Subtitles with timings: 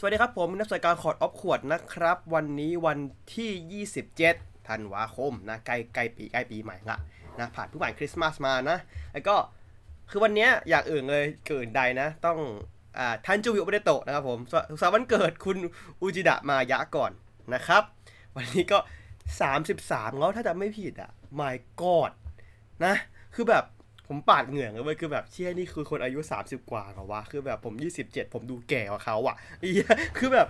[0.00, 2.98] สวัสดีครับผมนักสายการขอดออฟขวดนะครับ วันนี้วัน
[3.34, 3.84] ที่
[4.24, 6.96] 27ธันวาคมนะใกล้ใกล้ปีใกล้ปีใหม่ละ
[7.38, 8.78] นะผ่านเพิ่งผ่านคริสต์มาสมานะ
[9.12, 9.36] แล้วก็
[10.10, 12.38] คือวันนี้อย่างอื่นเลยเกินใดนะ ต้อง
[12.98, 15.56] อ่าทันจูวิโอเบเดโตนะครับผมสสุขสันต์วันเกิดคุณ
[16.00, 17.12] อุจิดะมายะก่อน
[17.54, 17.82] นะครับ
[18.36, 18.78] วันนี้ก็
[19.48, 21.10] 33แล้วถ้าจะไม่ผิดอะ
[21.40, 22.12] my god
[22.84, 22.94] นะ
[23.34, 23.64] คือแบบ
[24.08, 29.88] ผมปาดเหงื่อเลยเว้ยคือแบบเชี่ยนี่คือคนอายุ 30 กว่าเหรอวะคือแบบผม 27 ผมดูแก่กว่าเขาอะไอ้เหี้ย
[30.18, 30.46] คือแบบ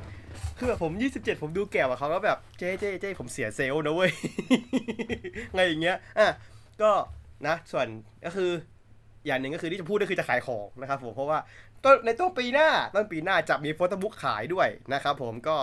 [0.59, 4.11] คือแบบผม 27 ผมดูแก่กว่าเขาก็แบบเจ๊เจ๊เจ๊ผมเสียเซลล์นะเว้ย
[5.55, 6.29] ไงอย่างเงี้ยอะ
[6.83, 6.91] ก็
[7.47, 7.87] นะส่วน
[8.25, 8.51] ก็คือ
[9.27, 11.39] อย่างหนึ่งก็คือที่จะพูดก็คือจะขายของนะครับผมเพราะว่า
[11.85, 15.57] ต้นในต้นปีหน้าต้นปีหน้าจะมีโฟโต้บุ๊กขายด้วยนะครับผมก็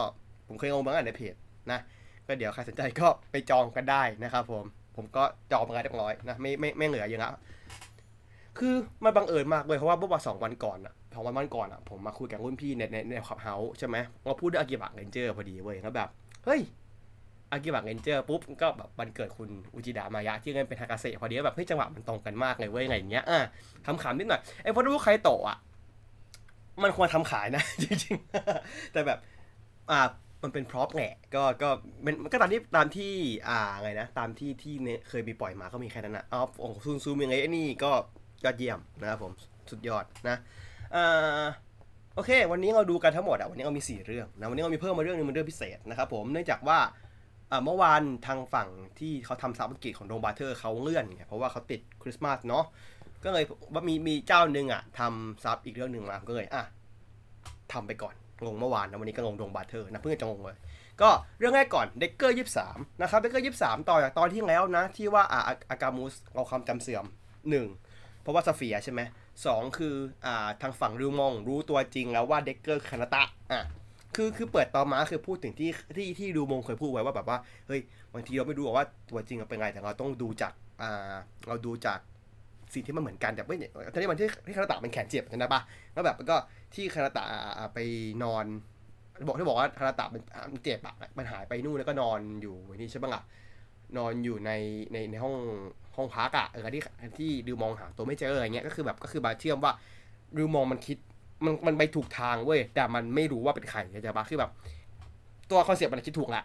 [0.47, 1.35] ผมเคยเอามาอ่านในเพจ
[1.71, 1.79] นะ
[2.27, 4.63] ก็เดี๋ยวใครสนใจก็ไปจองกันได้นะครับผม
[4.95, 7.33] ผมก็จองมาเรียบร้อยนะไม่ไม่ไม่เหลืออยู่แล้ว
[8.57, 16.09] คือมันบังเอิญมากเลยเพราะว่าเมื่อวันสองวันก่อนอะสองวันวันก่อนอะผมมาคุยกับรุ่นพี่ในในใน Clubhouse ใช่ไหมเราพูดเรื่องอากิบะเรนเจอร์พอดีเว้ยแล้วแบบ
[16.45, 16.61] เฮ้ย
[17.51, 23.39] อากิบะเรนเจอร์ปุ๊บก็แบบวันเกิดคุณอุจิดะมายะที่เงินเป็นฮากาเซพอดีแบบเฮ้ยจังหวะมันตรงกันมากเลยเว้ยไงอย่างเงี้ยอะ
[23.85, 25.57] ทำขำนิดหน่อยไอ้พอรู้ใครโตอะ
[26.83, 29.19] มันควรทำขายนะ จริงๆ แต่แบบ
[29.91, 29.99] อ่า
[30.43, 31.69] มันเป็น prop แหละก็ก็
[32.05, 33.11] มันมันก็ตามที่ตามที่
[33.47, 37.91] อ่าไงนะ ตามที่ที่เนี่ยเคยมีปล่อยมาก็มีแค่นั้นนะอ๋อองซูนซูมยังไงไอ้นี่ก็
[38.43, 39.31] ยอดเยี่ยมนะครับผม
[39.71, 40.37] สุดยอดนะ
[40.95, 41.47] อ่า
[42.15, 46.79] โอเค วันนี้เราดูกันทั้งหมดอะวันนี้เรามี 4 เรื่องนะวันนี้เรามีเพิ่มมาเรื่องนึงเป็นเรื่องพิเศษนะครับผมเนื่องจากว่า
[47.65, 48.69] เมื่อวานทางฝั่ง
[48.99, 52.65] ที่เขาทำ sub อังกฤษของดงบราเธอร์สเขาเลื่อนไงเพราะว่าเขาติดคริสต์มาสเนาะ
[53.23, 56.63] ก็เลยว่ามีมีเจ้าหนึ่งอะทำ sub อีกเรื่องหนึ่งมาก็เลยอะ
[57.73, 60.57] ทำไปก่อนงงเมื่อวานนะวันนี้ก็งงดงบราเธอร์สนะเพิ่งจะงงเลย
[61.01, 65.39] ก็เรื่องแรกก่อน Decker ยี่สามนะครับ Decker ยี่สามต่อจากตอนที่แล้วนะ ที่ว่าอา
[65.69, 67.05] อากัมส์เอาความจำเสื่อม
[67.49, 67.67] หนึ่ง
[68.25, 69.01] เพราะว่าสเฟียร์ใช่ไหม
[69.45, 69.95] สองคือ
[70.25, 73.61] อ่าทางฝั่งริวมองรู้ตัวจริงแล้วว่า Decker คานาตะอะ
[74.15, 77.37] คือคือเปิดตอนมาคือพูดถึงที่ที่ที่ริวมองเคยพูดไว้ว่าแบบว่า
[77.67, 77.81] เฮ้ย
[78.13, 81.15] บางทีเราไม่รู้ว่าตัวจริงเป็นไงแต่เราต้องดูจากอ่า
[81.47, 81.99] เราดูจาก
[82.73, 85.61] สิ่งที่มันเหมือนกันแต่ไม่เนี่ยตอนนี้มันที่ที่คานาตะมันแขนเจ็บใช่ไหมปะ
[85.93, 86.37] แล้วแบบก็
[86.75, 87.23] ที่คานาตะ
[87.57, 87.79] อ่าไป
[88.23, 88.45] นอน
[89.27, 93.21] บอกที่บอกว่าคานาตะมันอ่ามันเจ็บอะมันหายไปนู่นแล้วก็นอนอยู่นี่ใช่ปะล่ะ
[93.97, 94.51] นอนอยู่ใน
[94.93, 95.35] ในในห้อง
[95.95, 96.81] ห้องพักอะเออที่
[97.19, 99.73] ที่ริวมองหาตัวไม่เจออะไรเงี้ยก็คือแบบก็คือมาเชื่อมว่า
[100.37, 100.97] ริวมองมันคิด
[101.45, 104.51] มันมันไปถูกทางเว้ยแต่มันไม่รู้ว่าเป็นใครเข้าใจปะคือแบบ
[105.51, 106.43] ตัว concept มันคิดถูกแหละ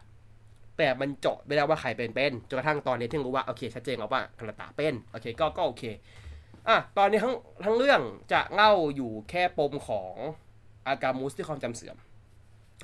[0.78, 5.83] แต่มันเจาะไม่ได้ว่าใครเป็นเป็นจนกระทั่งตอนนี้ที่รู้ว่าโอเคชัดเจนแล้วว่าคานาตะเป็นโอเคก็ก็โอเค
[6.69, 7.34] อะตอนนี้ทั้ง
[7.65, 8.00] ทั้งเรื่อง
[8.33, 10.15] จะเล่าอยู่แค่ปมของ
[10.87, 11.97] อากามูสที่ความจำเสื่อม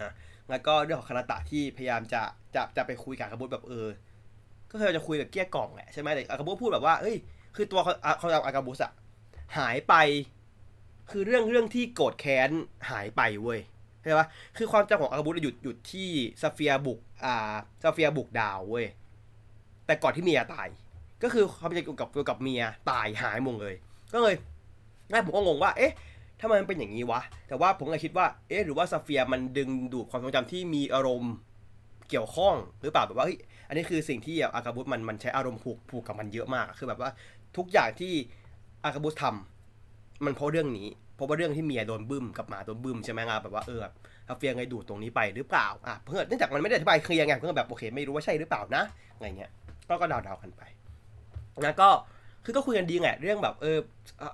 [0.02, 0.10] อะ
[0.50, 2.22] แล้วก็เรื่องของคาราตะที่พยายามจะ
[2.54, 3.86] จะจะไปคุยกับกระบุแบบเออ
[4.70, 7.16] ก็คือจะคุยแบบเกี้ยกล่อมแหละใช่ไหมแต่อากาบุพูดแบบว่าเฮ้ย
[7.56, 8.92] คือตัวเขาเขาอากาบุสอะ
[9.58, 9.94] หายไป
[11.10, 12.50] คือเรื่องเรื่องที่โกรธแค้น
[12.90, 13.60] หายไปเว้ย
[14.02, 14.26] ใช่ปะ
[14.56, 16.08] คือความจำของอากาบุหยุดหยุดที่
[16.42, 18.86] ซาเฟียบุกอ่าซาเฟียบุกดาวเว้ย
[19.86, 20.68] แต่ก่อนที่เมียตาย
[21.22, 23.74] ก็คือความจำเกี่ยวกับเกี่ยวกับเมียตายหายหมดเลย
[24.12, 24.34] ก็เลย
[25.10, 25.92] งั้นผมก็งงว่า เอ๊ะ
[26.40, 31.34] ทำไมมันเป็นอย่างนี้วะ แต่ว่าผมก็คิดว่า เอ๊ะ หรือว่าซาเฟียมันดึงดูดความทรงจำที่มีอารมณ์
[32.08, 33.38] เกี่ยวข้องหรือเปล่าแบบว่าเฮ้ย
[33.68, 37.10] อันนี้คือสิ่งที่อากาบุสมันมันใช้อารมณ์ผูกผูกกับมันเยอะมาก คือแบบว่า
[37.56, 38.12] ทุกอย่างที่
[38.84, 43.80] อากาบุสทำมันเพราะเรื่องนี้เพราะว่าเรื่องที่เมียโดนบึ้มกับหมาโดนบึ้มใช่ไหมงานแบบว่าเออ
[44.28, 48.84] อาเฟียไงดูดตรงนี้ไปหรือเปล่าอะเพื่อนเนื่องจากมันไม่ได้อธิบายเคลียร์ไงเพื่อนแบบโอเค ไม่รู้ว่าใช่หรือเปล่านะ
[49.14, 49.50] อะไรเงี้ย
[49.88, 50.62] ก็ก็เดาๆกันไป
[51.62, 51.88] แล้วก็
[52.44, 53.78] คือก็คุยกันดีไงเรื่องแบบเออ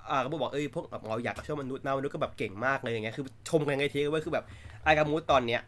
[0.09, 4.45] อ่าก็บอกเออพวกแบบเราอยากช่วยมนุษย์นะมนุษย์ก็แบบเก่งมากเลยอย่างเงี้ยคือชมกันไงทีก็ว่าคือแบบ
[4.85, 5.61] อากามูตอนเนี้ย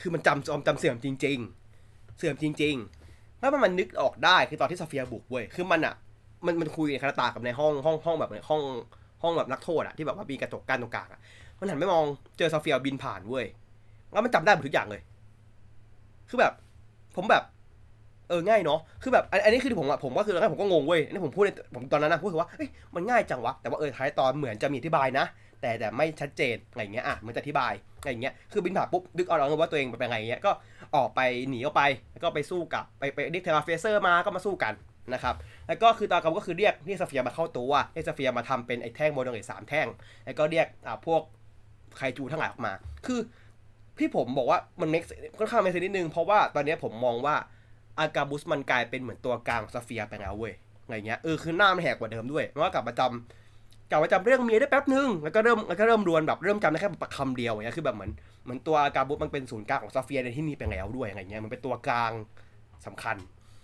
[0.00, 1.38] คือมันจำจำจำเสื่อมจริง
[1.78, 2.99] ๆ เสื่อมจริง ๆ
[3.40, 5.94] แล้วมันนึกออกได้คือตอนที่ซาเฟียบุกเว้ยคือมันอะ
[6.46, 8.62] มันมันคุยกับคาราตากับในห้องห้องห้องแบบในห้อง
[9.22, 11.20] ห้องแบบนักโทษอะที่แบบว่ามีกระจกกั้นตรงกลางอะ
[11.58, 12.04] มันหันไม่มอง
[12.38, 13.46] เจอซาเฟียบินผ่านเว้ย
[14.12, 15.02] แล้วมันจำได้หมดทุกอย่างเลย
[16.28, 16.52] คือแบบ
[17.16, 17.44] ผมแบบ
[18.28, 25.24] เออง่ายเนาะคือแบบอันนี้คือผมอะผมก็คือแล้วผมก็งงเว้ยนี่ผมพูดในผมตอนนั้นนะพูดคือว่าเอ้ยมันง่ายจังวะแต่ว่าเออท้ายตอนเหมือนจะมีอธิบายนะ
[25.60, 30.52] แต่แต่ไม่ชัดเจนอะไรเงี้ยอะมันจะอธิบายอะไรเงี้ยคือบินผ่าปุ๊บดึกเอาแล้วว่าตัวเองเป็นไงเงี้ยก็
[30.96, 31.82] ออกไปหนีออกไป
[32.12, 34.74] แล้วก็ไปสู้กับไปไปเรียกเทราเฟเซอร์มาก็มาสู้กัน
[35.14, 35.34] นะครับ
[35.68, 39.86] แล้วก็คือตอนเขาก็คือเรียกเรียกสเฟียร์มาเข้าตัวเรียกสเฟียร์มาทำเป็นไอ้แท่งโมเดลสามแท่ง
[40.24, 41.22] แล้วก็เรียกอ่าพวก
[41.96, 42.72] ไคจูทั้งหลายออกมา
[43.06, 43.20] คือ
[43.98, 45.02] ที่ผมบอกว่ามันเม็ก
[45.38, 47.36] ค่อนข้างเม็กซ์นิดนึง เพราะว่าตอนนี้ผมมองว่า
[47.98, 50.54] อากาบุสมันกลายเป็นเหมือนตัวกลางซาเฟียไปแล้วเว้ย
[50.84, 53.39] อะไรเงี้ยเออคือหน้ามันแหกกว่าเดิมด้วยเพราะว่ากลับมาจำ
[53.90, 58.10] กลับมาจำเรื่องเมียได้แป๊บนึงแล้วก็เริ่มแล้วก็เริ่มรวนแบบเริ่มจำได้แค่คำเดียวอย่างเงี้ยคือแบบเหมือน
[58.44, 62.12] เหมือนตัวอากาบุสมันเป็นศูนย์กลางของซาเฟียในที่นี้ไปแล้วด้วยอะไรเงี้ยมันเป็นตัวกลาง
[62.86, 63.16] สำคัญ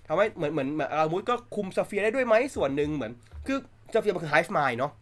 [0.06, 3.12] ทำให้เหมือนเหมือนอากาบุสก็คุมซาเฟียได้ด้วยไหมส่วนหนึ่งเหมือน
[3.46, 3.58] คือ
[3.92, 4.92] ซาเฟียมันคือไฮฟ์มายเนาะ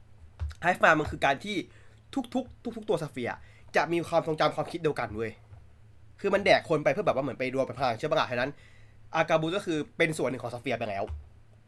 [0.63, 1.57] ไฮฟ์มายมันคือการที่
[2.35, 3.31] ทุกๆทุกๆตัวซาเฟีย
[3.77, 5.31] จะมีความทรงจำความคิดเดียวกันเว้ย
[6.21, 8.51] คือมันแดกคนไปเพื่อแบบว่าเหมือนไปรวมไปพลังใช่ปะล่ะฉะนั้น
[9.15, 11.05] อากาบูก็คือเป็นส่วนหนึ่งของสเฟียไปแล้ว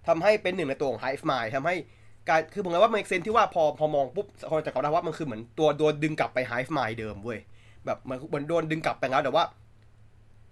[0.06, 1.74] ทำให้เป็นหนึ่งในตัวของไฮฟ์มายทำให้
[2.28, 7.38] การคือผมเลยว่ามันเซนที่ว่าพอพอมองปุ๊บคนจะกลับได้ว่ามันคือเหมือนตัวโดนดึงกลับไปไฮฟ์มายเดิมเว้ย
[7.87, 9.44] แบบเหมือนเหมือนโดนดึงกลับไปแล้วแต่ว่า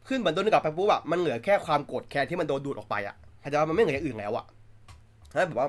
[0.09, 4.45] ขึ้นเหมือนโดนดึงกลับไปปุ๊บอะมันเหลือแค่ความโกรธแค้นที่มันโดนดูดออกไปอะเข้าใจว่ามันไม่เหลืออย่างอื่นแล้วอะ
[5.33, 5.69] แล้วแบบว่า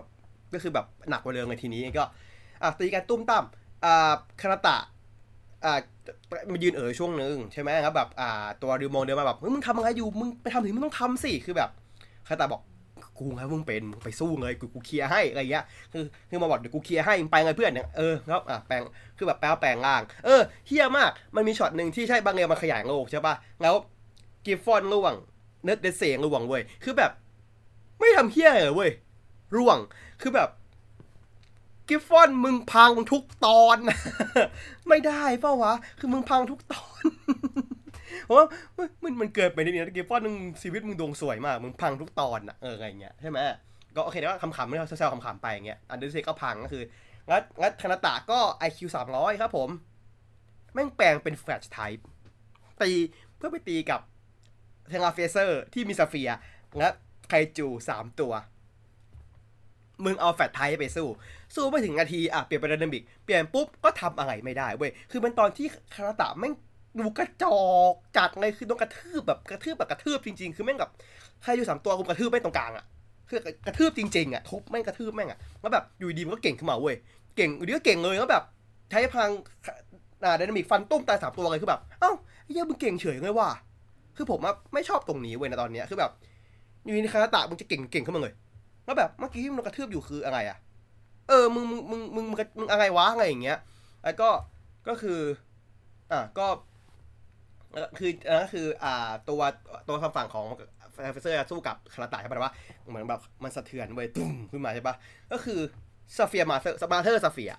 [0.53, 2.03] ก็คือแบบหนักกว่าเดิมเลยทีนี้ก็
[2.63, 3.43] อะตีกันตุ้มตั้ม
[3.85, 4.77] อ่าคานาตะ
[5.65, 5.79] อ่า
[6.51, 11.69] มายืนเอ๋อช่วงหนึ่งใช่ไหมครับแบบอ่าตัวริวมองเดินมาแบบมึงทำอะไรอยู่มึงไปทำถึงมึงต้องทำสิคือแบบ
[12.27, 12.61] คานาตะบอก
[13.19, 18.81] กูไงมึงเป็นไปสู้เลยกูกูเคลียร์ให้อะไรเงี้ยคือคือมาบอกเดี๋ยวกูเคลียร์ให้มึงไปไงเพื่อนเนี่ยเออครับอะแปลง
[19.17, 23.75] คือแบบแปลแปลงร่าง เออเฮี้ยมากมันมีช็อตหนึ่งที่ใช่บางเรียมันขยายโลกใช่ป่ะแล้ว
[24.45, 25.13] กิฟฟอนร่วง
[25.63, 27.11] เนิร์ดเดเซงร่วงเว้ยคือแบบ
[27.99, 28.91] ไม่ทำเฮี้ยเลยเว้ย
[29.57, 29.77] ร่วง
[30.21, 30.49] คือแบบ
[31.89, 33.77] กิฟฟอนมึงพังทุกตอน
[34.87, 37.03] ไม่ได้เปล่าวะ คือมึงพังทุกตอน
[38.25, 38.45] เพราะว่า
[39.03, 43.37] มันมันเกิดไปนิดนึงกิฟฟอนมึงชีวิตมึงดวงสวยมากมึงพังทุกตอนอะเอออะไรเงี้ยใช่ไหม
[43.95, 46.83] ก็โอเคแต่ว่าคำๆไม่เราแซวคำๆไปอย่างเงี้ยอันเดอร์เซก็พังก็คือ
[47.29, 48.79] งัดงัดคานาตะก็ IQ
[49.11, 49.69] 300 ครับผม
[50.73, 52.05] แม่งแปลงเป็น Flash Type
[52.81, 52.91] ตี
[53.37, 54.01] เพื่อไปตีกับ
[54.89, 56.37] เทราเฟเซอร์ที่มีสเฟียร์
[56.79, 56.93] งัด
[57.29, 58.33] ไคจูสามตัว
[60.05, 61.07] มึงเอา Flash Type ไปสู้
[61.55, 66.53] สู้ไม่ถึงนาที อะ เปลี่ยนเป็น Dynamic เปลี่ยนปุ๊บ ก็ทำอะไรไม่ได้เว้ย คือมันตอนที่คานาตะแม่ง
[66.99, 67.59] ดูกระจอ
[67.91, 70.91] กจัดเลยคือโดนกระทืบแบบกระทืบแบบกระทืบจริง ๆ คือแม่งแบบ
[71.43, 72.85] ใครอยู่สามตัวกูกระทืบไม่ตรงกลางอะ
[73.29, 76.95] คือกระทืบจริงๆอะทุบแม่งกระทืบแม่งอะแล้วแบบอยู่ดีมันก็เก่งขึ้นมาเว้ย
[77.35, 78.43] เก่งอยู่ดีก็เก่งเลยแล้วแบบ
[78.91, 79.31] ใช้พลัง
[80.23, 82.11] อ่าดันมิกฟันตุ้มตายสามตัวเลยคือแบบ เอ้า
[82.45, 83.49] เฮียมึงเก่งเฉยเลยว่ะ
[84.17, 86.11] คือผมอะไม่ชอบตรงนี้เว้ยนะตอนเนี้ยคือแบบ
[86.85, 88.33] อยู่ในคาราตะมึงจะเก่งเก่งขึ้นมาเลย
[88.85, 90.57] แล้วแบบเมื่อกี้ที่มึงกระทืบอยู่คืออะไรอะ
[91.29, 92.25] เออมึงมึงมึงมึง
[92.57, 93.57] มึงอะไรวะอะไรอย่างเงี้ย
[94.03, 94.29] แล้วก็
[94.87, 95.19] ก็คือ
[96.11, 96.47] อะก็
[97.97, 99.41] คืออันนั้นคืออ่าตัว
[99.87, 100.45] ตัวคำฝั่งของ
[100.93, 102.53] เฟเซอร์สู้กับคาราตะใช่ปะว่า
[102.89, 104.95] เหมือนแบบมันสะเทือนเว้ยตุ้มขึ้นมาใช่ปะ
[105.31, 105.59] ก็คือ
[106.17, 107.51] สเฟียร์ Mother Mother สเฟียร์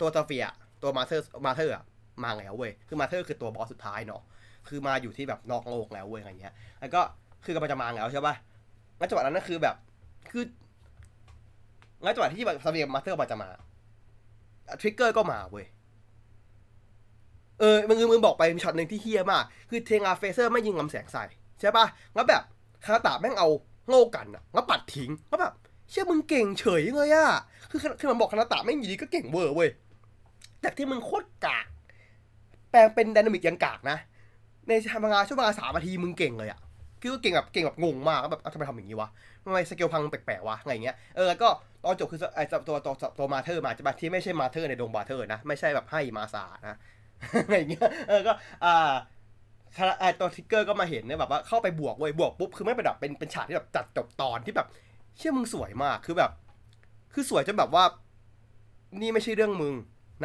[0.00, 0.44] ตัวสเฟียร์
[0.82, 4.22] ตัว Mother Mother มาแล้วเว้ยคือ Mother คือตัวบอสสุดท้ายเนาะ
[4.68, 7.00] คือมาอยู่ที่แบบนอกโลกแล้วเว้ยอะไรเงี้ยแล้วก็
[7.44, 8.34] คือกำลังจะมาแล้วใช่ปะ
[8.98, 9.76] แล้วจังหวะนั้นก็คือแบบ
[10.30, 10.44] คือ
[12.02, 13.48] แล้วจังหวะที่แบบสเฟียร์ Mother มาจะมา
[14.80, 15.66] Decker ก็มาเว้ย
[17.60, 21.24] เออมึงมึงบอกไปมีช็อตหนึ่งที่เฮี้ยมาก คือเทราเฟเซอร์ไม่ยิงลำแสงใส่
[21.60, 22.42] ใช่ปะแล้วแบบ
[22.84, 23.48] คาตาแม่งเอา
[23.88, 25.52] โง่กันอะแล้วปัดทิ้งแล้วแบบ
[25.90, 27.26] เชื่อมึงเก่งเฉยเลยอะ
[27.70, 29.70] คือคือมันบอกคาตาแม่งอยู่ดีก็เก่งเวอร์เว้ย
[30.64, 31.66] จากที่มึงโคตรกาก
[32.70, 33.98] แปลงเป็นดินามิกยังกากนะ
[34.68, 36.60] ในทำงานช่วงเวลาสามนาทีมึงเก่งเลยอะ
[37.00, 39.08] คือเก่งแบบเก่งแบบงงมากแบบทำไมทำอย่างนี้วะ
[39.44, 41.48] ทำไมสเกลพังแปลกๆวะอะไรเงี้ยเออแล้วก็
[41.84, 46.76] ตอนจบคือไอ้ตัวตัวตัวมาเธอร์มาจะมาที่ไม่ใช่มาเธอร์ในดงบาเธอร์นะ ไม่ใช่แบบให้มาสานะ
[47.44, 48.32] อะไรเงี้ยเออก็
[48.64, 48.92] อ่า
[50.00, 54.68] ไอตัวทิกเกอร์ก็มาเห็นเนี่ยแบบว่าเข้าไปบวกเว้ยบวกปุ๊บคือไม่เป็นแบบเป็นเป็นฉากที่แบบจัดจบตอนที่แบบ
[55.16, 56.30] เชื่อมึงสวยมากคือแบบ
[57.12, 57.84] คือสวยจนแบบว่า
[59.00, 59.74] นี่ไม่ใช่เรื่องมึง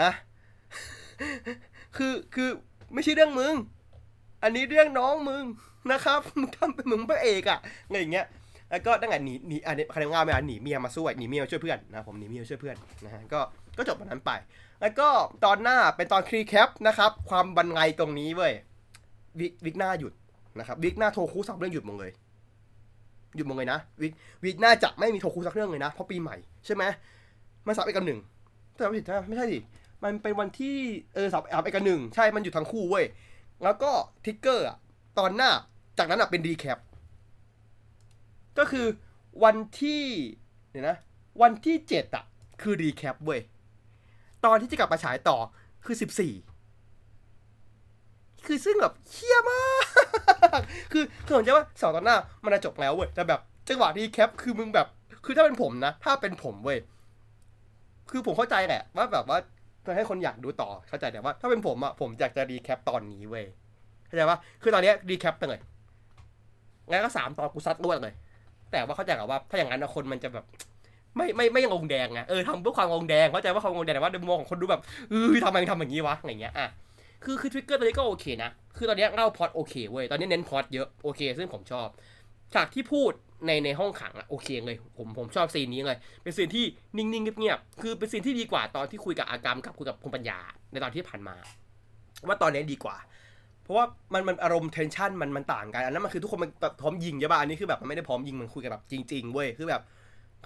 [0.01, 0.09] นะ
[1.97, 2.49] คือคือ
[2.93, 3.53] ไม่ใช่เรื่องมึง
[4.43, 5.43] อันนี้เรื่องน้องมึง
[5.91, 8.25] นะครับมึงทำเป็นมึงพระเอกอะอะไรอย่างเงี้ย
[8.69, 13.39] แล้วก็ตั้งแต่หนีหนีอันนี้คดีงายไหมอะหนีเมียมาช่วยหนีเมียมาช่วยเพื่อนนะผมหนีเมียมาช่วยเพื่อนนะฮะก็
[13.77, 14.31] ก็จบวันนั้นไป
[14.85, 15.11] แล้วก็
[15.45, 18.53] ตอนหน้าเป็นตอนครีแคปนะครับ ความบันไลตรงนี้เว้ย
[19.39, 20.13] วิกวิกหน้าหยุด
[20.59, 22.11] นะครับวิกหน้าโทคุสักเรื่องหยุดหมดเลย
[23.35, 26.83] หยุดหมดเลยนะวิกวิกหน้าจะไม่มีโทคุสักเรื่องเลยนะ เพราะปีใหม่ใช่ไหม
[27.65, 28.19] มันสับเอกหนึ่ง
[28.75, 29.59] แต่ไม่ผิดนะไม่ใช่ดิ
[30.03, 30.75] มันเป็นวันที่
[31.15, 33.05] เออสับสับเอกหนึ่งใช่มันหยุดทั้งคู่เว้ย
[33.63, 33.91] แล้วก็
[34.25, 34.77] ทิกเกอร์อะ
[35.19, 35.49] ตอนหน้า
[35.97, 36.79] จากนั้นอะเป็นรีแคป
[38.57, 38.87] ก็คือ
[39.43, 40.03] วันที่
[40.71, 40.97] เดี๋ยนะ
[41.41, 42.23] วันที่เจ็ดอะ
[42.61, 43.41] คือ recap เว้ย
[44.45, 45.37] ตอนที่จะกลับมาฉายต่อ
[45.85, 46.33] คือสิบสี่
[48.45, 49.83] คือซึ่งแบบเฮี้ยมาก
[50.91, 54.87] คือคือผมจะว่าสองตอนหน้ามันจะจบแล้วเว้ยแต่แบบจังหวะ recap คือมึงแบบ
[55.25, 56.79] คือถ้าเป็นผมนะ ถ้าเป็นผมเว้ย
[58.11, 59.37] คือผมเข้าใจแหละว่าแบบว่า
[59.85, 63.45] จะให้คนอยากดูต่อเข้าใจแต่ว่า ถ้าเป็นผมอะผมอยากจะ recap ตอนนี้เว้ย
[64.07, 65.59] เข้าใจปะคือตอนนี้ recap ไปเลย
[66.89, 68.13] งั้นก็สามตอนกูซัดรวดเลย
[68.71, 70.45] แต่ว่าเข้าใจกับว่า ถ้าอย่างนั้นคนมันจะแบบ
[71.17, 76.67] ไม่ไม่ไม่ยังงแดงไงเออทำเพื่อความงงแดงเข้าใจว่าความงงแดงแต่ว่าในมุมมองของคนดูแบบเออทำไมทำอย่างนี้วะอะไรเงี้ยอะ
[77.23, 81.87] คือคือ trigger ตัวนี้ก็โอเคนะ คือตอนนี้เล่าพล็อตโอเคเว้ย ตอนนี้เน้นพล็อตเยอะโอเค ซึ่งผมชอบ
[82.53, 83.11] ฉากที่พูด
[83.45, 86.65] ในในห้องขังอะโอเคเลย ผมผมชอบซีนนี้เลย เป็นซีนที่
[86.97, 90.39] นิ่งๆเงียบๆ คือเป็นซีนที่ดีกว่าตอนที่คุยกับอากามกับคุยกับคุณปัญญา
[90.71, 91.35] ในตอนที่ผ่านมา
[92.27, 92.97] ว่าตอนนี้ดีกว่า
[93.63, 99.81] เพราะว่ามันมันอารมณ์เทนชันมันมันต่างกัน อันนั้นมันคือทุกคนมันพร้อมยิงใช่ป่ะ อันนี้คือแบบมันไม่ได้พร้อมยิงมันคุยกันแบบจริงๆเว้ย คือแบบ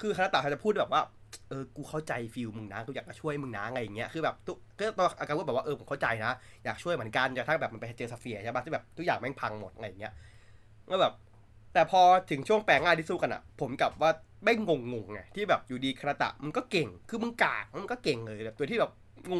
[0.01, 1.01] คือคาราตะเขาจะพูดแบบว่า
[1.49, 6.31] เออกูเข้าใจฟิลมึงนะกูอยากจะช่วยมึงนะอะไรอย่างเงี้ยคือแบบทุกก็ตอนอาการพูดแบบว่าเออผมเข้าใจนะ
[6.65, 10.13] อยากช่วยเหมือนกันจะถ้าแบบมันไปเจอซาเฟียใช่ปะที่แบบทุกอย่างแม่งพังหมดอะไรอย่างเงี้ย
[10.91, 11.13] ก็แบบ
[11.73, 14.11] แต่พอถึงช่วงแปลงร่างที่สู้กันอะผมกับว่า
[14.43, 18.91] ไม่งงงๆไงที่แบบอยู่ดีคาราตะมึงก็เก่งคือมึงกากมึงก็เก่งเลยแบบตัวที่แบบ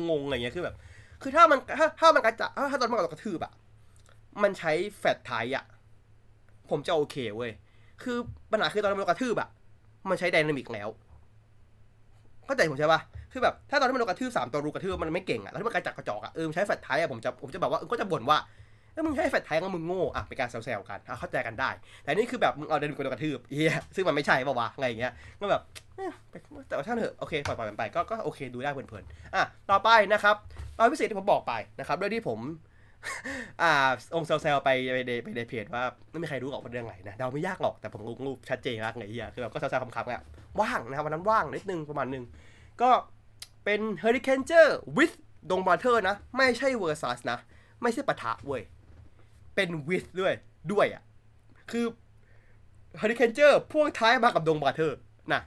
[0.10, 0.76] งงๆอะไรเงี้ยคือแบบ
[1.22, 3.52] คือถ้ามันถ้าถ้ามันกระจะถ้าตอนมันกระทืบอะ
[4.44, 5.66] มันใช้ Flash Type อะ
[6.70, 7.52] ผมจะโอเคเว้ย
[8.04, 8.18] คือ
[8.52, 9.50] ปัญหาคือตอนมันกระทืบอะ
[10.10, 10.90] มันใช้ Dynamic แล้ว
[12.46, 13.02] เข้าใจผมใช่ปะ
[13.32, 18.38] คือแบบถ้าตอนที่มันโดนกระทืบสามตัวรูกระทืบมันไม่เก่งอะแล้วที่มันกระจักกระจอกอะเออใช้ Flash Type อะผมจะผมจะแบบว่าเอก็จะบ่นว่า
[18.94, 21.70] เอ้ยมึงใช้ Flash Type ก็มึงโง่อะเป็นการแซวๆกันเข้าใจกันได้
[22.04, 25.62] แต่นี่คือแบบมึงเอา Dynamic โดนกระทืบเฮียซึ่งมันไม่ใช่ป่าวะไงอย่างเงี้ยก็แบบ
[26.68, 30.36] แต่ว่าช่างเถอะโอเคปล่อยๆมันไปก็ก็โอเคดูได้เพลินๆอะต่อไปนะครับ
[30.78, 32.40] ตอนพิเศษที่ผมบอกไปนะครับเรื่องที่ผม
[33.62, 33.72] อ่า
[34.16, 40.22] องค์เซลๆไปไปในไปในเพจว่าไม่มีใครรู้หรอกว่าเรื่องไรนะเดาไม่ยากหรอกแต่ผมรูปชัดเจนมากไงเฮียคือแบบก็เซลๆคำๆอะ
[40.62, 42.24] ว่างนะวันนั้นว่างนิดนึงประมาณนึง
[42.82, 42.90] ก็
[43.66, 44.44] เป็น Hurricane
[44.98, 45.16] with
[45.52, 47.38] ดงบาเทอร์นะ ไม่ใช่ versus นะ
[47.82, 48.62] ไม่ใช่ปะทะเว้ย
[49.56, 50.34] เป็น with ด้วย
[50.72, 51.04] ด้วยอะ
[51.72, 51.86] คือ
[53.00, 53.34] Hurricane
[53.72, 54.98] พ่วงท้ายมากับดงบาเทอร์
[55.34, 55.42] นะ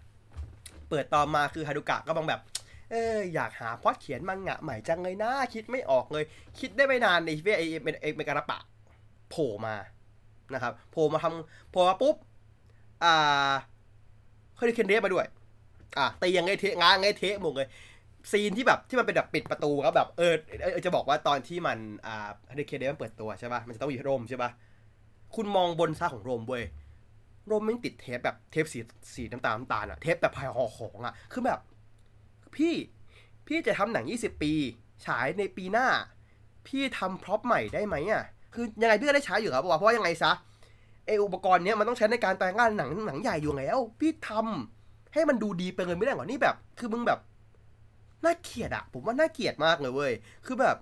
[0.89, 2.41] เปิดต่อมาคือฮารุกะก็บังแบบ
[2.93, 6.25] เอออยากหาพอดเขียนมังงะใหม่จังเลยนะ คิดไม่ออกเลย
[6.59, 7.63] คิดได้ไม่นานในเวไอ
[8.03, 8.59] เอเมการะปะ
[9.31, 9.75] โผล่มา
[10.55, 12.17] นะครับโผล่มาทำโผล่มาปุ๊บ
[13.05, 13.53] อ่า
[14.57, 15.27] เฮอริเคนเดมาด้วย
[15.99, 17.69] อะตียังไงเทะง้างไงเทะหมดเลย
[18.31, 20.35] ซีนที่แบบที่มันเป็นแบบปิดประตูก็แบบเออ
[20.87, 24.51] จะบอกว่าตอนที่มันอ่าเฮอริเคนเดมันเปิดตัวใช่ป่ะมันจะต้องมีโรมใช่ป่ะ
[25.35, 26.65] คุณมองบนซ้าของโรมเว้ย
[27.47, 28.79] โรมไม่ติดเทปแบบเทปสี
[29.15, 31.61] สีน้ำตาลน้ำตาลอะเทปแบบพายห่อของอะคือแบบ
[32.57, 32.75] พี่
[33.47, 34.53] พี่จะทำหนัง 20 ปี
[35.07, 35.87] ฉายในปีหน้า
[36.67, 40.33] พี่ทำพร็อพใหม่ได้ไหมอะ คือยังไงพี่ก็ได้ใช้อยู่ครับเพราะว่ายังไงซะ
[41.07, 47.19] ไออุปกรณ์เนี้ยมันต้องใช้ในการแปลงร่างหนังหนังใหญ่อยู่แล้ว พี่ทำให้มันดูดีไปเลยไม่ได้หรอนี่แบบ คือมึงแบบ
[48.25, 50.13] น่าเกลียดอะผมว่าน่าเกลียดมากเลยเว้ย
[50.47, 50.77] คือแบบ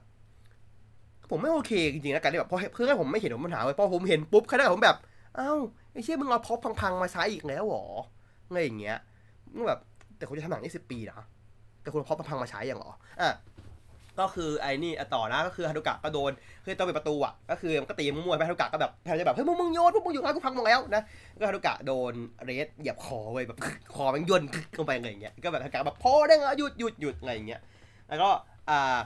[1.31, 4.97] ผมไม่โอเคจริงๆนะการที่แบบพอเพื่อนผมไม่เห็นผมปัญหาเว้ยพอผมเห็นปุ๊บแค่นั้นผมแบบ
[5.39, 5.59] อ้าว
[5.93, 7.87] ไอ้เชี่ยมึงเอาพร็อพพังๆมาใช้อีกแล้วหรอ
[8.53, 8.99] ไงอย่างเงี้ย
[9.53, 9.81] มึงแบบ
[10.17, 11.21] แต่คุณจะทำหนังยี่สิบปีนะ
[11.82, 13.34] แต่คุณพอพังมาใช้อย่างหรออะ
[14.20, 16.32] ก็คือไอ้นี่ต่อนะก็คือฮารุกะก็โดน
[16.64, 21.02] คือตัวเป็นประตูอะก็คือมันก็ตีมั่วๆไปฮารุกะก็แบบแทนจะแบบเฮ้ยมึงมึงโยนพวกมึงอยู่งั้นกูพังหมดแล้วนะ
[21.40, 22.12] ก็ฮารุกะโดน
[22.44, 23.58] เรสเหยียบคอไว้แบบ
[23.94, 24.42] คอมันย่น
[24.78, 27.60] ลงไปอะไรอย่างเงี้ยก็แบบฮารุกะแบบพอได้แล้วหยุดหยุดหยุดอะไรอย่างเงี้ย
[28.08, 28.30] แล้วก็
[28.70, 28.99] อ่า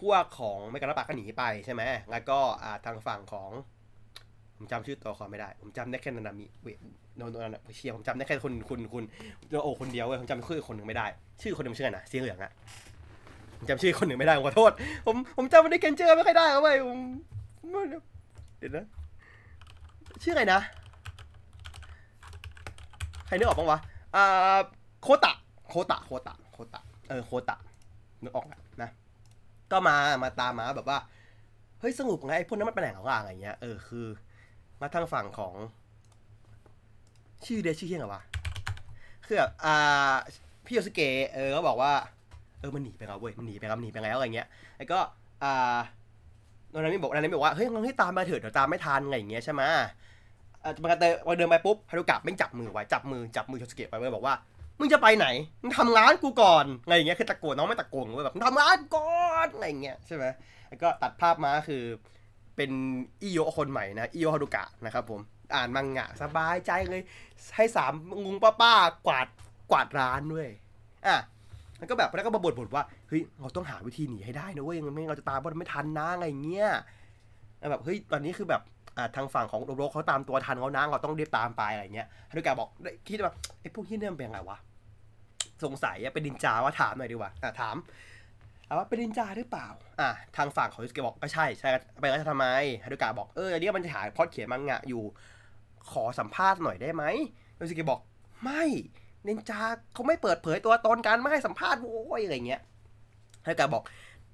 [0.00, 3.50] พวกของเมกาลปาก็หนีไปใช่ไหมแล้วก็อ่าทางฝั่งของ
[4.56, 6.68] ผมจำชื่อตัวละครไม่ได้ ผมจำได้แค่นานามิเว
[7.16, 9.04] โนโนนเชียผมจำได้แค่คุณคุณคุณ
[9.62, 11.06] โอคนเดียวเว้ยผมจำชื่อคนหนึ่งไม่ได้
[11.42, 12.52] ชื่อคนหนึ่งชื่ออะไรนะสีเหลืองอะ
[13.58, 14.72] ผมจำชื่อคนหนึ่งไม่ได้ผมขอโทษ
[15.06, 16.98] ผมผมจำไม่ได้เคนเจอร์ไม่ค่อยได้เอาไว้ยผม
[18.58, 18.86] เดี๋ยวนะ
[20.22, 20.60] ชื่ออะไรนะ
[23.26, 23.78] ใครนึกออกบ้างวะ
[24.14, 24.58] อ่า
[25.02, 25.32] โคตะ
[25.68, 27.56] โคตะโคตะโคตะเออโคตะ
[28.22, 28.90] นึกออกแล้วนะ
[29.70, 30.98] ก็มามาตามมาแบบว่า
[31.80, 34.06] เฮ้ยสนุกไงไอ้พวกนั้นมันเป็นแหล่งของอะไรเงี้ยเออคือ
[34.80, 35.54] มาทางฝั่งของ
[37.46, 38.22] ชื่อเดชชื่อเฮียงเหรอวะ
[39.26, 40.14] คือแบบอ่า
[40.66, 41.92] พี่โยสเกะเออก็บอกว่า
[42.60, 44.48] เออมันหนีไปแล้วเว้ยมันหนีไปแล้วหนีไปแล้วอะไรเงี้ย
[44.78, 44.98] แล้วก็
[45.42, 45.76] อ่า
[46.70, 49.62] โนนามิบอกนานามิบอกว่าเฮ้ยงั้นให้ตามมาเถิดเดี๋ยวตามไม่ทันอะไรอย่างเงี้ยใช่ไหม
[50.64, 54.34] อ่ามันก็เดินเดินไปปุ๊บฮารุกะไม่งจับมือไว้จับมือจับมือโยสเกะไปเว้ยบอกว่า
[54.78, 55.26] มึงจะไปไหน
[55.62, 60.24] มึงทำงานกูก่อนอะไรอย่างเงี้ยคือตะโกนน้องไม่ตะโกนเว้ยแบบมึงทำงานกูก่อนอะไรอย่างเงี้ยใช่ไหม
[60.68, 61.82] แล้วก็ตัดภาพมาคือ
[62.56, 62.70] เป็น
[63.22, 65.20] อิโยคนใหม่นะอิโยฮารุกะนะครับผม
[65.54, 67.02] อ่านมังงะ สบายใจเลย
[67.56, 67.92] ให้สาม
[68.24, 68.72] งุงป้าป้า
[69.06, 69.26] กวาด
[69.70, 70.48] กวาดร้านด้วย
[71.06, 71.16] อะ
[71.78, 76.68] แล้วก็แบบแล้วก็มาบ่นๆว่าเฮ้ยเราต้องหาวิธีหนีให้ได้นะเว้ยไม่งั้นเราจะตามบอลไม่ทันนะอะไรเงี้ย
[77.70, 78.62] แบบเฮ้ยตอนนี้คือแบบ
[78.96, 82.68] อ่าทางฝั่งของโรโรเขาตามตัวทันเขานะเราต้องรีบตามไปอะไรเงี้ยฮารุกะบอก
[83.08, 84.58] คิดว่าไอ้พวกที่เนี่ยมันเป็นไงวะ
[85.64, 87.76] สงสัยเป็นดินจาว่าถามหน่อยดีกว่าอะถาม
[88.68, 89.68] ถาว่าเป็นนินจาหรือเปล่า
[90.00, 91.68] อะทางฝั่งของยูสเกะบอกก็ใช่ ใช่
[92.00, 92.46] ไปแล้วจะทำไม
[92.84, 95.02] ฮารุกะบอก เอออันนี้มันจะหาพอดเขียนมังงะอยู่
[95.92, 97.04] ขอสัมภาษณ์หน่อยได้ไหม
[97.56, 98.00] โยสเกะบอก
[98.44, 98.64] ไม่
[99.26, 99.60] นินจา
[99.94, 102.60] เขาไม่เปิดเผยตัวตนกันไม่ให้สัมภาษณ์โว้ยอะไรเงี้ย
[103.46, 103.84] ฮากะบอก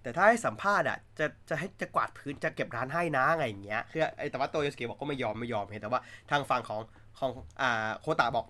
[0.02, 6.80] แต่ถ้าให้สัมภาษณ์อะจะจะให้จะกวาดพื้นจะเก็บร้านให้นะอะไรเงี้ยคือไอ้แต่ว่าตัวยูสเกะบอกก็ไม่ยอมไม่ยอมเห็นแต่ว่าทางฝั่งของ
[7.18, 7.30] ของ
[7.60, 8.46] อ่าโคตะบอก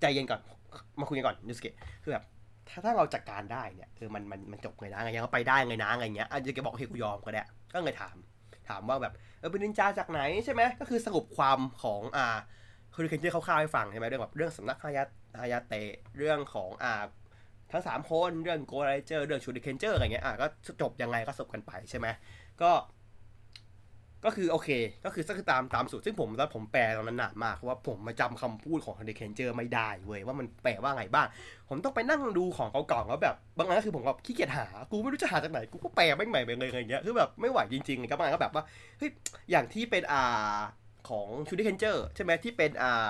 [0.00, 0.40] ใจเย็นก่อน
[1.00, 2.24] มาคุยกันก่อนโยสเกะคือแบบ
[2.68, 8.16] ถ้าถ้าเราจัดการได้เนี่ยเออมันมันมันจบเลยนะไงยังไปได้ไงนะอะไรเงี้ยอาจจะแกบอกเฮ้ยกูยอมก็ได้ ก็เลยถาม
[8.68, 12.26] ถามว่าแบบเออเป็นนินจาจากไหนใช่ไหมก็คือสรุปความของอ่า
[12.94, 15.04] คือเคนเจอร์คร่าวๆให้ฟังใช่ไหมเรื่องแบบเรื่องสำนักฮายา
[15.40, 17.04] ฮายาเตะเรื่องของอ่า
[17.72, 20.46] ทั้งสามคนเรื่องโกไรเจอร์เรื่องชูดิเคนเจอร์อะไรเงี้ยอะก็
[20.80, 22.06] จบยังไงก็สรุปกันไปใช่ไหม
[22.62, 22.70] ก็
[24.24, 24.68] ก็คือโอเค
[25.04, 31.26] ก็คือก็คือตามตามสูตรซึ่งผมแล้วผมแปลตอนนั้นนานมากเพราะว่าผมมาจำคำพูดของเดเคนเจอร์ไม่ได้เว้ยว่ามันแปลว่าไงบ้าง
[31.68, 38.64] ผมต้องไปนั่งดูของเก่าๆแล้วแบบบางอันก็คือผมแบบขี้เกียจหา กูไม่รู้จะหาจากไหน กูก็แปลไม่ใหม่ไปเลยอะไรเงี้ยคือแบบไม่ไหวจริงๆครับบางอันก็แบบว่า
[38.98, 39.10] เฮ้ย
[39.50, 40.56] อย่างที่เป็นอ่า
[41.08, 43.08] ของชูดิเคนเจอร์ใช่ไหมที่เป็นอ่า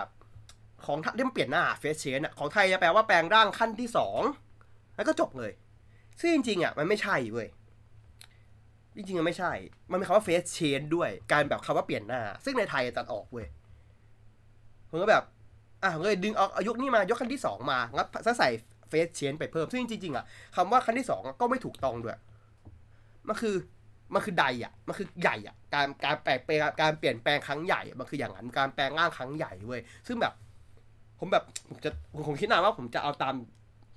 [0.87, 4.21] ของที่มันเปลี่ยนหน้าเฟสเชนอะของไทยจะแปลว่าแปลงร่างขั้นที่สอง
[4.97, 5.52] แล้วก็จบเลย
[6.21, 7.49] ซึ่งจริงๆอะมันไม่ใช่เว้ย
[8.96, 9.52] จริงๆมันไม่ใช่
[9.90, 13.46] มันมีคำว่าเฟสเชนด้วย การแบบคำว่าเปลี่ยนหน้า ซึ่งในไทยตัดออกเว้ย
[14.90, 15.24] ผมก็แบบ
[15.82, 18.06] อะผมก็เลยดึงเอาอายุนี้มายกขั้นที่สองมางับ
[18.38, 18.50] ใส่
[18.88, 20.24] เฟสเชนไปเพิ่ม ซึ่งจริงๆอะ
[20.56, 22.18] คำว่าขั้นที่สองก็ไม่ถูกต้องด้วย
[23.28, 23.56] มันคือ
[24.14, 30.32] มันคือใดอะ มันคือใหญ่อะ การการแปลงการเปลี่ยนแปลงครั้งใหญ่ มันคืออย่างนั้น การแปลงร่างครั้งใหญ่เว้ย ซึ่งแบบ
[31.18, 31.90] ผมแบบ ผมจะ
[32.26, 33.34] ผมคิดนานว่าผมจะเอาตาม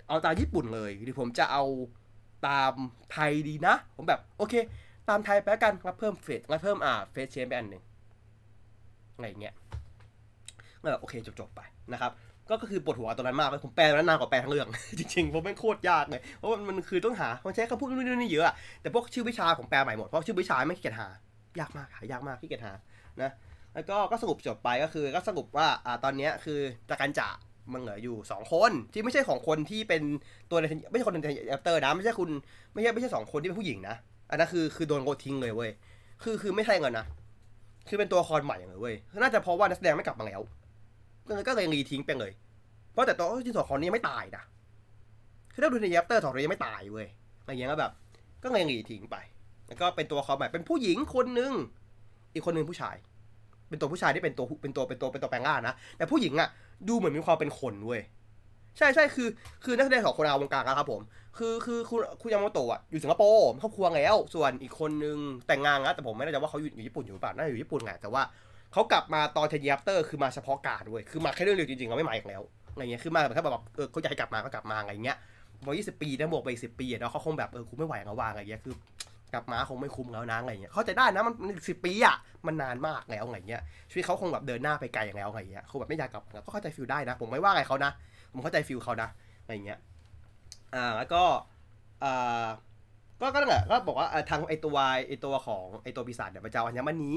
[0.08, 1.64] เอาตามญี่ปุ่นเลย หรือผมจะเอา
[2.48, 2.74] ตาม
[3.12, 4.54] ไทยดีนะ ผมแบบ โอเค
[5.10, 7.84] ตามไทยไปกันแล้วเพิ่มเฟสแล้วเพิ่มอ่าเฟสเชนไปอันหนึ่ง
[9.16, 9.54] อะไรเงี้ย
[10.82, 11.62] ก็แบบโอเคจบๆไป
[11.94, 12.12] นะครับ
[12.50, 14.68] ก็คือปวดหัวตอนนั้นมากเลยผมแปลตอนนั้นนานกว่าแปลทั้งเรื่อง
[15.00, 21.08] จริงๆผมไม่งโคตรยากเลยเพราะมันมันคือต้องหามันใช้คำพูดนู่นนี่เยอะอะแต่พวกชื่อวิชาผมแปลใหม่หมดเพราะชื่อวิชาไม่ขี้เกียจหา
[21.60, 22.74] ยากมากหายากมากขี้เกียจหา
[23.22, 23.32] นะ
[23.74, 26.60] แล้วก็ก็สรุปจบไปก็คือ ก็สรุปว่าอ่าตอนเนี้ยคือ
[26.90, 27.30] จากการจ่า
[27.74, 30.02] มันเหลืออยู่สองคนที่ไม่ใช่ของคนที่เป็น
[30.50, 32.30] ตัวในไม่ใช่คนในแอปเตอร์นะไม่ใช่คุณ
[32.74, 33.96] ไม่ใช่ไม่ใช่สองคนที่เป็นผู้หญิงนะ
[34.30, 35.72] อันนั้นคือคือโดนโกทิ้งเลยเว้ย
[36.24, 37.06] คือคือไม่ใช่เงินนะ
[37.88, 40.42] คือเป็นตัวละครใหม่เลยเว้ยน่าจะเพราะว่านักแสดงไม่กลับมาแล้ว
[41.28, 42.32] ก็เลยก็เลยรีทิ้งไปเลย
[42.92, 44.44] เพราะแต่ตัวที่ตัวละครนี้ยังไม่ตายนะ
[45.54, 47.08] คือถ้าดูใน Years After สองตัวยังไม่ตายเว้ย
[47.42, 47.92] อะไรอย่างเงี้ยก็แบบ
[48.44, 49.16] ก็เลยรีทิ้งไป
[49.68, 51.54] แล้วก็เป็นตัวละครใหม่เป็นผู้หญิงคนหนึ่ง
[52.34, 52.96] อีกคนหนึ่งผู้ชาย
[53.70, 56.50] เป็นตัวผู้ชายที่เป็นตัวเป็นตัวเป็นตัวเป็นตัวแปลงร่างนะแต่ผู้หญิงอะ
[56.88, 58.02] ดูเหมือนมีความเป็นคนเว้ย
[58.78, 59.28] ใช่ใช่คือ
[59.64, 61.02] คือนักแสดงสองคนเอาวงการนะครับผม
[61.38, 65.18] คือคือคุณคุณยามาโตะอะอยู่สิงคโปร์ครอบครัวแล้ว ส่วนอีกคนนึง
[65.48, 68.22] แต่งงานแล้วแต่ผมไม่แน่ใจว่าเขาอยู่อยู่ญี่ปุ่นอยู่หรือเปล่าน่าจะอยู่ญี่ปุ่นแหละแต่ว่า
[68.74, 72.42] เขากลับมาตอน Ten Years After คือมาเฉพาะการด้วยคือมาแค่เรื่องเดียวจริงๆเราไม่มาอีกแล้ว
[72.74, 75.18] อะไรเงี้ยคือมาแบบแค่แบบเออเขาอยากให้กลับมาก็กลับมาอะไรเงี้ย
[75.66, 78.76] บอกยี่สิบปีนะบวกไปสิบปีเนาะเขาคงแบบเออกูไม่ไหวแล้วว่าอะไรเงี้ยคือ
[79.34, 81.36] กลับมาคงไม่คุ้มแล้วนะอะไรเงี้ยเข้าใจได้นะมัน
[81.68, 82.16] สิบปีอะ
[82.48, 87.92] มันนานมากแล้วอะไรเงี้ยชีวิตเขาคงแบบเดินหน้าไปไกลอย่างแล้วอะไรเงี้ยคงแบบไม่อยากกลับก็เข้าใจ feel ได้นะ ผมไม่ว่าอะไรเขานะ
[88.38, 89.10] ผมเข้าใจ feel เขานะ
[89.42, 89.80] อะไรเงี้ย
[90.76, 91.24] อ่าแล้วก็
[92.04, 92.46] อ่า
[93.22, 97.14] ก็ก็นั่นแหละก็บอกว่าทางไอตัวไอตัวของไอตัวปีศาจเนี่ยมันจะเอาอัญมณี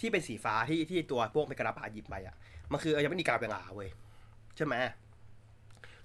[0.00, 2.34] ที่เป็นสีฟ้าที่ที่ตัวพวกเมกราบาหยิบไปอะ
[2.72, 3.88] มันคืออัญมณีกาเบงาเว้ย
[4.56, 4.74] ใช่ไหม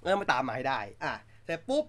[0.01, 1.13] เออมาตามมาให้ได้ อะ
[1.45, 1.85] แต่ปุ๊บ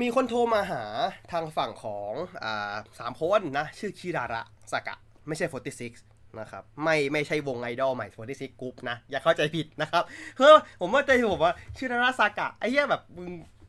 [0.00, 0.84] มีคนโทรมาหา
[1.32, 4.42] ทางฝั่งของอ่าสามคนนะ ชื่อคิราระ
[4.72, 4.96] สากะ
[5.28, 10.02] ไม่ใช่ 46 นะครับ ไม่ไม่ใช่วงไอดอลใหม่46กรุ๊ปนะ อย่าเข้าใจผิดนะครับ
[10.34, 13.02] เพราะผมว่าใจผมว่าคิราระสากะไอ้เหี้ยแบบ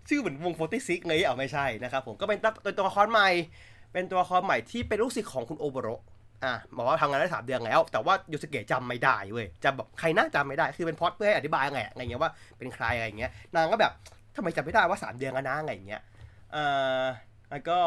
[0.10, 3.30] ชื่อเหมือนวง46เลยเอาไม่ใช่นะครับผมก็เป็นตัวตัวละครใหม่
[3.94, 5.88] เป็นตัวละครใหม่ที่เป็นลูกศิษย์ของคุณโอโบโร
[6.46, 13.92] อะบอกว่าทำงานได้สามเดือนแล้ว แต่ว่ายูสเกะจำไม่ได้เว้ยจำแบบใครน่าจำไม่ได้คือเป็นพอดเพื่อให้อธิบายไงอะไรเงี้ยว่าเป็นใครอะไรเงี้ยนางก็แบบ
[14.36, 16.02] ทำไมจำไม่ได้ว่าสามเดือนแล้วนะอะไรเงี้ย
[16.56, 17.06] อ่า
[17.52, 17.80] แล้วก็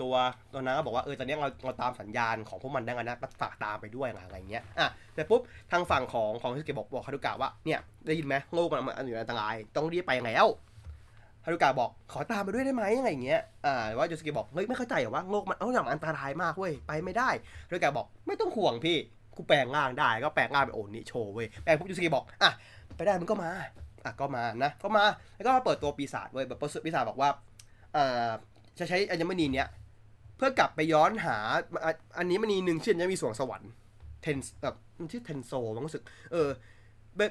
[0.00, 0.14] ตัว
[0.52, 5.40] ตัวนั้นก็บอกว่าเออตอนนี้เราเราตามสัญญาณของพวกมันได้กันนะก็ฝากตามไปด้วยอะไรเงี้ยอะแต่ปุ๊บ
[5.72, 10.46] ทางฝั่งของของฮิสเกบอกบอกฮารุกะว่าเนี่ยได้ยินไหมโลกมันมันอยู่ในอันตราย ต้องรีบไปแล้ว
[11.44, 17.30] ฮารุกะบอกขอตามไปด้วยได้ไหมอะไรเงี้ย อ่าว่ายูสเกะบอกเฮ้ยไม่เข้าใจเหรอว่าโลกมันเอ้าอย่างอันตรายมากเว้ยไปไม่ได้
[17.68, 18.96] ฮารุกะบอกไม่ต้องห่วงพี่
[19.36, 22.50] กูแปลงร่างได้ก็แปลงร่างเป็นโอนิโชเว้ยแปลงปุ๊บยูสเกะบอกอะ
[22.96, 23.50] ไปได้มันก็มา
[24.04, 27.30] อะก็มานะก็มาแล้วก็มาเปิดตัวปีศาจเว้ยแบบปีศาจบอกว่า
[27.96, 28.28] อ่า
[28.78, 29.68] จะใช้อัญมณีเนี้ย
[30.36, 31.36] เพื่อกลับไปย้อนหา
[32.18, 33.70] อันนี้มณีหนึ่งชื่อจะมีสวงสวรรค์
[34.22, 36.48] เทนแบบมันชื่อเทนโซมันรู้สึก เออ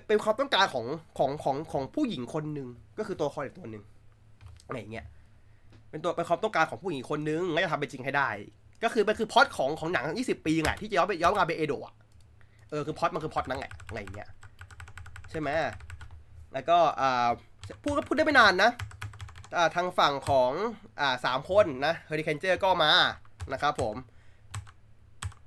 [0.08, 0.86] เป็นความต้องการของ
[1.18, 3.84] ของของของผู้หญิงคนหนึ่งก็คือตัวคอยตัวหนึ่ง
[4.68, 5.06] อะไรเงี้ย
[5.90, 8.30] เป็นตัวเป็นความต้องการของผู้หญิงคนนึงแล้วจะทำเป็นจริงให้ได้
[8.84, 11.94] ก็คือมันคือพอดของของหนัง20ปีไงที่จะย้อนไปย้อนมาเป็นเอโดะ
[12.70, 14.30] เออคือพอดมันคือพอดนั่นแหละอะไรเงี้ย
[15.30, 15.50] ใช่ไหม
[16.54, 17.30] แล้วก็อ่า
[17.84, 18.72] พูดก็พูดได้ไม่นานนะ
[19.76, 20.52] ทางฝั่งของ
[21.00, 22.91] อ่าสามคนนะเฮอริเคนเจอร์ก็มา
[23.54, 23.96] นะครับผม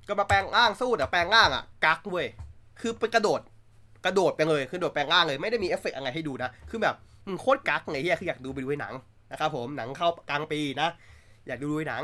[0.07, 2.27] ก็มาแปลงร่างสู้แต่แปลงร่างอะกั๊กเว้ย
[2.79, 3.41] คือไปกระโดด
[4.05, 6.95] กระโดดไปเลยคือโดดแปลงร่างเลยไม่ได้มีเอฟเฟกต์อะไรให้ดูนะคือแบบ
[7.25, 8.93] มึงโคตรกั๊กไงเฮียคืออยากดูไปดูหนัง
[9.31, 10.89] นะครับผมหนังเข้ากลางปีนะ
[11.47, 12.03] อยากดูดูหนัง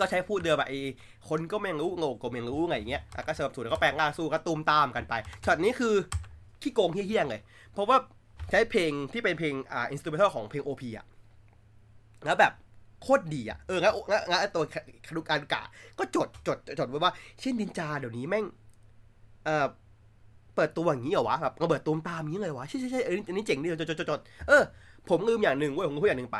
[0.00, 0.80] ก็ใช้พูดเดิมแบบไอ้
[1.28, 5.14] คนก็ไม่รู้โง่ก็ไม่รู้ไงอย่างเงี้ยก็เสริมสูตรแล้วก็แปลงร่างสู้ก็ตูมตามกันไป
[5.44, 5.94] ช็อตนี้คือ
[6.62, 7.40] ขี้โกงเฮี้ยงเลย
[7.72, 7.96] เพราะว่า
[8.54, 11.06] ใช้เพลงที่เป็นเพลงอ่า instrumental ของเพลง OP อะ
[12.24, 12.52] แล้วแบบ
[13.02, 14.64] โคตรดีอะ เอองั้นงั้นงั้นตัว
[15.06, 15.62] คารุการกะ
[15.98, 18.44] ก็จดจดจดไว้ว่า เช่นนินจาเดี๋ยวนี้แม่ง
[19.44, 19.66] เอ่อ
[20.54, 24.62] เปิดตัวอย่างนี้เหรอวะแบบระเบิดตูมตามอย่างนี้เลยวะใช่ใช่ใช่เอออันนี้เจ๋งดีจดจดจดจดเออ
[25.08, 26.38] ผมลืมอย่างหนึ่งเว้ยผมพูดอย่างหนึ่งไป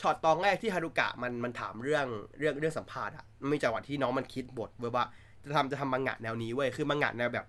[0.00, 2.06] ช็อตตอนแรกที่ฮารุกะมันมันถามเรื่อง
[2.38, 5.04] เรื่องเรื่องสัมภาษณ์อะมันมีจังหวะที่น้องมันคิดบทเว้ยว่า
[5.44, 7.46] จะทำจะทำมังงะแนวนี้เว้ยคือมังงะแนวแบบ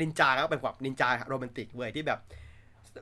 [0.00, 2.18] นินจาก็เป็นแบบนินจาโรแมนติกเว้ยที่แบบ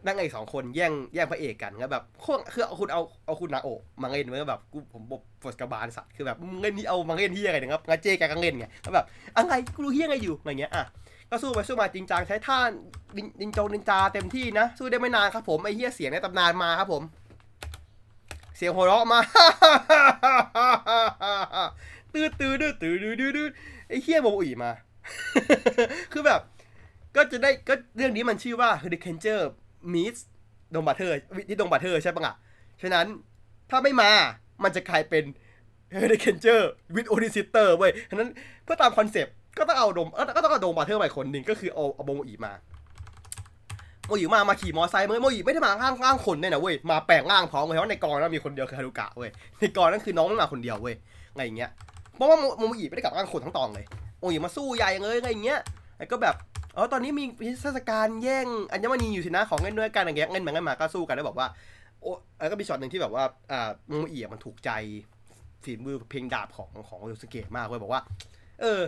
[0.06, 10.84] นั่งเอกสองคนแย่งแย่งพระเอกกันแล้วแบบโคตรคือเอาคุณเอาเอาคุณนาโอะมาเล่นมันก็แบบกูผมบอกปวดกระบาลสัตว์คือแบบมึงเล่นนี่เอามาเล่นที่อะไรนี่ยครับงาเจแกก็เล่นไงแล้วแบบอะไรกูรู้เฮี้ยอะไรอยู่อะไรเงี้ยอะ
[11.30, 12.58] ก็สู้ไปสู้มาจริงจังใช้ท่า
[13.16, 17.02] นินนินจนินจาเต็มที่นะสู้ได้ไม่นานครับผมไอ้เฮี้ยเสียงในตำนานมาครับผม
[18.56, 19.20] เสียงหัวเราะมา
[22.12, 23.48] ตื้อตื้อตื้อตื้อตื้อตื้อ
[23.88, 24.72] ไอ้เฮี้ยโมอีมา
[26.12, 26.40] คือแบบ
[27.16, 29.20] ก็จะได้ก็เรื่องนี้มันชื่อว่า Hurricane
[29.92, 30.20] Meets
[30.74, 31.14] ดงบัตเทอร์
[31.48, 32.34] ที่ดงบัตเทอร์ใช่ปะอะ
[32.82, 33.06] ฉะนั้น
[33.70, 34.10] ถ้าไม่มา
[34.64, 35.24] มันจะกลายเป็น
[35.94, 36.40] Hurricane
[36.94, 38.28] with o d i s i t e r เว้ยฉะนั้น
[38.64, 42.52] เพื่อตามคอนเซปต์ก็ต้องเอาดมก็ต้องเอา Donbrothers ใหม่คนหนึ่งก็คือเอาเอาโมอีมา
[44.06, 50.94] โมอิมา มาขี่มอไซค์โมอิไม่ได้มาร่างร่างคนเนี่ยนะเว้ย มาแปลงร่างพร้อมเลยเพราะในกองนั้นมีคนเดียวคือฮารุกะเว้ย ในกองนั้นคือน้องไม่มาคนเดียวเว้ย
[51.36, 51.70] ไงอย่างเงี้ย
[52.14, 53.84] เพราะว่าโมอิไม่ได้กลับร่างคนทั้งตองเลย
[54.18, 55.60] โมอิมาสู้ใหญ่เลยไงอย่างเงี้ย
[55.98, 56.34] แล้วก็แบบ
[56.76, 57.24] อ๋อตอนนี้มี
[57.60, 61.48] เทศกาลแย่งอัญมณีอยู่สินะของเงินด้วยกันอย่างเงี้ยเงินมาเงินมาก็สู้กันแล้วบอกว่า
[62.00, 64.70] โอ้แล้วก็มีช็อตหนึ่งที่แบบว่าอ่าโมอิมันถูกใจ
[65.64, 68.00] ฝีมือเพลงดาบของของโยสเกะมากเว้ยบอกว่า
[68.60, 68.80] เออ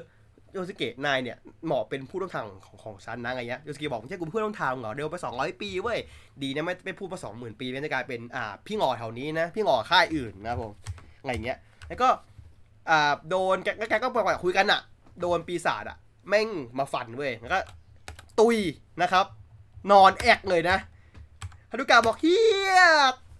[0.53, 5.99] โยสเกะนายเนี่ยเหมาะเป็นผู้ร่วมทางของของฉันนะอะไรเงี้ยโยสเกะบอกไม่ใช่กูเพื่อนร่วมทางเหรอเดินไปสองร้อยปีเว้ย
[6.42, 10.70] ดีนะไม่ไม่พูดมาสองหมื่นปีไม่จะกลายเป็นอ่าพี่งอแถวนี้นะพี่งอค่ายอื่นนะผม
[11.20, 12.09] อะไรเงี้ยแล้วก็
[12.90, 14.81] อ่าโดนแกแกก็บอกว่าคุยกันอะ
[15.20, 17.58] โดนปีศาจอะ แม่งมาฟันเว้ยแล้วก็
[18.40, 18.56] ตุย
[19.02, 19.26] นะครับ
[19.90, 20.76] นอนแอกเลยนะ
[21.70, 22.36] ฮารุกะบอกเฮี
[22.70, 22.80] ย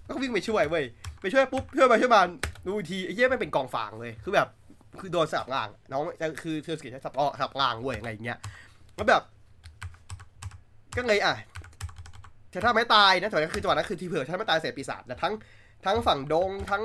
[0.07, 0.85] ก็วิ่งไปช่วยเว้ย
[1.21, 2.23] ไปช่วยปุ๊บช่วยไปช่วยมา
[2.67, 4.49] ดูทีไอ้เฮียไม่เป็นกองฟางเลยคือแบบ
[5.01, 6.03] คือโดนสับล่าง น้อง
[6.43, 8.39] คือเธอสกิใช้สับสับล่างเว้ยอะไรอย่างเงี้ย
[8.95, 9.23] แล้วแบบ
[10.97, 11.35] ก็เลยอะ
[12.51, 15.35] แต่ถ้าไม่ตายนะจังหวะนั้นคือจังหวะนั้นคือทีเผื่อถ้าไม่ตายเสียปีศาจนะทั้ง
[15.87, 16.85] ทั้งฝั่งดงทั้ง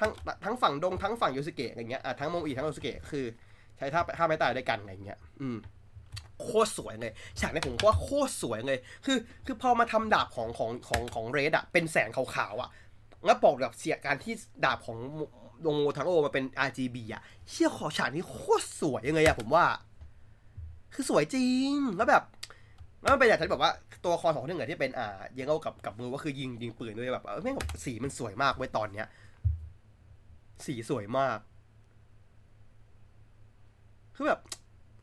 [0.00, 0.10] ทั้ง
[0.44, 3.24] ทั้งฝั่งดงทั้งฝั่งยูสเกะอะไรเงี้ยอะทั้งโมอีทั้งยูสเกะคือ
[3.82, 5.56] ช้ท่าท่าไม่ตายด้วยกันอะไรเงี้ย อืม
[6.42, 12.70] โคตรสวยเลยฉากนี้ผมว่าโคตรสวยเลย คือ คือพอมาทำดาบของของของของเรดอะเป็นแสงขาวๆอะ
[13.24, 14.98] แล้วบอกแบบเสียการที่ดาบของ
[15.64, 19.64] ดงโมทังโอมาเป็น RGB อะเชี่ยขอฉากนี้โคตรสวยยังไงอะผมว่า
[20.94, 22.22] คือสวยจริงแล้วแบบ
[23.00, 29.06] แล้วมันเป็นอย่างที่แบบว่าตัวละครของที่เหนือที่เป็นอ่าเยังเอากับกับมือว่าคือยิงยิงปืนด้วยแบบเออแม่งแบบสีมันสวยมากไว้ยตอนเนี้ย
[30.66, 31.38] สีสวยมาก
[34.22, 34.42] คือแบบ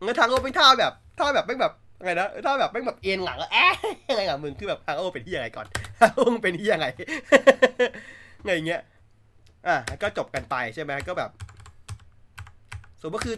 [0.03, 3.67] เงินทางโอเป็นท่าแบบท่าแบบแม่แบบไงนะท่าแบบแม่แบบเอ็นหลังอะแอะ
[4.10, 5.65] ยังไงอะมึงคือแบบทางโอเป็นที่ยังไงก่อน
[5.99, 6.88] ทางโอเป็นที่ยังไง
[8.43, 8.82] ไงอย่างเงี้ย
[9.67, 11.29] อะก็จบกันไปใช่ไหมก็แบบ
[13.01, 13.36] ส่วนก็คือ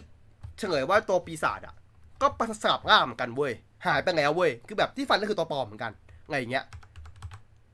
[0.58, 1.74] เฉลยว่าตัวปีศาจอะ
[2.22, 3.52] ก็ประสาบร่ามกันเว้ย
[3.86, 5.92] หายไปแล้วเว้ยคือแบบที่ฟันก็คือตัวปลอมเหมือนกัน
[6.28, 6.64] ไงอย่างเงี้ย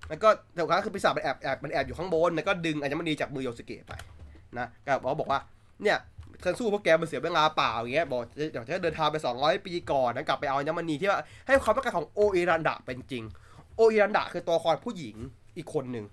[0.09, 3.93] แล้วก็แต่ครั้งคือปีศาจมันแอบแอบมันแอบอยู่ข้างบนแล้วก็ดึงอัญมณีจากมือโยสเกะไป
[4.59, 5.41] นะก็บอกบอกว่า
[5.83, 5.99] เนี่ย
[6.41, 8.21] เธอสู้พวกแกมันเสียเวลาเปล่าอย่างเงี้ยบอก
[8.53, 13.25] เดี๋ยวจะเดินทางไป 200 ปีก่อนนะกลับไปเอาอัญมณีที่ว่าให้ความต้องการของโออิรันดะเป็นจริง
[13.77, 15.17] โออิรันดะคือตัวละครผู้หญิง
[15.57, 16.07] อีกคนหนึ่ง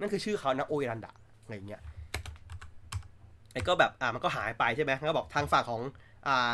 [0.00, 1.80] นั่นคือชื่อเขานะโออิรันดะอะไรเงี้ย
[3.52, 5.82] ไอ้ก็แบบอ่ามันก็หายไปใช่ไหมแล้วก็บอกทางฝั่งของ
[6.26, 6.50] อ่า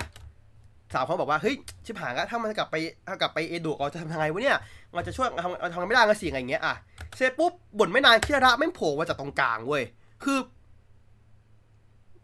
[0.93, 4.59] สาวเขาบอกว่าเฮ้ยชิบหายแล้วถ้ามันกลับไปถ้ากลับไปเอโดะเราจะทำยังไงวะเนี่ย
[4.95, 6.75] เราจะช่วยทำเราทำไม่ได้ก็สิ่งอะไรเงี้ยอะ
[7.17, 9.83] เสร็จปุ๊บบ่นไม่นานคิระไม่โผล่มาจากตรงกลางเว้ย
[10.25, 10.39] คือ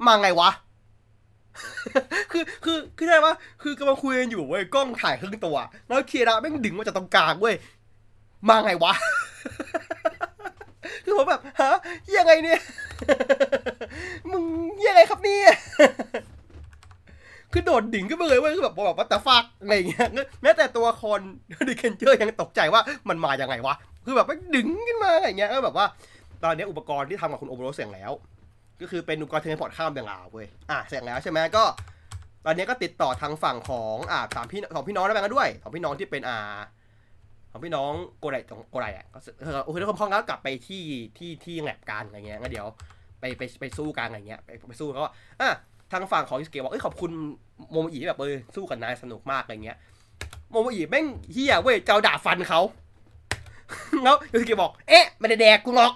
[0.06, 0.50] มาไงวะ
[2.32, 7.54] คือคือคือได้ปะคือกำลังคุยกันอยู่เว้ยกล้องถ่ายครึ่งตัว แล้วคีระแม่งดึงมาจากตรงกลางเว้ย
[8.48, 8.92] มาไงวะ
[11.04, 11.72] คือผมแบบฮะ
[12.16, 12.60] ยังไงเนี่ย
[14.30, 14.42] มึง
[14.86, 15.52] ยังไงครับเนี่ย
[17.52, 20.06] คือโดดดิ่งขึ้นไปเลยเว้ยคือแบบแบบว่าแต่ฟักอะไรอย่างเงี้ย
[20.42, 21.18] แม้แต่ตัวละคร
[21.68, 25.86] ดิเคนเจอร์ยังตกใจว่ามันมาอย่างไงวะ คือแบบมันดึงขึ้นมาอะไรอย่างเงี้ยก็แบบว่า
[26.44, 28.12] ตอนนี้อุปกรณ์ที่ทำกับคุณโอเบโรเสร็จแล้ว
[28.82, 31.64] ก็คือเป็นอุปกรณ์เทเลพอร์ตข้ามเบงลาวเว้ยอะเสร็จแล้วใช่ไหมก็
[32.46, 36.38] ตอนนี้ก็ติดต่อทางฝั่งของอ่าสามพี่สองพี่น้องได้ไปกันด้วยสองพี่น้องที่เป็นอ่า
[37.50, 40.82] ของพี่น้องโกไรของโกไรอะก็เออโอเคทุกคนพร้อมแล้วกลับไปที่
[41.18, 42.66] ที่ที่แลบการอะไรเงี้ยงั้นเดี๋ยว
[43.20, 45.02] ไปไปไปสู้กันอะไรเงี้ยไปไปสู้เขา
[45.40, 45.50] อะ
[45.92, 47.10] ทางฝั่งของยูสเกบอกเอ้ยขอบคุณ
[47.70, 49.78] โมโมอีที่แบบเออสู้กับนายสนุกมากอะไรเงี้ย
[50.50, 52.60] โมโมอีแม่งเฮียเว้ยเจ้าด่าฟันเขา
[54.04, 55.92] แล้วยูสเกบอก เอ๊ะไม่ได้แดกกูหรอก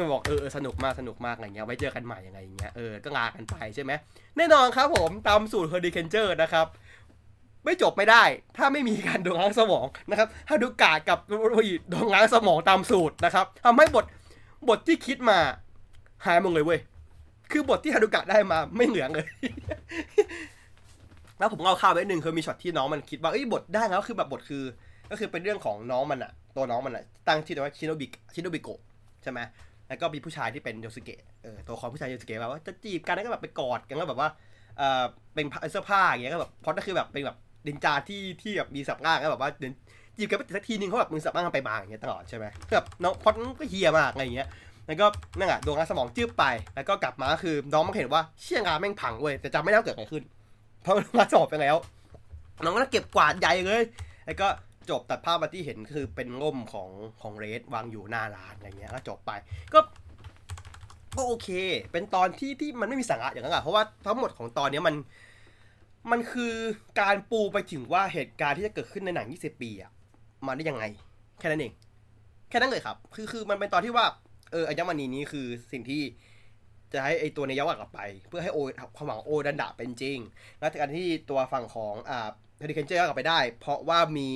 [0.00, 3.92] มันบอกเออสนุกมากสนุกมากอะไรเงี้ยไว้เจอกันใหม่ยังไงอย่างเงี้ยเออก็ลากันไปใช่ไหม
[4.36, 6.66] แน่นอนครับผมตามสูตรเฮอร์ดิเคนเจอร์นะครับ
[7.64, 8.22] ไม่จบไม่ได้
[8.56, 14.04] ถ้าไม่มีการโดนล้างสมองนะครับถ้าฮารุกะโดนล้างสมองตามสูตรนะครับทำให้บท
[14.68, 15.38] บทที่คิดมา
[16.26, 16.80] หายหมดเลยเว้ย
[17.50, 19.26] คือบทที่ฮารุกะได้มาไม่เหลือเลย
[21.38, 24.64] แล้วผมเอาข้าวไว้หนึ่งคือมีช็อตที่น้องมันคิดว่าเอ้ยบทได้แล้วคือแบบบทคือ
[25.10, 28.80] ก็คือเป็นเรื่องของน้องมันอะตัวน้องมันอะตั้งชื่อว่าชิโนบิชิโนบิโกะ
[29.22, 29.40] ใช่ไหม
[29.90, 34.28] แล้วก็มีผู้ชายที่เป็นโยสุเกะเออตัวของผู้ชายโยสุเกะแบบว่าจะจีบกันแล้วก็แบบไปกอดกันแล้วแบบว่า
[34.78, 39.72] เออเป็นเสื้อผ้าอย่างเงี้ยก็แบบพราะก็คือแบบเป็นแบบดินจาที่ที่แบบมีสับง่างก็แบบว่าเดิน
[40.16, 44.48] จีบกันไปสักทีนึงเขาแบบมือสับง่างไปมาอย่างเงี้ยตลอดใช่ไหมแบบน้องพอดก็เฮียมากอะไรเงี้ย
[44.86, 45.06] แล้วก็
[45.38, 50.22] นั่นอะดวงตาสมองจืบไป แล้วก็กลับมาคือน้องมันเห็นว่าเชี่ยงาแม่งพังเว้ยแต่จำไม่ได้ว่าเกิดอะไรขึ้น
[50.82, 51.76] เพราะมันมาสอบไปแล้ว
[52.64, 53.82] น้องก็เก็บกวาดใหญ่เลย
[54.26, 54.46] แล้วก็
[54.90, 56.90] จบตัดภาพมาที่เห็นคือเป็นร่มของ
[57.22, 59.30] ของเรดวางอยู่หน้าร้านอะไรเงี้ยก็จบไป
[59.74, 59.80] ก็
[61.16, 61.48] ก็โอเค
[61.92, 64.94] เป็นตอนที่ที่มันไม่มีสาระอย่างนั้นอะเพราะว่าทั้งหมดของตอนเนี้ยมัน
[66.10, 66.54] มันคือ
[67.00, 69.90] การปูไปถึงว่าเหตุการณ์ที่จะเกิดขึ้นในหนัง 20 ปีอะ
[70.46, 70.84] มาได้ยังไง
[71.38, 71.72] แค่นั้นเอง
[72.48, 74.06] แค่นั้นเลยครับ คือคือมันเป็นตอนที่ว่า
[74.52, 76.02] เอออัญมณีนี้คือสิ่งที่
[76.92, 78.58] จะให้ไอตัวในยักกลับไป เพื่อให้โอ
[78.96, 80.18] ความหวังโอดันดะเป็นจริง
[80.58, 84.30] แล้วการที่ตัวฝั่งของอ่าเฮอริเคนเจอร์กลับไปได้ เพราะว่ามี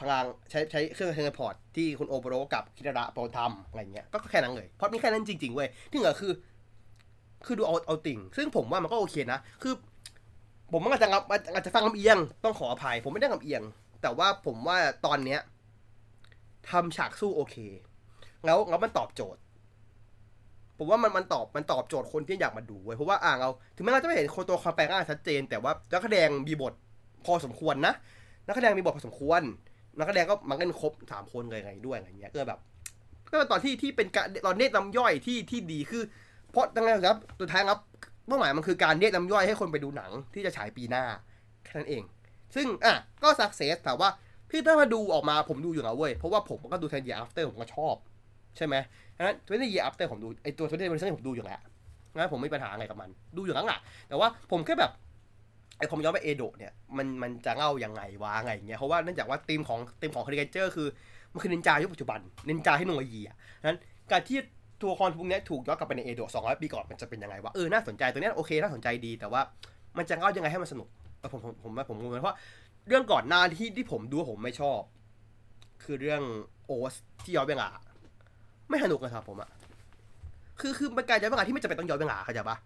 [0.00, 6.32] พลังใช้ใช้เครื่อง teleport ที่คุณโอโบโรกับคิราระโปรทำอะไรเงี้ยก็แค่นั้นเลยเพราะมีแค่นั้นจริงๆเว้ยที่เหลือคือ
[7.46, 9.74] คือดูเอาเอาติ่ง ซึ่งผมว่ามันก็โอเคนะ คือ
[10.72, 11.08] ผมอาจจะ
[11.54, 13.62] อาจจะฟังลำเอียง ต้องขออภัย ผมไม่ได้ลำเอียง
[14.02, 14.76] แต่ว่าผมว่า
[15.06, 15.40] ตอนเนี้ย
[16.70, 17.56] ทำฉากสู้โอเค
[18.44, 19.40] แล้วแล้วมันตอบโจทย์
[20.78, 26.72] ผมว่ามันมันตอบมันตอบโจทย์คนที่อยากมาดูเว้ยเพราะว่าอ่างเราถึงแม้เราจะไม่เห็นคนตัวความแปลงร่างชัดเจน แต่ว่านักแสดงมีบท
[27.24, 27.94] พอสมควรนะ
[28.46, 29.42] นักแสดงมีบทพอสมควร
[29.98, 32.60] นักแสดงก็มันก็ครบสามคนเลยไงด้วยอะไรเงี้ยก็แบบ
[33.30, 36.02] ก็เป็นตอนที่ที่เป็นการตอนเรียกน้ำย่อยที่ที่ดีคือ
[36.50, 37.78] เพราะยังไงครับสุดท้ายครับ
[38.26, 41.04] เป้าหมายมันคือการเรียกน้ำย่อยให้คนไปดูหนังที่จะฉายปีหน้า
[41.64, 42.02] แค่นั้นเอง
[42.54, 44.08] ซึ่งอะก็ success แต่ว่า
[44.50, 47.94] พี่ถ้ามาดูออกมาผมดูอยู่แล้วเว้ยเพราะว่าผมก็ดู Ten Years After ผมก็ชอบ
[48.56, 48.74] ใช่ไหม
[49.16, 51.60] ฉะนั้น Ten Years After ผมดูไอตัว twenty version ผมดูอยู่แล้ว
[52.14, 53.78] งั้นผมไม่มีปัญหาอะไรกับมัน ดูอยู่แล้วอะ
[54.08, 54.90] แต่ว่าผมแค่แบบ
[55.82, 60.88] ไอผมย้อนไปเอโดะเนี่ยมันมันจะเล่ายังไงวะไงอย่างเงี้ยเพราะว่าเนื่องจากว่าธีมของธีมของเฮอริเคนเจอร์คือ
[61.32, 63.78] มันคือนินจายุคปัจจุบันนินจาเทคโนโลยีอะนั้น
[64.10, 64.38] การที่
[64.80, 69.40] ตัวละครพวกนี้ถูกย้อนกลับไปในเอโดะ200ปีก่อนมันจะเป็นยังไงวะเออน่าสนใจตัวเนี้ยโอเคน่าสนใจดีแต่ว่า
[69.98, 70.88] มันจะเล่ายังไงให้มันสนุก
[71.20, 72.36] แต่ผมผมผมผมงงเลยเพราะ
[72.88, 74.80] เรื่องก่อนหน้าที่ที่ผมดูผมไม่ชอบ
[75.84, 76.22] คือเรื่อง
[76.66, 77.68] โอสที่ย้อนเวลา
[78.70, 79.50] ไม่สนุกนะครับผมอะ
[80.60, 82.56] คือคือเป็นการย้อนเวลาที่ไม่จำเป็นต้องย้อนเวลาเข้าใจปะ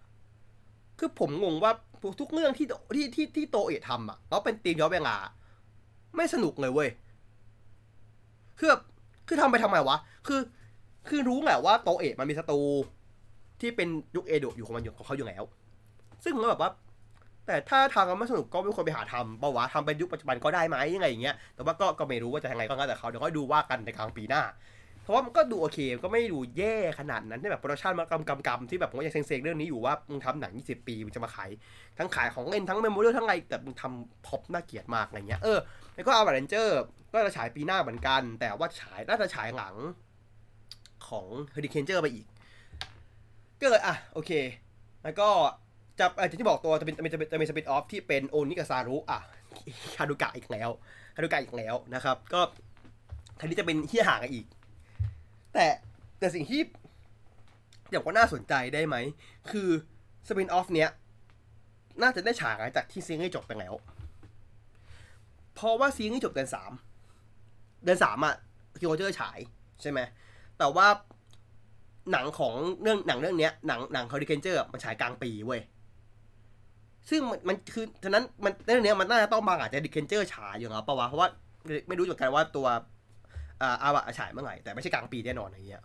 [0.98, 1.72] คือผมงงว่า
[2.20, 5.16] ทุกเรื่องที่ที่ที่ที่โตเอะทำอะแล้วเป็นตีมย้อนเวลา
[6.16, 6.90] ไม่สนุกเลยเว้ย
[8.59, 8.82] คือแบบ
[9.28, 10.40] คือทำไปทำไมวะ คือ
[11.09, 12.61] คือรู้แหละว่าโตเอะมันมีศัตรู
[13.61, 15.44] ที่เป็นยุคเอโดะอยู่ของมันอยู่ของเขาอยู่แล้ว
[16.24, 16.70] ซึ่งมันแบบว่า
[17.46, 24.42] แต่ถ้าทางมันไม่สนุกก็ไม่ควรไปหาทำปะวะทำเป็นยุคปัจจุบันก็ได้ไหมยังไงอย่างเงี้ย แต่ว่าก็ก็ไม่รู้ว่าจะยังไงก็งั้นแต่เขาเดี๋ยวก็ดูว่ากันในกลางปีหน้า
[25.06, 31.50] เพราะว่ามันก็ดูโอเค ก็ไม่ดูแย่ขนาดนั้นที่แบบ production มากำกำกำที่แบบผมก็ยังเซ็งๆเรื่องนี้อยู่ว่ามึงทำหนัง 20 ปีมึงจะมาขาย
[31.98, 35.58] ทั้งขายของเล่นทั้ง memory ทั้งอะไรแต่มึงทำท็อปน่าเกลียดมากอะไรเงี้ยเออ
[35.94, 36.80] แล้วก็อาบะเรนเจอร์
[37.12, 39.74] ก็จะฉายปีหน้าเหมือนกัน แต่ว่าฉายน่าจะฉายหลัง
[41.08, 42.26] ของเฮอริเคนเจอร์ไปอีก
[43.60, 44.30] ก็เลยอะโอเค
[45.04, 45.28] แล้วก็
[45.98, 49.18] จะเอ่อที่บอกตัวจะเป็นจะเป็นจะเป็นจะมี spin-off ที่เป็นโอนิกาซารุอะ
[49.98, 50.70] ฮารุกะอีกแล้ว
[51.16, 52.40] ฮารุกะอีกแล้วนะครับ ก็
[53.38, 54.46] ทีนี้จะเป็นที่ห่างกันอีก
[55.56, 55.68] แต่
[56.18, 56.60] แต่สิ่งที่
[57.90, 58.96] เดี๋ยวก็น่าสนใจได้ไหม
[59.50, 59.68] คือ
[60.28, 60.90] spin-off เนี้ย
[62.02, 63.74] น่าจะได้ฉากหลังจากที่ซีรีส์จบไปแล้ว
[65.54, 66.72] เพราะว่าซีรีส์จบเดือนสาม
[67.84, 68.34] เดือนสามอะ
[68.80, 69.38] คิงโอเจอร์ฉาย
[69.80, 70.00] ใช่ไหม
[70.58, 70.86] แต่ว่า
[72.12, 75.60] หนังของเรื่องหนังเรื่องเนี้ยหนังหนังเฮอริเคนเจอร์มันฉายกลางปีเว้ย
[77.10, 81.28] ซึ่งมันมันคือฉะนั้นมันเรื่องเนี้ยมันน่าจะต้องมาอาจจะดิเคนเจอร์ฉายอยู่แล้วปะวะเพราะว่า
[81.88, 82.66] ไม่รู้เหมือนกันว่าตัว
[83.62, 85.84] อาวะฉายเมื่อไหร่แต่ไม่ใช่กลางปีแน่นอนอย่างเงี้ย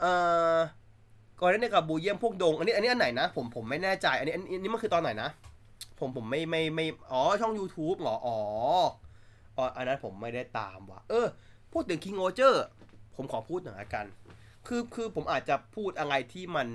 [0.00, 0.12] เอ่
[0.54, 0.58] อ
[1.40, 5.30] ก่อนหน้านี้กับบูเยี่ยมพวกดง อันนี้อันนี้อันไหนนะ ผมผมไม่แน่ใจ อันนี้อันนี้มันคือตอนไหนนะ
[5.98, 8.38] ผมผมไม่ไม่ไม่อ๋อช่อง YouTube เหรออ๋อ
[9.56, 11.26] อ๋อันนั้นผมไม่ได้ตามว่ะเออ
[11.72, 12.64] พูดถึง King o เจอร์
[13.16, 14.06] ผมขอพูดหน่อยละกัน
[14.66, 16.68] คือคือผมอาจจะพูดอะไรที่มัน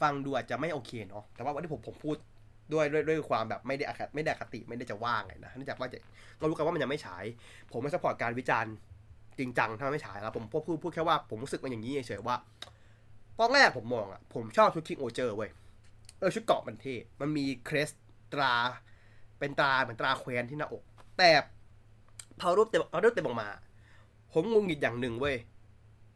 [0.00, 2.16] ฟังดูอาจจะไม่โอเคเนาะแต่ว่าวันที่ผมผมพูด
[2.72, 5.98] ด้วยด้วยด้วยความแบบไม่ได้อคติไม่ได้คติไม่ได้จะว่างไงนะเนื่องจากว่าจะ
[6.38, 7.24] เรารู้กันว่ามันยังไม่ฉาย
[7.72, 8.72] ผมไม่สปอร์ตการวิจารณ์
[9.38, 12.36] จริงจังถ้ามันไม่ฉายแล้วผมพูดพูดแค่ว่าผมรู้สึกมันอย่างนี้เฉยๆว่า
[13.38, 15.50] ตอนแรกผมมองอะผมชอบชุด King o เจอร์เว้ย
[16.18, 17.90] เออชุดเกาะมันเท่มันมีเครส
[18.32, 18.54] ตรา
[19.38, 20.82] เป็นตราเหมือนตราแควนที่หน้าอก
[21.18, 21.30] แต่
[22.40, 23.48] พอรูปเต็มพอรูปเต็มออกมา
[24.32, 25.36] ผมงงอีกอย่างหนึ่งเว้ย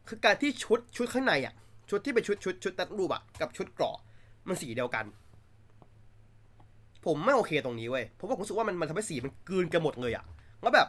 [0.07, 1.53] คือการที่ชุดชุดข้างในอะ
[1.89, 3.97] ชุดที่เป็นชุดชุดชุดตัดรูปอะกับชุดเกราะ
[4.47, 5.05] มันสีเดียวกัน
[7.05, 10.23] ผมไม่โอเคตรงนี้เว้ย ผมว่าผมรู้สึกว่ามันมันทำให้สีมันกลืนกันหมดเลยอะ
[10.61, 10.87] แล้วแบบ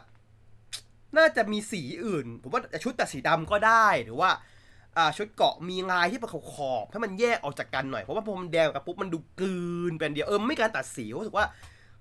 [1.17, 4.29] น่าจะมีสีอื่น ผมว่าชุดแต่สีดำก็ได้ หรือว่า
[4.97, 6.35] อ่าชุดเกาะมีลายที่เป็นข
[6.71, 11.45] อบๆให้มันแยกออกจากกันหน่อย เพราะว่าพอมันแดงกับปุ๊บมันดูกลืนเป็นเดียว เออไม่การตัดสีรู้สึกว่า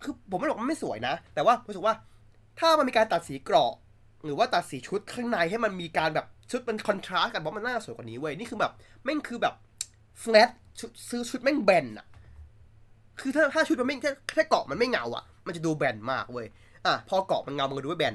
[0.02, 1.94] คือผมไม่บอกว่ามันไม่สวยนะ แต่ว่ารู้สึกว่า
[2.58, 3.72] ถ้ามันมีการตัดสีเกราะ
[4.24, 8.72] หรือว่าตัดสีชุดข้างในให้มันมีการแบบชุดเป็นคอนทราสต์กันเพราะมันน่าสวยกว่านี้เว้ย นี่คือแบบ
[9.04, 9.54] แม่งคือแบบ
[10.20, 10.50] แฟลต
[10.80, 12.06] ชุดซื้อชุดแม่งแบนอะ
[13.20, 16.46] คือถ้าถ้าชุดมันไม่แค่แค่เกาะมันไม่เงาอะมันจะดูแบนมากเว้ย
[16.86, 18.14] อะพอเกาะมันเงา มันก็ดูไม่แบน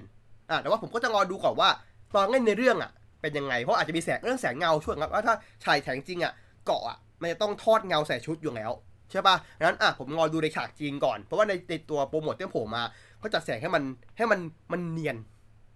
[0.49, 1.69] อะแต่ว่าผมก็จะรอดูก่อนว่า
[2.15, 6.33] ตอนเล่นในเรื่องอะเป็นยังไง เพราะอาจจะมีแสงเรื่องแสงเงาช่วยครับว่าถ้าฉายแสงจริงอะ
[6.65, 8.71] เกาะอะมันจะต้องทอดเงาใส่ชุดอยู่แล้ว
[9.11, 12.83] ใช่ปะงั้นอะผมรอดูในฉากจริงก่อน เพราะว่าในในตัวโปรโมทที่ผมมา
[13.19, 13.83] เขาจัดแสงให้มัน
[14.17, 14.39] ให้มัน
[14.71, 15.17] มันเนียน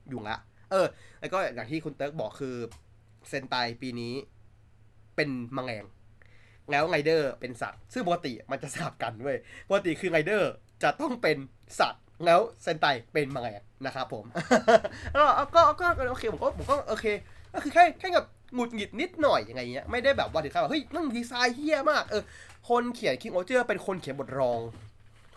[0.09, 0.37] อยู่ละ
[0.71, 0.85] เออ
[1.19, 2.55] แล้วก็อย่างที่คุณเติร์กบอกคือ
[3.29, 4.13] เซนไตปีนี้
[5.15, 5.83] เป็นมังแรง
[6.71, 9.37] แล้วไงเดอร์เป็นสัตว์ ซึ่งปกติมันจะสลับกันเว้ย
[9.69, 10.51] ปกติคือไงเดอร์
[10.83, 11.37] จะต้องเป็น
[11.79, 14.25] สัตว์แล้วเซนไตเป็นมังแรงนะครับผม
[15.13, 15.25] แล้ว
[15.55, 17.05] ก็ก็โอเคผมก็ผมก็โอเค
[17.53, 22.23] ก็คือแค่แค่กับหงุดหงิดนิดหน่อยอยังไงเงี้ยไม่ได้แบบว่าถึงขั้นแบบเฮ้ยนั่งดีไซน์เฮี้ยมากเออ
[22.69, 24.59] คนเขียนคิงโอเจอร์เป็นคนเขียนบทรอง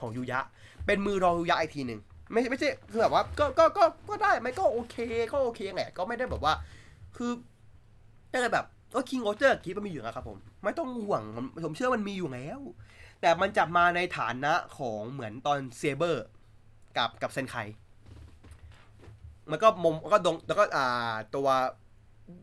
[0.00, 0.40] ของยูยะ
[0.86, 2.00] เป็นมือรองยูยะอีกทีหนึ่ง
[2.32, 4.96] ไม่ไม่ใช่คือแบบว่าก็ก็ก็ก็ได้ไหมก็โอเค
[5.32, 6.54] ก็โอเคแหละก็ไม่ได้แบบว่า
[7.16, 7.30] คือ
[8.30, 11.22] ได้แบบ ก็คิงโอเจอร์คิดว่ามีอยู่นะครับผม ไม่ต้องห่วง
[11.64, 12.60] ผมเชื่อมันมีอยู่แล้ว
[13.20, 16.26] แต่มันจะมาในฐานะของเหมือนตอนเซเบอร์
[16.96, 17.56] กับกับเซนไค
[19.50, 21.48] มันก็มุมก็ดงแล้วก็อ่าตัว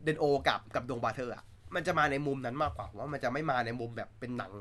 [0.04, 1.44] เดนโอกับกับดงบาเทอร์อะ
[1.76, 4.52] มันจะมาในมุมนั้นมากกว่าผมว่ามันจะไม่มาในมุมแบบเป็นหนัง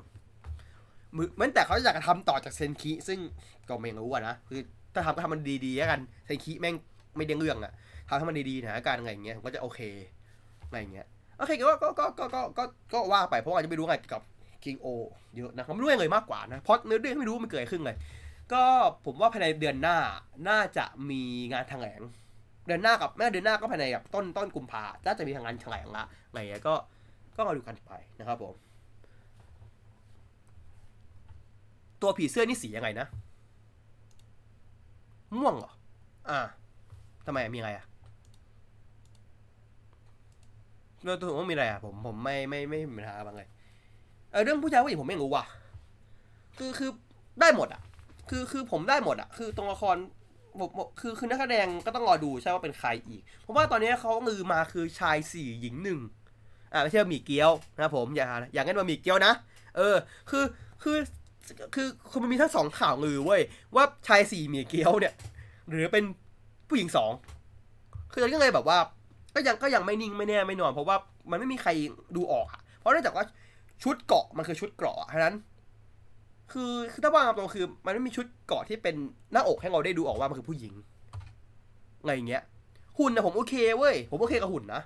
[1.16, 3.20] มือเหมือนแต่เขาอยากจะทำต่อจากเซนคิซึ่ง
[3.68, 4.60] ก็ไม่รู้อะนะคือ
[4.94, 6.74] ถ้าทำก็ทำมันดีๆแล้วกันเซนคิแม่ง
[7.16, 7.72] ไม่ได้เรื่องอะ
[8.08, 9.80] ทำให้มันดีๆนะการอะไรอย่างเงี้ยผมก็จะโอเค
[10.66, 12.24] อะไรอย่างเงี้ย โอเคก็ก็ก็ก็
[12.58, 14.22] ก็ก็ว่าไปเพราะว่าจจะไม่รู้ไงกับ
[14.64, 14.86] คิงโอ
[15.36, 17.96] เยอะนะผมไม่รู้เลยมากกว่านะเพราะเนื้อเรื่องไม่รู้มันเกิดอะไรขึ้นเลย
[18.52, 18.64] ก็
[19.04, 19.98] ผมว่าภายในเดือนหน้า
[20.48, 22.00] น่าจะมีงานแถลง
[22.66, 26.74] เดือนหน้ากับแม่เดือนหน้าก็ภายในแบบต้นต้นกุมภาน่าจะมีทางงานแถลงละอะไรเงี้ยก็
[27.36, 28.54] ก็มาดูกันไปนะครับผม
[32.02, 33.06] ตัวผีเสื้อนี่สียังไงนะ
[35.40, 35.72] ม่วงเหรอ
[36.28, 36.40] อ่า
[37.26, 37.84] ทำไมมีอะไรอะ
[41.04, 43.42] เราตัวผมว่ามีอะไรอะผมผมไม่ไม่ไม่มีปัญหาบางไง
[44.32, 45.44] เออเรื่องผู้ชายผู้หญิงผมไม่รู้ว่ะ
[46.58, 46.90] คือคือ
[47.40, 47.80] ได้หมดอะ
[48.30, 49.96] คือคือผมได้หมดอะ คือตัวละคร
[50.60, 56.00] ผมคือคือนักแสดงก็ต้องรอดูใช่ว่าเป็นใครอีก เพราะว่าตอนนี้เขาลือมาคือชายสี่หญิงหนึ่ง
[56.72, 59.32] อ่าไม่ใช่หมี่เกี๊ยวนะผมอย่าอย่างั้นมาหมี่เกี๊ยวนะ
[59.76, 59.96] เออ
[60.30, 60.44] คือ
[60.82, 60.98] คือ
[61.74, 63.42] คือคือมันมีทั้งสองข่าวลือเว้ย
[63.74, 65.14] ว่าชายสี่หมีเกี๊ยวเนี่ย
[65.70, 66.04] หรือเป็น
[66.68, 67.12] ผู้หญิงสอง
[68.12, 68.78] คือตอนนี้ก็เลยแบบว่า
[69.34, 70.96] ก็ยังก็ยังไม่นิ่งไม่แน่ไม่นอน เพราะว่า
[71.30, 71.70] มันไม่มีใคร
[72.16, 73.24] ดูออกอะเพราะเนื่องจากว่า
[73.82, 75.34] ชุดเกาะมันคือชุดเกราะฉะนั้น
[76.52, 78.94] คือคือถ้าว่าตรงคือมันไม่มีชุดเกาะที่เป็น
[79.32, 80.74] หน้าอกให้เราได้ดูออกว่ามันคือผู้หญิง
[82.00, 82.42] อะไรอย่างเงี้ย
[82.98, 84.82] หุ่นนะผมโอเคเว้ยผมโอเคกับหุ่นนะ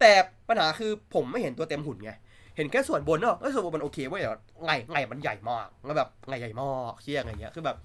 [0.00, 0.10] แต่
[0.48, 2.12] ปัญหาคือผมไม่เห็นตัวเต็มหุ่นไง
[2.56, 4.30] เห็นแค่ส่วนบนเนอะส่วนบนมันโอเคเว้ยแต่
[4.64, 7.76] ไงไงมันใหญ่มากแล้วแบบไงใหญ่มากเชี่ยอะไรเงี้ยคือแบบ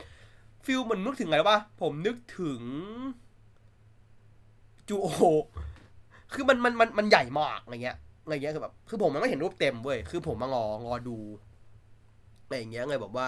[0.66, 2.62] feel มันนึกถึงไรวะผมนึกถึง
[4.90, 5.08] จูโอ
[6.34, 11.18] คือมันมันมันมันใหญ่มากอะไรเงี้ยอะไรเงี้ยคือแบบคือผมมันไม่เห็นรูปเต็มเว้ยคือผมมางองอดู
[12.44, 13.28] อะไรอย่างเงี้ยเลยแบบว่า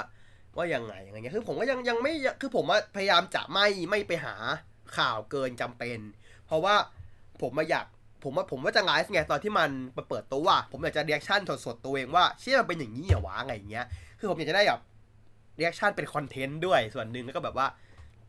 [0.57, 4.35] ว่ายังไงอะไรเงี้ยคือผมก็ยังยังไม่คือผมว่าพยายามจะไม่ไม่ไปหา
[4.97, 5.99] ข่าวเกินจำเป็น
[6.45, 6.75] เพราะว่า
[7.41, 7.85] ผมมาอยาก
[8.23, 13.85] ผมว่าผมว่าจะไลฟ์ไงตอนที่มันมาเปิดตัวว่าผมอยากจะ reaction สดๆตัวเองว่าเชื่อมันเป็นอย่างนี้เหรอวะอะไรเงี้ย
[14.19, 14.81] คือผมอยากจะได้แบบ
[15.55, 17.67] reaction เป็น content ด้วยส่วนหนึ่งแล้วก็แบบว่า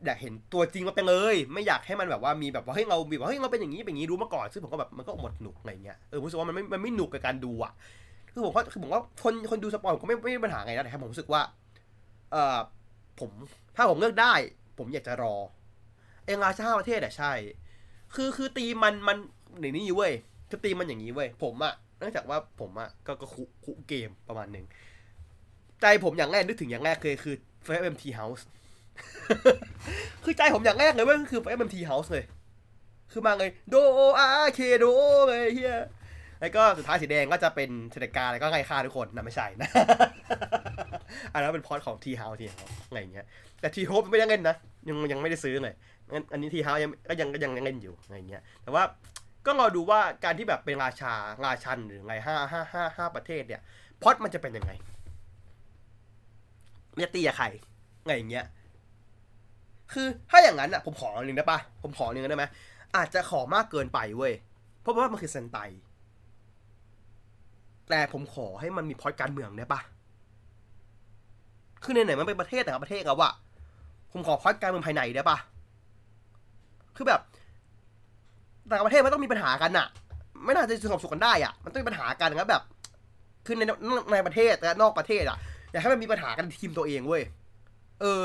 [0.04, 7.72] อยากเห็นตัวจริงมาเป็นเลย ไม่อยากให้มันแบบว่ามีแบบว่าเฮ้ยเราแบบว่าเฮ้ยเราเป็นอย่างนี้เป็นอย่างนี้รู้มาก่อนซึ่งผมก็แบบมันก็หมดหนุกอะไรเงี้ยเออผมรู้สึกว่ามันไม่มันไม่หนุกกับการดูอะ
[8.32, 11.42] คือผมก็คือผมว่าคนคนดู spoil ผมก็ไม่ไม่มีปัญหาไงนะแต่ผมรู้สึกว่า
[12.32, 12.58] เออ
[13.20, 13.30] ผม
[13.76, 14.32] ถ้าผมเลือกได้
[14.78, 15.34] ผมอยากจะรอ
[16.24, 17.32] เองราชาประเทศอะใช่
[18.14, 19.16] คือคือธีมมันมัน
[19.60, 20.12] ในนี้เว้ย
[20.48, 24.66] คือตีมันอย่างนี้เว้ยผมอะเนื่องจากว่าผมอะก็ก็คุคุเกมประมาณหนึ่ง
[25.80, 27.34] ใจผมอย่างแรกนึกถึงอย่างแรกเคยคือ
[27.82, 28.42] FMT House
[30.24, 32.24] คือใจผมอย่างแรกเลยเว้ยก็คือ FMT House เลย
[33.12, 33.74] คือมาเลยโด
[34.18, 34.84] อาเคโด
[35.28, 35.78] เลยเฮีย
[36.40, 39.68] แล้วก็สุดท้ายสีแดงก็จะเป็นเทเลกาแล้วก็ไงฆ่าทุกคนนะไม่ใช่นะ
[41.32, 43.26] อันนั้นเป็นพอดของทีเฮาทีเฮาอะไรเงี้ย
[43.60, 44.56] แต่ทีโฮปไม่ได้เล่นนะ
[44.88, 45.74] ยังยังไม่ได้ซื้อเลย
[46.32, 48.82] อันนี้ทีเฮายังก็ยังก็ยังเล่นอยู่อะไรเงี้ย แต่ว่า
[49.46, 51.12] ก็รอดูว่าการที่แบบเป็นราชา
[51.44, 53.60] ราชันหรือไงห้าห้าห้าห้าประเทศเนี่ย
[54.02, 54.72] พอดมันจะเป็นยังไง
[56.94, 57.46] มันจะตีกับใคร
[58.02, 58.44] อะไรอย่างเงี้ย
[59.92, 62.44] คือถ้าอย่างนั้นอะผมขอหนึ่งได้ปะผมขอหนึ่งได้ไหม
[62.96, 64.32] อาจจะขอมากเกินไปเว้ย
[64.80, 65.58] เพราะว่ามันคือเซนไต
[67.90, 69.80] แต่ผมขอให้มันมีพอดการเมืองได้ปะ
[71.82, 73.32] คือในไหนมันเป็นประเทศแต่ละประเทศแล้วะ
[74.12, 75.38] ผมขอพอดการเมืองภายในได้ปะ
[76.96, 77.20] คือแบบ
[78.68, 79.86] แต่ละประเทศมันต้องมีปัญหากันอะ
[80.44, 82.62] ไม่น่าจะสงบสุขกันได้อะมันต้องมีปัญหากันนะแบบ
[83.46, 83.62] คือใน
[84.12, 85.38] ในประเทศและนอกประเทศอะ
[85.70, 87.22] อยากให้มันมีปัญหากันในทีมตัวเองเว้ย
[88.00, 88.22] เออ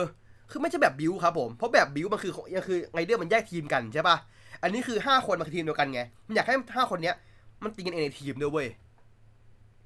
[0.51, 4.17] คือไม่ใช่แบบบิวครับผมเพราะแบบบิวมันคือยังคือไงเดอร์มันแยกทีมกันใช่ปะ
[4.63, 7.15] อันนี้คือห้าคนมาคือทีมเดียวกันไงมันอยากให้ห้าคนเนี้ย
[7.63, 8.67] มันตีกันเองในทีมด้วยเว้ย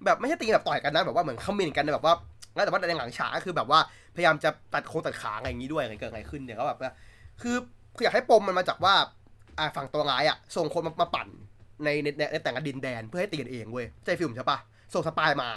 [0.06, 2.16] แบบไม่ใช่ตีแบบต่อยกันนะแบบว่าเหมือนคอมเมนกันแบบว่า
[2.54, 3.80] แล้วแต่ว่าในหลังฉากก็คือแบบว่า
[4.16, 6.78] พยายามจะตัดโค้งตัดขาอะไรอย่างนี้ด้วยอะไรเกิดอะไรขึ้นเนี่ยก็แบบ
[7.42, 7.56] คือ
[7.96, 8.94] คืออยากให้ปมมันมาจากว่า
[9.60, 11.28] อ่าฝั่งตัวร้ายอะส่งคนมามาปั่น
[11.84, 14.58] ในในในแต่งดินแดนเพื่อให้ตีกันเองเว้ยใจฟิลมใช่ปะ
[14.94, 15.50] ส่งสปายมา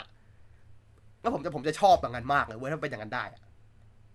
[1.20, 3.24] แล้วผมจะผมจะชอบอย่างนั้นมากเลยเว้ยถ้าเป็นอย่างนั้นได้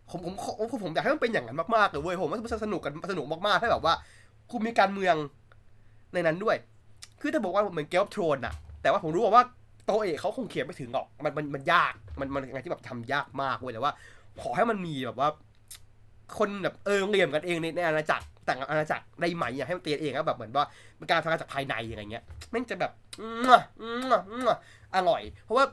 [0.10, 0.34] ผมผม
[0.72, 3.94] ผมผมอยากให้มันเป็นอย่างนั้นมากๆเลยเว้ยผมว่ามันสนุกกันสนุกมากๆถ้าแบบว่า
[4.52, 5.16] คุณมีการเมือง
[6.14, 6.56] ในนั้นด้วย
[7.22, 9.44] คือถ้าบอกว่าเหมือนเกมออฟทรนอะแต่ว่าผมรู้ว่า
[9.86, 13.92] โตเอกเขาคงเขียนไม่ถึงหรอกมันมันมันยากมันมันอะไรที่แบบทำยากมากเว้ยแต่ว่า
[14.42, 15.30] ขอให้มันมีแบบว่า
[16.38, 20.66] คนแบบเออเหลี่ยมกันเองในในอาณาจักรแต่งอาณาจักรได้ไหมอยากให้มันเตียนเองแล้วแบบเหมือนว่า
[20.98, 22.92] เป็นการทำงานจากภายในอะไรเงี้ยแม่งจะแบบ
[23.22, 23.52] อืม
[23.82, 24.50] อืมอืม
[24.96, 25.66] อร่อย เพราะว่า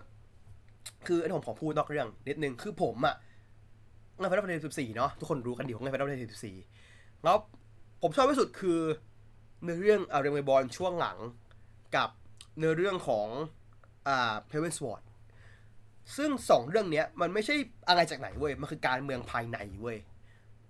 [1.07, 3.15] คืออันนี้ผมขอพูดนอกเรื่องนิดนึงคือผมอะ
[4.19, 6.57] งานฟันดับเบิลสิบสี่เนาะทุกคนรู้กันดีของงานฟันดับเบิลสิบสี่
[7.25, 7.37] แล้ว
[8.03, 8.81] ผมชอบที่สุดคือ
[9.63, 11.19] เนื้อเรื่องอาร์เรมบอลช่วงหลัง
[11.97, 12.09] กับ
[12.59, 13.29] เนื้อเรื่องของ
[14.09, 15.03] อ่าเพเวนสวอร์ด
[16.17, 17.55] ซึ่งสองเรื่องเนี้ยมันไม่ใช่
[17.89, 19.99] อะไรจากไหนเว้ย มันคือการเมืองภายในเว้ย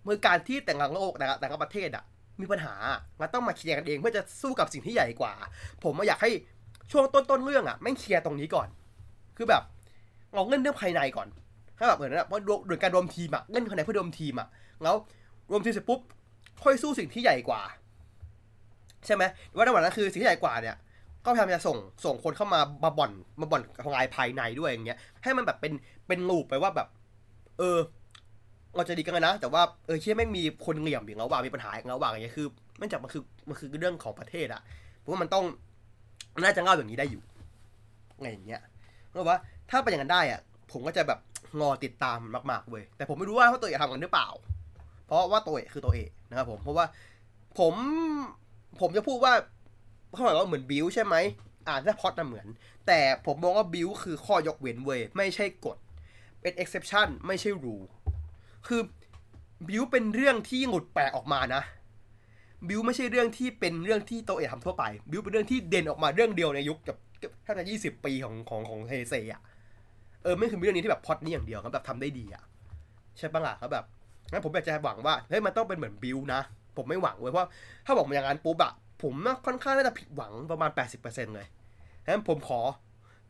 [0.04, 2.04] เมื่อการที่แต่งงานโลกแต่ละแต่ละประเทศอะ
[2.40, 2.74] มีปัญหา
[3.20, 5.32] มันต้องมาเคลียร์กันเองเพื่อจะสู้กับสิ่งที่ใหญ่กว่า
[5.84, 6.30] ผมมาอยากให้
[6.90, 8.68] ช่วงต้นต้นๆเรื่องอะแม่งเคลียร์ตรงนี้ก่อน
[9.36, 9.62] คือแบบ
[10.32, 11.28] เอาเงินเรื่องภายในก่อน
[11.84, 14.48] ถ้าแบบเหมือนนะเพราะโดยการรวมทีมอะเงินภายในเพื่อรวมทีมอะ
[14.82, 14.94] แล้ว
[15.50, 16.00] รวมทีมเสร็จปุ๊บ
[16.62, 17.60] ค่อยสู้สิ่งที่ใหญ่กว่า
[19.06, 19.22] ใช่ไหม
[19.54, 20.76] ว่าในวันนั้นคือสิ่งที่ใหญ่กว่าเนี่ย
[21.24, 23.10] ก็พยายามจะส่งส่งคนเข้ามามาบ่อน
[23.40, 25.72] มาบ่อนทลายภายในด้วยอย่างเงี้ย ให้มันแบบเป็น
[26.08, 26.88] เป็นลูปไปว่าแบบ
[27.58, 27.78] เออ
[28.76, 32.46] เราจะดีกันนะ แต่ว่าเออเชื่อไม่มีคนเหลี่ยมอย่างเราว่ามีปัญหาอย่างเราว่าอย่างเงี้ยคือ
[32.80, 34.62] มันจากมันคือมันคือเรื่องของประเทศอะ
[35.02, 35.44] ผมว่ามันต้อง
[36.42, 37.22] น่าจะเล่าอย่างนี้ได้อยู่
[38.20, 38.60] ไงอย่างเงี้ย
[39.10, 39.36] เพราะว่า
[39.70, 40.40] ถ้าเป็นอย่างนั้นได้อะ
[40.72, 41.18] ผมก็จะแบบ
[41.60, 44.28] งอติดตามมันมากๆเว้ยแต่ผมไม่รู้ว่าตัวเอกทำกันหรือเปล่า
[45.06, 46.86] เพราะว่าตัวเอกคือตัวเอกนะครับผมเพราะว่า
[47.58, 47.74] ผม
[48.80, 49.34] ผมจะพูดว่า
[50.12, 51.14] เขาบอกว่าเหมือนบิวใช่ไหม
[51.66, 52.46] อ่าถ้าพอดน่ะเหมือน
[52.86, 55.76] แต่ผมมองว่าบิวคือข้อยกเว้นเว้ยไม่ใช่กฎ
[56.40, 57.86] เป็น exception ไม่ใช่ rule
[58.66, 58.80] คือ
[59.68, 61.62] บิวเป็นเรื่องที่หงุดแปลกออกมานะ
[62.68, 66.96] บิวไม่ใช่เรื่องที่เป็นเรื่องที่โตเอะทำทั่วไป บิวเป็นเรื่องที่เด่นออกมาเรื่องเดียวในยุคกับ
[67.44, 69.42] แค่จะยี่สิบปีของของของเฮเซอะ
[70.24, 72.42] เออไม่คือเรื่องนี้ที่แบบพอดนี้อย่างเดียวครับแบบทำได้ดีอะ
[73.18, 73.84] ใช่ปะล่ะครับแบบ
[74.30, 76.40] งั้นผมอยากจะหวังว่าเฮ้ยมันต้องเป็นเหมือนบิวนะ
[76.76, 77.48] ผมไม่หวังเว้ยเพราะ
[77.86, 78.72] ถ้าบอกมาอย่างนั้นปุ๊บอะ
[79.02, 80.70] ผมน่าค่อนข้างน่าจะผิดหวังประมาณ
[81.02, 81.46] 80%เลย
[82.04, 82.60] ฉะนั้นผมขอ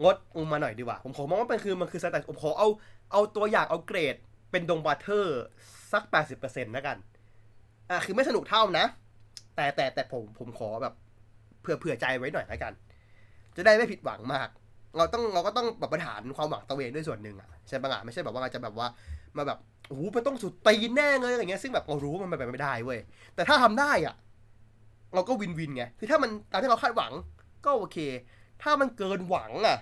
[0.05, 2.69] งดลงมาหน่อยดีกว่า ผมขอมองว่าเป็นคือมันคือสแตนผมขอเอา
[3.13, 4.17] เอาตัวอย่างเอาเกรด
[4.51, 5.43] เป็นดงบัตเทอร์
[5.93, 6.03] สัก
[6.39, 6.97] 80%แล้วกัน
[7.91, 8.87] อะคือไม่สนุกเท่านะ
[9.57, 10.95] แต่แต่แต่ผมผมขอแบบ
[11.61, 12.73] เผื่อเผื่อใจไว้หน่อยแล้วกัน
[13.57, 14.49] จะได้ไม่ผิดหวังมาก
[14.97, 18.87] เราต้องเราก็ต้องแบบประมาณความหวังตัวเองด้วยส่วนหนึ่งอะใช่ปะล่ะไม่ใช่แบบว่าเราจะแบบว่า
[19.37, 22.99] มาแบบโอ้โหมันต้องสุดตีนแน่เลยอะไรเงี้ยซึ่งแบบเรารู้ว่ามันเป็นไปไม่ได้เว้ย
[23.35, 24.15] แต่ถ้าทำได้อะ
[25.15, 27.13] เราก็ win-win ไงคือถ้ามันตามที่เราคาดหวัง
[27.65, 27.99] ก็โอเค
[28.63, 29.79] ถ้ามันเกินหวังอะ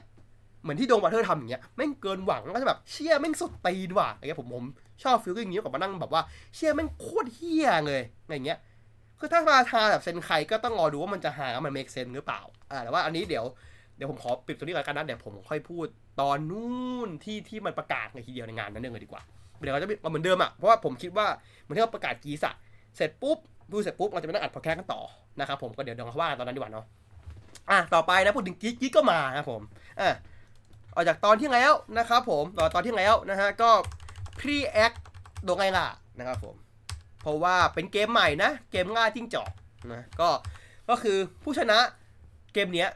[0.62, 4.64] เหมือนที่ดงบราเธอร์สทำอย่างเงี้ยแม่งเกินหวังก็จะแบบเชี่ยแม่งสุดตีนว่ะอะไรเงี้ยผมผม
[5.02, 6.22] ชอบ feeling อย่างนี้กว่ามานั่งแบบว่า
[6.54, 8.58] เชี่ยแม่งโคตรเหี้ยเลยอะไรเงี้ย
[9.18, 12.40] คือถ้ามาทาแบบเซนไคก็ต้องรอดูว่ามันจะหามัน make sense หรือเปล่า
[12.70, 13.44] อ่าแต่ว่าอันนี้เดี๋ยว
[13.96, 15.86] เดี๋ยวผมขอปิดตัวนี้ก่อนกันนะเดี๋ยวผมค่อยพูด
[16.20, 19.22] ตอนนู้นที่ที่มันประกาศในทีเดียวในงานนั้นเองเลยดีกว่า
[19.60, 21.26] เดี๋ยวเราจะเอาเหมือนเดิมอะเพราะว่าผมคิดว่า
[21.62, 22.54] เหมือนที่เราประกาศกีสอะ
[22.96, 23.38] เสร็จปุ๊บ
[23.72, 25.00] ดูเสร็จปุ๊บเราจะไปนั่งอัดพอดแคสต์กันต่อ
[25.40, 26.84] นะครับผมก็เดี๋ยวเดี๋ยวเราว่ากันตอนนั้นดีกว่าเนาะ
[27.70, 29.62] อะต่อไปนะพูดถึงกิ๊กกิ๊กก็มานะครับผม
[30.00, 30.08] อะ
[30.94, 33.70] ออกจากตอนที่แล้วนะครับผมต่อตอนที่แล้วนะฮะก็
[34.38, 34.92] พรีแอค
[35.44, 35.86] โดไงล่ะ
[36.18, 36.54] นะครับผม
[37.22, 39.50] เพราะว่าเป็นเกมใหม่นะ เกมง่ายจิ้งจอก
[39.92, 40.28] นะก็
[40.88, 41.78] ก็คือผู้ชนะ
[42.52, 42.88] เกมเนี้ย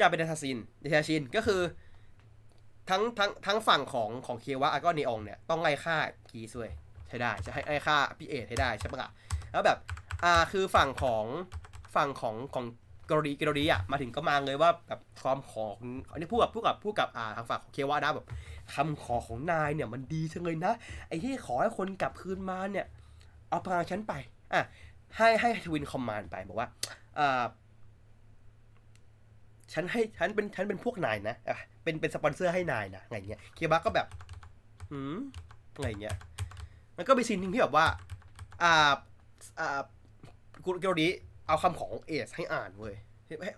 [0.00, 1.60] จะเป็นเดทาซินเดทาชินก็คือ
[2.90, 5.96] ทั้งทั้งทั้งฝั่งของของเควะแล้วก็นีองเนี่ยต้องไล่ฆ่า
[6.30, 6.70] กีซวย
[7.08, 9.10] ใช้ได้จะให้ไล่ฆ่าพี่เอทให้ได้ใช่ปะล่ะ
[9.52, 9.78] แล้วแบบ
[10.24, 11.24] อ่าคือฝั่งของ
[11.94, 12.64] ฝั่งของของ
[13.10, 15.76] กรีกรีอะมาถึงก็มาเลยว่าแบบความของ
[16.10, 18.26] อันนี้พูดกับพูดกับพูดกับอ่าทางฝั่งของเคว่านะแบบ
[18.74, 20.72] คำขอของนายเนี่ยมันดีจังเลยนะ
[21.08, 22.86] ไอ้ที่ขอให้คนกลับคืนมาเนี่ย
[23.48, 24.12] เอาพลังฉันไป
[24.52, 24.62] อะ
[25.16, 26.68] ให้ให้ทวินคอมมานด์ไปบอกว่า
[27.18, 27.42] อ่า
[29.72, 34.06] ฉันให้ฉันเป็นฉันเป็นพวกนายนะอะเป็นเป็นสปอนเซอร์ให้นายนะไงเงี้ยเคบะก็แบบ
[34.90, 35.16] หืม
[35.80, 36.16] ไงเงี้ย
[36.96, 37.86] มันก็เป็นซีนหนึ่งที่แบบว่า
[38.62, 38.92] อ่า
[39.60, 39.80] อ่า
[40.64, 41.06] กูเกาหลี
[41.46, 42.94] เอาคำของเอสให้อ่านเว้ย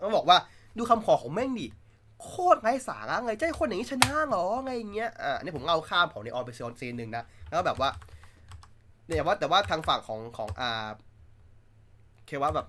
[0.02, 0.38] มันบอกว่า
[0.78, 1.66] ดูคำขอของแม่งดิ
[2.22, 7.90] โคตรไร้สาระไงใจคนอย่างนี้ชนะเหรอไงอย่างเงี้ยอ่าอันนี้ผมเอาข้ามของในออนไปซีนซีนหนึ่งนะแล้วแบบว่า
[9.06, 10.88] เนี่ยว่าแต่ว่าทางฝั่งของของอ่า
[12.26, 12.66] เคว่าแบบ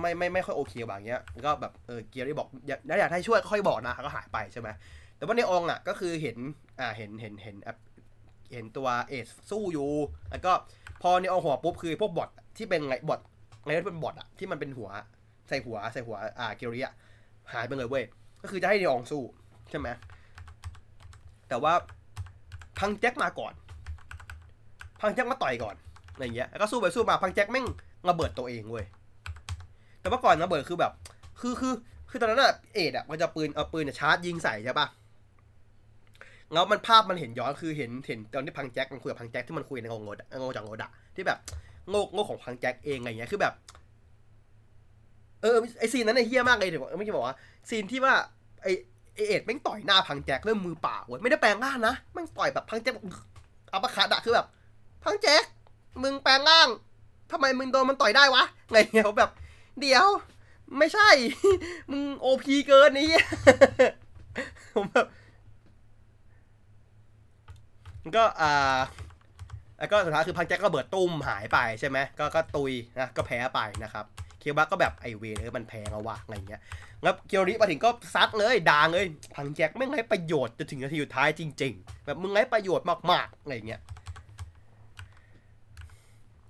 [0.00, 4.68] ไม่ไม่ไม่ค่อยโอเคแบบเนี้ยก็แบบเออเกียร์ที่บอกอยากอยากให้ช่วยก็ค่อยบอกนะก็หายไปใช่ไหม
[5.16, 6.36] แต่ว่าในองอะก็คือเห็น
[6.80, 7.56] อ่าเห็นเห็นเห็น
[8.52, 9.90] เห็นตัวเอสสู้อยู่
[10.30, 10.52] แล้วก็
[11.02, 13.20] พอในองหัวปุ๊บคือพวกบอทที่เป็นไงบอท
[13.64, 14.88] ไงที่เป็นบอทอะที่มันเป็นหัว
[15.48, 16.94] ใส่หัวใส่หัวอ่าเกียร์อะ
[17.52, 18.04] หายไปเลยเว้ย
[18.42, 19.22] ก็คือจะให้ในองสู้
[19.70, 19.88] ใช่ไหม
[21.48, 21.72] แต่ว่า
[22.78, 23.52] พังแจ็คมาก่อน
[25.00, 25.76] พังแจ็คมาต่อยก่อน
[26.12, 27.66] อะไรเงี้ยแล้วก็สู้ไปสู้มาพังแจ็คแม่ง
[28.08, 28.86] ระเบิดตัวเองเว้ย
[30.04, 30.92] แต่ว่าก่อนระเบิดคือแบบ
[31.40, 31.74] คือคือ
[32.10, 34.86] คือตอนนั้นอะเอ็ดอะมันจะปืนเอาปืนชาร์จยิงใส่ใช่ปะ
[36.52, 41.38] แล้วมันภาพมันเห็นย้อนคือเห็นเห็นตอนที่พังแจ็คมันคุยกับพังแจ็คที่มันคุยในงงดงงจากงดอะที่แบบ
[41.88, 43.52] โง่โง่ของพังแจ็คเองอะไรเงี้ยคือแบบ
[45.42, 47.36] เออไอซีนนั้นไอเฮี้ยมากเลยเดี๋ยวไม่ใช่บอกว่า
[47.68, 48.14] ซีนที่ว่า
[48.62, 48.66] ไอ
[49.14, 52.94] ไอเอ็ดแม่งต่อยหน้าพังแจ็คเริ่มมือเปล่าเว้ยไม่ได้แปลงร่างนะแม่งต่อยแบบพังแจ็ค
[53.72, 54.46] อัปร์คัตอะคือแบบ
[55.04, 55.44] พังแจ็ค
[56.02, 56.68] มึงแปลงร่าง
[57.32, 59.30] ทำไมมึงโดนมันต่อยได้วะไงเงี้ยแบบ
[59.80, 60.06] เดี๋ยว
[60.78, 61.08] ไม่ใช่
[61.90, 63.08] มึงโอพีเกินนี่
[64.74, 65.06] ผมแบบ
[68.16, 68.78] ก็อ่า
[69.78, 74.04] แล้วก็สุดท้ายคือพังแจ็คก็เบิดตุ้มหายไปใช่ไหมก็ก็ตุยนะก็แพ้ไปนะครับ
[74.40, 76.60] เคียวบะก็แบบไอเวเออมันแพ้แล้วะอะไรเงี้ย
[77.02, 79.04] แล้วเกียวริมาถึงก็ซัดเลยด่าเลย
[79.34, 83.80] พังแจ็คไม่ไงประโยชน์จนถึงนาทีสุดท้ายจริง ๆ แบบมึงไงประโยชน์มากๆอะไรเงี้ย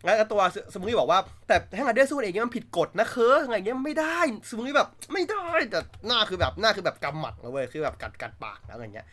[0.05, 0.41] แล้วตัว
[0.75, 9.07] สมุยบอกว่า แต่ให้มาเดอร์สู้เองมันผิดกฎนะเคออะไรเงี้ยไม่ได้สมุยแบบไม่ได้แต่หน้าคือแบบหน้าคือแบบกำหมัดนะเว้ยคือแบบกัดกัดปากนะอะไรเงี้ย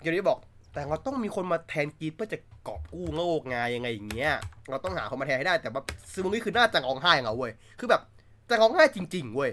[0.00, 0.38] เกียวริบอก
[0.72, 4.32] แต่เราต้องมีคนมาแทนกีดเพื่อจะกอบกู้โลกไงยังไงอย่างเงี้ย
[4.70, 5.82] เราต้องหาคนมาแทนให้ได้แต่ว่า
[6.12, 8.02] ซึมุงิคือหน้าจังองไห้เหรอเว้ย คือแบบ
[8.50, 9.50] จังองไห้จริง ๆเว้ย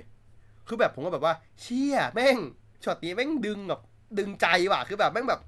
[0.68, 2.38] คือแบบผมก็แบบว่า เชี่ยแม่ง
[2.84, 3.82] ช็อตนี้แม่งดึงแบบ
[4.18, 5.42] ดึงใจว่ะ คือแบบแม่งแบบ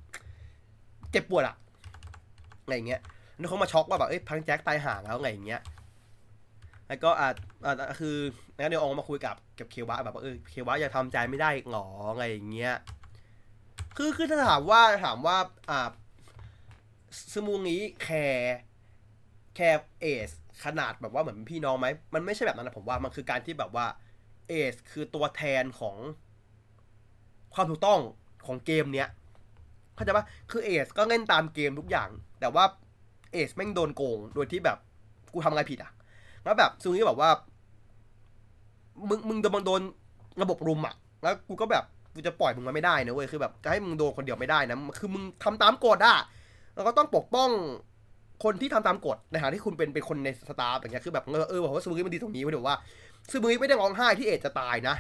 [1.12, 1.56] เจ็บปวดอะ
[2.64, 3.02] อะไรเงี้ย
[3.38, 5.62] แล้วเขามาช็อกว่าแบบเอ้ยพังแจ็คตายห่างแล้วไงอย่างเงี้ย
[6.88, 7.30] แล้วก็อ่า
[7.66, 8.16] อ่าคือ
[8.58, 12.76] แล้วเดี๋ยวออกมาคุยกับกับเควะแบบว่าเออเควะยังทำใจไม่ได้หรออะไรอย่างเงี้ย
[13.98, 15.38] คือคือถ้าถามว่าถามว่า
[15.70, 15.90] อ่า
[17.34, 18.58] สมูงี้แคร์
[19.56, 20.30] แคร์เอส
[20.64, 23.86] ขนาดแบบว่าเหมือนพี่น้องไหมมันไม่ใช่แบบนั้นนะผมว่ามันคือการที่แบบว่า
[24.48, 25.96] เอสคือตัวแทนของ
[27.54, 28.00] ความถูกต้อง
[28.46, 29.10] ของเกมเนี้ย
[29.96, 32.10] เข้าใจปะคือเอสก็เล่นตามเกมทุกอย่าง
[32.40, 32.66] แต่ว่า
[33.36, 34.78] เอสแม่งโดนโกง โดยที่แบบ
[35.34, 35.92] กูทำอะไรผิดอะ
[36.44, 37.30] แล้วแบบซูนี้แบบว่า
[39.10, 39.82] มึงมึงโดนโดน
[40.42, 41.84] ระบบรุมอะ แล้วกูก็แบบ
[42.14, 46.18] กูจะปล่อยมึงมาไม่ได้นะเว้ย คือแบบจะให้มึงโดนคนเดียวไม่ได้นะ คือมึงทำตามกฎอะ
[46.76, 47.50] แล้วก็ต้องปกป้อง
[48.44, 52.78] คนที่ทำตามกฎในฐานะที่คุณเป็นเป็นคนในสตาฟอย่างเงี้ย คือแบบเออผมว่าซูมิมันดีตรงนี้ไว้เดี๋ยวว่า
[53.32, 54.96] ซูมิไม่ได้ร้องไห้ที่เอจจะตายนะ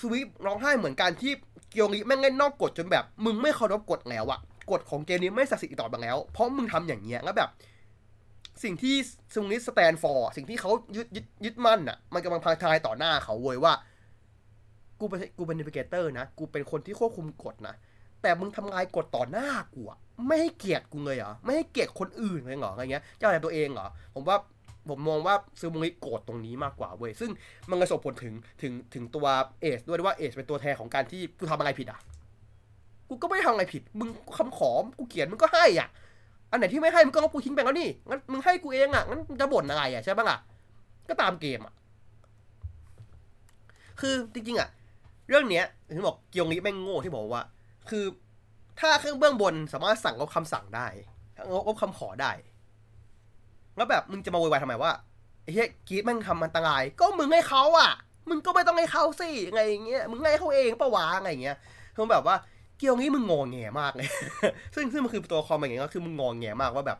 [0.00, 1.32] ซูมิร้องไห้เหมือนกันที่
[1.70, 7.48] เกียวริแม่งเล่นนอกกฎจนแบบ มึงไม่เคารพกฎแล้วอะกฎของเกมนี้ไม่ศักดิ์สิทธิ์ต่อไปแล้ว เพราะมึงทำอย่างเงี้ยแล้วแบบ
[8.64, 8.94] สิ่งที่
[9.34, 13.72] ซูมิ stand for สิ่งที่เขายึดยึดยึดมั่นอะมันกำลังพังทลายต่อหน้าเขาเว้ยว่า
[15.00, 17.74] กูเป็นกูเป็น navigator นะ กูเป็นคนที่ควบคุมกฎนะ
[18.22, 24.36] แต่มึงทำลายกฎต่อหน้ากูอะไม่ให้เกียรติกูเลยเหรอ ไม่ให้เกียรติคนอื่นเลยเหรออะไรเงี้ยเจ้าอะไรตัวเองเหรอ ผมว่า
[24.88, 27.30] ผมมองว่าซูมุงิโกรธตรงนี้มากกว่าเว้ย ซึ่ง
[27.70, 29.26] มันก็ส่งผลถึงถึงถึงตัว
[29.60, 32.00] เอสด้วยว่าเอสเป็นตัวแทนของการที่กูทำอะไรผิดอะ
[33.08, 35.88] กูก็ไม่ได้ทำอะไรผิด มึงคำขอ กูเขียนมึงก็ให้อะ
[36.52, 40.38] อันไหนที่ไม่ให้มึงก็เอากูทิ้งไปแล้วนี่งั้นมึงให้กูเองอะงั้นจะบ่นอะไรอะใช่ปะล่ะ
[41.08, 41.74] ก็ตามเกมอะ
[44.00, 44.68] คือจริงๆอะ
[45.28, 47.44] เรื่องเนี้ยถึงบอกเกียวงี้แม่งโง่ที่บอกว่า
[47.90, 48.04] คือ
[48.80, 50.86] ถ้าเครื่องเบื้องบนสามารถสั่งลบคำสั่งได้
[51.68, 52.32] ลบคำขอได้
[53.76, 54.92] แล้วแบบมึงจะมาโวยวายทำไมว่า
[55.42, 57.92] ไอ้เหี้ยกีดแม่งทำอันตราย ก็มึงให้เขาอะ
[58.28, 61.56] มึงก็ไม่ต้องให้เขาสิไงอย่างเงี้ยมึงให้เขาเองปะวะไงอย่างเงี้ย
[61.94, 62.36] คือแบบว่า
[62.82, 64.08] เกียวงี้มึงงงแงมากเลย
[64.74, 66.98] ซึ่งซึ่งมันคือตัวคอมอย่างเงี้ยก็คือมึงงงแงมากว่าแบบ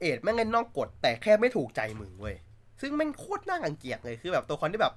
[0.00, 2.36] เอ็ดแม่งเล่นนอกกฎแต่แค่ไม่ถูกใจมึงเว้ย
[2.80, 4.94] ซึ่งแม่งโคตรน่ารังเกียจเลยคือแบบตัวคอนที่แบบ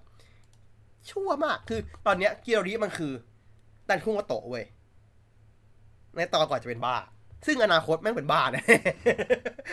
[1.09, 3.13] ชั่วมาก คือตอนเนี้ยเกียวริมันคือ
[3.89, 4.65] ดันคุงวโตะเว้ย
[6.15, 6.95] ในตอนก่อนจะเป็นบ้า
[7.45, 8.63] ซึ่งอนาคตแม่งเป็นบ้าแน่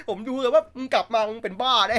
[0.08, 1.98] ผมดูเลยว่ามึงกลับมามึงเป็นบ้าแน่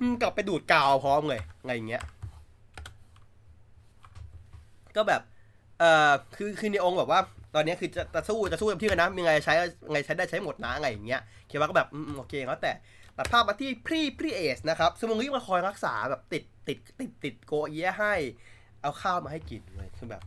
[0.00, 2.04] มึงกลับไปดูดกาวพร้อมเลยไงอย่างเงี้ย
[4.96, 5.22] ก็แบบ
[5.78, 7.20] เอ่อคือคือในองค์แบบว่า
[7.54, 9.54] ตอนนี้คือจะจะสู้จะสู้เต็มที่กันนะมีไงใช้
[9.92, 12.72] ไงใช้ได้ใช้หมดนะอะไงอย่างเงี้ยเคียวาก็แบบอืมโอเคแล้วแต่
[13.16, 18.14] ตัดภาพมาที่พรีพรีเอสนะครับสมุงริมาคอยรักษาแบบติดติดติดติดกอเอี๊ยะให้
[18.82, 20.22] เอาข้าวมาให้กินเลยคือแบบ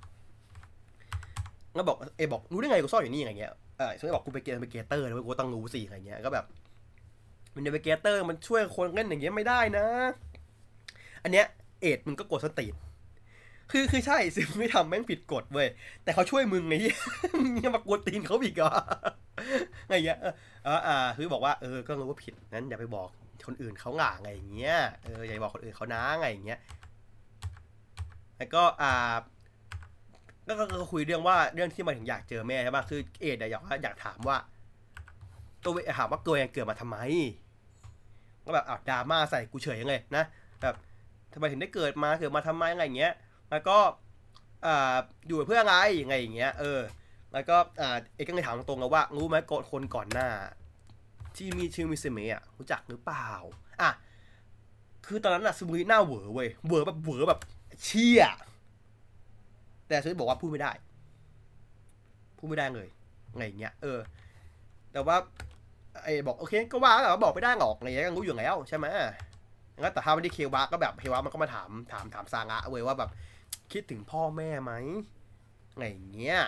[1.75, 6.45] แล้วบอกเอบอกรู้ได้ไงกูซ่อนอยู่นี่อะไรเงี้ยเออซึ่งบอกกูเป็นเกม navigator เลยกูต้องรู้สิอะไรเงี้ยก็แบบ
[7.53, 9.85] มัน navigator มันช่วยคนเล่นอย่างเงี้ยไม่ได้นะ
[11.23, 11.45] อันเนี้ย
[11.81, 12.73] เอ็ดมึงก็กวนตีน
[13.71, 15.67] คือคือใช่ซึ่งไม่ทำแม่งผิดกฎเว้ย
[16.03, 16.97] แต่เขาช่วยมึงไงเหี้ย
[17.41, 18.71] มึงยังมากวนตีนเขาอีกเหรอ
[19.87, 20.19] ไงเงี้ย
[20.63, 23.09] เอออ่าคือบอกว่าเออก็รู้ว่าผิดนั้นอย่าไปบอก
[23.47, 26.59] คนอื่นเขาหง่าไงอย่างเงี้ยเอออย่าไปบอกคนอื่นเขานะไงอย่างเงี้ย
[28.37, 29.13] แล้วก็อ่า
[30.47, 34.37] ก็ก็คุยเรื่องว่าเรื่องที่มาถึงอยากเจอแม่ใช่ป่ะคือเอ็ดอะอยากอยากถามว่า
[35.65, 36.97] ตัวเองถามว่าตัวเองเกิดมาทำไม
[38.45, 40.23] ก็แบบอ้าวดราม่าใส่กูเฉยยังไงนะ
[40.61, 40.75] แบบ
[41.33, 43.13] ทำไมถึงได้เกิดมาเกิดมาทำไมอะไรอย่างเงี้ย
[43.51, 43.77] แล้วก็
[44.65, 44.95] อ่า
[45.27, 46.79] อยู่เพื่ออะไรยังไงอย่างเงี้ย เออ
[47.33, 50.29] แล้วก็อ่าเอกก็เลยถามตรงๆว่ารู้ไหมก่อนคนก่อนหน้า
[51.35, 53.29] ที่มีชื่อมิสเมะอะรู้จักหรือเปล่า
[53.81, 53.91] อะ
[55.05, 57.39] คือตอนนั้นอะซูมุริหน้าเหวอเว้ยเหวอแบบเหวอแบบ
[57.83, 58.23] เชี่ย
[59.87, 60.71] แต่ซูมุริบอกว่าพูดไม่ได้
[62.37, 62.87] พูดไม่ได้เลย
[63.37, 63.99] ไรอย่างเงี้ย เออ
[64.93, 65.15] แต่ว่า
[66.03, 68.85] ไอ้บอกโอเคก็ว่าแต่ว่าบอกไม่ได้หรอกอะไรเงี้ยก็รู้อยู่แล้วใช่ไหม
[69.81, 73.09] งั้นแต่ถ้าไม่ได้เควะก็แบบเควะมันก็มาถามถามถามซางะเว้ยว่าแบบ
[73.71, 74.73] คิดถึงพ่อแม่ไหม
[75.73, 76.39] อะไรอย่างเงี้ย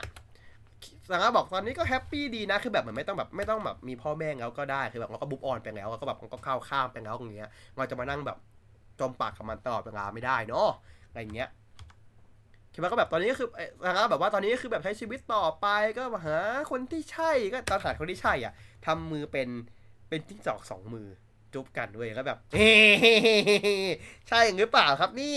[1.09, 8.37] ซางบอกตอนนี้ก็แฮปปี้ดีนะ คือแบบเหมือนไม่ต้องแบบไม่ต้องแบบมีพ่อแม่แล้วก็ได้ คือแบบเราก็บุ๊บออนไปแล้วเราก็แบบเราก็เข้าข้ามไปแล้วอย่างเงี้ย เราจะมานั่งแบบ
[8.99, 10.69] จมปากกับมันตลอดเวลาไม่ได้เนาะ
[11.09, 11.49] อะไรอย่างเงี้ย
[12.73, 13.49] คิดว่าก็แบบตอนนี้ก็คือ
[13.83, 16.37] ซางะแบบว่าตอนนี้ก็คือแบบใช้ชีวิตต่อไปก็หา
[16.71, 18.53] คนที่ใช่ก็ตอนหาคนที่ใช่อะ
[18.85, 19.49] ทำมือเป็น
[20.09, 21.07] เป็นจิ้งจอกสองมือ
[21.53, 22.71] จุ๊บกันด้วยแล้วแบบเฮ้
[24.29, 25.35] ใช่หรือเปล่าครับนี่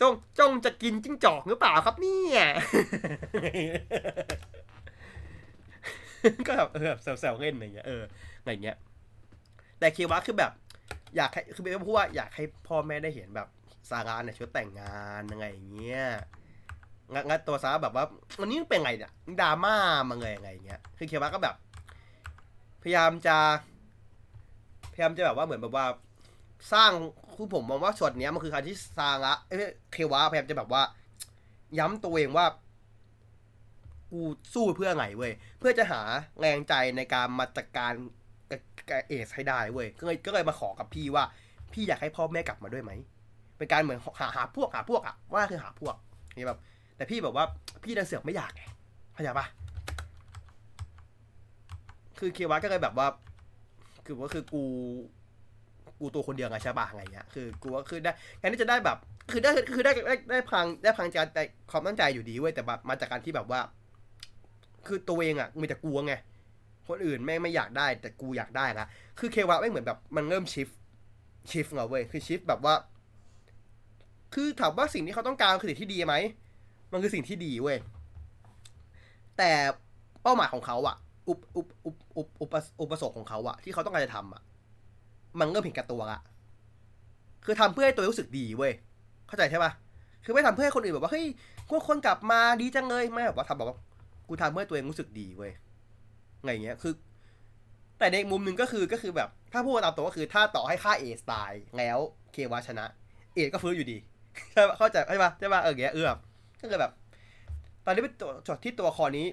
[0.00, 2.42] จ้องจ้องจะกินจิ้งจอกหรือเปล่าครับเนี่ย
[6.46, 8.02] ก็แบบเออแบบแซวๆเล่นอะไรเงี้ยเออ
[8.40, 8.76] อะไรเงี้ย
[9.78, 10.52] แต่เควะคือแบบ
[11.16, 13.48] อยากให้คือเป็นพูดว่าอยากให้พ่อแม่ได้เห็นแบบ
[13.90, 16.04] ซาร่าในชุดแต่งงานยังไงอย่างเงี้ย
[17.12, 18.04] งัดงัดตัวซาแบบว่า
[18.40, 19.74] วันนี้เป็นไงเนี่ยดราม่า
[20.08, 21.56] มาไงยังไงอย่างเงี้ย คือเควะก็แบบ
[22.82, 23.36] พยายามจะ
[24.92, 25.86] พยายามจะแบบว่าเหมือนแบบว่า
[26.72, 26.92] สร้าง
[27.40, 30.82] คือผมมองว่าช็อตเนี้ยมันคือการที่ซางะเอ้ยเควะพยายามจะแบบว่า
[31.78, 32.46] ย้ำตัวเองว่า
[34.10, 34.20] กู
[34.54, 36.00] สู้เพื่อไงเว้ย เพื่อจะหา
[36.40, 37.92] แรงใจในการมาจัดการ
[38.88, 41.24] กับเอสให้ได้เว้ยก็เลยก็เลยมาขอกับพี่ว่า
[41.72, 42.92] พี่อยากให้พ่อแม่กลับมาด้วยไหม
[43.58, 45.94] เป็นการเหมือนหาหาพวกหาพวกอะว่าคือหาพวก
[46.36, 46.58] นี่แบบ
[46.96, 47.44] แต่พี่แบบว่า
[47.84, 48.62] พี่ดันเสือกไม่อยากไง
[49.12, 49.46] เข้าใจปะ
[52.18, 53.06] คือเควะก็เลยแบบว่า
[54.04, 54.64] คือว่าคือกู
[56.00, 58.96] กูตัวคนเดียวไงใช่ปะไงเงี้ยคือกูว่าคือได้การที่จะได้แบบ
[59.30, 63.60] คือได้คือได้ได้ได้พลังได้พลังใจแต่ความตั้งใจอยู่ดีเว้ยแต่แบบมาจากการที่แบบว่า
[64.86, 66.14] คือตัวเองอะมีแต่กูไง
[66.88, 68.86] คนอื่นแม่งไม่อยากได้แต่กูอยากได้ละ
[69.18, 70.68] คือเควะไม่งเหมือนแบบมันเริ่มชิฟ
[71.50, 72.74] ชิฟเงาเว้ยคือชิฟแบบว่า
[74.34, 76.14] คือถามว่าสิ่งที่เขาต้องการคือสิ่งที่ดีไหม
[76.92, 77.76] มันคือสิ่งที่ดีเว้ย
[79.38, 79.52] แต่
[80.22, 80.96] เป้าหมายของเขาอะ
[81.28, 84.42] อุปอุปอุปอุปอุปอุปสงค์ของเขาอะที่เขาต้องการจะทำอะ
[85.40, 86.18] มันเริ่มเห็นแก่ตัวละ
[87.44, 88.72] คือทำเพื่อให้ตัวรู้สึกดีเว้ย
[89.28, 89.72] เข้าใจใช่ปะ
[90.24, 91.26] คือไม่ทำเพื่อให้คนอื่นแบบว่าเฮ้ย
[91.68, 93.76] พวกคนกลับมาดีจังเลยไม่แบบว่าทำแบบว่า
[94.28, 95.52] กูทำเพื่อตัวเองรู้สึกดีเว้ย
[96.44, 96.92] ไงเงี้ยคือ
[97.98, 101.98] แต่ในมุมหนึ่งก็คือก็คือแบบ ถ้าพูดตามตรงก็คือถ้าต่อให้ค่าเอสตายแล้ว
[102.32, 102.84] เควาชนะ
[103.34, 103.98] เอก็ฟื้นอยู่ดี
[104.52, 106.12] ใช่ปะเข้าใจใช่ปะใช่ปะเออเงี้ยเออ
[106.60, 106.92] ก็เลยแบบ
[107.84, 109.26] ตอนนี้เป็นตัวจดที่ตัวครนี้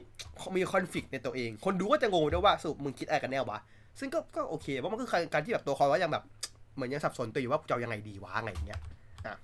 [0.58, 3.60] มีคอนฟ lict ในตัวเอง คนดูก็จะงงด้วยว่าสรุปมึงคิดอะไรกันแน่วะ
[4.00, 6.24] ซึ่งก็ก็โอเคเพราะมันคือการที่แบบตัวละครว่ายังแบบ
[6.76, 8.80] เหมือนยังสับสนตัวอยู่ว่าจะยังไงดีวะอะไรอย่างเงี้ย
[9.26, 9.38] อะ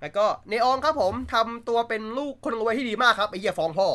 [0.00, 3.88] แล้วก็เนออนครับผมทำตัวเป็นลูกคนรวยที่ดีมากครับไอ้เหี้ยฟ้องพ่อ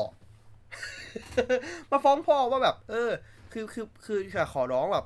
[1.91, 3.09] มาฟ้องพ่อว่าแบบ เออ
[3.53, 4.19] คือคือคือ
[4.53, 5.05] ขอร้องแบบ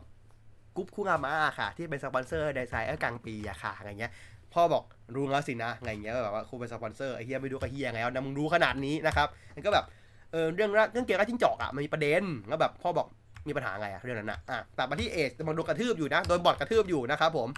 [0.76, 4.11] กรุ๊ปคุงามาค่ะ ที่เป็นสปอนเซอร์ในสายกลางปีอะค่ะอะไรเงี้ย
[4.53, 4.84] พ่อบอก
[5.15, 9.86] รู้แล้วสินะไงเงี้ยแบบว่าครูเป็นสปอนเซอร์ไอ้เฮียไม่รู้ก็เฮียไงแล้วนะมึงรู้ขนาดนี้นะครับแล้วก็แบบ
[10.32, 13.07] เออเรื่องเรื่องเกี่ยวกับจิ้งจอกอะมันมีประเด็นแล้วแบบพ่อบอก
[13.47, 17.49] มีปัญหาไงอะเรื่องนั้นอะอะตัดมาที่เอสมันโดนกระทืบอยู่นะ โดนบอดกระทืบอยู่นะครับผม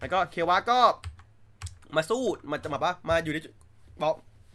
[0.00, 0.78] แล้วก็เควะก็
[1.96, 3.38] มาสู้มาจะมาปะมาอยู่ใน
[4.02, 4.14] บอก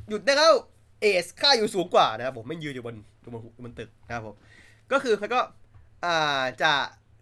[0.10, 0.54] หยุดได้แล้ว
[1.02, 4.36] เอสค่าอยู่สูงกว่านะครับผมไม่ยืนอยู่บนอยู่บนบนตึกนะครับผม
[4.92, 5.40] ก็คือแล้วก็
[6.06, 6.72] อ่าจะ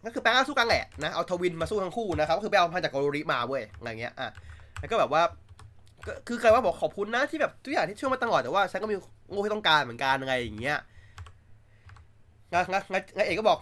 [0.05, 4.29] ก็คือแปลงร่าสู้กันแหละนะเอาทวินมาสู้ทั้งคู่นะครับก็คือไปเอาพันจากโกโรริมาเว้ยอะไรเงี้ยอะ
[4.79, 5.21] แล้วก็แบบว่า
[6.07, 8.95] ก็คือใครว่าบอกขอบคุณนะที่แบบทุกอย่างที่ช่วยมาตลอดแต่ว่าฉันก็มี
[9.31, 10.77] โง่ที่ต้องการเหมือนกันอะไรอย่างเงี้ย
[12.61, 13.59] นงั้นงั้นงั้นเอกก็บอก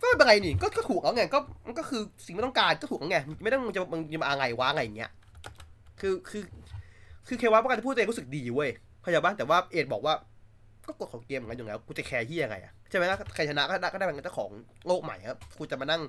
[0.00, 5.10] ก็ไม่เป็นไรนี่ก็ก็ถูกแล้วไงก็มันก็คือสิ่งไม่ต้องการก็ถูกแล้วไงไม่ต้องมึงจะมึงจะมาอะไรวะอะไรอย่างเงี้ย
[6.00, 6.42] คือคือ
[7.26, 8.70] คือเคว่าประกันจะพูดตัวเองรู้สึกดีเว้ย
[9.02, 10.14] เข้าใจปะแต่ว่าเอ็ดบอกว่า
[10.86, 14.50] ก็กฎของเกมเหมือนกันอยู่แล้วกูจะแคร์ที่ยังไงอะใช่ไหมล่ะใครชนะก็ได้ก็ได้เป็นเจ้าของ
[14.86, 16.02] โลกใหม่ครับกูจะมานั่ง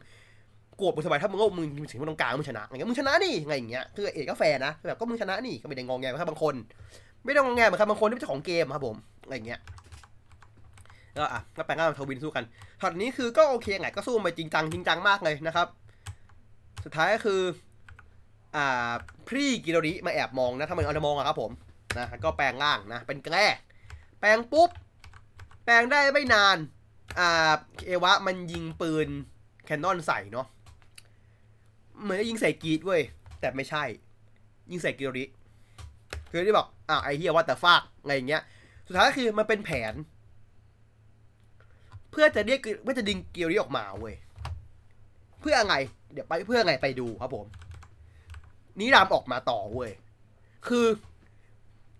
[0.77, 6.55] โกรธมึงทำไมถ้ามึงโลกมึงมีสิ่งที่มึงต้องการมึงชนะอย่างเงี้ยมึงชนะนี่ไงอย่างเงี้ยคือเอ็ดก็แฟร์นะแบบก็มึงชนะนี่ก็ไม่ได้งองแงเหมือนครับบางคน
[7.25, 9.59] ไม่ได้งองแงเหมือนครับบางคนที่เป็นเจ้าของเกมครับผมอะไรอย่างเงี้ย
[11.17, 12.45] ก็อะก็แปลงร่าง twin สู้กัน
[12.81, 15.67] ช็อตนี้คือก็โอเคไงก็สู้ไปจริงจังจริงจังมากเลยนะครับ
[16.85, 17.41] สุดท้ายก็คือ
[18.55, 18.91] อ่า
[19.27, 21.51] พรีกิโดริมาแอบมองนะถ้ามันเอาจะมองอะครับผม
[21.97, 23.45] นะก็แปลงร่างนะเป็นแกล้
[24.19, 24.69] แปลงปุ๊บ
[25.65, 26.57] แปลงได้ไม่นาน
[27.19, 27.53] อ่า
[27.85, 29.07] เอวะมันยิงปืน
[29.65, 30.47] แคนนอนใส่เนาะ
[32.01, 33.01] เหมือนยิงใส่กีดเว้ย
[33.39, 33.83] แต่ไม่ใช่
[34.71, 35.25] ยิงใส่กิโรริ
[36.29, 38.41] กิโรริบอกอ้าไอเฮียว่าแต่ฟากอะไรอย่างเงี้ย
[38.87, 39.93] สุดท้ายก็คือมันเป็นแผน
[42.13, 44.15] เพื่อจะเรียกเพื่อจะดึงเกิโรริออกมาเว้ย
[45.41, 45.75] เพื่อไง
[46.13, 47.45] เดี๋ยวไปเพื่อไงไปดูครับผม
[48.79, 49.91] นิรามออกมาต่อเว้ย
[50.67, 50.85] คือ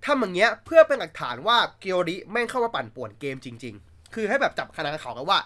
[0.05, 5.39] ทำอย่างเงี้ยเพื่อเป็นหลักฐานว่าเกียวริแม่งเข้ามาปั่นป่วนเกมจริง ๆ คือให้แบบจับคณะข่าวกันว่า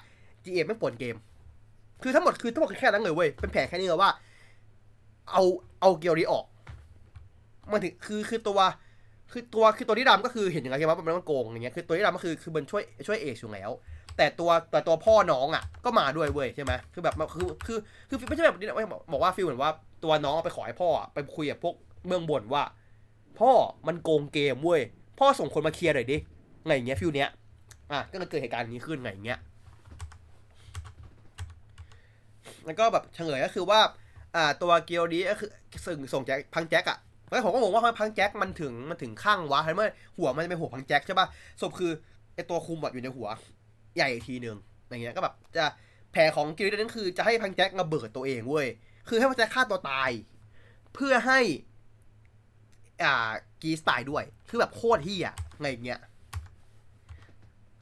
[0.43, 1.15] GM แม่งป่วนเกม
[2.01, 4.11] คือทั้งหมดคือทั้งหมดแค่นั้นเลยเว้ยเป็นแผนแค่นี้เลยว่า
[5.31, 5.43] เอา
[5.81, 6.45] เอาเกียวริออก
[7.71, 8.59] มันถึงคือคือตัว
[9.31, 13.71] คือตัวคือตัวนิรามก็คือเห็นอย่างไรว่ามันมันโกงอย่างเงี้ยคือตัวนิรามก็คือคือมันช่วยช่วยเอชอยู่แล้ว
[14.17, 17.77] แต่ตัวแต่ตัวพ่อน้องอะ ก็มาด้วยเว้ยใช่ไหมคือแบบคือคือ
[18.09, 18.75] คือไม่ใช่แบบนี้นะ
[19.11, 19.71] บอกว่า feel เหมือนว่า
[20.03, 22.63] ตัวน้องไปขอให้พ่อไปคุยกับพวกเมืองบนว่า
[23.39, 23.51] พ่อ
[23.87, 24.81] มันโกงเกมเว้ย
[25.19, 26.17] พ่อส่งคนมาเคลียร์หน่อยดิ
[26.65, 27.29] ไงอย่างเงี้ย feel เนี้ย
[27.91, 29.39] อะก็เลยเกิดเหตุการณ์นี้ขึ้นไงอย่างเงี้ย
[32.65, 33.79] แล้วก็แบบเฉลยก็คือว่า
[34.35, 35.49] อ่าตัวเกียวดีก็คือ
[35.85, 36.97] ส่งส่งแจ็คพังแจ็คอะ
[37.29, 39.83] แล้วผมก็งงว่าพังแจ็คมันถึงมันถึงข้างวะทำไม
[40.17, 41.27] หัวมันจะเป็นหัวพังแจ็คใช่ป่ะ
[41.61, 41.91] ศพคือ
[42.35, 43.27] ไอตัวคุมแบบอยู่ในหัว
[43.97, 45.65] ใหญ่อีกทีหนึ่งอย่างเงี้ยก็แบบจะ
[46.11, 48.67] แผลของกียวดีนั่นคือจะให้พังแจ็คระเบิดตัวเองเว้ย
[49.09, 50.09] คือให้พังแจ็คฆ่าตัวตาย
[50.93, 51.39] เพื่อให้
[53.03, 53.29] อ่า
[53.61, 55.99] กีสตล์ด้วย คือแบบโคตรที่อะไงอย่างเงี้ย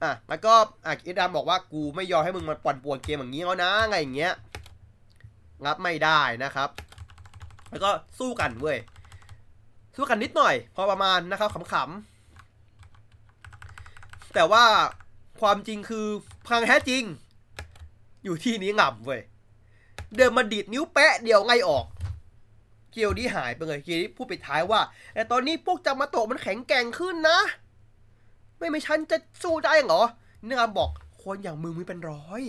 [0.04, 0.54] อะแล้วก็
[0.86, 4.34] อะอีดามบอกว่ากูไม่ยอมให้มึงมาปั่นป่วนเกมอย่างนี้แล้วนะไงอย่างเงี้ย
[5.66, 6.70] รับไม่ได้นะครับ
[7.70, 7.90] แล้วก็
[8.20, 8.78] สู้กันเว้ย
[9.96, 14.64] สู้กันนิดหน่อย พอประมาณนะครับขำๆแต่ว่า
[15.42, 16.06] ความจริงคือ
[16.48, 17.04] พังแท้จริง
[18.24, 19.22] อยู่ที่นี้ง่ำเว้ย
[20.16, 21.86] เดินมาดีดนิ้วแปะเดียวไงออก
[22.92, 24.82] เกียวดีหายไปเลยเกียวดีพูดไปท้ายว่า
[25.14, 27.40] แต่ตอนนี้พวกจามาโตะมันแข็งแกร่งขึ้นนะ
[28.58, 30.02] ไม่ไม่ฉันจะสู้ได้เหรอ
[30.46, 30.90] เนื้อบอก
[31.24, 32.44] คนอย่างมึงมีเป็นร้อย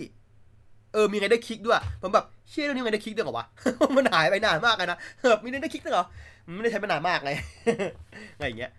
[0.92, 3.46] เออมีไงได้คลิกด้วยผมแบบเชื่อเรื่องนี้ไงได้คลิกด้วยเหรอวะ
[3.96, 6.04] มันหายไปนานมากเลยนะเออมีไงได้คลิกด้วยเหรอ
[6.54, 7.36] ไม่ได้ใช้ไปนานมากเลย
[8.34, 8.72] อะไรอย่างเงี้ย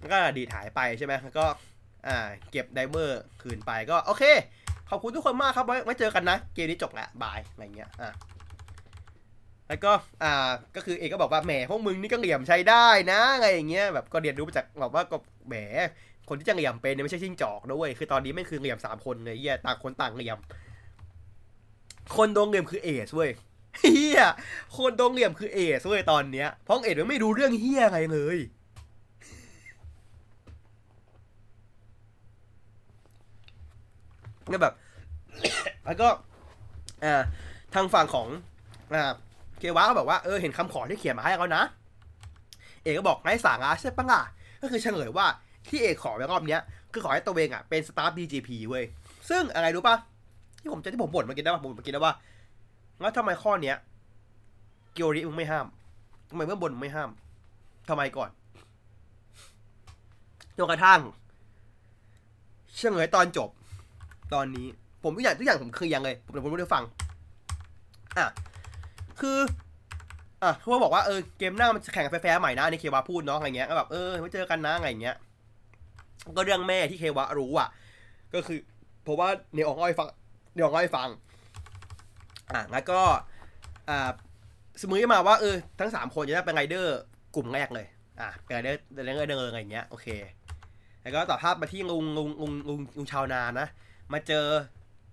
[0.00, 1.44] แล้วก็ดีดหายไปใช่ไหมแล้วก็
[2.06, 2.18] อ่า
[2.50, 4.24] เก็บไดเมอร์คืนไปก็โอเค
[4.90, 8.12] ขอบคุณทุกคนมากครับไว้ไว้เจอกันนะ เกมนี้จบล้วบายอะไรเงี้ยอะ
[9.68, 9.92] แล้วก็
[10.22, 15.16] อ่าก็คือเอกก็บอกว่าแหมพวกมึงนี่ก็เหลี่ยมใช้ได้นะอะไรอย่างเงี้ยแบบก็เรียนรู้มาจากบอกว่าก็
[15.48, 15.54] แหม
[16.28, 20.38] คนที่จะเหลี่ยมเป็นเนี่ยไม่ใช่ชิงจอกนะเว้ยคือตอนนี้ไม่คือเหลี่ยมสามคนเลยเฮียต่างคนต่างเหลี่ยม
[22.16, 23.30] คนโดนเหลี่ยมคือเอสเว้ย
[23.80, 24.22] เฮีย
[24.76, 28.38] คนโดนเหลี่ยมคือเอสเว้ยตอนเนี้ยเพราะเอสมันไม่รู้เรื่องเฮียอะไรเลย
[34.54, 34.74] ก็แบบ
[35.86, 36.08] แล้วก็
[37.04, 37.22] อ่า
[37.74, 38.28] ทางฝั่งของ
[38.94, 39.12] อ่า
[39.58, 41.64] เควะก็บอกว่าเออเห็นคำขอที่เขียนมาให้แล้วนะ
[42.82, 44.20] เอกก็บอกไร้สาระใช่ปะล่ะ
[44.62, 45.26] ก็คือเฉลยว่า
[45.68, 46.60] ที่เอกขอในรอบเนี้ย
[46.92, 48.84] คือขอให้ตัวเองอะเป็นสตาฟ BGP เว้ย
[49.28, 49.96] ซึ่งอะไรรู้ปะ
[50.60, 52.14] ที่ผมจะที่ผมบ่นเมื่อกี้ได้ปะผมบ่นเมื่อกี้ได้ว่า
[53.00, 53.76] แล้วทำไมข้อเนี้ย
[54.92, 55.66] เกียวริมึงไม่ห้าม
[56.30, 57.10] ทำไมเมื่อบนมึงไม่ห้าม
[57.88, 58.30] ทำไมก่อน
[60.56, 61.00] จนกระทั่ง
[62.76, 63.48] เฉลยตอนจบ
[64.34, 64.66] ตอนนี้
[65.02, 66.82] ผมทุกอย่างทุกอย่างผมคือยังเลย ผมเดี๋ยวผมจะฟัง
[68.18, 68.26] อะ
[69.20, 69.38] คือ
[70.42, 75.16] อะเขาบอกว่าเออเกมหน้ามันจะแข่งแฟร์ใหม่นะอันนี่เควาพูดเนาะอะไรเงี้ยก็แบบเออไว้เจอกันนะอะไรเงี้ย
[76.36, 77.68] ก็เรื่องแม่ที่เควารู้อะ
[78.34, 78.58] ก็คือ
[79.04, 80.08] เพราะว่าเนอองอ้อยฟัง
[80.54, 81.08] เนอองอ้อยฟัง
[82.52, 83.00] อะแล้วก็
[83.88, 84.10] อ่า
[84.80, 86.98] สมมติมาว่าเออทั้งสามคนจะได้เป็นไรเดอร์
[87.34, 87.86] กลุ่มแรกเลย
[88.20, 90.06] อะเป็น rider rider เดินอะไรเงี้ยโอเค
[91.02, 93.66] แล้วก็ต่อภาพมาที่ลุงลุงลุงลุงลุงชาวนานะ
[94.12, 94.46] มาเจอ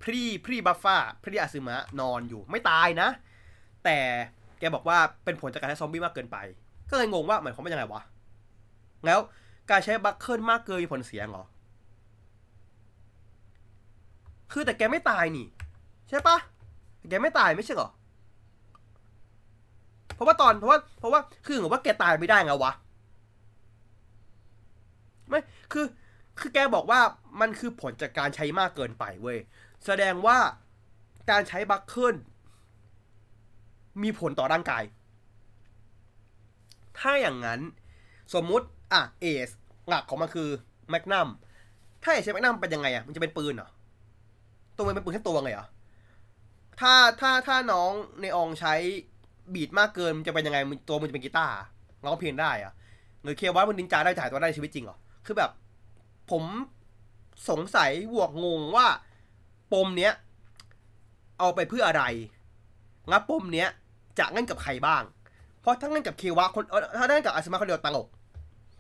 [0.04, 3.10] พรีพรีบัฟฟ้าพรีอาซึมะนอนอยู่ไม่ตายนะ
[3.84, 3.98] แต่
[4.60, 6.38] แกบอกว่าเป็นผลจากการใช้ซอมบี้มากเกินไป
[6.90, 8.02] ก็เลยงงว่าหมายความว่ายังไงวะ
[9.06, 9.20] แล้ว
[9.72, 11.46] การใช้บัคเคิลมากเกินมีผลเสียเหรอ
[14.52, 15.48] คือแต่แกไม่ตายนี่
[16.10, 16.38] ใช่ปะ
[16.98, 17.90] แต่แกไม่ตายไม่ใช่เหรอ
[20.16, 22.72] เพราะว่าตอนเพราะว่าเพราะว่าคือเหมือนว่าแกตายไม่ได้ไงวะ
[25.30, 25.40] ไม่
[25.74, 25.86] คือ
[26.40, 27.02] คือแกบอกว่า
[27.42, 29.38] มันคือผลจากการใช้มากเกินไปเว้ย
[29.86, 30.38] แสดงว่า
[31.32, 32.16] การใช้บัคเคิล
[34.04, 34.84] มีผลต่อร่างกาย
[37.00, 37.60] ถ้าอย่างนั้น
[38.34, 39.50] สมมุติ อะเอส
[39.88, 40.50] หลักของมันคือ
[40.90, 41.28] แมกนัม
[42.04, 43.70] ถ้าเอสใช้แมกนัมเป็นยังไงอะ มันจะเป็นปืนเหรอ
[44.76, 45.68] ตัวมันเป็นปืนแค่ตัวไงเหรอ
[46.80, 48.74] ถ้าถ้าถ้าน้องในอองใช้
[49.54, 50.60] บีดมากเกินมันจะเป็นยังไง
[50.90, 51.56] ตัวมันจะเป็นกีตาร์
[52.06, 52.74] ร้องเพลงได้อะ
[53.24, 55.52] หรือเคว่ามันนินจาได้ถ่ายตัวได้ในชีวิตจริงเหรอ คือแบบ
[56.32, 56.44] ผม
[57.50, 58.88] สงสัยบวกงงว่า
[59.74, 60.14] ปมเนี้ย
[61.40, 62.04] เอาไปเพื่ออะไร
[63.10, 63.70] แล้วปมเนี้ย
[64.20, 65.04] จะเล่นกับใครบ้าง
[65.62, 66.66] เพราะถ้าเล่นกับเควะคน
[66.98, 68.08] ถ้าเล่นกับอาซึมะคนเดียวตลก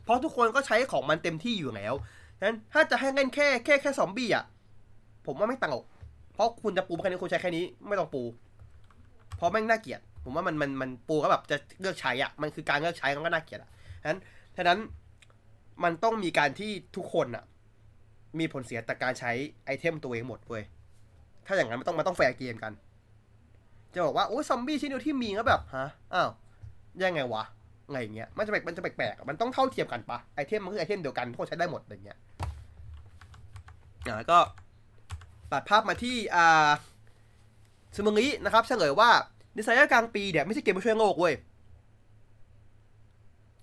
[0.03, 1.93] เพราะทุกคนก็ใช้ของมันเต็มที่อยู่แล้ว
[2.37, 4.45] ฉะนั้นถ้าจะให้เล่นแค่แค่แค่ซอมบี้อะ
[5.25, 5.83] ผมว่าไม่ตลก
[6.33, 8.23] เพราะคุณจะปูแค่นี้คุณใช้แค่นี้ไม่ต้องปู
[9.37, 13.69] เพราะแม่งน่าเกลียด ผมว่ามันมันมันปูก็แบบจะเลือกใช้อะ มันคือการเลือกใช้มันก็น่าเกลียดอะ
[14.01, 14.19] ฉะนั้น
[14.57, 14.77] ฉะนั้น
[15.83, 17.43] มันต้องมีการที่ทุกคนอะ
[18.39, 19.31] มีผลเสียจากการใช้
[19.65, 20.63] item ตัวเองหมดเว้ย
[21.45, 22.73] ถ้าอย่างนั้นมันต้องมันต้อง fair game กัน
[23.93, 26.29] จะบอกว่าโอ้ยซอมบี้ชิ้นเดียวที่มีก็แบบฮะ อ้าว
[27.03, 27.43] ยังไงวะ
[27.91, 32.17] ไงอย่างเงี้ย มันจะแปลกมันจะแปลกๆ มันต้องเท่าเทียมกันปะ item มันคือ item เดียวกันทุกคนใช้ได้หมดอะไรเงี้ย
[34.07, 34.39] อ่าก็
[35.51, 36.69] ตัดภาพมาที่อ่า
[37.95, 39.09] ซึมงินะครับเฉลยว่า
[39.57, 41.33] ดีไซเนอร์กลางปีเนี่ยไม่ใช่เกมมาช่วยโลกเว้ย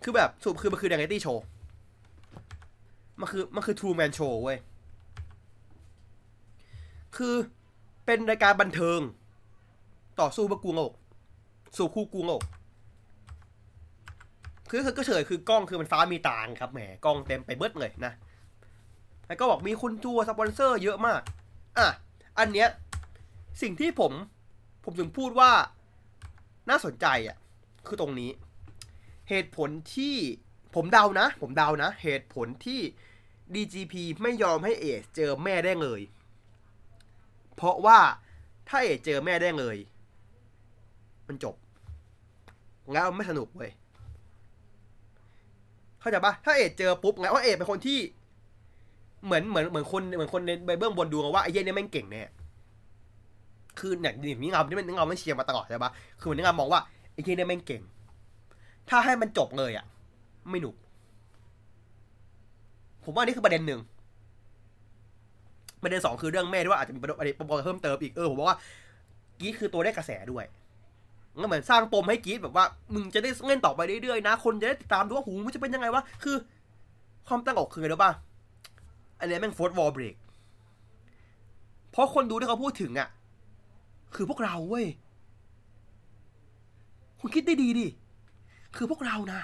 [0.02, 1.44] คือแบบสรุปคือมันคือ r ด a ตี้โชว์
[3.20, 4.58] มันคือมันคือ True Man Show เว้ย
[7.16, 7.34] คือ
[8.06, 9.00] เป็นรายการบันเทิง
[10.20, 10.92] ต่อสู้เพื่อกูโลก
[11.76, 12.42] สู่คู่กูโลก
[14.70, 18.12] คือคือก็เฉยคือกล้องคือมันฟ้ามีตางครับแหมกล้องเต็มไปเบิดเลยนะ
[19.26, 21.20] แล้วก็บอกมีคนจูสปอนเซอร์เยอะมาก
[21.78, 21.88] อะ
[22.38, 22.68] อันเนี้ย
[23.62, 24.12] สิ่งที่ผม
[24.84, 25.50] ผมถึงพูดว่า
[26.70, 27.36] น่าสนใจอะ
[27.86, 28.30] คือตรงนี้
[29.28, 30.14] เหตุผลที่
[30.76, 32.80] ผมเดานะ ผมเดานะ เหตุผลที่
[33.54, 36.00] DGP ไม่ยอมให้เอสเจอแม่ได้เลย
[37.56, 37.98] เพราะว่า
[38.68, 39.76] ถ้าเอสเจอแม่ได้เลย
[41.28, 41.54] มันจบ
[42.92, 43.72] แล้วไม่สนุกเว้ย
[46.00, 47.98] เข้าใจปะถ้าเอสเจอปุ๊บไงว่าเอสเป็นคนที่
[49.24, 52.22] เหมือนเหมือนเหมือนคนเหมือนคนในใบเบื้องบนดูว่าไอ้เหี้ยเนี่ยแม่งเก่งแน่
[53.78, 56.80] คือเนี่ยนี่เงาที่มันเงาไม่เชียร์มาตลอดใช่ปะคือมันเงามองว่า
[57.12, 57.82] ไอ้เหี้ยเนี่ยแม่งเก่ง
[58.88, 59.86] ถ้าให้มันจบเลยอะ
[60.50, 60.74] ไม่หนุก
[63.04, 63.80] ผมว่านี่คือประเด็นหนึ่ง
[65.82, 68.58] ประเด็นสองคือเรื่องแม่ด้วยว่าอาจจะมีประเด็นประเด็นเพิ่มเติมอีกเออผมว่า
[69.40, 70.44] กีดคือตัวได้กระแสด้วย
[71.42, 76.36] ก็เหมือนสร้างปมให้กีดแบบว่า มึงจะได้เล่นต่อไปเรื่อยๆนะ คนจะได้ติดตามดูว่าหูมันจะเป็นยังไงวะ คือ
[77.26, 78.12] ความตั้งอกคือไงรู้ป่ะ
[79.18, 80.16] อันนี้แม่ง fourth wall break
[81.90, 83.08] เพราะคนดูที่เขาพูดถึงอะ
[84.14, 84.86] คือพวกเราเว้ย
[87.20, 87.86] คุณคิดได้ดีดิ
[88.76, 89.40] คือพวกเรานะ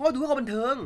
[0.00, 0.76] เพราะว่าดูเพื่อความบันเทิง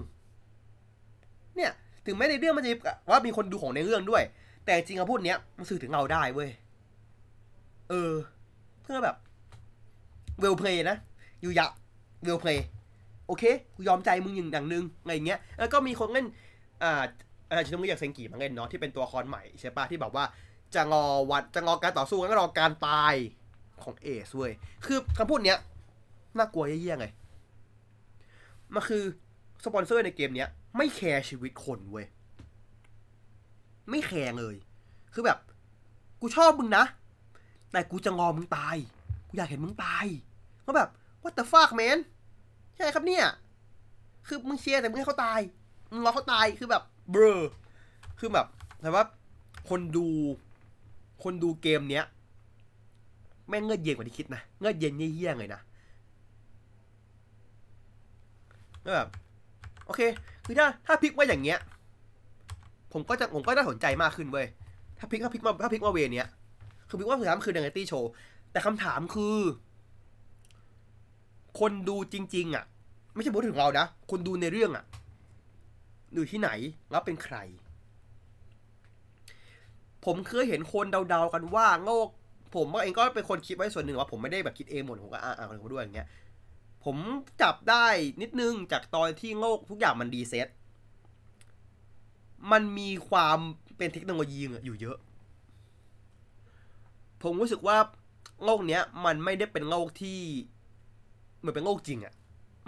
[1.57, 1.73] เนี่ย
[2.07, 2.71] ถึงแม้ในเรื่องมันจะ
[3.11, 4.23] ว่ามีคนดูของในเรื่องด้วย
[4.65, 6.51] แต่จริงคำพูดเนี้ยมันสื่อถึงเราได้เว้ย
[7.91, 8.13] เออ
[8.83, 9.17] เพื่อแบบ
[10.41, 10.97] เวลเพลย์นะ
[11.41, 11.67] อยู่ยะ
[12.25, 12.65] เวลเพลย์
[13.27, 13.45] โอเค
[13.75, 16.27] กูยอมใจมึงอย่างอย่างหนึงอะไรเงี้ย แล้วก็มีคนเล่น
[16.83, 17.03] อ่า
[17.49, 20.25] อาจารย์ชินมุอยากเซงกิมาเล่นเนาะที่เป็นตัวละครใหม่ใช่ปะที่แบบว่า
[20.75, 23.15] จะงอวัดจะงอการต่อสู้แล้วก็รอการตาย
[23.85, 24.53] ของเอสเว้ย
[24.87, 25.59] คือคำพูดเนี้ย
[26.37, 27.07] น่ากลัวเยี่ยๆไง
[28.75, 29.03] มันคือ
[29.65, 32.07] สปอนเซอร์ในเกมเนี้ย ไม่แคร์ชีวิตคนเว้ย
[33.91, 34.57] ไม่แคร์เลย
[35.13, 35.39] คือแบบ
[36.21, 36.85] กูชอบมึงนะ
[37.73, 38.77] แต่กูจะงอมึงตาย
[39.29, 40.07] กูอยากเห็นมึงตาย
[40.67, 40.89] ก็แบบ
[41.23, 41.99] what the fuck man
[42.77, 43.27] ใช่ครับเนี่ย
[44.27, 45.41] คือมึงเชียร์แต่มึงให้เขาตาย
[45.91, 47.43] มึงรอเขาตายคือแบบเบลอ
[48.19, 48.47] คือแบบ
[48.83, 49.05] แต่ว่า
[49.69, 50.07] คนดู
[51.23, 52.05] คนดูเกมเนี้ย
[53.49, 55.61] แม่งเงือดเย็นกว่าที่คิดนะ เงือดเย็นเยี่ยๆเลยนะ
[58.85, 59.09] ก็แบบ
[59.87, 60.01] โอเค
[60.45, 61.59] คือถ้าถ้าพลิกว่าอย่างเงี้ย
[62.93, 64.47] ผมก็จะผมก็ได้สนใจมากขึ้นเว้ย
[64.99, 66.29] ถ้าพลิกถ้าพลิกมาถ้าพลิกมาเวเนี้ย
[66.89, 68.11] คือพลิกว่าสุดท้ายมันคือเดนตี้โชว์
[68.53, 69.39] แต่คำถามคือ
[71.61, 72.65] คนดูจริง ๆ อะ
[73.15, 74.85] ไม่ใช่พูดถึงเรานะคนดูในเรื่องอะ
[76.15, 76.51] อยู่ที่ไหน
[76.91, 77.37] แล้วเป็นใคร
[80.05, 82.09] ผมเคยเห็นคนเดาๆกันว่าโลก
[82.55, 86.09] ผมเองก็เป็นคนคิดไว้ส่วนหนึ่งว่าผมไม่ได้แบบคิดเองหมดผมก็อ่านๆคนด้วยอย่างเงี้ย
[86.85, 86.97] ผม
[87.43, 87.87] จับได้
[88.23, 90.49] นิดนึงจากตอนที่โลกทุกอย่างมัน reset
[92.53, 93.39] มันมีความ
[93.77, 94.99] เป็นเทคโนโลยีอยู่เยอะ
[97.23, 97.77] ผมรู้สึกว่า
[98.45, 100.21] โลกเนี้ย มันไม่ได้เป็นโลกที่
[101.39, 102.15] เหมือนเป็นโลกจริงอะ่ะ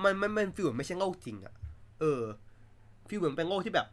[0.02, 1.54] มันมันมัน feel เหมือนไม่ใช่โลกจริงอะ่ะ
[2.00, 2.22] เออ
[3.08, 3.86] feel เหมือนเป็นโลกที่แบบ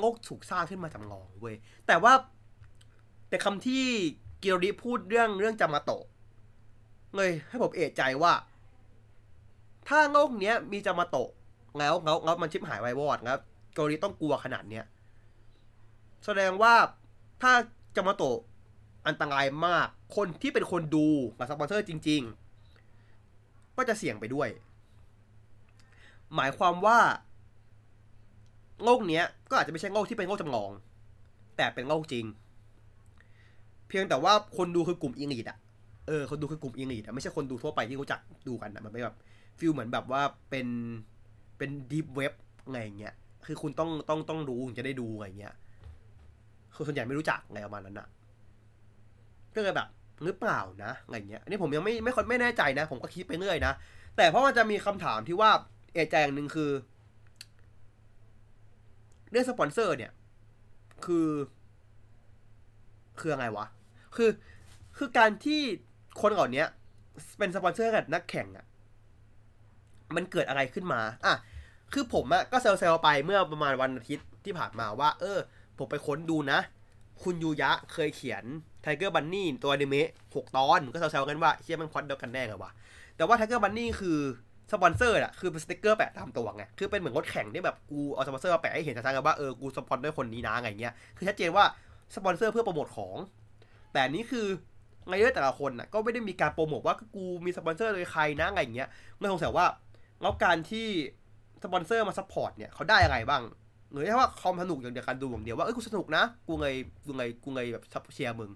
[0.00, 1.56] โลกถูกสร้างขึ้นมาจำลองเว้ย
[1.86, 2.12] แต่ว่า
[3.28, 3.84] แต่คำที่
[4.42, 6.04] กิโรริพูดเรื่องเรื่องจามาโตะ
[7.16, 8.32] เลยให้ผมเอะใจว่า
[9.88, 11.30] ถ้าโลกเนี้ยมีจามาโตะ
[11.78, 13.40] แล้วแล้วแล้วมันชิบหายไววอดครับ
[13.76, 14.84] กิโรริต้องกลัวขนาดเนี้ย
[16.24, 16.74] แสดงว่า
[17.42, 17.52] ถ้า
[17.96, 18.38] จามาโตะ
[19.06, 21.08] อันตรายมาก คนที่เป็นคนดู
[21.38, 22.22] กับสปอนเซอร์จริง
[22.98, 24.48] ๆ ก็จะเสี่ยงไปด้วย
[26.34, 26.98] หมายความว่า
[28.84, 30.70] โลกเนี้ยก็อาจจะไม่ใช่โลกที่เป็นโลกจำลอง
[31.56, 32.24] แต่เป็นโลกจริง
[33.88, 35.58] เพียงแต่ว่าคนดูคือกลุ่ม elite อะ
[36.06, 39.16] เออคนดูคือกลุ่ม elite อะไม่ใช่คนดูทั่วไปที่รู้จักดูกันอะมันเป็นแบบ
[39.58, 40.68] feel เหมือนแบบว่าเป็น
[41.58, 42.32] เป็น deep web
[42.64, 43.14] อะไรอย่างเงี้ย
[43.46, 45.54] คือคุณต้องต้องต้องรู้ถึงจะได้ดูอะไรเงี้ย
[46.74, 48.08] คือส่วนใหญ่ไม่รู้จักอะไรประมาณนั้นอะ
[49.54, 49.88] ก็เลยแบบ
[50.24, 53.72] หรือเปล่านะอะไรเงี้ยอันนี้ผมยังไม่ไม่ค่อยไม่แน่ใจนะ ผมก็คิดไปเรื่อยนะ
[54.16, 55.50] แต่เพราะมันจะมีคำถามที่ว่า
[55.92, 56.70] เอใจอย่างหนึ่งคือ
[59.30, 60.12] เรื่องสปอนเซอร์เนี่ย
[61.04, 61.28] คือ
[63.20, 63.66] คืออะไรวะ
[64.16, 64.30] คือ
[64.96, 65.60] คือการที่
[66.20, 66.64] คนเหล่านี้
[67.38, 68.66] เป็นสปอนเซอร์กับนักแข่งอะ
[70.16, 71.34] มันเกิดอะไรขึ้นมาอะ
[71.92, 75.38] คือผมอะก็เซลล์ไปเมื่อประมาณวันอาทิตย์ที่ผ่านมาว่า เออ
[75.78, 76.58] ผมไปค้นดูนะ
[77.22, 78.44] คุณยูยะเคยเขียน
[78.82, 82.70] Tiger Bunny ตัวอนิเมะหกตอน ก็เซลล์กันว่าเชี่ยมันพอดเดียวกันแน่เหรอวะ
[83.16, 84.18] แต่ว่า Tiger Bunny คือ
[84.72, 91.64] สปอนเซอร์อะคือเป็นสติกเกอร์แปะตามตัวไง คือเป็นเหมือนรถแข่งที่แบบกูเอาสปอนเซอร์มาแปะให้เห็นชัดๆกันว่าเออ กูสปอนด้วยคนนี้นะอะไรเงี้ย คือชัดเจนว่า
[92.14, 93.16] สปอนเซอร์เพื่อโปรโมทของ
[93.92, 94.46] แต่นี้คือ
[95.08, 98.88] ไงเดอร์แต่ละคนน่ะก็ไม่ได้มีการโปรโมทว่ากูมีสปอนเซอร์เลยใครนะอะไรอย่างเงี้ย
[99.18, 99.66] ไม่สงสัยว่า
[100.22, 100.86] แล้วการที่
[101.62, 103.42] สปอนเซอร์มา support เนี่ยเขาได้อะไรบ้าง
[103.90, 108.50] หรือแค่ว่าคอมสนุกอย่างเดียวกันดูอย่างเดียวว่าเอ้ยกูสนุกนะ กูเลยกูเลยกูเลยแบบซับเชียร์มึง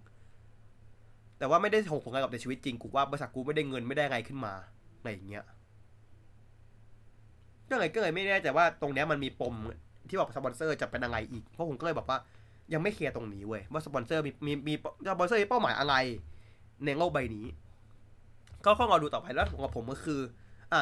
[1.39, 4.53] แต่ว่าไม่ได้ส่งผลงานกับในชีวิตจริงกูว่าบริษัทกูไม่ได้เงินไม่ได้อะไรขึ้นมา
[4.99, 5.45] อะไรอย่างเงี้ย
[7.71, 9.55] ก็เลยก็เลยไม่แน่ใจว่าตรงเนี้ยมันมีปม
[10.09, 12.19] ที่บอกสปอนเซอร์จะเป็นอะไรอีก เพราะผมก็เลยบอกว่า
[12.73, 14.75] ยังไม่เคลียร์ตรงนี้เว้ยว่าสปอนเซอร์มีมีมี
[15.11, 15.95] สปอนเซอร์มีเป้าหมายอะไร
[16.85, 17.47] ในโลกใบนี้
[18.65, 20.21] ก็ข้อรอดูต่อไปแล้วของผมก็คือ
[20.73, 20.81] อะ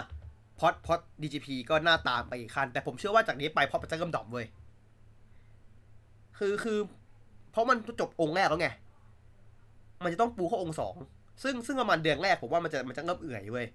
[0.60, 4.46] plot plot DGP ก็หน้าตามไปอีกคัน แต่ผมเชื่อว่าจากนี้ไปพอดมันจะเริ่ม drop เว้ย
[6.38, 6.78] คือคือ
[7.52, 8.68] เพราะมันจบองค์แรกแล้วไง
[10.04, 10.94] มันจะต้องปูเข้าองค์สอง
[11.42, 13.66] ซึ่งซึ่งประมาณเดือนแรกผมว่ามันจะมันจะเริ่มเอื่อยเว้ย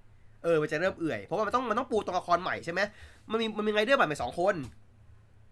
[0.44, 2.82] เออมันจะเริ่มเอื่อยเพราะว่ามันต้องมันต้องปูตัวละครใหม่ใช่ไหม
[3.32, 4.56] มันมีมันมีไงเดอร์ใหม่ไปสองคน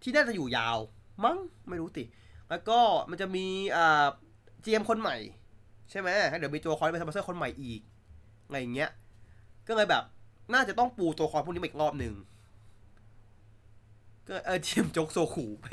[0.02, 0.78] ที่น่าจะอยู่ยาว
[1.24, 1.36] มั้ง
[1.68, 2.04] ไม่รู้ติ
[2.50, 2.78] แล้วก็
[3.10, 4.06] มันจะมีอ่า
[4.64, 5.16] GM คนใหม่
[5.90, 6.08] ใช่ไหม
[6.38, 7.80] เดี๋ยวมีตัวละครเป็นสปอนเซอร์คนใหม่อีก
[8.46, 8.90] อะไรอย่างเงี้ย
[9.68, 10.04] ก็เลยแบบ
[10.52, 12.14] น่าจะต้องปูตัวละครพวกนี้มาอีกรอบหนึ่ง
[14.28, 15.66] ก็เออเจมจกโซคูไป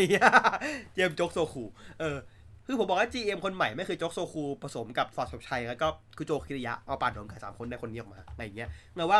[0.94, 1.64] เจมจกโซคู
[2.00, 2.18] เออ
[2.66, 9.20] คือผมบอกว่า GM คนใหม่ไม่คือจกโซคูผสมกับฟอร์ดสบชัยแล้วก็คือโจคิริยะเอาปานรวมกันสามคนได้คนนี้ออกมาอะไรอย่างเงี้ยเงว่า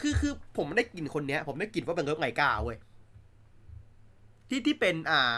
[0.00, 2.78] คือคือผมได้กลิ่นคนเนี้ย ผมได้กลิ่นว่าเป็นเลิฟไงก้าเว้ย
[4.48, 5.34] ที่ที่เป็นอ่า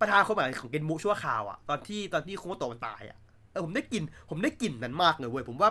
[0.00, 3.18] ประธานคนใหม่ของเกนมุชั่วคราวอะตอนที่ตอนที่โคโมโตะมันตายอะ
[3.50, 5.70] เออผมได้กลิ่นผมได้กลิ่นนั้นมากเลยเว้ยผมว่า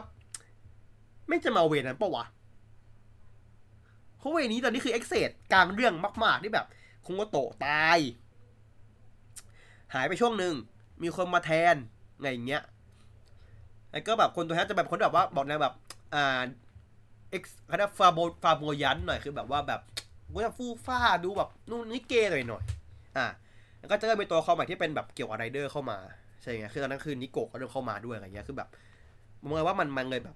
[1.27, 2.25] ไม่จะมาเวนั้นปะวะ
[4.23, 5.93] เพราะเวนี้ตอนนี้คือเอ็กเซดกลางเรื่อง
[6.23, 6.65] มาก ๆ ที่แบบ
[7.03, 7.99] โคโมโตตาย
[9.93, 10.53] หายไปช่วงหนึ่ง
[11.03, 11.75] มีคนมาแทน
[12.21, 12.63] ไงอย่างเงี้ย
[13.91, 15.73] แล้วก็แบบคนตัวแทนจะแบบคนแบบว่าบอกแนวแบบ
[16.13, 16.43] อ่า
[17.31, 19.81] เอ็กซ์คณะฟาโบฟาโบยันหน่อยคือแบบว่าแบบ
[20.33, 22.63] ก็จะฟูฟ้าดูแบบนู่นนี่เกย์หน่อยหน่อย
[23.17, 23.25] อ่า
[23.79, 25.97] แล้วก็จะเริ่มเป็นตัวเขาใหม่ที่เป็นแบบเกี่ยวกับไรเดอร์เข้ามา
[26.41, 28.69] ใช่ไงคือตอนนั้นคือนิโกะก็เริ่มเข้ามาด้วยอะไรเงี้ยคือแบบ
[29.45, 30.35] มองเลยว่ามันมันเลยแบบ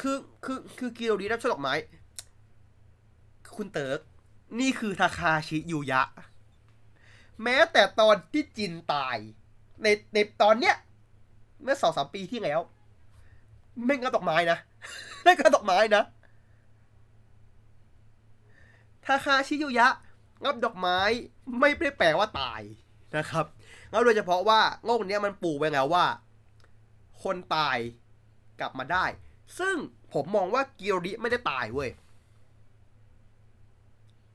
[0.00, 1.74] คือคือคือกิโรดีรับช่อดอกไม้
[3.56, 4.00] คุณเติร์ก
[4.60, 6.02] นี่คือทาคาชิยูยะ
[7.42, 9.16] แม้แต่ตอนที่จินตาย
[9.82, 10.76] ในในตอนเนี้ย
[11.62, 12.60] เมื่อสองสามปีที่แล้ว
[13.84, 14.58] ไม่งับดอกไม้นะ
[15.22, 16.02] ไม่งับดอกไม้นะ
[19.06, 19.88] ทาคาชิยูยะ
[20.42, 20.98] งับดอกไม้
[21.60, 22.60] ไม่ได้แปลว่าตาย
[23.16, 23.46] นะครับ
[23.90, 26.04] แล้วโดยเฉพาะว่าโลกนี้มันปูไว้แล้วว่า
[27.22, 27.78] คนตาย
[28.60, 29.04] กลับมาได้
[29.58, 29.76] ซึ่ง
[30.12, 31.90] ผมมองว่ากิโรดิไม่ได้ตายเว้ย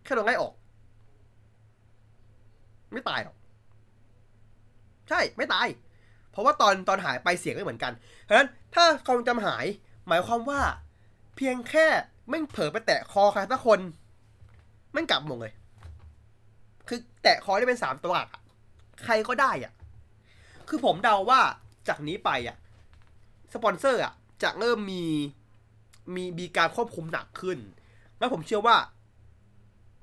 [0.07, 0.53] แค่โดนไล่ออก
[2.93, 3.35] ไม่ตายหรอก
[5.09, 5.67] ใช่ไม่ตาย
[6.31, 7.93] เพราะว่าตอนตอนหายไปเสียงไม่เหมือนกัน
[8.23, 9.65] เพราะฉะนั้นถ้าความจำหาย
[10.07, 10.61] หมายความว่า
[11.35, 11.87] เพียงแค่
[12.29, 13.79] แม่เผลอไปแตะคอใครสักคน
[14.93, 15.53] แม่กลับหมดเลย
[16.87, 18.41] คือแตะคอได้เป็นสามตัวหลักอะ
[19.03, 19.73] ใครก็ได้อะ
[20.67, 21.39] คือผมเดาว่า
[21.87, 22.57] จากนี้ไปอะ
[23.53, 25.03] สปอนเซอร์อะจะเริ่มมี
[26.15, 27.57] มีมีการควบคุมหนักขึ้น
[28.19, 28.77] แล้วผมเชื่อว่า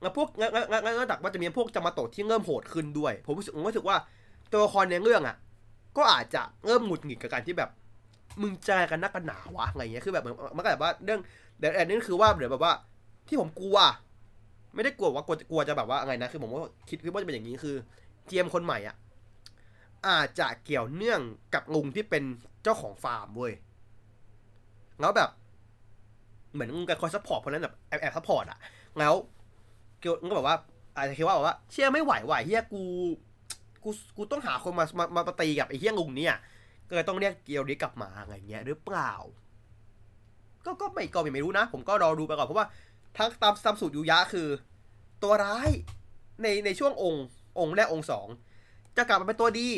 [0.05, 3.97] แล้วพวกแล้วแล้วแล้วแล้วดักว่าจะมีพวกจามาโตะที่เริ่มโหดขึ้นด้วย ผมรู้สึกผมรู้สึกว่า
[4.51, 5.37] ตัวละครในเรื่องอะ
[5.97, 7.71] ก็อาจจะเริ่มหงุดหงิดกับการที่แบบ
[8.43, 11.21] มึงใจกันนักกันหนาวะอะไรเงี้ยคือแบบเหมือนมันก็แบบว่าเรื่อง
[11.59, 12.73] แต่อันนี้คือว่าเดี๋ยวแบบว่า
[13.29, 13.79] ที่ผมกลัว
[14.75, 17.75] ไม่ได้กลัวว่ากลัวกลัวจะแบบว่าอะไรนะคือผมว่าคิดว่าจะเป็นอย่างนี้คือ
[18.27, 18.97] GM คนใหม่อะ
[20.09, 21.21] อาจจะเกี่ยวเนื่อง
[21.55, 22.25] กับลุงที่เป็น
[22.63, 23.53] เจ้าของฟาร์มเว้ย
[25.01, 25.31] แล้วแบบ
[26.53, 28.59] เหมือนลุงแกคอย support คนนั้นแบบแอบแอบ support อะ
[28.99, 29.15] แล้ว
[30.05, 30.57] เกียวก็แบบว่า
[30.97, 32.83] อาจจะคิดว่าแบบว่าเชื่อไม่ไหวไหวเฮียกู
[33.85, 36.37] กูกูต้องหาคนมามามาตีกับไอ้เฮียลุงเนี่ย
[36.89, 39.13] ก็เลยต้องเรียกเกียวนี้กลับมาอะไรเงี้ยหรือเปล่า
[40.65, 42.67] ก็ก็ไม่ก็ไม่รู้นะ ผมก็รอดูไปก่อนเพราะว่า
[43.17, 44.49] ทั้งตามตามสูตรยูยะคือ
[45.23, 45.71] ตัวร้าย
[46.43, 47.25] ในในช่วงองค์
[47.59, 48.27] องค์แรกองค์สอง
[48.97, 49.69] จะกลับมาเป็นตัวดี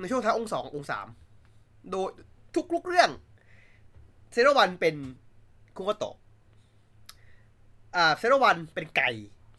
[0.00, 1.06] ในช่วงท้ายองค์สององค์สาม
[1.90, 2.10] โดย
[2.54, 3.10] ทุกลุกเรื่อง
[4.32, 4.94] เซโรวันเป็น
[5.76, 6.16] คุโกโตะ
[7.96, 9.10] อ่าเซโรวันเป็นไก่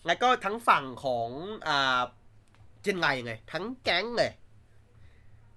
[0.10, 1.30] แล้วก็ทั้งฝั่งของ
[1.68, 2.02] อ่า
[2.84, 4.32] เจนไงไง ทั้งแก๊งเลย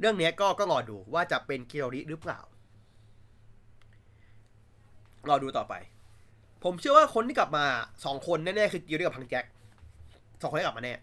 [0.01, 2.41] เรื่องนี้ก็ก็รอดูว่าจะเป็นคิโรริหรือเปล่า
[5.29, 5.75] รอดูต่อไป
[6.65, 7.65] ผมเชื่อว่าคนที่กลับมา
[8.05, 9.45] สองคนแน่ๆคือกิโรริกับ Punk Jack
[10.41, 10.95] สองคนที่กลับมาแน่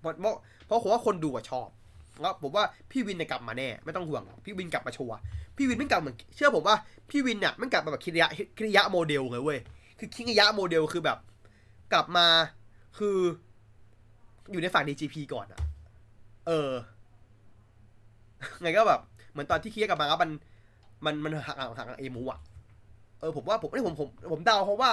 [0.00, 0.34] เพราะเพราะ
[0.66, 1.68] เพราะผมว่าคนดูอะชอบ
[2.20, 5.16] แล้วผมว่าพี่วินเนี่ยกลับมาแน่ไม่ต้องห่วงพี่วินกลับมาชัวร์
[5.56, 6.76] พี่วินไม่กลับเหมือนเชื่อผมว่า
[7.10, 9.58] พี่วินเนี่ยไม่กลับมาแบบคิริยะคิริยะโมเดลเลยเว้ย
[9.98, 11.18] คือคิริยะโมเดลคือแบบ
[11.92, 12.26] กลับมา
[12.98, 13.18] คือ
[14.50, 15.60] อยู่ในฝั่ง DGP ก่อนอะ
[16.46, 16.70] เออ
[18.62, 19.00] ไงก็แบบ
[19.32, 20.30] เหมือนตอนที่เคิริยะกลับมาแล้วมัน
[21.04, 22.38] มันมันหักหักหักเอมูอะ
[23.20, 24.90] เออผมว่าผมนี่ผมผมผมเดาเพราะว่า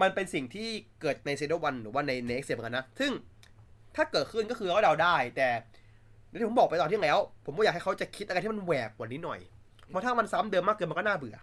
[0.00, 0.68] มันเป็นสิ่งที่
[1.00, 3.10] เกิดในเซโดวันหรือว่าในในเอ็กเซเหมือนกันนะ ซึ่ง
[3.96, 5.48] ถ้าเกิดขึ้นก็คือเราเดาได้ แต่
[6.38, 9.40] ที่ผมบอกไปตอนที่แล้ว ผมก็อยากให้เขาจะคิดอะไรที่มันแหวกกว่านี้หน่อย
[9.88, 11.36] เพราะถ้ามันซ้ำเดิมมากเกินมันก็น่าเบื่อ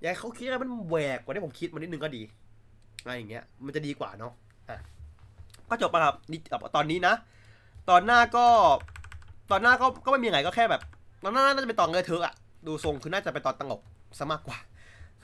[0.00, 2.22] อยากให้เขาคิดอะไรมันแหวกกว่าที่ผมคิดมานิดนึงก็ดี
[3.02, 4.32] อะไรอย่างเงี้ย มันจะดีกว่าเนาะ
[5.68, 6.40] ก็จบไปครับนี่
[6.76, 7.14] ตอนนี้นะ
[7.90, 8.46] ตอนหน้าก็
[9.50, 10.82] ตอนหน้าก็ก็ไม่มีไรก็แค่แบบ
[11.22, 12.34] ตอนหน้าน่าจะเป็นตอนเงยเธออะ
[12.66, 13.80] ดูทรงคือน่าจะเป็นตอนตลก
[14.18, 14.58] ซะมากกว่า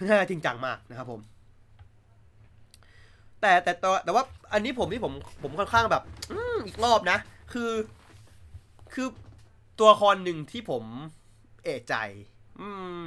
[0.09, 1.21] น่าจริงจังมากนะครับผม
[3.41, 5.13] แต่แต่ตัวแต่ว่า อันนี้ผมที่ผม
[5.43, 7.19] ผมค่อนข้างแบบ อืมอีกรอบนะ
[7.53, 7.71] คือ
[8.95, 9.09] คือ
[9.79, 10.85] ตัวละครหนึ่งที่ผม
[11.65, 11.95] เอะใจ
[12.61, 12.69] อื
[13.01, 13.03] ม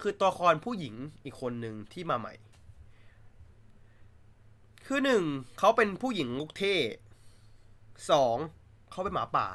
[0.00, 2.32] คือตัวละครผู้หญิงอีกคนหนึ่งที่มาใหม่
[4.92, 5.24] คือหนึ่ง
[5.58, 6.74] เขาเป็นผู้หญิงลุกเท่
[8.10, 8.36] สอง
[8.90, 9.46] เขาเป็นหมาป่า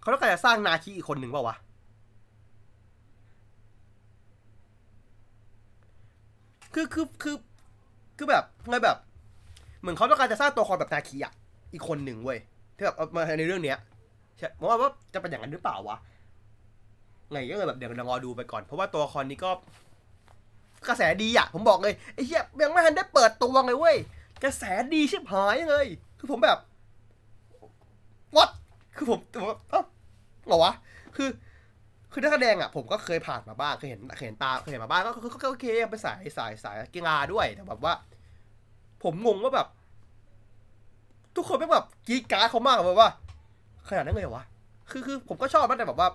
[0.00, 1.56] เขาต้องการจะสร้างนาคีอีกคนหนึ่งเปล่าวะ
[6.74, 7.36] คือคือคือ
[8.16, 8.98] คือแบบไงแบบ
[9.80, 11.32] เหมือนเขาต้องการจะสร้างตัวละครแบบนาคีอะ
[11.72, 12.38] อีกคนหนึ่งเว้ย
[12.76, 13.78] ที่แบบมาในเรื่องเนี้ย
[14.36, 15.96] ใช่ผมว่าว่าจะเป็นอย่างนั้นหรือเปล่าวะ
[17.30, 19.50] ไงก็เลยแบบเดี๋ยวเรารอดูไปก่อน เพราะว่าตัวละครนี้ก็
[20.88, 23.96] กระแสดีอะผมบอกเลยไอ้เหี้ยยังไม่ทันได้เปิดตัวเลยเว้ย
[24.44, 24.62] กระแส
[24.94, 25.86] ดีชิบหายเลย
[26.18, 26.58] คือผมแบบ
[28.36, 28.50] what
[28.96, 29.82] คือผมผมว่าเอ้า
[30.46, 30.72] เหรอวะ
[31.16, 31.28] คือ
[32.12, 37.94] คือนักแสดงอะผมก็เคยผ่านมาบ้างเคยเห็นเคยเห็นตาเคยเห็นมาบ้างก็ก็ก็โอเคเป็นสายสายสายกีฬาด้วยแต่แบบว่า
[39.02, 39.68] ผมงงว่าแบบ
[41.36, 43.10] ทุกคนไม่แบบกีการ์เขามากแบบว่า
[43.88, 44.44] ขนาดนั้นเลยเหรอวะ
[44.90, 46.08] คือคือผมก็ชอบนะแต่แบบว่า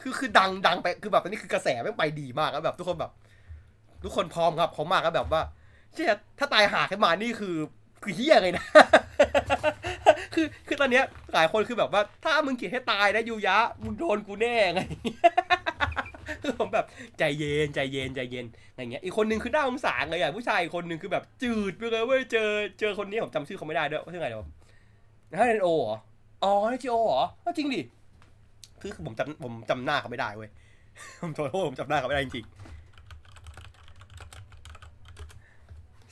[0.00, 3.12] คือคือดังดังไปคือแบบตอนนี้คือกระแสไม่ไปดีมากแล้วแบบทุกคนแบบ
[4.04, 5.42] ทุกคนพร้อมครับพร้อมมากแล้วแบบว่า
[5.92, 7.56] เชี่ยถ้าตายหาขึ้นมานี่คือ
[8.02, 8.64] คือเฮี้ยเลยนะ
[10.34, 14.80] คือคือตอนเนี้ยหลายคนคือแบบว่า ถ้ามึงเกลียดให้ตายนะยูยะมึงโดนกูแน่ไง
[16.42, 16.86] คือผมแบบ
[17.18, 22.48] ใจเย็นใจเย็นใจเย็นอะไรเงี้ยอีกคนนึงคือน่าสงสารเลยอะผู้ชายอีกคนนึงคือแบบจืดไปเลยเว้ยเจอ
[22.80, 24.44] เจอคนนี้ผมจำชื่อเขาไม่ได้ด้วยว่าชื่อไงเดี๋ยว
[25.38, 25.96] ถ้าเรนโอเหรอ
[26.44, 27.80] อ๋อนี่จีโอเหรออ้าจริงดิ
[28.84, 30.50] คือผมจำผมจำหน้าเขาไม่ได้เว้ย
[31.22, 32.54] ผมโทษผมจำหน้าเขาไม่ได้จริงๆ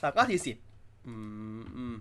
[0.01, 0.55] สามเก้าทีสิบ
[1.07, 1.13] อื
[1.59, 1.95] มอืม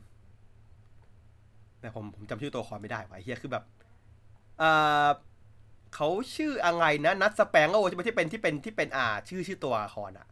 [1.81, 3.65] แต่ผมผมจำชื่อตัวครไม่ได้ว่ะเฮียคือแบบ
[4.63, 5.09] อ่า
[5.95, 10.27] เขาชื่ออะไรนะนัทสแปงโอใช่ไหมที่เป็นที่เป็นที่เป็นอ่า ชื่อชื่อตัวละครอะ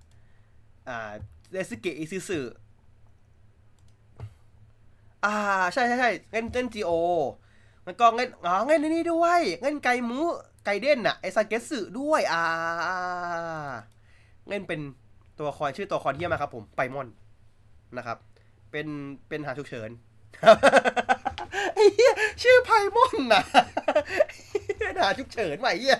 [0.88, 1.11] อ่า
[1.53, 2.41] เดสเกะอิซึสึ
[5.24, 5.36] อ่า
[5.72, 6.91] ใช่ใช่ใช่เล่นเล่นจีโอ
[7.91, 10.20] มันก็เล่นอ๋อเล่นในนี่ด้วยเล่นไก่มู
[10.64, 12.43] ไก่เด้นอะไอซาเกสึด้วยอ่า
[14.49, 14.80] เล่นเป็น
[15.38, 17.09] ตัวละครชื่อตัวละครเที่ยมาครับผมไปมอน
[17.97, 18.18] นะครับ
[18.70, 18.86] เป็น
[19.28, 19.91] เป็นหาฉุกเฉิน
[21.74, 23.43] ไอ้เหี้ยชื่อไพมอนนะ
[24.78, 25.99] เป็นหาฉุกเฉินใหม่เหี้ย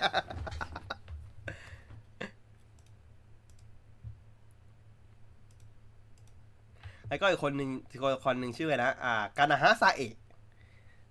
[7.07, 10.20] แล้วก็อีกคนหนึ่งอีกคนหนึ่งชื่ออะไรนะ อ่า กานาฮะซาเอะ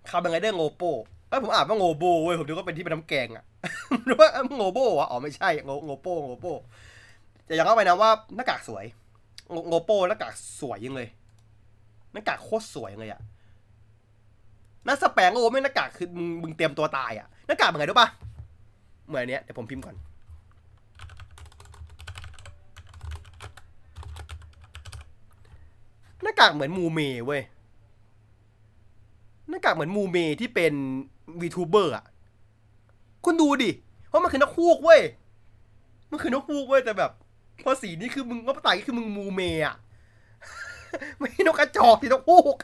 [0.09, 0.82] คาเป็นไงเดอร์โงโป
[1.28, 3.44] เอ้ยผมอ่านว่าโงโบเว้ยผมนึกว่าเป็นที่เป็นน้ำแกงอะ
[4.07, 6.46] หรือว่าโงโบวะอ๋อไม่ใช่โงโงโปโงโป
[7.44, 8.84] แต่อยังเข้าไปนะว่าหน้ากากสวย
[9.51, 11.09] โงโงโปหน้ากากสวยยังเลย
[12.12, 13.20] หน้ากากโคตรสวยเลยอะ
[14.84, 18.09] หน้าสแปงโอ้ไม่หน้ากากคือมึงมึงเตรียมตัวตายอะหน้ากากเป็นไงรู้ปะ
[19.09, 19.96] เหมือนอันเนี้ยเดี๋ยวผมพิมพ์ก่อน
[26.22, 27.42] หน้ากากเหมือนมูเมเว้ย
[29.51, 30.72] หน้ากากเหมือนมูเมที่เป็น
[31.41, 32.05] VTuber อะ
[33.25, 33.71] คุณดูดิ
[34.09, 35.01] เพราะมันคือนกฮูกเว้ย
[36.11, 37.11] มันคือนกฮูกเว้ยแต่แบบ
[37.64, 39.77] พอสีนี้คือมึงก็ตายคือมึงมูเมอะ
[41.18, 42.57] ไม่ใช่นกกระจอกที่นกฮูก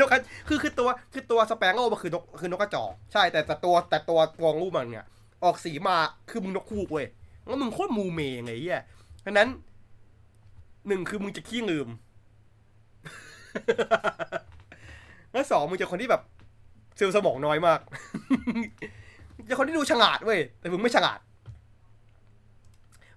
[0.00, 0.18] นกกระ
[0.48, 5.06] คือคือตัวคือตัวสแปงโอมันคือนกคือนกกระจอก ใช่แต่แต่ตัวแต่ตัวตัวงูมันเนี่ย
[5.44, 5.96] ออกสีมา
[6.30, 7.06] คือมึงนกฮูกเว้ย
[7.46, 8.82] แล้วมึงโคตรมูเมไงเหี้ย
[9.24, 9.48] ดังนั้น
[10.88, 11.88] หนึ่งคือมึงจะขี้ลืม
[15.32, 16.22] แล้วสองมึงจะคนที่แบบ
[16.96, 17.80] เซลล์สมองน้อยมาก
[19.48, 21.18] จะคนที่ดูฉลาดเว้ยแต่มึงไม่ฉลาด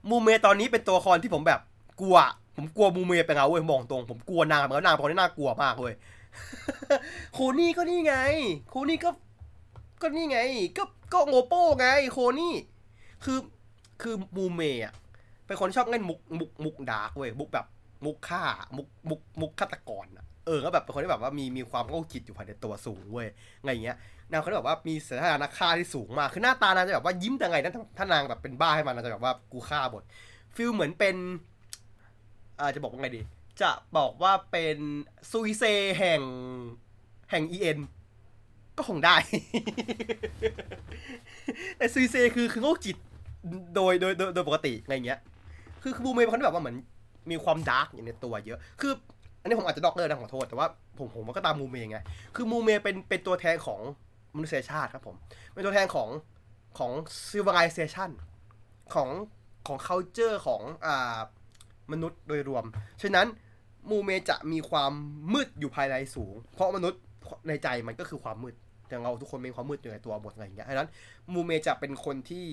[0.10, 1.62] มูเมตอนนี้เป็นตัวละครที่ผมแบบ
[2.02, 2.18] กลัว
[2.56, 5.94] ผมกลัวมูเมเป็นเอาเว้ยมองตรง ผมกลัวนางเหมือนนางเป็นนที่น่ากลัวมากเว้ย
[7.34, 8.16] โคนี่ก็นี่ไง
[8.70, 9.10] โคนี่ก็
[10.02, 10.40] ก็นี่ไง
[10.78, 10.84] ก็
[11.14, 12.54] ก็โงโป้ไง โคนี่
[13.24, 13.40] คือ
[14.02, 14.94] คือมูเมอะ
[15.46, 17.66] เป็นคนชอบเล่นมุกมุกมุก dark เว้ยมุกแบบ
[18.06, 18.44] มุกฆ่า
[18.78, 23.28] มุกมุกมุกฆาตกรอะ เออก็แบบเป็นคนที่แบบว่ามีมีความโรคจิตอยู่ภายในตัวสูงเว้ย
[23.64, 23.98] ไงเงี้ย
[24.32, 30.04] นางเขาแบบว่ามีสถานะค่าที่สูงมากคือหน้าตานางจะแบบว่ายิ้มยังไงนะถ้านางแบบเป็นบ้าให้มันนางจะแบบว่ากูฆ่าหมด
[30.56, 31.16] feel เหมือนเป็น
[32.60, 33.22] อ่าจะบอกว่าไงดี
[33.62, 34.78] จะบอกว่าเป็น
[35.32, 35.64] ซุยเซ
[35.98, 36.22] แห่ง
[37.32, 37.80] แห่ง EN
[38.78, 39.16] ก็คงได้
[41.78, 42.98] แต่ซุยเซคือคือโรคจิต
[43.76, 45.20] โดยโดยโดยโดยปกติไรเงี้ย
[45.82, 46.78] คือคือบูเมย์เป็นคนที่แบบว่าเหมือน
[47.32, 48.94] มีความ dark อยู่ในตัวเยอะ คือ
[49.46, 50.68] อันนี้ผมอาจจะ dark เลยนะขอโทษ แต่ว่า
[50.98, 52.00] ผมผมก็ตามมูเมย์ไง
[52.36, 53.80] คือมูเมย์เป็นเป็นตัวแทนของ
[54.36, 55.16] มนุษยชาติครับผม
[55.54, 56.10] เป็นตัวแทนของ
[56.78, 56.92] ของ
[57.30, 58.10] civilization
[58.94, 59.10] ของ
[59.68, 61.20] ของ culture ของอ่า
[61.92, 62.66] มนุษย์โดยรวม
[63.02, 63.28] ฉะนั้น
[63.90, 64.92] มูเมจะมีความ
[65.34, 67.02] มืดอยู่ภายในสูง เพราะมนุษย์
[67.48, 68.56] ในใจมันก็คือความมืด
[68.88, 70.90] แต่เราทุกคนมีความมืดอยู่ในตัวหมดอะไรอย่างเงี้ยฉะนั้น
[71.34, 72.46] มูเมจะเป็นคนที่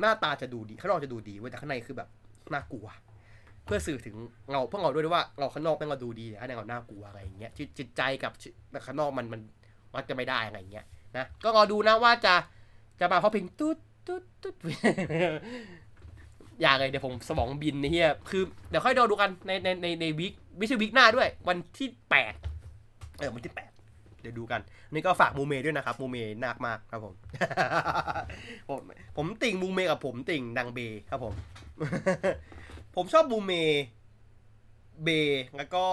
[0.00, 2.08] หน้าตาจะดูดีข้างนอกจะดูดีเว้ยแต่ข้างในคือแบบ
[2.52, 2.86] น่ากลัว
[3.66, 4.16] เพื่อสื่อถึง
[4.52, 8.32] เราพวกเราด้วยว่าเราข้างนอกเป็นเราดูดีแต่ข้างในเราน่ากลัวอะไรอย่างเงี้ยจิตใจกับ
[8.86, 9.40] ข้างนอกมันมัน
[9.94, 10.86] วัดกันไม่ได้อะไรอย่างเงี้ย
[11.16, 12.34] นะก็รอดูนะว่าจะ
[13.00, 14.54] จะมาเพราะเพลงตุ๊ดตุ๊ดตุ๊ด
[16.60, 22.34] อย่าเลยเดี๋ยวผมสมองบินนี่เฮียคือเดี๋ยวค่อยรอดูกันในในในในวิกไม่ใช่วิกหน้าด้วย วันที่แปด
[23.18, 23.70] เออวันที่แปด
[24.20, 24.60] เดี๋ยวดูกัน
[24.92, 27.14] นี่ก็ฝากมูเมด้วยนะครับ มูเมนักมากครับผม
[28.68, 28.78] ผม
[29.16, 30.78] ผมติ่งมูเมกับผมติ่งดังเบ
[31.10, 31.34] ครับผม
[32.96, 33.52] ผมชอบมูเม
[35.04, 35.08] เบ
[35.56, 35.84] แล้วก็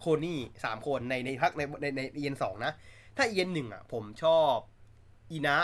[0.00, 2.72] โคนี่สามคนในในพักในในในเอ็นสองนะ
[3.16, 4.54] ถ้าเอ็นหนึ่งอะ ผมชอบ
[5.32, 5.56] อีนะ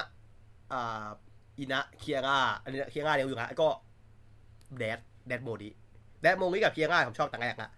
[0.72, 1.06] อ่า
[1.58, 3.68] อีนะเคียร่าอันนี้เคียร่าเดียวอยู่นะก็
[4.78, 4.98] แดด
[5.28, 5.70] แดดโมดี
[6.22, 7.70] แดดโมดีกับเคียร่าผมชอบตั้งแต่แรกอะ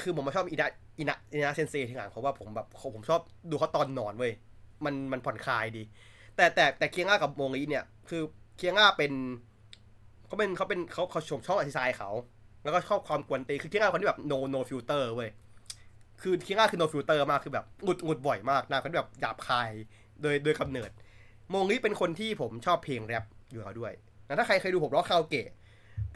[0.00, 0.68] คือผมมาชอบอีนะ
[0.98, 3.20] อีนะอีนะเซนเซที่หลังเพราะว่าผมแบบผมชอบ
[3.50, 4.32] ดูเขาตอนนอนเว้ย
[4.84, 5.82] มันมันผ่อนคลายดี
[6.36, 8.22] แต่แต่แต่เคียร่ากับโมลีเนี่ย คือ
[8.56, 9.12] เคียร่าเป็น
[10.34, 12.10] เขาเป็นเขาเป็นเขาเขาชมชอบอธิซายเขา
[12.62, 15.30] แล้วก็ชอบความกวนตีคือเคียร่าคนที่แบบ no no filter เว้ย
[16.22, 19.70] คือเคียร่าคือ no filter มากคือแบบหงุดหงุดบ่อยมากนะคนที่แบบหยาบคาย
[20.22, 20.90] โดยโดยกำเนิด
[21.50, 23.92] โมงี้เป็นคนที่ผมชอบเพลงแรปอยู่แล้วด้วย
[24.26, 25.48] นะถ้าใครเคยดูผมร้องคาราโอเกะ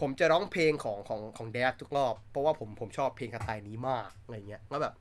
[0.00, 4.94] ผมจะร้องเพลงของของของแดดทุกรอบ เพราะว่าผมผมชอบเพลงสไตล์นี้มากอะไรเงี้ยแล้วแบบ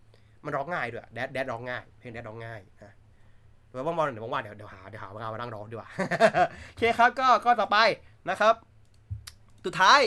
[0.46, 2.94] มันร้องง่ายด้วย Dad Dad ร้องง่าย เพลง Dad ร้องง่ายนะ
[3.68, 5.90] เดี๋ยวว่างๆเดี๋ยวว่างๆเดี๋ยวเดี๋ยวหาเดี๋ยวหาเวลามานั่งร้องดีกว่า
[6.68, 7.78] โอเคครับก็ก็ต่อไป
[8.30, 8.56] นะครับ
[9.66, 10.00] สุดท้าย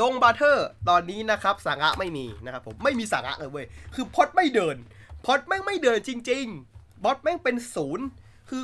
[0.00, 4.76] Donbrothers ตอนนี้นะครับสาระไม่มีนะครับผมไม่มีสาระเลยเว้ยคือพอดไม่เดิน
[5.24, 6.44] พอดแม่งไม่เดินจริง
[6.74, 8.06] ๆ บอสแม่งเป็นศูนย์
[8.50, 8.62] คือ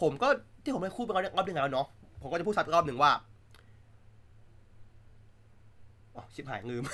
[0.00, 0.28] ผมก็
[0.62, 1.86] ที่ผมได้พูดไปรอบหนึ่งแล้วเนาะ
[2.22, 3.12] ผมก็จะพูดซ้ำรอบหนึ่งว่า
[6.14, 6.84] อ๋อชิบหายงืม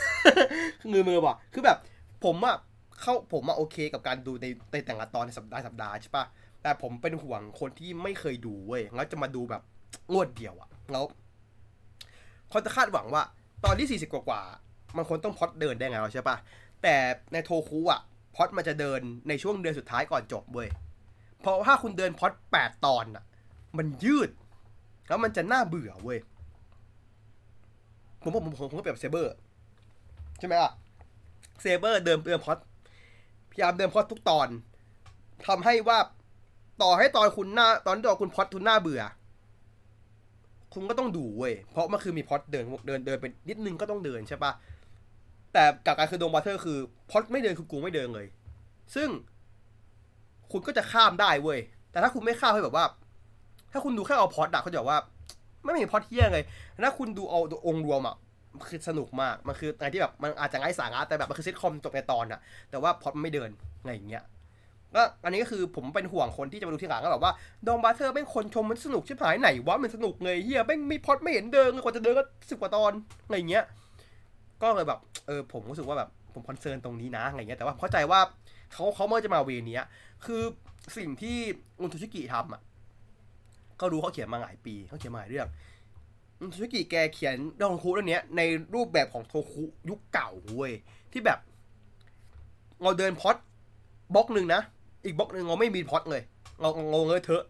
[0.90, 1.78] งืมมือบอกคือแบบ
[2.24, 2.56] ผมอะ
[3.00, 6.24] เข้าผมอะโอเคกับการดูในในแต่ละตอนในสัปดาห์สัปดาห์ใช่ปะ
[6.62, 9.62] แต่ผมเป็นห่วงคนที่ไม่เคยดูเว้ยแล้วจะมาดูแบบ
[10.12, 11.04] งวดเดียวอะแล้ว
[12.50, 13.22] เขาจะคาดหวังว่า
[13.64, 16.36] ตอนที่ 40 กว่ากว่าๆมันควรต้องพอดเดินได้ไงเราใช่ปะ
[16.82, 16.96] แต่
[17.32, 18.00] ในโทคุอะ
[18.36, 20.68] พอดมันจะเดินในช่วงเดือนสุดท้ายก่อนจบเว้ย
[21.40, 23.24] เพราะถ้าคุณเดินพอดแปดตอนอะ
[23.78, 24.30] มันยืด
[25.08, 26.18] แล้วมันจะน่าเบื่อเว้ย
[28.22, 29.34] ผมผมผมผมก็เปรียบเซเบอร์
[30.38, 30.72] ใช่ไหมล่ะ
[31.60, 32.58] เซเบอร์เดินเดินพอด
[33.50, 34.48] พยายามเดินพอดทุกตอน
[35.46, 35.98] ทำให้ว่า
[36.82, 39.02] ต่อให้ตอนคุณหน้าตอนที่ตอนคุณพอดคุณหน้าเบื่อ
[40.72, 44.52] คุณก็ต้องดูเว้ย เพราะมันคือมีพอดเดินเดินเดินเป็นนิดนึงก็ต้องเดินใช่ปะ
[45.52, 46.78] แต่กับการคือโดมบัตเตอร์คือ
[47.10, 48.26] พอดไม่เดินคือกูไม่เดินเลย
[48.94, 49.08] ซึ่ง
[50.50, 51.58] คุณก็จะข้ามได้เว้ย
[51.90, 52.84] แต่ถ้าคุณไม่ข้ามให้แบบว่า
[53.72, 55.00] ถ้าคุณดูแค่เอาพอดอะเขาจะบอกว่า
[55.64, 56.44] ไม่มีพอดเที่ยเลย
[56.84, 58.16] ถ้าคุณดูเอาองค์รวมอะ
[58.56, 62.40] มันคือสนุกมาก มันคืออะไรที่แบบมันอาจจะไร้สาระแต่แบบมันคือซิทคอมจบในตอนอะ
[62.70, 64.22] แต่ว่าพอดมันไม่เดินอะไรอย่างเงี้ย
[64.94, 67.32] ก็อันนี้ก็คือผมเป็นห่วงคนที่จะมาดูทีหลังก็แบบว่า
[67.66, 72.92] ดองบาเทอร์เป็นคนชมมันสนุกชิบหายไหนวะมันสนุกเลยเฮียแม่มีพอดไม่เห็นเดินกว่าจะเดินก็สิบกว่าตอน
[73.24, 73.64] อะไรเงี้ย
[74.62, 78.20] ก็เลยแบบเออผมรู้สึกว่าแบบผมคอนเซิร์นตรงนี้นะอะไรเงี้ยแต่ว่าเข้าใจว่า
[78.72, 79.84] เขาเขาเมื่อจะมาเวเนี้ย
[80.24, 80.42] คือ
[80.96, 81.36] สิ่งที่
[81.80, 82.62] อุนทุชิกิทำอะ
[83.80, 85.48] ก็รู้เขาเขียนมาหลายปีเขาเขียนมาหลายเรื่อง
[86.40, 88.40] อุนทุชิกิแกเขียนดองคูเรื่องเนี้ยใน
[88.74, 90.72] รูปแบบของโทคุยุคเก่าเว้ย
[91.12, 91.38] ที่แบบ
[92.82, 93.36] เราเดินพอด
[94.14, 94.60] บล็อกหนึ่งนะ
[95.04, 96.22] อีกบล็อกหนึ่งเราไม่มีพอดเลย
[96.60, 97.44] เราเราเงยเถอะ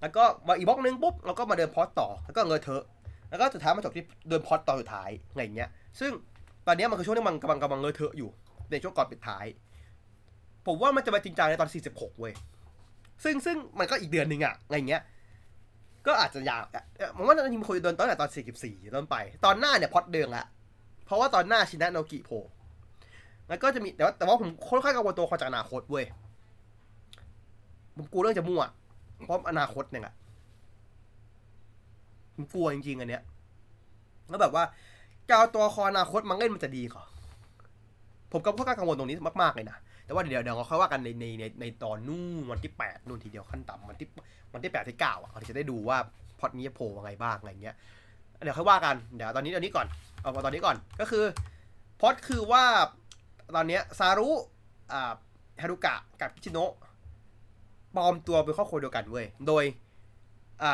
[0.00, 2.82] แล้วก็มาอีกบล็อกหนึ่งปุ๊บเราก็มาเดินพอดต่อแล้วก็เงยเถอะ
[3.30, 5.68] แล้วก็สุดท้ายมาจบที่เดินพอดต่อสุดท้ายอะไรอย่างเงี้ย
[6.00, 6.10] ซึ่ง
[6.66, 8.30] ตอนเนี้ยมันคือช่วงที่มันกำลังกำลังเงยเถอะอยู่
[8.70, 9.46] ในช่วงก่อนปิดท้าย
[10.66, 12.32] ผมว่ามันจะมาจริงจังในตอน 46 เว้ย
[13.24, 15.02] ซึ่งซึ่งมันก็อีกเดือนหนึ่งอะอะไรเงี้ย
[16.06, 16.62] ก็อาจจะยาว
[17.16, 18.30] ผมว่าจริงๆควรจะเดินตั้งแต่ตอน
[18.62, 20.44] 44ต้นไป ตอนหน้าเนี่ยพอดเดิมละ
[21.06, 22.42] เพราะว่าตอนหน้าชินะโนกิโผล่
[23.48, 26.04] แล้วก็จะมีแต่ว่าแต่ว่าผมค่อนข้างกังวลตัวเขาจากอนาคตเว้ย
[27.96, 28.62] ผมกลัวเรื่องจะมั่ว
[29.24, 30.14] เพราะอนาคตเนี่ยอะ
[32.34, 33.22] ผมกลัวจริงๆอันเนี้ย
[34.28, 34.64] แล้วแบบว่า
[35.28, 37.04] จะเอาตัวคออนาคตมาเล่นมันจะดีเหรอ
[38.32, 44.08] ผมก็ค่อนข้างกังวลตรงนี้มากๆเลยนะแต่ว่าเดี๋ยวเดี๋ยวเราค่อยว่ากันในในในในตอนนู่นวันที่แปดนู่นทีเดียวขั้นต่ำวันที่
[44.52, 45.98] วันที่แปดที่เก้าอะเราจะได้ดูว่า
[46.38, 47.76] พอดนี้จะโผล่อะไรบ้างอะไรเงี้ย
[48.44, 49.86] เดี๋ยวค่อยว่ากันเดี๋ยวตอนนี้ตอนนี้ก่อน
[50.20, 51.24] เอาตอนนี้ก่อนก็คือ
[52.00, 52.64] พอดคือว่า
[53.56, 54.28] ตอนเนี้ยซารุ
[54.92, 55.12] อ่า
[55.62, 56.72] ฮารุกะกับคิชิโนะ
[57.96, 59.64] ปลอมตัวเป็นครอบครัวเดียวกันเว้ย โดย
[60.62, 60.72] อ่า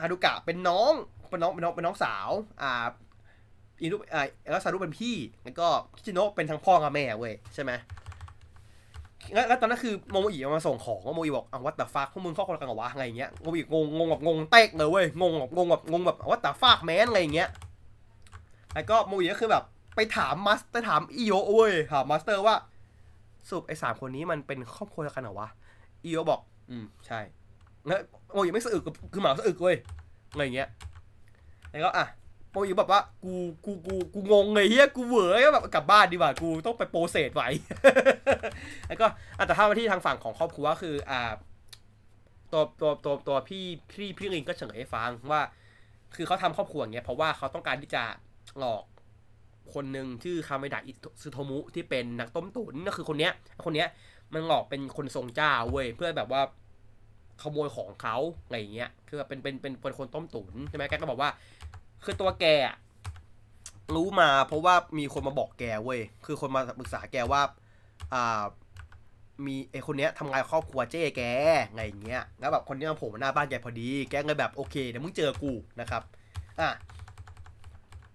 [0.00, 0.92] ฮารุกะเป็นน้อง
[1.30, 2.28] เป็นน้องเป็นน้องเป็นน้องสาว
[2.62, 2.86] อ่า
[3.80, 7.72] อินุอ่าแล้วซารุเป็นพี่ แล้วก็คิชิโนะเป็นทั้งพ่อกับแม่เว้ยใช่ไหม
[9.34, 17.48] แล้วแล้วตอนนั้นคือโมโมอิมาส่งของโมโมอิบอกอะ what the fuck พวกมึงครอบครัวกันเหรอวะอะไรเงี้ยโมโมอิงงงงแบบงงเต๊กเลยเว้ยงงแบบงงแบบงงแบบ what the fuck man อะไรเงี้ย
[18.74, 19.64] แล้วก็โมโมอิก็คือแบบ
[19.96, 22.54] ไปถามมัสไปถามอีโยเว้ยถามมาสเตอร์ว่า
[23.48, 25.48] สรุปไอ้สามคนนี้มันเป็นครอบครัวเดียวกันเหรอวะ
[26.04, 26.40] อีโยบอก
[26.70, 27.20] อืม ใช่
[27.86, 28.00] แล้ว
[28.32, 28.82] โมโมอิไม่สะอึก
[29.12, 29.76] คือหมาสะอึกเว้ย
[30.32, 30.68] อะไรเงี้ย
[31.70, 32.06] แล้วก็อะ
[32.50, 33.34] โมโมอิแบบว่ากู
[33.64, 37.48] กูกูกูงงเลยเฮียกูเหวอแบบกลับบ้านดีกว่ากูต้องไป process ไว้
[38.88, 39.06] แล้วก็
[39.38, 41.32] อะแต่ถ้ามาที่ทางฝั่งของครอบครัวคือ อ่า
[42.52, 45.40] ตัวตัวตัวตัวพี่พี่พี่ลิงก็เฉลยให้ฟังว่า
[46.14, 48.02] คือเขาทำครอบครัวอย่างเงี้ยเพราะว่าเขาต้องการที่จะ
[48.58, 48.84] หลอก
[49.74, 53.32] คนหนึ่งชื่อคาเมดะอิซึโทมุที่เป็นนักต้มตุ๋นก็คือคนเนี้ย
[53.64, 53.88] คนเนี้ย
[54.34, 56.42] มันหลอกเป็นคนทรงเจ้าเว้ยเพื่อแบบว่า
[57.42, 61.30] ขโมยของเขาอะไรอย่างเงี้ย คือเป็นเป็นเป็นเป็นคนต้มตุ๋นใช่ไหมแกก็บอกว่า
[62.04, 62.44] คือตัวแก
[63.94, 67.40] รู้มาเพราะว่ามีคนมาบอกแกเว้ย คือคนมาปรึกษาแกว่า
[68.14, 68.42] อ่า
[69.46, 71.22] มีไอคนเนี้ยทำงานครอบครัวเจ๊แก
[71.74, 76.02] ไงอย่างเงี้ย แล้วแบบคนเนี้ยมาโผล่มาหน้าบ้านแกพอดี แกเลยแบบโอเคเดี๋ยวมึงเจอกูนะครับ
[76.60, 76.70] อะ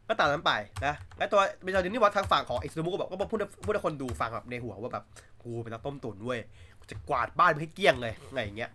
[0.07, 0.53] ก็ตามนั้นไป
[0.85, 5.05] นะ แล้วตัวเป็นตอนนี้ว่าทางฝั่งของไอซูมุก็แบบก็พูดพูดให้คนดูฟังแบบในหัวว่าแบบ
[5.43, 6.39] กูเป็นนักต้มตุ๋นเว้ย
[6.79, 8.71] กูจะกวาดบ้านไปให้เกลี้ยงเลยไงอย่างเงี้ย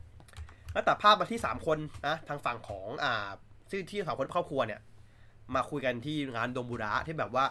[0.73, 3.29] แล้วตัดภาพมาที่สามคนนะทางฝั่งของอ่า
[3.69, 4.81] ที่งที่สามคนครอบครัวเนี่ย
[5.55, 7.45] มาคุยกันที่งานโดมบุระที่แบบว่า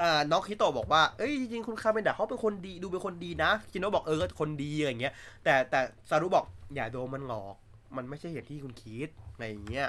[0.00, 5.14] อ่าน้องคิโตะบอกว่าเอ้ยจริงๆคุณคาเมนดะเขาเป็นคนดีดูเป็นคนดีนะคิโนะบอกเออก็คนดีอะไรอย่างเงี้ย
[5.44, 7.56] แต่แต่ซารุบอกอย่าโดนมันหลอก
[7.96, 9.88] มันไม่ใช่อย่างที่คุณคิดอะไรอย่างเงี้ย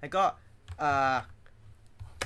[0.00, 0.22] แล้วก็
[0.82, 1.16] อ่า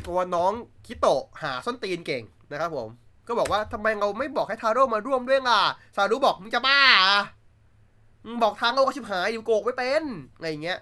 [0.07, 0.53] ตัวน้อง
[0.87, 2.89] คิโตะหาส้นตีนเก่งนะครับผม
[3.29, 5.61] ก็บอกว่าทำไมเราไม่บอกให้ทาโร่มาร่วมด้วยล่ะ
[5.97, 6.79] ซารุบอกมึงจะบ้า
[8.27, 10.03] มึงบอกทางโลกก็ชิบหายอยู่โกกไม่เป็น
[10.37, 10.79] อะไรอย่างเงี้ย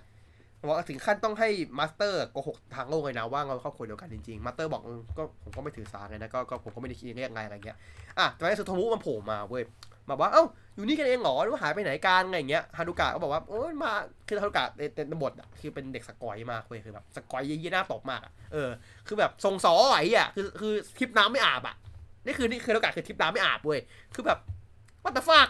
[0.66, 1.48] บอกว่าถึงขั้นต้องให้
[1.78, 4.82] มาสเตอร์โกหกทางโลกเลยนะว่าเราครอบครัวเดียวกันจริงๆ มาสเตอร์บอก
[5.18, 7.76] ก็ผมก็ไม่ถือสาไงนะก็ก็ผมก็ไม่ได้คิดเรียกไงอะไรเงี้ย
[8.18, 9.62] อะแต่ว่าสุโทมุมันโผล่มาเว้ย
[10.10, 10.44] บอกว่าเอ้า
[10.74, 13.92] อยู่นี่กันเองเหรอหรือหายไปไหนกันอะไรอย่างเงี้ยฮารุกะก็บอกว่าโอ้ยมา
[14.28, 18.70] คือฮารุกะในในบทอะคือเป็นเด็กสกอยมากเว้ยคือแบบสกอยยี่หน้าตบมากอะเออ
[19.06, 21.76] คือแบบทรงสอไอ้อะคือคือทริปน้ำไม่อาบอะ
[22.24, 23.80] นี่คือนี่คือฮารุกะคือทริปน้ำไม่อาบเว้ย
[24.14, 24.38] คือแบบ
[25.02, 25.48] what the fuck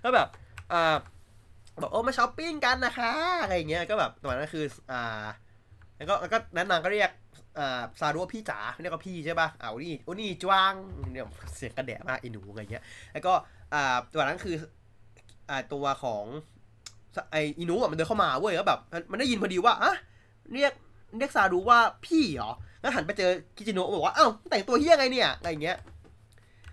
[0.00, 0.28] แล้วแบบ
[0.72, 0.96] อ่า
[1.82, 5.24] บอกโอ้มาช้อปปิ้งกันนะคะอะไรเงี้ยก็แบบตอนนั้นคืออ่า
[5.96, 7.10] แล้วก็แล้วก็นั้นนางก็เรียก
[7.58, 10.72] อ่าซารุพี่จ๋าเรียกว่าพี่ใช่ป่ะอ่าวนนี้วันนี้จวง
[11.12, 11.24] เนี่ย
[11.56, 13.32] เสียงกระแดะมากไอ้หนูอะไรเงี้ยแล้วก็
[13.74, 14.54] อ่าตัวนั้นคือ
[15.50, 16.24] อ่าตัวของ
[17.30, 19.94] ไออินุอะมันเดินเข้ามาเว้ยแล้วแบบมันมันได้ยินพอดีว่าอะ
[20.52, 20.72] เรียก
[21.18, 22.52] เรียกซารุว่าพี่เหรอ
[22.86, 25.76] แล้วหันไปเจอคิจิโนะบอกว่าเอ้าแต่งตัวเฮี้ยไงเนี่ยอะไรอย่างเงี้ย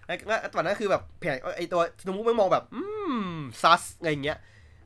[0.06, 2.82] แล้วตอนนั้นคือแบบแผลไอตัวชิโนมุไม่มองแบบ อื
[3.34, 4.38] มซัสอะไรอย่างเงี้ย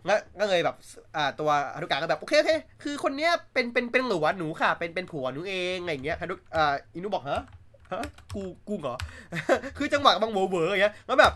[0.06, 0.76] แล้วก็เลยแบบ
[1.16, 2.52] อ่าตัวฮารุกะก็แบบโอเคโอเค
[2.84, 7.42] คือคนเนี้ยเป็นเป็นเป็นหลัวหนูค่ะ เป็นเป็นผัวหนูเองอะไรอย่างเงี้ยฮารุอ่าอินุบอกฮะ
[7.92, 8.04] ฮะ
[8.36, 8.98] กูกูเหรอ
[9.78, 11.34] คือจังหวะบางโวเวอร์อย่างเงี้ยแล้วแบบ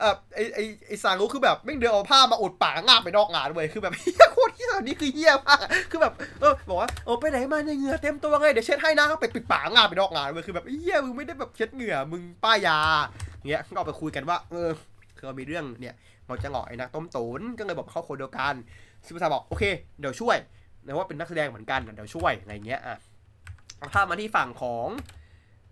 [0.00, 5.60] เออไอไอไอซารุคือแบบไม่เดินเอาผ้ามาอุดปากงาบไปนอกงานเว้ยคือแบบเฮียโคตรเฮียนี่คือเฮียมาก
[5.90, 12.78] คือแบบเออบอกว่าโอ้ไปไหนมาเนี่ยเหงื่อเต็มตัวเลยเดี๋ยวเช็ดให้นะก็ไปปิดปากงาบไปนอกงานเว้ยคือแบบเฮียมึงไม่ได้แบบเช็ดเหงื่อมึงป้ายา
[13.48, 14.68] เงี้ยก็เอไปคุยกันว่าเออ
[15.16, 15.94] คือมีเรื่องเนี่ย
[16.26, 18.54] เราจะหลอไอ้นักต้มตุ๋นก็เลยบอกเขาคนเดียวกัน
[19.06, 19.64] ซิมซาบอกโอเค
[20.00, 20.36] เดี๋ยวช่วย
[20.84, 22.98] นะว่าเป็นนักแสดงเหมือนกันเดี๋ยวช่วยอะไรเงี้ยอะ
[23.94, 24.88] ถ้ามาที่ฝั่งของ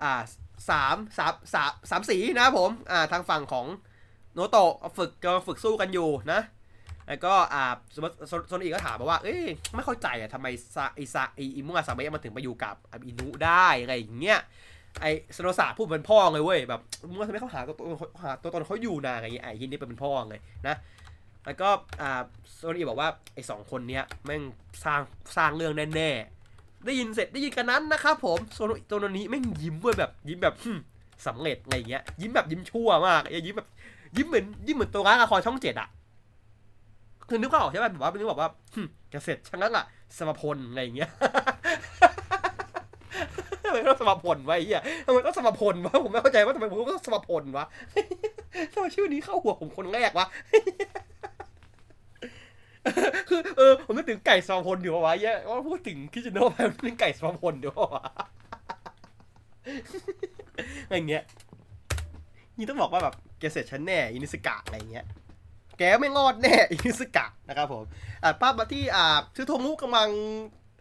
[0.03, 0.23] อ่า
[0.71, 3.67] สามสามสามสามสีนะผมอ่าทางฝั่งของ
[4.35, 6.41] โนโตะฝึกกำลังฝึกสู้กันอยู่นะ
[7.09, 7.65] แล้วก็อ่า
[8.49, 9.43] โซนอีก็ถามมาว่า เอ้ย
[9.75, 12.75] ไม่เข้าใจอะทำไมซาไอซาไออิมุงะซาเมะมันถึงไปอยู่กับ
[13.07, 14.41] อินุได้อะไรอย่างเงี้ย
[15.01, 15.07] ไอ
[15.37, 17.87] สโนซาพูดเป็นพ่อเลยเว้ยแบบมึงทำไมเขาหาตัวตน
[18.23, 20.77] หาตัวตนเขาอยู่นะอะไรอย่างเงี้ยไอที่นี่เป็นพ่อเลยนะ
[21.47, 21.69] แล้วก็
[22.01, 22.23] อ่า
[22.55, 24.43] โซนี่บอกว่าไอสองคนเนี้ยแม่ง
[24.85, 25.01] สร้าง
[25.37, 30.79] สร้างเรื่องแน่ๆได้ยินเสร็จได้ยินกันนั้นนะครับผมโซโนโซโนนี้แม่งยิ้มเว้ยแบบยิ้มแบบหึ่ม
[31.27, 33.69] สำเร็จอะไรอย่างเงี้ยยิ้มแบบยิ้มชั่วมากอยิ้มแบบ
[34.17, 35.89] ยิ้มเหมือนยิ้มเหมือนตัวร้ายละครช่องเจ็ดอะ
[37.29, 38.51] คือนึกภาพออกใช่ไหมแบบว่านึกแบบว่า
[39.13, 39.85] จะเสร็จช่างนั้นอะ
[40.19, 41.11] สมพลอะไรอย่างเงี้ย
[43.65, 47.67] ทำไมต้องสมพลวะไอ้เหี้ยทำไมต้องสมพลวะผมไม่เข้าใจว่าทำไมผมต้องสมพลวะ
[48.73, 50.27] ทำไมชื่อนี้เข้าหัวผมคนแรกวะ
[53.29, 58.05] คือเออผมนึกถึงไก่สมพลอยู่วะเหี้ยว่าพูดถึงคิจิโนะไปนึกไก่สมพลอยู่วะ
[60.87, 61.23] อะไรเงี้ย
[62.59, 65.07] นี่ต้องบอกว่าแบบ แกเสร็จฉันแน่อินิสกะอะไรเงี้ย
[65.79, 67.85] แกไม่งอดแน่อินิสกะนะครับผม
[68.23, 70.09] อ่าภาพมาที่อ่าชื่อโทมุกำลัง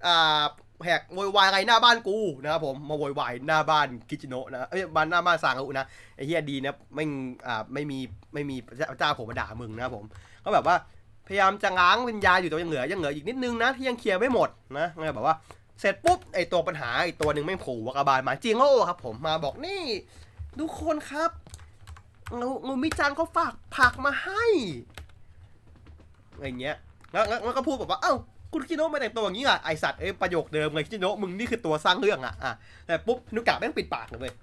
[0.05, 0.43] อ่า
[0.83, 5.85] แหกโวยวายอะไรหน้าบ้านกูนะครับผมมาโวยวายหน้าบ้านคิจิโนะนะเอ้ยบ้านหน้าบ้านซางอุนะ
[6.15, 7.05] ไอ้เฮียดีนะไม่
[7.47, 7.99] อ่าไม่มี
[8.33, 8.55] ไม่มี
[8.99, 10.05] เจ้าผมมาด่ามึงนะครับผม
[10.43, 10.75] ก็แบบว่า
[11.27, 14.49] พยายามจะง้างวิญญาอยู่แต่ยังเหลือยังเหลืออีกนิดนึงนะที่ยังเคลียร์ไม่หมด
[14.79, 15.35] นะไงแบบว่า
[15.79, 19.83] เสร็จปุ๊บไอตัวปัญหาไอตัวหนึ่งไม่ผล่วากาบาลมาจิงโง่ครับผมมาบอกนี่
[20.59, 21.31] ทุกคนครับ
[22.39, 24.45] งูงูมิจังเขาฝากผักมาให้
[26.33, 26.75] อะไรเงี้ย
[27.11, 28.13] แล้วแล้วก็พูดแบบว่าเอ้า
[28.53, 32.51] คุณคิโนะม่แต่งตัวอย่างนี้อะไอสัตว์เอ้ยประโยคเดิมเลยคิโนะมึงนี่คือตัวสร้างเรื่องอะอะ
[32.87, 34.33] แต่ปุ๊บนุกะแม่งปิดปากเลย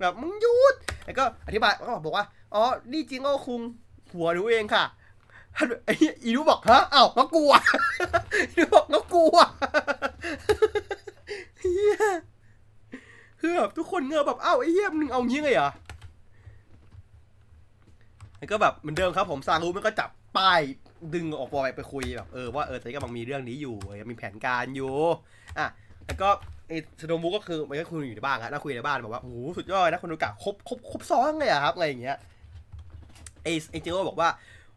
[0.00, 0.74] แบบมึงหยุด
[1.04, 2.62] แล้วก็อธิบายก็บอกว่าอ๋อ
[2.92, 3.60] นี่จิงโง่คุง
[4.12, 4.84] หัวหนูเองค่ะ
[5.84, 7.52] ไอ้เหี้อีนุบอกฮะอ้าวก็กลัว
[8.50, 9.36] อีนุบอกก็กลัว
[11.60, 11.96] เฮีย
[13.40, 15.70] คือแบบทุกคนเงือแบบเอ้าไอ้เหี้ยมึงเอางี้เลยเหรอ
[18.38, 20.60] แล้วก็แบบเหมือนเดิมครับผมซางรู้มันก็จับป้าย
[21.14, 23.76] ดึงออกไปไปคุยแบบเออว่าเออตอนนี้กำลังมีเรื่องนี้อยู่
[24.10, 24.92] มีแผนการอยู่
[25.58, 25.66] อะ
[26.06, 26.28] แล้วก็
[26.68, 32.16] ไอ้สโนมูก็คือมันก็คุยอยู่ในบ้านอะนั่งคุยในบ้านบอกว่าโอ้โหสุดยอดนะคนดูกะครบครบครบซ้อนเลยอะครับอะไรอย่างเงี้ย
[33.44, 34.28] ไอ้ไอ้เจิโร่บอกว่า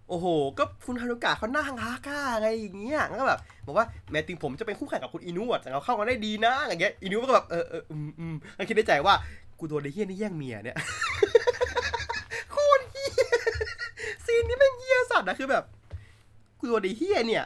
[0.09, 0.27] โอ้โห
[0.57, 9.13] ก็คุณฮารุกะเขาหน้าฮักอะอะไรอย่างเงี้ย ก็แบบบอกว่าแม้ถึงผมจะเป็นคู่แข่งกับคุณอินุอะแต่เราเข้ากันได้ดีนะ อย่างเงี้ย อินุก็แบบเออเอออืมอืมแล้วคิดในใจว่า
[9.59, 10.77] กูโดนไอ้เฮี้ยนี่แย่งเมียเนี่ย
[14.25, 15.63] ซีนนี้แม่งเฮี้ยสัตว์นะคือแบบ
[16.59, 17.45] กูโดนไอ้เฮี้ยเนี่ย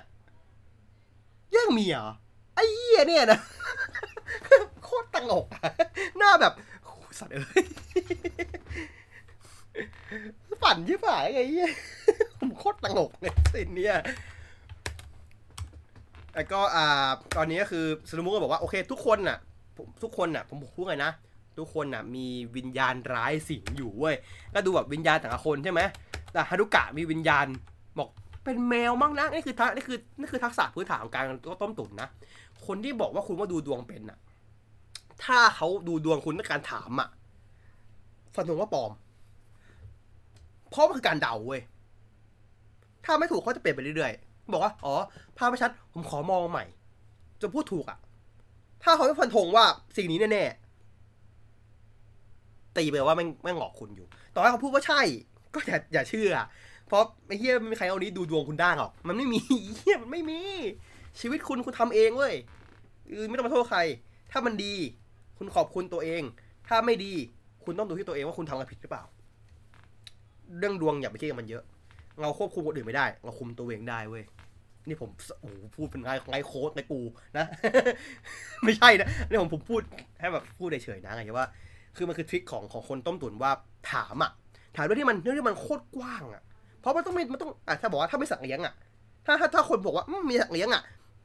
[1.52, 2.14] แย่งเมียเหรอ
[2.56, 3.40] ไอ้เฮี้ยเนี่ยนะ
[4.84, 5.72] โคตรตลกอะ
[6.18, 6.54] หน้าแบบ
[7.20, 7.66] สัตว์เอ้ย
[10.62, 11.70] ฝันยี่ฝ่ายไงเหี้ย
[12.40, 13.96] ผมโคตรตลกเลยซีนเนี้ย
[16.36, 19.38] แล้วก็อ่าตอนนี้ก็คือสนุมุก็บอกว่าโอเค ทุกคนน่ะ
[19.78, 21.12] ผมทุกคนน่ะ ผมพูดไงนะ
[21.58, 22.26] ทุกคนน่ะมี
[22.56, 24.16] วิญญาณร้ายสิงอยู่เว้ย
[24.54, 25.82] ก็ดูแบบวิญญาณแต่ละคนใช่ไหม
[26.36, 27.48] แต่ฮารุกะมีวิญญาณ
[28.00, 28.10] บอก
[28.44, 31.26] เป็นแมวมั้งนะนี่คือทักนี่คือนี่คือทักษะพื้นฐานของการ
[31.62, 32.10] ต้มตุ๋นนะ
[32.66, 34.20] คนที่บอกว่าคุณว่าดูดวงเป็นน่ะ
[35.24, 37.10] ถ้าเขาดูดวงคุณด้วยการถามอะ
[38.36, 38.92] ฟันธงว่าปลอม
[40.70, 41.62] เพราะมันคือการเดาเว้ย
[43.06, 44.94] ถ้าไม่ถูกเขาจะเปลี่ยนไปเรื่อยๆ บอกว่า อ๋อ
[45.38, 46.66] ภาพไม่ชัด ผมขอมองใหม่
[47.42, 47.98] จะพูดถูกอะ่ะ
[48.84, 49.66] ถ้าเขาไม่ฟันธงว่า
[49.98, 55.02] สิ่งนี้แน่ๆตีไปว่าแม่งแม่งหลอกคุณอยู่ ต่อให้เขาพูดว่าใช่
[55.56, 56.30] ก็อย่าอย่าเชื่อ
[56.88, 59.40] เพราะไอ้เหี้ยไม่มีใครเอานี้ดูดวงคุณได้หรอก มันไม่มี
[59.78, 60.40] เหี้ยมันไม่มี
[61.20, 62.34] ชีวิตคุณคุณทำเองเว้ย
[63.08, 63.80] เออไม่ต้องมาโทษใคร
[64.32, 64.74] ถ้ามันดี
[65.38, 66.22] คุณขอบคุณตัวเอง
[66.68, 67.14] ถ้าไม่ดี
[67.64, 69.04] คุณต้องดูที่ตัวเองว่าคุณทำอะไรผิดหรือเปล่า
[70.60, 71.64] เรื่องดวงอย่าไปคิดกับมันเยอะ
[72.22, 74.24] เราควบคุมคนอื่นไม่ได้ เราคุมตัวเองได้เว้ย
[74.88, 75.10] นี่ผม
[75.42, 77.00] โอ้พูดเป็นไงไงโค้ดไงกู
[77.38, 77.46] นะ
[78.64, 79.82] ไม่ใช่นะนี่ผมผมพูด
[80.18, 81.48] แค่แบบพูดเฉยๆนะไงว่า
[81.96, 83.52] คือมันคือทริคของของคนต้มตุ๋นว่า
[83.92, 84.32] ถามอะ
[84.76, 86.44] ถามเรื่องที่มันเรื่องที่มันโคตรกว้างอะ
[86.82, 88.74] เพราะมันต้องมีมันต้องอะถ้าบอกว่าถ้าไม่สัตว์เลี้ยงอะ
[89.26, 90.82] ถ้าถ้าถ้าคนบอกว่ามีสัตว์เลี้ยงอะ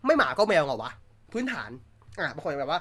[0.07, 0.91] ไม่หมาก็แมวเหรอวะ
[1.33, 1.71] พื้นฐาน
[2.21, 2.81] อะบางคนแบบว่า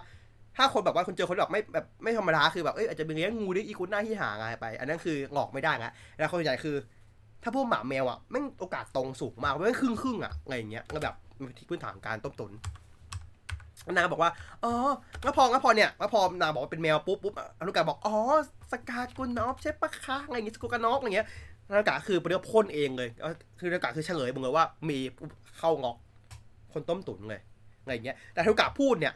[0.58, 6.76] ถ้าคนแบบว่าคนเจอคนแบบไม่แบบไม่ธรรมดาคือแบบเอ้ยอาจจะเป็นเลี้ยงงูดิอีกุนหน้าที่หางอะไงไป อันนั้นคือหลอกไม่ได้นะแล้วคนส่วนใหญ่คือ
[7.44, 11.16] ถ้าพวกหมาแมวอะแม่งโอกาสตรงสูงมากไม่งครึ่งครึ่งอะอะไรอย่างเงี้ยก็แบบ
[11.58, 12.52] ที่พื้นฐานการต้มตุ๋น
[13.91, 14.32] นางบอกว่า
[14.64, 14.74] อ๋อ
[15.24, 18.16] แล้วพอแล้วพอเนี่ยแล้วพอนางบอกว่าเป็นแมวปุ๊บปุ๊บอนุกาบอก อ๋อ
[18.72, 21.28] สกากุนอฟใช่ปะคะอะไรอย่างเงี้ยสกุกานอฟอะไรเงี้ย
[21.70, 23.30] นากาคือประเรื่องพ่นเองเลยก็
[23.60, 24.98] คือนากาคือเฉลยมึงเลยว่า มี
[25.58, 25.98] เข้างอก
[26.74, 27.41] คนต้มตุ๋นเลย
[27.82, 29.14] อะไรอย่างเงี้ย แต่อนุกาพูดเนี่ย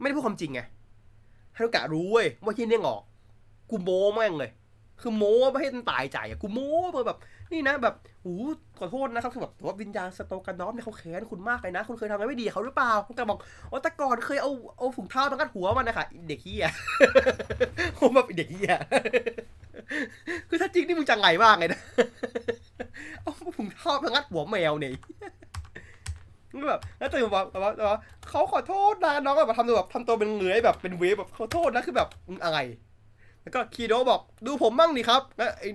[0.00, 0.60] ไม่ได้พูดความจริงไง
[1.56, 3.02] อนุการู้เว้ยว่าที่เนี่ยงอก
[3.70, 4.50] กูโม้แม่งเลย
[5.00, 7.18] คือโม้ไม่ให้มันตายใจอะกูโม้เพื่อแบบ
[7.52, 7.94] นี่นะแบบ
[8.24, 8.32] หู
[8.78, 13.38] ขอโทษนะครับคือแบบว่าวิญญาณสโตกันอฟเนี่ยเขาแค้นคุณมากเลยนะ คุณเคยทำอะไรไม่ดีเขาหรือเปล่าแต่บอก
[13.72, 16.66] ว่าแต่ก่อนเคยเอาเอาถุงเท้ามากัดหัวมันนะคะเด็กเฮีย
[17.98, 18.74] ผมแบบเด็กเฮีย
[20.48, 21.80] คือถ้าจริงนี่มึงจังไรมากเลยนะ
[23.22, 24.92] เอาถุงเท้ามางัดหัวแมวเนี่ย
[26.50, 27.98] ก็แบบแล้วตื่นมาบอกแบบว่าแบบ
[28.28, 32.58] เขาขอโทษนะน้องแบบทำตัวแบบทำตัวเป็นเหลือยแบบเป็นเวฟแบบขอโทษนะคือแบบมึงอะไร
[33.48, 35.70] แล้วก็คีโดบอกดูผมบ้างดิครับแล้วไอ้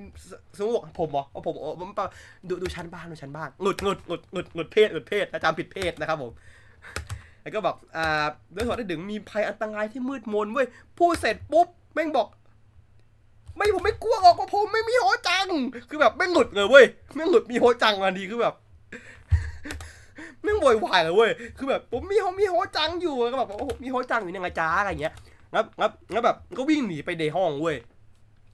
[0.58, 2.08] สมมติบอกผมเหรอเอาผมเอาผมเปล่า
[2.50, 6.32] ดูดูชั้นบ้างดูชั้นบ้างหงุดหงุดหงุดหงุดหงุดเพศหงุดเพศอาจารย์ผิดเพศนะครับผม
[7.42, 8.26] แล้วก็แบบอ่า
[8.56, 10.68] ด้วยเหตุที่ถึงมีภัยอันตรายที่มืดมนเว้ย
[10.98, 12.28] พูดเสร็จปุ๊บแม่งบอก
[13.58, 15.48] ไม่ผมไม่กลัวหรอกเพราะผมไม่มีโฮจัง
[15.90, 16.86] คือแบบแม่งหงุดเลยเว้ย
[17.16, 18.54] แม่งหงุดมีโฮจังมาดีคือแบบ
[20.44, 25.14] แม่งโวยวายเลยเว้ยคือแบบผมมีโฮมีโฮจังอยู่ก็แบบโอ้มีโฮจังอยู่ยังไงจ้าอะไรเงี้ย
[25.54, 27.78] งับงับงับแบบก็วิ่งหนีไปในห้องเว้ย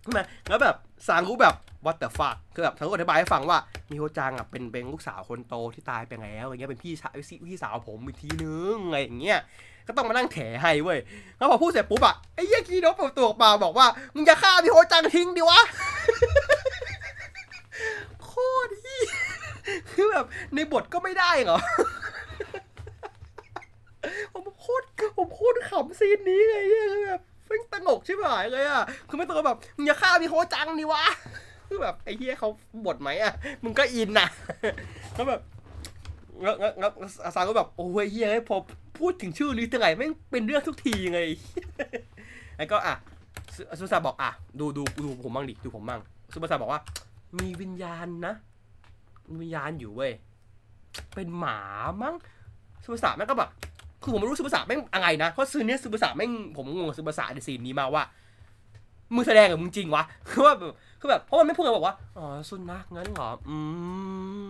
[0.04, 0.76] ใช่ไหมแล้วแบบ
[1.08, 1.56] สางก็แบบ
[1.86, 3.58] what the fuck คือแบบทั้งก็อธิบายให้ฟังว่า
[3.90, 7.14] มีโฮจังอะเป็นเบงลูกสาวคนโตที่ตายไปแล้วอย่างเงี้ยเป็นพี่ชาย
[7.48, 9.40] พี่สาวผมอีกทีนึงอะไรอย่างเงี้ย
[9.88, 11.00] ก็ต้องมานั่งแถให้เว้ย
[11.38, 15.62] แล้วพอพูดเสร็จปุ๊บอะไอ้ยี่ยคีโนเปิดตัวออกมาบอกว่ามึงจะฆ่ามีโฮจังทิ้งดิวะ
[18.24, 18.32] โค
[18.66, 19.00] ตรที่
[19.92, 21.60] คือแบบในบทก็ไม่ได้เหรอ
[24.34, 24.86] ผมโคตร
[25.18, 31.04] ผมโคตรขำซีนนี้เลยเนี่ยคือแบบเพิ่งตลกใช่ไหมเลยอะคือไม่ต้องแบบมึงอย่าฆ่ามีโฮจังนี่วะ
[31.68, 32.50] คือแบบไอ้เหี้ยเขา
[32.86, 34.28] บทไหมอะมึงก็อินนะ
[35.16, 35.42] แล้วแบบ
[36.44, 36.92] แล้วแล้วแล้ว
[37.26, 38.58] อาซาก็แบบโอ้ยเหี้ยพอ
[39.00, 41.22] พูดถึงชื่อลิสต์ไงแม่งเป็นเรื่องทุกทีไง
[42.58, 42.96] แล้วก็อะ
[43.80, 46.00] ซูซาบอกอะดูดูดูผมบ้างดิดูผมบ้าง
[46.32, 46.82] ซูซาบอกว่า
[47.40, 48.34] มีวิญญาณนะ
[49.42, 50.12] วิญญาณอยู่เว้ย
[51.16, 51.60] เป็นหมา
[52.04, 52.16] มั้ง
[52.86, 53.50] ซูซาแม่งก็แบบ
[54.02, 58.04] คือผมไม่รู้ซูซาแม่งอะไรนะ เพราะ scene เนี้ยซูซาแม่งผมงงกับซูซาใน scene นี้มาว่า
[59.16, 63.58] มึงแสดงกับมึงจริงวะ คือว่าแบบคือแบบเพราะมันไม่พูดกันบอกว่าอ๋อสุนัขงั้นเหรอ อื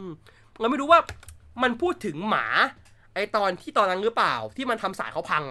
[0.04, 0.06] ม
[0.60, 1.00] เราไม่รู้ว่า
[1.64, 2.46] มันพูดถึงหมา
[3.14, 5.44] ไอตอนที่ตอนนั้นหรือเปล่า ที่มันทำสายเขาพัง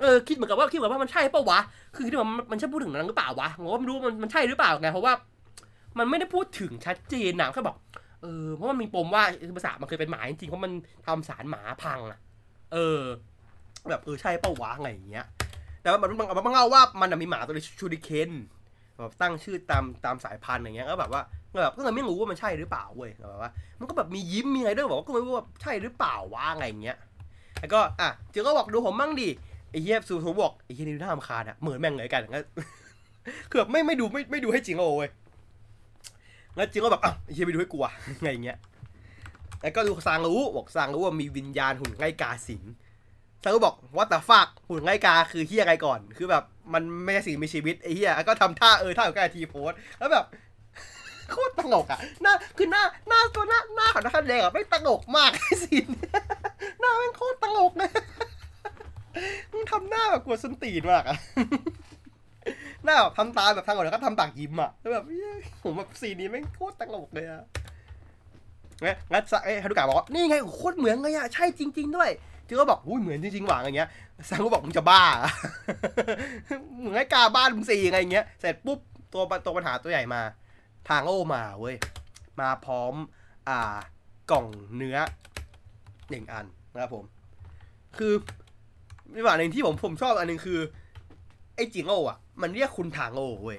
[0.00, 1.60] เออคิดเหมือนกับว่าคิดเหมือนว่ามันใช่เปล่าวะ
[1.94, 5.12] คือคิดว่ามันมันใช่พูดถึงนั้นหรือเปล่าวะผมก็ไม่รู้มันมันใช่หรือเปล่าไงเพราะว่า
[5.98, 7.76] มันไม่ได้พูดถึงชัดเจนนะแค่บอก
[8.22, 9.22] เออเพราะมันมีปมว่า
[9.56, 10.72] ภาษามันเคยเป็นหมาจริงๆเพราะมัน
[11.06, 12.18] ทำสารหมาพังอะ
[12.72, 13.00] เออ
[13.88, 15.24] แบบเออใช่เปล่าวะอะไรอย่างเงี้ย
[15.82, 18.30] แต่ว่ามันมันมันเล่าว่ามันมีหมาตัวนี้ชูริเคน
[19.02, 21.22] แบบตั้งชื่อตามตามสายพันธุ์อย่างเงี้ยก็แบบว่า
[21.52, 26.96] ก็แบบก็เลยไม่รู้ว่ามันใช่หรือเปล่าเว้ยแบบว่า มันก็แบบมียิ้มมีอะไรด้วยบอกว่าก็ไม่รู้ว่าใช่หรือเปล่าวะอะไรอย่างเงี้ย
[27.60, 29.28] แล้วก็อะเจอก็บอกดูผมบ้างดิ
[29.70, 32.44] ไอ้เหี้ยซูผมบอกไอ้เหี้ยนี่น่ารำคาญอะเหมือนแม่งเลยกันงั้น
[33.50, 35.10] คือแบบไม่ไม่ดูไม่ไม่ดูให้จริงโอ้เว้ย
[36.56, 38.58] งั้นจริงก็แบบอ้าวไอ้เหี้ยไปดูให้กูอะไงอย่างเงี้ย
[39.62, 42.62] แล้วก็ดูซางรู้บอกซางรู้ว่ามีวิญญาณหุ่นไงกาสิง
[43.42, 50.24] ซางรู้บอกว่าแต่ฟากหุ่นไงกาคือเหี้ยอะไรก่อน คือแบบมันไม่ใช่สิ่งมีชีวิตไอ้เหี้ยแล้วก็ทำท่าเออท่าของกาทีโพสแล้วแบบ
[51.30, 55.88] โคตรตลกอะหน้าคือหน้าหน้าตัวหน้าหน้าของนักแสดงอะไม่ตลกมากไอ้สิน
[56.80, 57.90] หน้าแม่งโคตรตลกเลย
[59.52, 61.16] มึงทำหน้าแบบกลัวส้นตีนมากอะ
[62.84, 67.44] หน้าแบบทำตาแบบทางก่อนแล้วก็ทำปากยิ้มอะแล้วแบบเหี้ยผมแบบสีนี้แม่งโคตรตลกเลยอะ
[68.84, 72.10] งั้นงั้นซะเอ้ยฮารุกะบอกว่านี่ไงโคตรเหมือนเลยอะใช่จริง ๆ ด้วย
[72.46, 73.88] จือก็บอกอุ้ยเหมือนจริงๆหวังอย่างเงี้ย
[74.28, 75.02] ซังก็บอกมึงจะบ้า
[76.78, 78.78] เหมือนไอ้กาบ้านมึงสี่ไงอย่างเงี้ยเสร็จปุ๊บ
[79.12, 80.22] ตัวตัวปัญหาตัวใหญ่มา
[80.88, 81.76] ทางโอมาเว้ย
[82.40, 82.94] มาพร้อม
[83.48, 83.78] อ่า
[84.30, 84.46] กล่อง
[84.76, 84.96] เนื้อ
[86.10, 87.04] หนึ่งอันนะครับผม
[87.96, 88.12] คือ
[89.12, 90.58] มีอย่างหนึ่งที่ผมผมชอบอันหนึ่งคือ
[91.60, 93.58] อ้จิงโออะ มันเรียกคุณทางโอเว้ย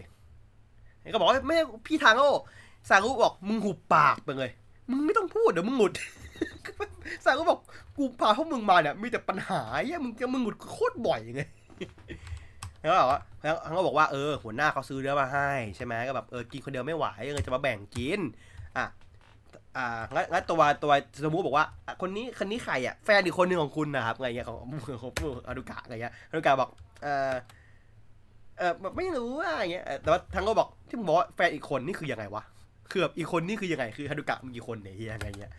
[1.14, 2.24] ก็บอกว่าไม่ใช่พี่ทางโอ
[2.90, 4.52] สากุบอกมึงหุบปากไปเลย
[4.90, 5.94] มึงไม่ต้องพูดเดี๋ยวมึงหงุด
[7.26, 7.60] สากุบอก
[7.98, 11.44] กูพาพวกมึงมาเนี่ยมีแต่ปัญหาเหี้ยมึงจะมึงหงุดโคตรบ่อยไง
[12.80, 18.20] แล้วก็บอกว่าแล้วเขาก็บอกว่าเออหัวหน้าเขาซื้อเนื้อมาให้ใช่ไหมก็แบบเออกินคนเดียวไม่ไหวเลยจะมาแบ่งกิน
[18.78, 18.86] อะ
[19.78, 20.92] อ่างั้นงั้นตัวตัว
[21.26, 21.66] สมมุติบอกว่า
[22.02, 24.58] คนนี้คนนี้ใครอะแฟนอีกคนหนึ่งของคุณนะครับไงเงี้ยของ
[25.02, 26.70] ขององอนุกะอะไรเงี้ยอนุกะบอก
[27.04, 27.34] เออ
[28.62, 32.44] ออแบบไม่รู้ว่าอย่างเงี้ยแต่ว่าทั้งก็บอกที่มึงบอกว่าแฟนอีกคนนี่คือยังไงวะ
[32.92, 35.54] คือแบบอีกคนนี่คือยังไงคือฮานุกะมึงกี่คนเนี่ยเฮียยังไงเงี้ย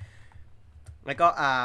[1.06, 1.62] แล้วก็อ่า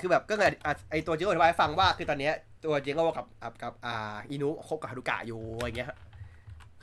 [0.00, 2.34] คือแบบก็ไงอะไอตัวเจ๊ก็อธิบายฟังว่าคือตอนเนี้ย
[2.64, 5.88] ตัวเจ๊ก็กับกับกับอ่าอินุคบกับฮานุกะอยู่อะไรเงี้ย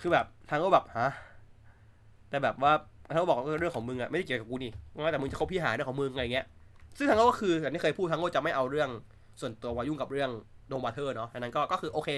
[0.01, 1.09] คือแบบทั้งก็แบบฮะ
[2.30, 2.73] แต่แบบว่า
[3.05, 4.72] เขาบอกเรื่องของมึงอะไม่ได้เกี่ยวกับกูนี่
[5.03, 6.45] ว่าแต่มึงจะคบพี่หาเรื่องของมึงอะไรเงี้ย
[6.97, 8.89] ซึ่งทางก็คืออย่างที่เคยพูดทางก็จะไม่เอาเรื่อง
[9.41, 10.30] ส่วนตัววายุ่งกับเรื่อง
[10.68, 12.09] โดมบาเทอร์เนาะอันนั้นก็ก็คือโอเค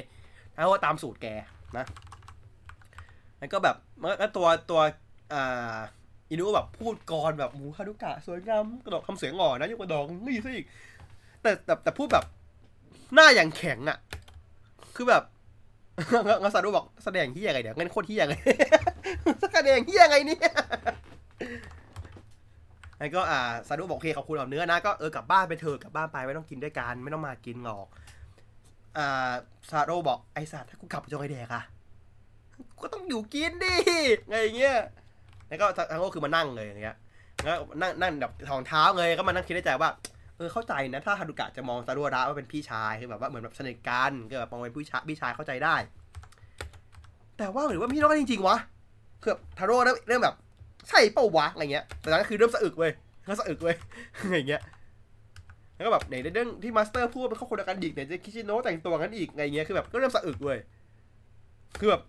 [0.54, 1.28] ทางก็ตามสูตรแก
[1.78, 1.86] นะ
[3.40, 3.76] แล้วก็แบบ
[4.20, 4.82] แล้วตัวตัว
[5.34, 5.78] อ่า
[6.30, 10.66] อินุแบบพูดกรแบบหมูคาดุกะสวยงามกระดกคำเสียงอ่อนนะยกกระดองนี่ซะอีก
[11.42, 12.26] แต่แต่แต่พูดแบบ
[13.14, 13.98] หน้าอย่างแข็งอะ
[14.96, 15.24] คือแบบ
[16.42, 18.36] งั้นซาดูบอกแสดงที่ยังไงเดี๋ยวงั้นโคตรที่ยังไง
[19.54, 20.52] แสดงที่ยังไงเนี่ย
[23.00, 27.88] แล้วก็อ่าซาดูบอกโอเคขอบคุณเอาเนื้อนะก็เออกลับบ้านไปเถอะกลับบ้านไปไม่ต้องกินด้วยกันไม่ต้องมากินหรอก
[28.98, 29.32] อ่า
[29.70, 31.64] ซาโดบอกไอสัตว์ถ้ากูกลับจงไอแดกอะ
[32.82, 33.76] ก็ต้องอยู่กินดิ
[34.30, 34.78] ไงอย่างเงี้ย
[35.48, 36.98] แล้วก็ทางโลคือมานั่งเลยอย่างเงี้ย
[37.44, 39.90] แล้วนั่งนั่งแบบถองเท้าเลยก็มานั่งคิดในใจว่า
[40.38, 45.76] เออเข้าใจนะถ้าฮารุกะจะมองซารุระว่าเป็นพี่ชายคือแบบว่าเหมือนแบบสนิทกันก็แบบมองเป็นพี่ชายพี่ชายเข้าใจได้
[47.38, 48.58] แต่ว่าหรือว่าพี่น้องกันจริงๆวะ
[49.24, 50.36] คือทาโร่เริ่มแบบ
[50.90, 52.92] ใช่เป้าวะอะไรเงี้ยแต่นั้นคือเริ่มสะอึกเว้ย
[53.26, 53.76] เริ่มสะอึกเว้ย
[54.34, 54.62] อย่างเงี้ย
[55.80, 60.60] แล้วก็แบบไหนในเรื่องที่มาสเตอร์พูดว่าเป็นครอบครัวเดียวกันอีกไหนจะคิชิโนะแต่งตัวกันอีกไงเงี้ยคือแบบก็เริ่มสะอึกเว้ย
[61.80, 62.02] คือแบบ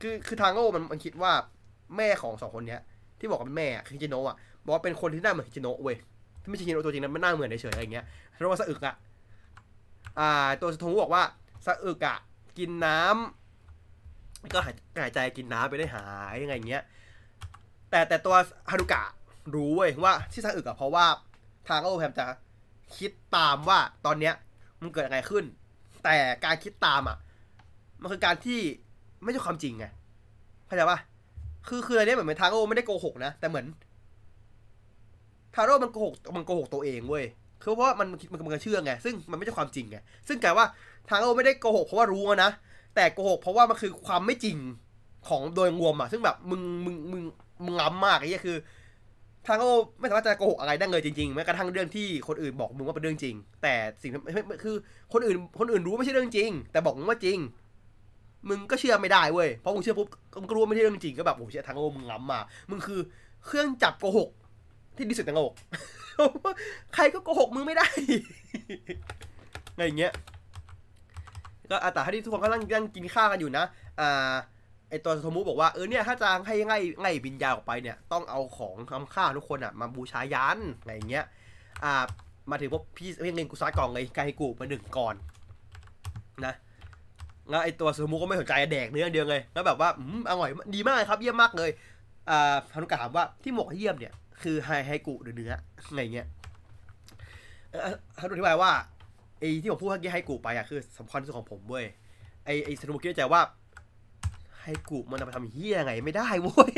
[0.00, 1.32] คือคือทางโง่มันมันคิดว่า
[1.96, 2.80] แม่ของสองคนเนี้ย
[3.18, 5.96] ที่บอกว่าเป็นแม่คือคิชิโนะอะบอกว่าเป็นคนที่หน้าเหมือนคิชิโนะเว้ย
[6.42, 8.04] ที่ไม่ใช่คิชิโนะตัวจริงนะมันหน้าเหมือนเฉยอะไรเงี้ย
[8.38, 8.94] เรียกว่าสะอึกอะ
[10.18, 10.30] อ่า
[10.60, 11.22] ตัวสะทงบอกว่า
[11.66, 12.16] สะอึกอะ
[12.58, 16.82] กินน้ำก็หายหายใจกินน้ำไปได้หายยังไงอย่างเงี้ย
[17.90, 18.34] แต่แต่ตัว
[18.70, 19.02] ฮารุกะ
[19.54, 21.04] รู้เว้ยว่าที่สะอึกอะเพราะว่า
[21.68, 22.26] ทางโอแพมจะ
[22.98, 24.34] คิดตามว่าตอนเนี้ย
[24.80, 25.44] มันเกิดอะไรขึ้น
[26.04, 27.16] แต่การคิดตามอะ
[28.00, 28.60] มันคือการที่
[29.22, 29.86] ไม่ใช่ความจริงไง
[30.66, 30.98] เข้าใจปะ
[31.68, 33.66] คือคืออันเนี้ยเหมือนทางโอไม่ได้โกหกนะแต่เหมือน
[35.54, 37.24] ทาโร่มันโกหกมันโกหกตัวเองเว้ย
[37.62, 39.96] คือเพราะว่ามันมันมันเชื่อไงซึ่งมันไม่ใช่ความจริงไง
[40.28, 40.66] ซึ่งกลายว่า
[41.08, 42.50] ทาโร่ไม่ได้โกหกเพราะว่ารู้นะ
[42.94, 44.56] แต่โกหกเพราะว่ามันคือความไม่จริง
[45.28, 47.22] ของโดยรวมอะ ซึ่งแบบมึงมึงมึง
[47.64, 48.56] มึงล้ำมากไอ้เหี้ยคือ
[49.46, 49.64] ทางโอ
[49.98, 54.20] ไม่สามารถจะโกหกอะไรได้เลยจริงๆแม้กระทั่งเรื่องที่คนอื่นบอกมึงว่าเป็นเรื่องจริง แต่สิ่งที่
[54.64, 54.76] คือ
[55.12, 57.38] คนอื่นคนอื่นรู้ไม่ใช่เรื่องจริง แต่บอกมึงว่าจริง
[58.48, 60.08] มึงก็เชื่อไม่ได้เว้ยเพราะมึงเชื่อปุ๊บ
[60.40, 62.40] มึงก็รู้ว่าไม่ใช่เรื่องจริงก็แบบโอ้โหเชื่อทางโอมึงล้ำมา
[62.70, 63.00] มึงคือ
[63.46, 64.28] เครื่องจับโกหก
[64.96, 65.52] ที่ดีสุดในโลก
[66.94, 67.86] ใครก็โกหกมึงไม่ได้
[69.72, 70.12] อะไรเงี้ย
[71.70, 73.64] ก็อาแต่ที่ทุกคนก็นั่งนั่งกินข้าวกันอยู่นะ
[74.00, 74.32] อ่า
[74.90, 81.24] ไอตัวโทมุบอกว่าเออเนี่ยถ้าจะให้ง่ายง่ายวิญญาณออกไปเนี่ยต้องเอาของทำค่าทุกคนอะมาบูชายันอะไรอย่างเงี้ย
[81.84, 81.92] อ่า
[82.50, 85.14] มาถึงพวกพี่เงินกุซากองเลยไกกูมาหนึ่งก่อน
[86.46, 86.54] นะ
[87.50, 91.70] แล้วไอตัวโทมุก็ไม่สนใจแดกเนื้อเดียวเลยแล้วแบบว่าอืมอร่อยดีมากครับเยี่ยมมากเลย
[92.30, 94.12] อ่าฮานุกะถามว่าที่หมกเยี่ยมเนี่ย
[94.42, 95.52] คือไฮไฮกุหรือเนื้อ
[95.88, 96.26] อะไรเงี้ย
[97.70, 98.72] เอ่อฮานุอธิบายว่า
[99.38, 101.84] ไอที่ผมพูดเมื่อกี้ไฮกุไปอะคือสำคัญที่สุดของผมเว้ย
[102.44, 103.42] ไอไอสนุกคิดในใจว่า
[104.62, 106.74] ไฮกุมันเอาไปทำเฮียไงไม่ได้เว้ย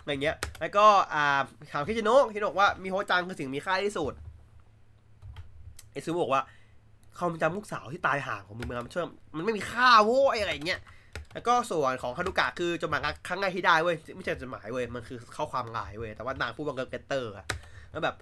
[0.00, 1.24] อะไรเงี้ย แล้วก็อ่า
[1.72, 4.12] ถามคิจิโนะคิจิโนะบอกว่ามีโฮจังคือสิ่งมีค่าที่สุด
[5.92, 6.42] ไอซูบอกว่า
[7.18, 9.04] ความจำลูกสาวที่ตายห่างของมึงมันช่วย
[9.36, 10.80] มันไม่มีค่าโว้ยอะไรเงี้ย
[11.34, 17.46] แล้วก็ส่วนของฮานุกะคือจดหมายครั้งแรกที่ได้เว้ยไม่ใช่จดหมายเว้ยมันคือข้อความลน์เว้ยแต่ว่านางพูดว่าเกตเตอร์อะ
[17.90, 18.14] แล้วแบบ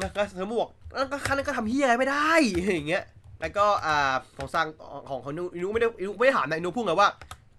[0.00, 2.30] แล้วก็เธอบอกแล้วก็คันนก็ทำเฮียอะไรไม่ได้
[2.74, 3.04] อย่างเงี้ย
[3.40, 4.66] แล้วก็อ่าของสร้าง
[5.08, 7.08] ของของอินุไม่ได้อินุไม่ได้ถามนะอินุพูดไงว่า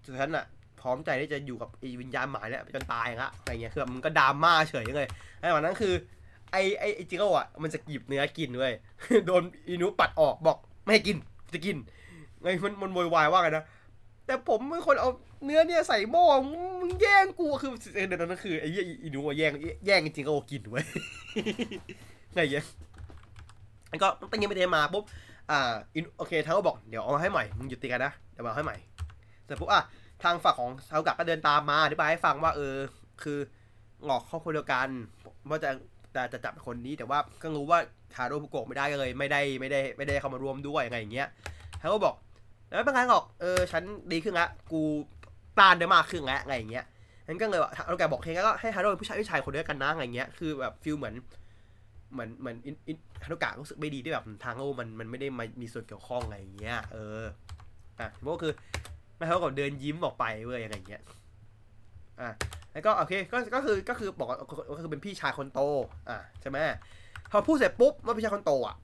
[0.04, 0.44] ฉันอะ
[0.80, 5.08] พร้อมใจที่จะอยู่กับไอ้วิญญาณหมายเนี่ยจนตายละอะไรเงี้ยคือมันก็ดราม่าเฉยเลย
[5.40, 5.94] ไอ้วันนั้นคือ
[6.52, 8.74] ไอ้ไอ้จิโร่อะมันจะหยิบเนื้อกินเว้ย
[9.26, 11.16] โดนอินุปัดออกบอกไม่ให้กิน
[11.54, 11.76] จะกิน
[12.42, 13.64] ไงมันมันโวยวายว่าไงนะ
[14.26, 15.10] แต่ผมเป็นคนเอา
[15.44, 16.24] เนื้อเนี่ยใส่หม้อ
[16.80, 17.70] มึงแย่งกูคือ
[18.08, 19.52] เดี๋ยวนั้นคือไอ้เหี้ยอินุอะแย่ง
[19.86, 20.84] แย่งจริงก็กินเว้ย
[22.34, 22.64] ไงเงี้ย
[23.88, 25.04] แล้วก็ตั้งยังไม่ได้มาปุ๊บ
[25.50, 28.76] อ่าอินโอเคทางก็บอกเดี๋ยวเอามาให้ใหม่มึงหยุดตีกันนะเดี๋ยวมาให้ใหม่
[29.44, 29.82] เสร็จปุ๊บอะ
[30.22, 32.74] ทางฝั่งของซาอุกะก็เดินตามมาอธิบายให้ฟังว่าเออ
[33.22, 33.38] คือ
[34.04, 34.88] หงอกครอบครัวเดียวกัน
[35.48, 35.70] ว่าจะ
[36.14, 37.78] จะจะจับคนนี้แต่ว่าก็รู้ว่า
[38.14, 41.28] ทาโร่ฟุโกะไม่ได้เลย ไม่ได้ไม่ได้ไม่ได้เข้ามาร่วมด้วยอะไรอย่างเงี้ย
[41.80, 42.14] เขาก็บอก
[42.68, 44.82] แล้วไม่เป็นไรหรอกเออฉันดีขึ้นละกู
[45.58, 46.84] ต้านได้มากขึ้นแล้วอะไรอย่างเงี้ย
[47.26, 51.14] นั้นก็เลยว่าทาโร่แกบอกเฮ้ยก็ให้ทาโร่เป็นผู้ชายผู้ชายคนเดียวกันนะอะไรเงี้ยคือแบบ feel เหมือน
[52.12, 57.22] เหมือนเหมือนอินนฮานุกะรู้สึกไม่ดีที่แบบทางโอ้มันมันไม่ได้มามีส่วนเกี่ยวข้องอะไรอย่างเงี้ยเออ
[58.00, 58.52] อะก็คือ
[59.16, 61.02] ไม่เขาก็เดินยิ้มออกไปเว้ยอะไรอย่างเงี้ย
[62.20, 62.30] อะ
[62.72, 64.28] แล้วก็โอเคก็ก็คือก็คือบอก
[64.70, 65.60] ก็คือเป็นพี่ชายคนโต
[66.08, 66.58] อะใช่ไหม
[67.30, 68.76] พอพูดเสร็จปุ๊บว่าพี่ชายคนโตอะ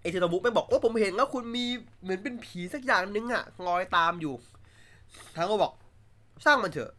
[0.00, 1.64] ไอเทโนบุไม่บอกโอ้ผมเห็นแล้วคุณมี
[2.02, 4.34] เหมือนเป็นผีสักอย่างนึงอะงอยตามอยู่
[5.36, 5.72] ทางก็บอก
[6.44, 6.92] สร้างมันเถอะ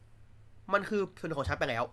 [0.74, 1.84] มันคือส่วนของฉันไปแล้ว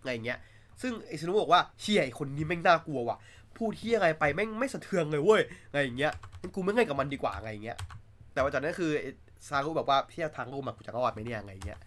[0.00, 0.38] อะไรอย่างเงี้ย
[0.82, 3.18] ซึ่งไอ้สนุบอกว่าเชี่ยไอ้คนนี้แม่งน่ากลัวว่ะ
[3.56, 7.76] พูดที่อะไรไปแม่งไม่สะเทือนเลยเว้ยอะไรอย่างเงี้ยงั้นกูไม่เล่นกับมันดีกว่าอะไรอย่างเงี้ย
[8.32, 8.90] แต่ว่าจากนั้นคือ
[9.48, 11.80] ซารุแบบว่าพี่ทางกูมากูจะรอดไหมเนี่ยอะไรอย่างเงี้ย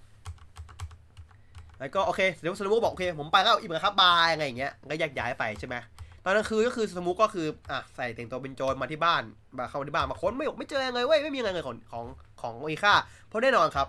[1.79, 5.75] แล้วก็โอเคเดี๋ยวสนุบอกโอเคผมไปแล้วอิ่มแล้วครับบายอะไรอย่างเงี้ยก็แยกย้ายไปใช่ไหม
[6.23, 9.23] ตอนนั้นคือก็คือสมุกก็คืออะใส่แต่งตัวเป็นโจรมาที่บ้าน
[9.57, 12.05] มาเข้ามาที่บ้านมาค้นไม่ไม่เจออะไรเลยเว้ยไม่มีอะไรเลยของของ
[12.41, 12.93] ของออิค่า
[13.27, 13.87] เพราะแน่นอนครับ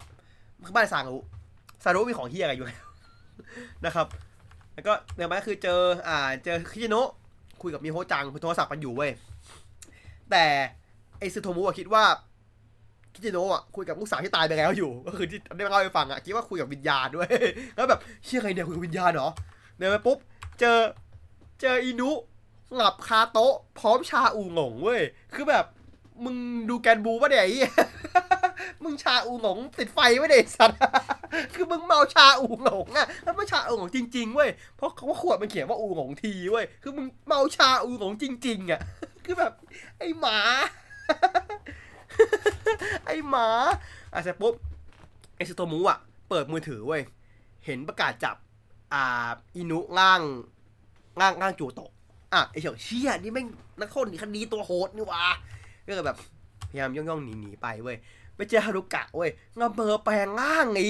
[0.76, 1.16] บ้านซารุ
[1.84, 2.84] ซารุมีของเฮียอะไรอยู่แล้ว
[3.86, 4.06] นะครับ
[4.76, 7.10] แล้วก็เดี๋ยวมาคือเจออ่าเจอคิจิโนะ
[7.62, 9.10] คุยกับมิโฮจังคุยโทรศัพท์กันอยู่เว้ย
[10.30, 10.44] แต่
[11.18, 12.04] ไอซึโทมุอะคิดว่า
[13.14, 17.28] คิจิโนะอะคุยกับลูกสาวที่ตายไปแล้วอยู่ ก็คือที่ได้เล่าให้ฟังอะคิดว่าคุยกับวิญญาณด้วย
[17.76, 19.28] แล้วแบบเชื่อใครเนี่ยคุยกับวิญญาณเหรอ
[19.78, 20.18] เดินไปปุ๊บ
[20.60, 20.78] เจอ
[21.60, 22.10] เจออินุ
[22.74, 25.02] หลับคาโต๊ะพร้อมชาอูงงเว้ย
[25.34, 25.64] คือแบบ
[26.24, 26.36] มึง
[26.68, 27.72] ดูแกนบูปะเนี่ยไอ้เหี้ย
[28.84, 30.80] มึงชาอูหงงติดไฟไม่ได้สัตว์
[31.54, 38.80] คือมึงเมาชาอูหงงอะแล้วไม่ชาอูหงงจริงๆเว้ย เพราะเขาขวดมันเขียนว่าอูหงงทีเว้ย คือมึงเมาชาอูหงงจริง ๆอะ
[39.24, 39.52] คือแบบ
[39.98, 40.38] ไอ้หมา
[43.06, 43.48] ไอ้หมา
[44.12, 44.54] อะเสร็จปุ๊บ
[45.36, 45.98] ไอสโตมูอะ
[46.28, 47.02] เปิดมือถือเว้ย
[47.66, 48.36] เห็นประกาศจับ
[48.92, 50.22] อ่า อินุร่าง
[51.20, 51.90] ร่างร่างจูโตะ
[52.32, 53.46] อะไอเฉียวเชี่ยนี่แม่ง
[53.80, 55.24] นักโทษนีคดีตัวโหดนี่วะ
[55.86, 56.16] ก็เลยแบบ
[56.70, 57.96] พยายามย่องๆหนีๆไปเว้ย
[58.36, 60.88] ไปเจอฮารุกะเว้ยงาเบอร์แปลงร่างหนี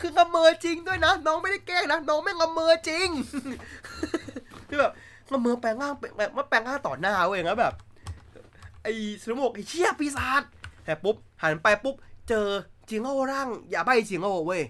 [0.00, 3.08] คืองาเมอจริงด้วยนะน้องไม่ได้แกล้งนะน้องไม่งงาเมอจริง
[4.68, 4.92] คือแบบ
[5.30, 7.74] งาเมอแปลงร่างแบบมาแปลงร่างต่อหน้าเว้ยแล้วแบบ
[8.82, 8.92] ไอ้
[9.22, 10.42] สนุกไอ้เชี่ยปีศาจ
[10.84, 11.94] แต่ปุ๊บหันไปปุ๊บ
[12.28, 12.46] เจอ
[12.88, 14.62] จิงโง่ร่าง อย่าใบจิงโง่เว้ย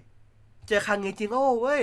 [0.69, 1.83] เจอคังเงจิงโง่เว้ย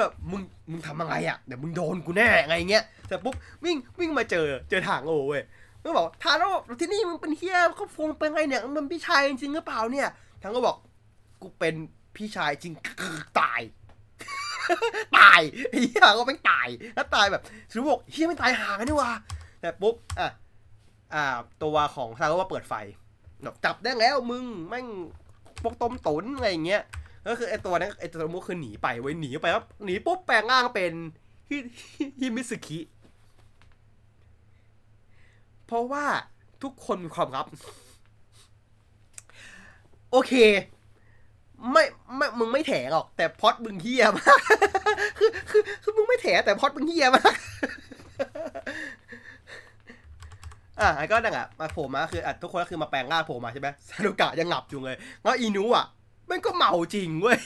[0.00, 5.42] แบบมึงมึงทำยังไงอะเดี๋ยวมึงโดนกูแน่ไงเงี้ยแต่ปุ๊บวิ่งวิ่งมาเจอเจอทางโง่เว้ย
[5.84, 6.50] ก็บอกทาโร่
[6.80, 10.08] ที่นี่มึงเป็นเฮียเขาฟงเป็นไงเนี่ยมึงพี่ชายจริงหรือเปล่าเนี่ย
[10.42, 10.76] ทางก็บอก
[11.42, 11.74] กูเป็น
[12.16, 12.74] พี่ชายจริง
[13.40, 13.60] ตาย
[15.18, 15.40] ตาย
[15.70, 19.10] ไอ้เหี้ยก็ไม่งตายแล้วตายแบบสรุปบอกเฮียไม่ตายห่างกันนี่วะ
[19.60, 20.30] แต่ปุ๊บอะ
[21.14, 21.24] อ่า
[21.62, 22.74] ตัวของซาก็ว่าเปิดไฟ
[23.64, 24.86] จับได้แล้วมึงแม่ง
[25.62, 26.82] พวกต้มตุ๋นอะไรอย่างเงี้ย
[27.28, 30.92] ก็คือไอ้ตัวนั้นไอ้ตัวมุกคือหนีไปเว้หนีไปแล้วหนีปุ๊บแปลงร่างเป็น
[31.48, 31.56] ฮิ
[32.20, 32.78] ฮิมิสึคิ
[35.74, 36.04] ราะว่า
[36.62, 37.46] ทุกคนมีความลับ
[40.12, 40.32] โอเค
[41.72, 41.84] ไม่
[42.16, 44.38] ไม่มึงไม่แถหรอก แต่พอดมึงเฮียมาก
[45.18, 47.34] คือคือคือมึงไม่แถแต่พอดมึงเฮียมาก
[50.80, 55.86] อะก็นั่งอะมาโผล่มาคืออะทุกคนก็คือมาแปลงร่างโผล่มาใช่ไหมซารุกะยังหลับอยู่เลยแล้วอีนูอะ
[56.30, 57.38] ม่งก็เมาจริงเว้ย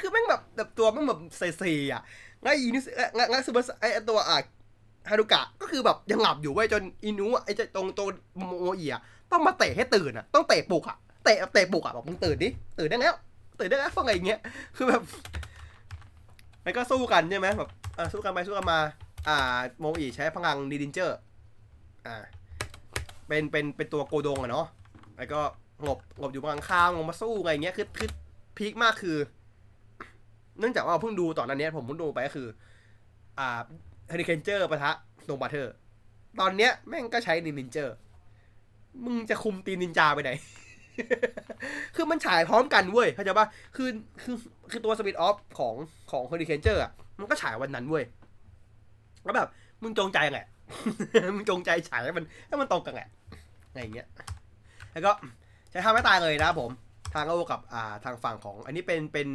[0.00, 2.02] คือแม่งแบบแบบตัวแม่งแบบเซ่ๆอะ
[2.44, 4.38] งั้นอีนูเอ้ยงั้นงั้นซูเปอร์ไอตัวอะ
[5.08, 8.06] ฮารุกะก็คือแบบยังหลับอยู่เว้จนอีนูอะไอ้เจ้าตรงตัว
[8.36, 8.42] โม
[8.76, 9.00] เอีอะ
[9.32, 12.48] ต้องมาเตะให้ตื่นอะต้องเตะปลุกอะเตะเตะปลุกอะบอกมึงตื่นดิ
[12.78, 13.14] ตื่นได้แล้ว
[13.58, 14.40] ตื่นได้แล้วเพราะไงอย่างเงี้ย
[14.76, 15.02] คือแบบ
[16.64, 18.78] แล้วก็สู้กันใช่ไหมแบบอะสู้กันไปสู้กันมา
[19.28, 21.18] อ่า โมอีใช้พลังดีดินเจอร์
[22.06, 22.16] อ่า
[23.28, 24.66] เป็นเป็นเป็นตัวโกดงอะเนาะ
[25.16, 25.40] แล้วก็
[25.86, 28.10] งบงบอยู่บางข้างลงมาสู้อะไรเงี้ยคือคือ
[28.56, 29.16] peak มากคือ
[30.58, 32.48] เนื่องจากว่าเราเพิ่งดูตอนนั้นเนี้ยผมเพิ่งดูไปก็คือ
[33.38, 33.60] อ่า
[34.08, 34.92] เฮริเคนเจอร์ปะทะ
[35.24, 35.74] โนบัตเทอร์
[36.40, 37.94] ตอนเนี้ยแม่งก็ใช้นินนินเจอร์
[39.04, 40.30] มึงจะคุมตีนนินจาไปไหน
[41.96, 43.88] คือมันฉายพร้อมกันเว้ยเข้าใจปะคือ
[44.22, 44.36] คือ
[44.70, 45.74] คือตัว spin-off ของ
[46.10, 48.04] ของเฮริเคนเจอร์อะมันก็ฉายวันนั้นเว้ย
[49.24, 49.48] แล้วแบบ
[49.82, 50.46] มึงจงใจแหละ
[51.34, 53.08] มึงจงใจฉายให้มันให้มันตรงกันแหละ
[53.68, 54.06] อะไรอย่างเงี้ย
[54.92, 55.12] แล้วก็
[55.70, 56.70] ใช้ท่าไม้ตายเลยนะผม
[57.14, 59.28] ทางโอกับอ่าทางฝั่งของ อันนี้เป็นเป็น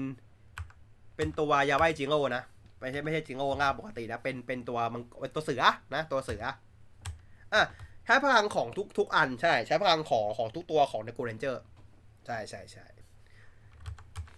[1.16, 2.44] เป็นตัวยาไวจิงโอนะ
[2.80, 5.64] ไม่ใช่ไม่ใช่จิงโง่าปกตินะเป็นเป็นตัวมันเป็นตัวเสือ
[5.96, 6.44] นะตัวเสือ
[7.54, 7.64] อะ
[8.06, 11.62] ใช้พลังของทุกทุกอันใช่ ใช้พลังของของทุกตัวของเดกูเรนเจอร์
[12.26, 12.86] ใช่ใช่ใช่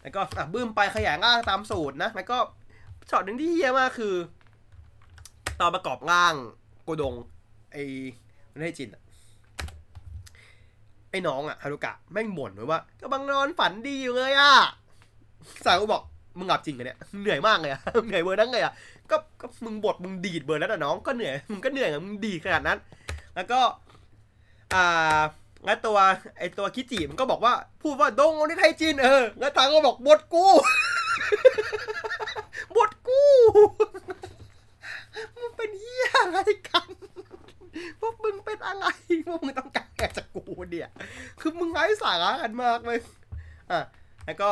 [0.02, 2.38] แล้วก็อะบึ้มไปขยายร่างตามสูตรนะแล้วก็
[3.10, 4.16] ช็อตหนึ่งที่เหี้ยมากคือ
[5.60, 6.34] ตอนประกอบร่าง
[6.84, 7.14] โกดง
[7.72, 7.84] ไอ้
[8.50, 9.04] ไม่ให้จินอะ
[11.10, 14.54] ไอ้น้องอะฮารุกะแม่งบ่นไว้ว่ากำลังนอนฝันดีอยู่เลยอะ
[15.66, 16.04] สาวก็บอก
[16.38, 18.74] มึงหลับจริงกันเนี่ยเหนื่อยมากเลยอะเหนื่อยเบอร์นั้นเลยอะ
[19.12, 22.78] ก็ก็มึงบทมึงดีดเบอร์นั้นอะน้องก็เหนื่อยมึงก็เหนื่อยอะมึงดีดขนาดนั้น
[23.36, 23.60] แล้วก็
[24.74, 25.22] อ่า
[25.66, 25.98] แล้วตัว
[26.38, 30.46] ไอตัวคิจิมันก็บอกว่า พูดว่าดงโอนิไทจินเออแล้วทางก็บอกบทกู
[32.78, 33.24] บทกู
[35.42, 36.90] มันเป็นเหี้ยอะไรกัน
[38.00, 38.86] พวกมึงเป็นอะไร
[39.28, 40.90] พวกมึงต้องการอะไรจากกูเนี่ย
[41.40, 43.00] คือมึงไร้สาระกันมากเลย
[43.72, 43.80] อะ
[44.26, 44.50] แล้วก็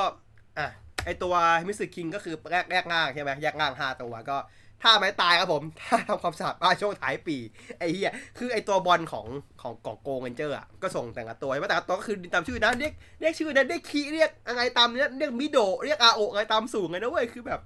[0.58, 0.68] อะ
[1.06, 1.34] ไอตัว
[1.68, 4.38] มิสซิคิงก็คือแยกแยกร่างใช่ไหมแยกร่างห้าตัวก็
[4.84, 7.38] ท่าไม้ตายครับผมท่าทำความสะอาดบ้านช่วงท้ายปี
[7.80, 9.28] ไอ้เหี้ยคือไอตัวบอลของ
[9.62, 17.62] ของกองโกงเรนเจอร์อะก็ส่งแต่ละตัวแต่ละตัวก็คือตามชื่อนะเรียกเรียกชื่อนะเรียกคีเรียกอะไรตามเนี้ยเรียกมิโดเรียกอาโออะไรตามสูงเลยนะเว้ยคือแบบ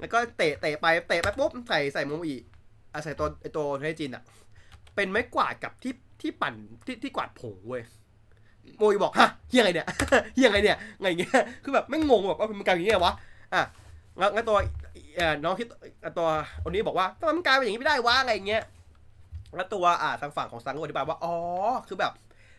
[0.00, 2.36] แล้วก็เตะเตะไปเตะไปปุ๊บใส่ใส่โมอี
[2.92, 4.22] อะใส่ตัวไอตัวเทจินอะ
[4.94, 6.54] เป็นไม้กวาดกับที่ที่ปั่น
[6.86, 7.82] ที่ที่กวาดผงเว้ย
[8.76, 9.86] โมอีบอกฮะเฮียไงเนี่ย
[10.34, 13.14] เฮียไงเนี่ยไงเงี้ยคือแบบไม่งงแบบว่ามันกลายเป็นอย่างเงี้ยวะ
[13.54, 13.62] อะ
[14.18, 14.56] แล้วแล้วตัว
[15.44, 15.66] น้องที่
[16.18, 16.28] ตัว
[16.64, 18.62] คนนี้บอกว่าทำไมมันกลายเป็นอย่างนี้ไม่ได้วะอะไรเงี้ย
[19.56, 21.34] แล้วตัวอ่าทางฝั่งของซังก็อธิบายว่าอ๋อ
[21.88, 22.12] คือแบบ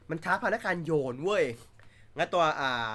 [0.09, 1.43] มันช้าพาในการโยนเว้ย
[2.15, 2.89] แล้วตัวอ่า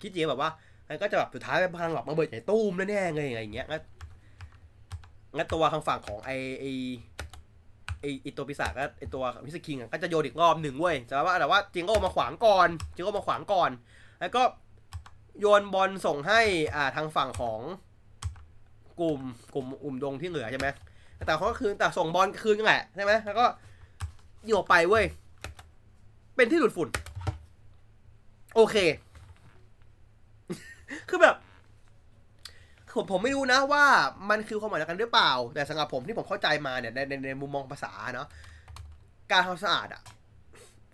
[0.00, 0.50] คิดเจีแบบว่า
[0.86, 3.82] แล้วก็จะแบบสุดท้ายเป็นพลังแบบมาเบิดใหญ่ตู้มแน่ๆเลยอะไรอย่างเงี้ยงั้น
[5.36, 6.30] งั้นตัวทางฝั่งของไอ
[6.60, 6.64] ไอ
[8.00, 13.70] ไอไอตัวปีศาจก็ไอตัวมิสคิงก็จะโยนอีกรอบหนึ่งเว้ยแต่ว่าแต่ว่าจิงโก้มาขวางก่อนจิงโก้มาขวางก่อน
[14.20, 14.42] แล้วก็
[15.40, 16.40] โยนบอลส่งให้
[16.74, 17.60] อ่าทางฝั่งของ
[19.00, 19.20] กลุ่ม
[19.54, 20.68] กลุ่มอุ่มดงที่เหลือใช่ไหม
[21.26, 23.46] แต่เขาก็คือแต่ส่งบอลคืนนั่นแหละใช่ไหมแล้วก็
[24.46, 25.04] โยกไปเว้ย
[26.36, 26.88] เป็นที่ดูดฝุ่น
[28.54, 28.76] โอเค
[31.08, 31.34] คือแบบ
[32.98, 33.84] ผมผมไม่รู้นะว่า
[34.30, 38.28] มันคือความหมายเดียวกันหรือเปล่า แต่สำหรับผมที่ผมเข้าใจมาเนี่ยในในในมุมมองภาษาเนาะ
[39.30, 40.02] การทำความสะอาดอะ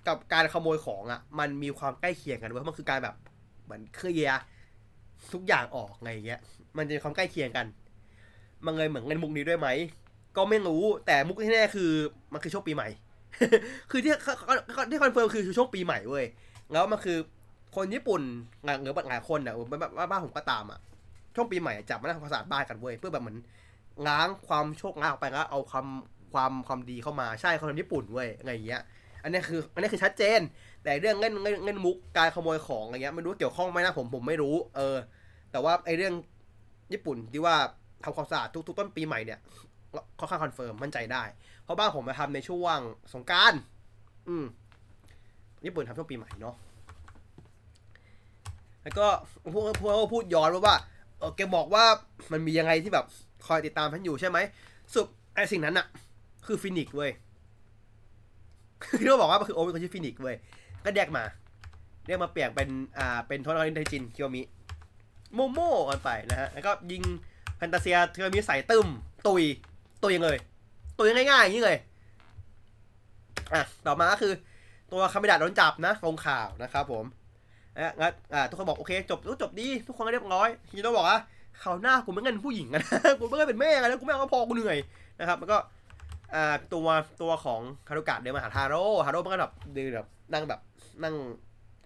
[0.06, 3.14] กับการขโมยของอะมันมีความใกล้เคียงกันเว้ยมันคือการแบบ
[3.64, 4.40] เหมือนเคลียร์
[5.32, 6.40] ทุกอย่างออกไงเงี้ย
[6.76, 7.66] มันจะมีความใกล้เคียงกัน
[8.64, 9.68] มันเลยเหมือนเล่นมุกนี้ด้วยไหม
[10.36, 11.90] ก็ไม่รู้ แต่มุกที่แน่คือ
[12.32, 12.88] มันคือช่วงปีใหม่
[13.90, 14.12] คือที่
[14.90, 16.24] ที่ confirm คือช่วงปีใหม่เว้ย
[16.72, 17.18] แล้วมันคือ
[17.76, 18.22] คนญี่ปุ่น
[18.82, 20.80] หรือหลายคนเนี่ยแบบบ้านผมก็ตามอะ
[21.34, 23.38] ช่วงปีใหม่จับมาทำความสะอาดบ้านกันเว้ยเพื่อแบบเหมือน
[24.08, 25.86] ล้างความโชคร้ายออกไปแล้วเอาความ
[26.32, 28.82] ความความดีเข้ามาใช่คนญี่ปุ่นเว้ยอะไรอย่างเงี้ย
[29.22, 30.40] อันนี้คืออันนี้คือชัดเจน
[30.82, 34.96] แต่เรื่องเล่นเล่นเล่นมุกการขโมยของอะไรเงี้ยไม่รู้เกี่ยวข้องไหมนะผมผมไม่รู้ เออ
[35.52, 36.14] แต่ว่าไอ้เรื่อง
[36.92, 37.56] ญี่ปุ่นที่ว่า
[38.04, 39.38] ทำความสะอาดทุกๆต้นปีใหม่เนี่ย
[40.18, 41.22] ค่อนข้าง confirm มั่นใจได้
[41.62, 42.78] เพราะบ้านผมมาทำในช่วง
[43.14, 43.52] สงการ
[44.28, 44.44] อืม
[45.64, 46.54] ญี่ปุ่นทำช่วงปีใหม่เนาะ
[48.82, 49.06] แล้วก็
[49.52, 50.76] พวกพวกพูดย้อนว่าว่า
[51.26, 51.84] อแกบอกว่า
[52.32, 53.06] มันมียังไงที่แบบ
[53.46, 54.38] คอยติดตามฉันอยู่ใช่ไหม
[54.92, 55.86] สรุปไอ้สิ่งนั้นอะ
[56.46, 57.10] คือฟินิกซ์เว้ย
[58.98, 60.36] ที่เขาบอกว่ามันคือโอเป็นคนชื่อฟินิกซ์เว้ย
[60.84, 61.24] ก็แยกมา
[62.06, 62.68] เรียกมาเปลี่ยนเป็น
[62.98, 64.42] อ่าเป็นโทนไดจินเคิโยมิ
[65.34, 67.02] โมโม่กันไปนะฮะแล้วก็ยิง
[67.56, 68.86] แฟนตาเซียคิโยมิใส่ตึม
[69.26, 69.42] ตุย
[70.02, 70.36] ตุยเลย
[70.98, 71.78] ตุยง่ายๆอย่างนี้เลย
[73.54, 74.32] อะต่อมาก็คือ
[74.92, 77.04] ตัวคาเมดะโดนจับนะลงข่าวนะครับผม
[77.76, 81.18] นะงั้นอ่าทุกคนบอกโอเคจบจบดีทุกคนก็เรียบร้อยฮีโร่บอกว่า
[81.60, 84.78] เขาวหน้ากูไม่เงินผู้หญิงกันะกูไม่เงินเป็นแม่กันแล้วกูไม่เอาก็พอกูเหนื่อย
[85.20, 85.58] นะครับแล้วก็
[86.34, 86.86] อ่าตัว
[87.22, 90.60] ตัวของฮารุกะเดินมาหาทาโร่ฮาโร่มันก็แบบเดินแบบนั่งแบบ
[91.02, 91.14] นั่ง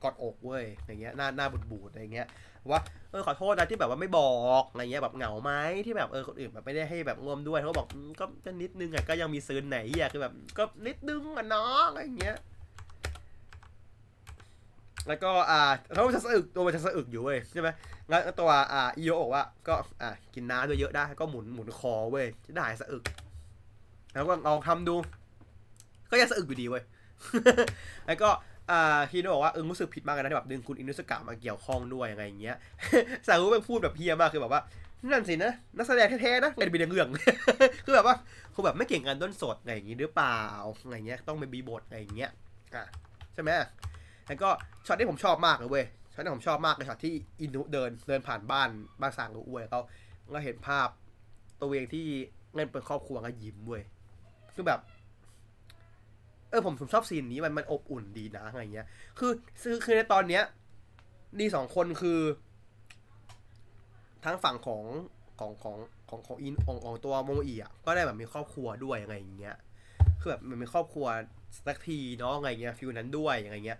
[0.02, 2.27] กอดอกเว้ยอย่างเงี้ยหน้าหน้าบูดๆอะไรเงี้ย
[2.70, 4.32] ว่าเออขอโทษนะที่แบบว่าไม่บอ
[4.62, 5.52] กอะไรเงี้ยแบบเหงาไหม
[5.86, 7.89] ที่แบบเออคนอื่นแบบไม่ได้ให้แบบร่วมด้วยเขาบอก
[8.20, 12.36] ก็จะนิดนึงอะก็ยังมีซื้อไหนอะคือแบบก็นิดนึงอะน้องอะไรเงี้ย
[15.09, 15.61] แล้วก็อ่า
[15.95, 17.69] เขาจะสะอึกตัวมันจะสะอึกอยู่เว้ยใช่ไหม
[18.11, 23.05] งั้นตัวอ่าอีโยบอกว่าก็อ่ากินน้ำเยอะๆได้ก็หมุนหมุนคอเว้ยจะได้หายสะอึก
[24.15, 24.97] แล้วก็ลองทำดู
[26.11, 26.83] ก็ยังสะอึกอยู่ดีเว้ย
[28.07, 28.29] แล้วก็
[28.71, 32.57] อ่าฮีโร่บอกว่าเออรู้สึกผิดมากเลยนะที่แบบดึงคุณอินุสกะมาเกี่ยวข้องด้วยอะไรอย่างเงี้ย
[33.27, 34.63] สารุเป็นพูดแบบเพี้ยมากคือแบบว่า
[35.11, 37.09] นั่นสินะนักแสดงแท้ๆนะเงินเป็นเรื่อง
[37.85, 38.15] คือแบบว่า
[38.53, 40.41] เขาแบบไม่เก่งกันต้นสดอะไรอย่างงี้หรือเปล่า
[40.83, 42.31] อะไรเงี้ยต้องไปบีบทอะไรอย่างเงี้ย
[42.75, 42.85] อะ
[43.35, 43.51] ใช่ไหม
[44.29, 44.51] แล้วก็
[44.87, 49.81] ช็อตที่ผมชอบมากเลยเว้ยช็อตที่ผมชอบมากเลยช็อตที่อินุเดินเดินผ่านบ้านบ้านสร้างอวยเขา
[50.31, 50.89] เราเห็นภาพ
[51.61, 52.07] ตัวเองที่
[52.55, 53.83] เล่นเป็นครอบครัวก็ยิ้มเว้ย
[54.55, 54.81] คือแบบ
[56.51, 58.87] เออผมผมชอบ scene นี้มันมันอบอุ่นดีนะอะไรเงี้ย
[59.19, 59.33] คือ
[59.63, 60.43] คือคือในตอนเนี้ย
[61.41, 62.21] ดีสองคนคือ
[64.25, 64.85] ทั้งฝั่งของ
[65.39, 65.77] ของของ
[66.09, 69.57] ของของอินของของตัวโมโมอีอะก็ได้แบบมีครอบครัวด้วยอะไรอย่างเงี้ย
[70.21, 71.07] คือแบบมันมีครอบครัว
[71.67, 73.79] สักทีเนาะอะไรเงี้ยฟิลนั้นด้วยอะไรเงี้ย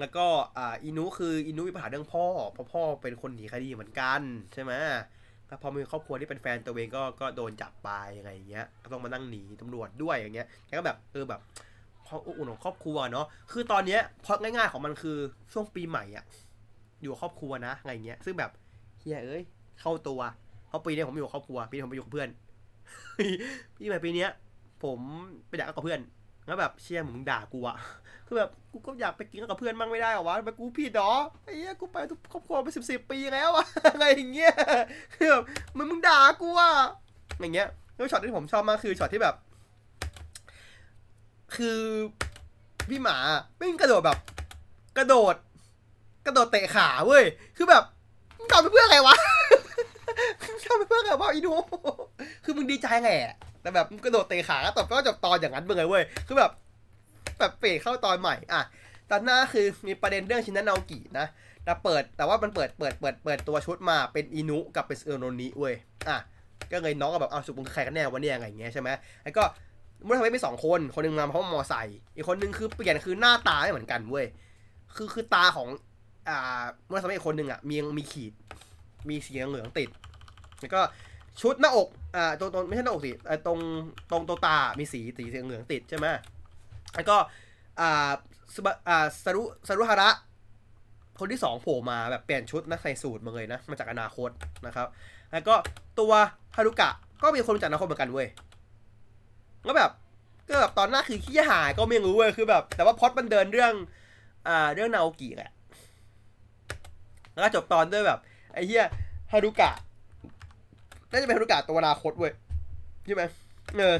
[0.00, 0.26] แล้วก็
[0.58, 4.20] อ่าอินุคืออินุมีปัญหาเรื่องพ่อเพราะพ่อเป็นคนหนีคดีเหมือนกัน
[4.52, 4.72] ใช่ไหม
[5.48, 11.40] แล้วพอมีครอบครัวที่เป็นแฟนตัวเองก็ก็โดนจับไปอะไรอย่างเงี้ยก็ต้องมานั่งหนีตำรวจด้วยอย่างเงี้ยแกก็แบบเออแบบ
[12.06, 15.18] ความอบอุ่นของครอบครัวเนาะคือตอนเนี้ยพอง่ายๆของมันคือ
[15.52, 16.24] ช่วงปีใหม่อะ
[17.02, 18.50] อยู่ครอบครัวนะอะไรเงี้ยซึ่งแบบ
[19.00, 19.42] เฮียเอ้ย
[19.80, 20.20] เข้าตัว
[20.68, 22.28] เพราะปีนี้ผมอยู่ครอบครัวปีนี้ผมไปอยู่กับเพื่อน
[23.78, 24.30] ปีใหม่ปีเนี้ย
[24.84, 25.00] ผม
[25.48, 26.00] ไปด่ากับเพื่อน
[26.48, 27.76] แล้วแบบเชี่ยมึงด่ากูอะ
[28.26, 31.12] คือแบบกูก็อยากไปกินกับเพื่อนบ้างไม่ได้หรอวะไปกูผิดเหรอ
[31.44, 34.54] ไอ้เหี้ยกูไปทุกครอบครัวไปสิบสิบปีแล้วอะอะไรอย่างเงี้ย
[35.14, 35.42] คือแบบ
[35.76, 36.72] มึงมึงด่ากูอะ
[37.40, 39.34] อย่างเงี้ยแล้วช็อตที่ผมชอบมากคือช็อตที่แบบ
[41.56, 41.80] คือ
[42.90, 43.16] พี่หมา
[43.56, 44.18] ไม่กระโดดแบบ
[44.98, 45.34] กระโดด
[46.26, 47.24] กระโดดเตะขาเว้ย
[47.56, 47.82] คือแบบ
[48.38, 49.16] มึงทำไปเพื่ออะไรวะ
[50.64, 51.52] ทำไปเพื่ออะไรวะอีดู
[52.44, 53.20] คือมึงดีใจแหละ
[53.68, 56.50] แต่แบบกระโดดเตะขาก็ตบก็จบตอนอย่างนั้นมึงเลยเว้ยคือแบบ
[57.38, 58.62] แบบเปรเข้าตอนใหม่อะ
[59.10, 61.26] ตอนหน้าคือมีประเด็นเรื่องชินนานาโอกินะ
[61.64, 65.74] แต่เปิดแต่ว่ามันเปิดเปิดเปิดเปิดตัวชุดมาเป็นอินุกับเป็นเอโนนิเว้ย
[66.08, 66.16] อะ
[66.72, 68.88] ก็เลยน้องก็แบบเอาสุมึงคือใครกันแน่วะเนี่ยอะไรอย่างเงี้ยใช่ไหม
[69.24, 69.42] แล้วก็
[70.06, 74.26] มุทำให้มีสองคน คนหนึ่งมาเพราะมอไซค์อีกคนนึงคือเปลี่ยนคือหน้าตาไม่เหมือนกันเว้ย
[74.96, 75.68] คือคือตาของ
[76.28, 78.32] อ่ามุทำให้อีกคนหนึ่งอะมีมีขีด
[79.08, 79.88] มีสีเหลืองติด
[80.60, 80.80] แล้วก็
[81.40, 83.12] ชุดหน้าอก อ่าตรงตรงไม่ใช่หน้าอกสิ
[83.46, 83.58] ตรง
[84.10, 86.06] ตรงตัวตา มีสีสีเหลืองติดใช่ไหม
[86.94, 87.16] แล้วก็
[87.80, 88.10] อ่า
[88.54, 90.10] สุบอ่าสรุสรุฮาระ
[91.18, 94.30] คนที่สองโผล่มาแบบเปลี่ยนชุดนะใส่สูตรมาเลยนะ มาจากอนาคต
[94.66, 94.86] นะครับ
[95.32, 95.54] แล้วก็
[95.98, 96.12] ตัว
[96.56, 96.90] ฮารุกะ
[97.22, 98.28] ก็มีคนจักอนาคตเหมือนกันเว้ย
[99.66, 99.90] ก็แบบ
[100.48, 103.72] ก็แบบตอนหน้าคือขี้หายก็ไม่รู้เว้ยคือแบบ แต่ว่าพอดมันเดินเรื่อง
[104.48, 105.50] อ่า เรื่องนาโอกิแหละ
[107.32, 108.18] แล้วจบตอนด้วยแบบ
[108.52, 108.86] ไอ้เหี้ย
[109.32, 109.70] ฮารุกะ
[111.10, 112.32] น่าจะเป็นฮารุกะตัวอนาคตเว้ย
[113.06, 113.24] ใช่ไหม
[113.76, 113.96] เออ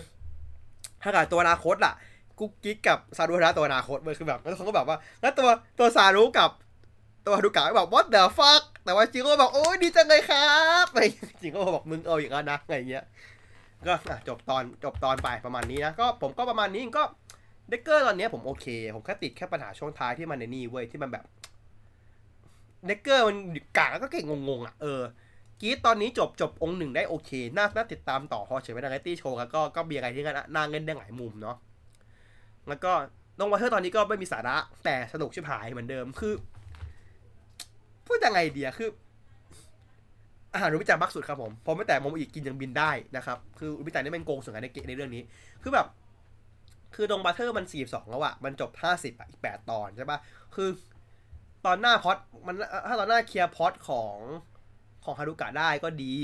[1.04, 1.92] ฮารุกะตัวอนาคตล่ะ
[2.38, 5.48] กุ๊กกิ๊กกับซารุฮาระตัวอนาคตเว้ยคือแบบแล้วเขาก็แบบว่า แล้วตัว
[5.78, 6.50] ตัวซารุกับ
[7.24, 10.48] ตัวฮารุกะก็แบบ what the fuck แต่ว่าจิโร่บอกโอ้ยดีจังเลยครั
[10.84, 11.04] บอะไร
[11.42, 13.04] จิโร่บอกมึงเอาอย่างนั้นนะอะไรเงี้ย
[13.86, 13.94] ก็
[14.28, 17.04] จบตอนจบตอนไปประมาณนี้นะก็ผมก็ประมาณนี้ก็
[17.68, 21.24] เด็กเกอร์ตอนเนี้ยผมโอเค ผมแค่ติดแค่ปัญหาช่วงท้ายที่มันในนี่เว้ยที่มันแบบ
[22.86, 23.36] เด็กเกอร์มัน
[23.78, 25.00] กากแล้วก็เก่งงงๆอะเออ
[25.60, 31.56] กรีดตอนนี้จบจบองค์หนึ่งได้โอเค น่าน่าติดตามต่อพอเฉยไม่ได้ไตี้โชว์ก็ก็มียร์อะไรที่กันน่าเล่นได้หลายมุมเนาะ
[32.68, 32.92] แล้วก็
[33.38, 36.34] น้องวอเทอร์ตอนนี้ก็ไม่มีสาระ แต่สนุกชิบหายเหมือนเดิมคือ
[38.06, 38.88] พูดยังไงเดียคือ
[40.52, 45.22] อาหารอุบิจารมากสุดครับผมผมไม่แต่มโมอีกกินยังบินได้นะครับคืออุบิจารนี่เป็นโกงส่วนกันในเกในเรื่องนี้
[45.62, 45.86] คือแบบ
[46.94, 50.18] คือดงบัตเทอร์มันสี่สองแล้วอะมันจบห้าสิบอะอีกแปดตอนใช่ปะ
[50.54, 50.68] คือ
[51.66, 52.16] ตอนหน้าพอด
[52.46, 52.56] มัน
[52.88, 54.16] ถ้าตอนหน้าเคลียร์พอดของ
[55.04, 56.14] ของฮารุกะได้ก็ดี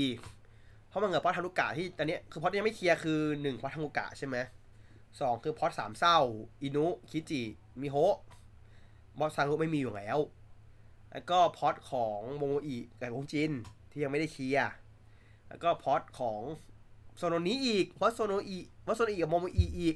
[0.87, 4.37] เพราะมันเกิดพอดฮารุกะที่ตอนนี้คือพอดยังไม่เคลียร์คือหนึ่งพอดฮารุกะใช่ไหม
[5.19, 6.17] สองคือพอดสามเศร้า
[6.61, 7.41] อินุ คิจิ
[7.81, 8.15] มิโฮะ
[9.19, 10.17] บอสซังก็ไม่มีอยู่แล้ว
[11.11, 13.51] แล้วก็พอดของโมโมอิกับวงจิน
[13.91, 14.71] ที่ยังไม่ได้เคลียร์
[15.47, 16.41] แล้วก็พล็อตของ
[17.17, 19.95] โซโนนี้อีกพล็อตโซโนอีพล็อตโซโนอีกับโมโมอีอีก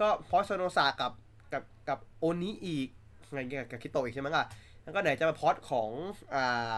[0.00, 1.12] ก็พล็อตโซโนซากับ
[1.52, 2.88] กับกับโอนี้อีก
[3.26, 4.44] อะไรเงี้ยกับคิโตอีกใช่ไหมล่ะ
[4.82, 5.90] แล้วก็ไหนจะมาพล็อตของ
[6.34, 6.74] อ่า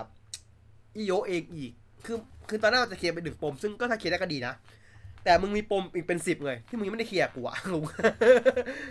[0.96, 1.72] อิโยเองอีก
[2.06, 2.16] คือ
[2.48, 4.54] คือตอนแรกเราจะเคลียร์ไปหนึ่งปม ซึ่งก็ถ้าเคลียร์ได้ก็ดีนะ
[5.24, 7.82] แต่มึงมีปมอีกเป็นสิบเลย ที่มึงยังไม่ได้เคลียร์กูอะงง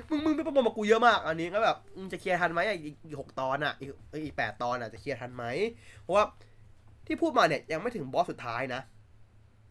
[0.09, 3.89] มึงมึงเป็นปมมากูเยอะมากอันนี้ก็แบบมึงจะเคลียร์ทันไหมอีกอีกหกตอนอะอีก
[4.25, 5.45] อีกแปดตอนอะจะเคลียร์ทันไหม
[6.01, 6.23] เพราะว่า
[7.07, 8.81] ที่พูดมาเนี่ยยังไม่ถึงบอสสุดท้ายนะ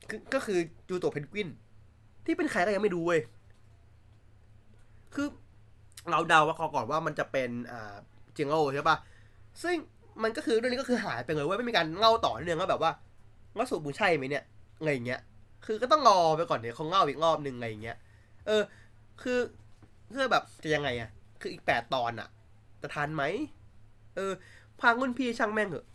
[0.09, 1.49] คือก็คือจูโตเพนกวิน
[2.25, 3.21] ที่เป็นใครก็ยังไม่รู้เว้ย
[5.15, 5.27] คือ
[6.11, 7.95] เราเดาว่าก่อนว่ามันจะเป็นอ่า
[8.33, 8.97] เจียงโอใช่ปะ
[9.63, 9.77] ซึ่ง
[10.23, 12.93] มันก็คือเรื่องนี้ก็คือหายไปเลยเว้ยไม่มีการเล่าต่อเนื่องว่าแบบว่า
[13.57, 14.45] ว่าสูบมึงใช่ไหมเนี่ย
[14.79, 15.21] อะไรอย่างเงี้ย
[15.67, 17.97] คือก็ต้องรอไปก่อนเดี๋ยวเขาเล่าอีกรอบหนึ่งอะไรอย่างเงี้ย
[18.47, 18.63] เออ
[19.23, 19.41] คือ
[20.17, 22.29] คือแบบจะยังไงอะคืออีกแปดตอนอะ
[22.83, 23.25] จะทันไหม
[24.17, 24.33] เออ
[24.81, 25.87] พังรุ่นพี่ช่างแม่งเหอะ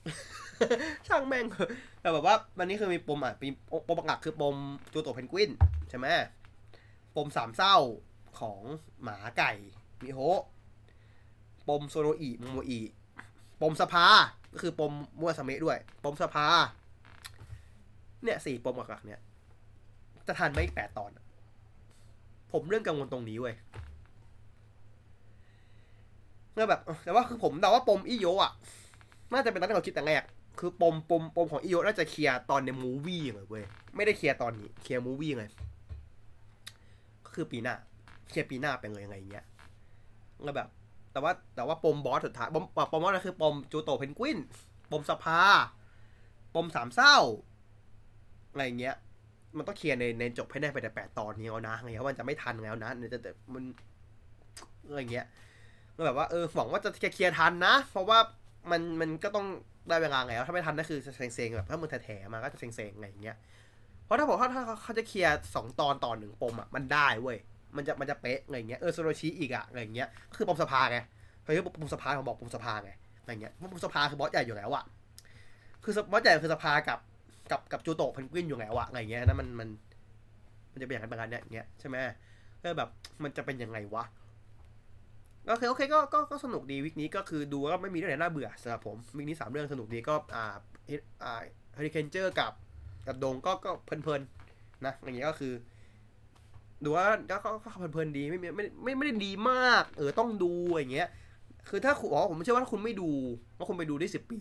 [1.07, 1.69] ช่างแม่งเหอะ
[2.01, 3.49] แต่แบบว่าวันนี้คือมีปมอะมี
[3.87, 4.55] ปมหลักคือปม
[4.93, 5.51] จูโตเพนกวิน
[5.89, 6.07] ใช่ไหม
[7.15, 7.75] ปมสามเศร้า
[8.39, 8.59] ของ
[9.03, 9.51] หมาไก่
[10.03, 10.19] มิโฮ
[11.67, 12.79] ปมโซโนอิโมโมอิ
[13.63, 14.05] ปมสภา
[14.53, 16.45] ก็คือปมมัวสเมะด้วย ปมสภา
[18.23, 19.19] เนี่ยสี่ปมหลักๆเนี่ย
[20.27, 21.11] จะทันไหมอีกแปดตอน
[22.51, 23.55] ผมเรื่องกังวลตรงนี้เว้ย
[26.53, 28.51] เมื่อแบบ แต่ว่าคือผมเดาว่าปมอิโยะอะ
[29.33, 30.23] น่าจะเป็นตอนที่เราคิดแต่แรก
[30.59, 33.65] คือปมปมปมของอิโยะน่าจะเคลียร์ตอนใน movie เลยเว้ย
[33.95, 35.49] ไม่ได้เคลียร์ตอนนี้ เคลียร์ movie เลย
[37.25, 37.75] ก็คือปีหน้า
[38.29, 39.45] เคลียร์ปีหน้าเป็นเลยยังไงเงี้ย
[40.43, 40.67] แล้วแบบ
[41.13, 44.37] แต่ว่าแต่ว่าปมบอสสุดท้ายปมปมบอสก็คือปมจูโตเพนกวิน
[44.91, 45.41] ปมสภา
[46.55, 47.17] ปมสามเศร้า
[48.51, 48.95] อะไรเงี้ย
[49.57, 53.63] มันต้องเคลียร์ในในจบให้ได้ไปแต่แปดตอนนี้แล้วนะไงเพราะมันจะไม่ทันแล้วนะจะแต่มัน
[54.87, 55.25] อะไรเงี้ย
[55.95, 58.19] ก็แบบว่าเออหวังว่าจะเคลียร์ทันนะ เพราะว่า
[58.71, 59.47] มันมันก็ต้อง
[59.89, 63.37] ได้เวลาไงแล้ว ถ้าไม่ทันก็คือเซ็งๆแบบถ้ามึงแถมาก็จะเซ็งๆอะไรอย่างเงี้ย
[64.03, 67.37] เพราะถ้าบอกถ้าถ้าเขาจะเคลียร์สองตอนต่อหนึ่งปมอะมันได้เว้ย
[67.75, 70.97] มันจะมันจะเป๊ะอะไรเงี้ยเออโซโรชิอีกอะอะไรเงี้ยคือปมสภาไง
[71.43, 72.91] เฮ้ยปมสภาผมบอกปมสภาไง
[73.21, 74.83] อะไรเงี้ยเพราะปมสภาคือบอสใหญ่อยู่แล้วอะ
[75.83, 76.99] คือบอสใหญ่คือสภากับ
[77.51, 79.69] กับกับจูโตะเพนกวินอยู่แล้วอะอะไรเงี้ยนะมันมัน
[80.71, 81.95] มันจะเป็นอย่างนั้นประการเนี้ยอย่างเงี้ยใช่ไหม
[82.61, 82.89] ก็แบบ
[83.23, 84.03] มันจะเป็นยังไงวะ
[85.47, 90.55] โอเคโอเคก็ก็ก็สนุกดี week นี้ก็คือดูว่าไม่มีเรื่องไหนน่าเบื่อสำหรับผม week นี้สามเรื่องสนุกดีก็อ่า
[91.23, 91.41] อ่า
[91.75, 92.53] เฮริเคนเจอร์กับ
[93.07, 95.53] กับดงก็ก็เพลินๆนะอย่างเงี้ยก็คือ
[96.85, 101.07] ดูว่าก็ก็ก็เพลินๆดีไม่ไม่ไม่ไม่ได้ดีมาก เออต้องดูอย่างเงี้ย
[101.69, 103.09] คือถ้าคุณอ๋อผมเชื่อว่าถ้าคุณไม่ดู
[103.57, 104.39] ว่าคุณไปดูได้สิบปี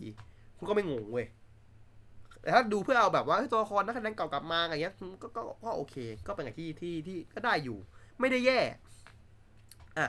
[0.58, 1.26] คุณก็ไม่งงเว้ย
[2.42, 5.96] แต่ถ้าดูเพื่อเอาแบบว่าตัวละครนักแสดงเก่ากลับมาอะไรเงี้ยก็ก็ก็โอเค
[6.26, 7.78] ก็เป็นอย่างที่ที่ที่ก็ได้อยู่
[8.20, 8.58] ไม่ได้แย่
[9.98, 10.06] อะ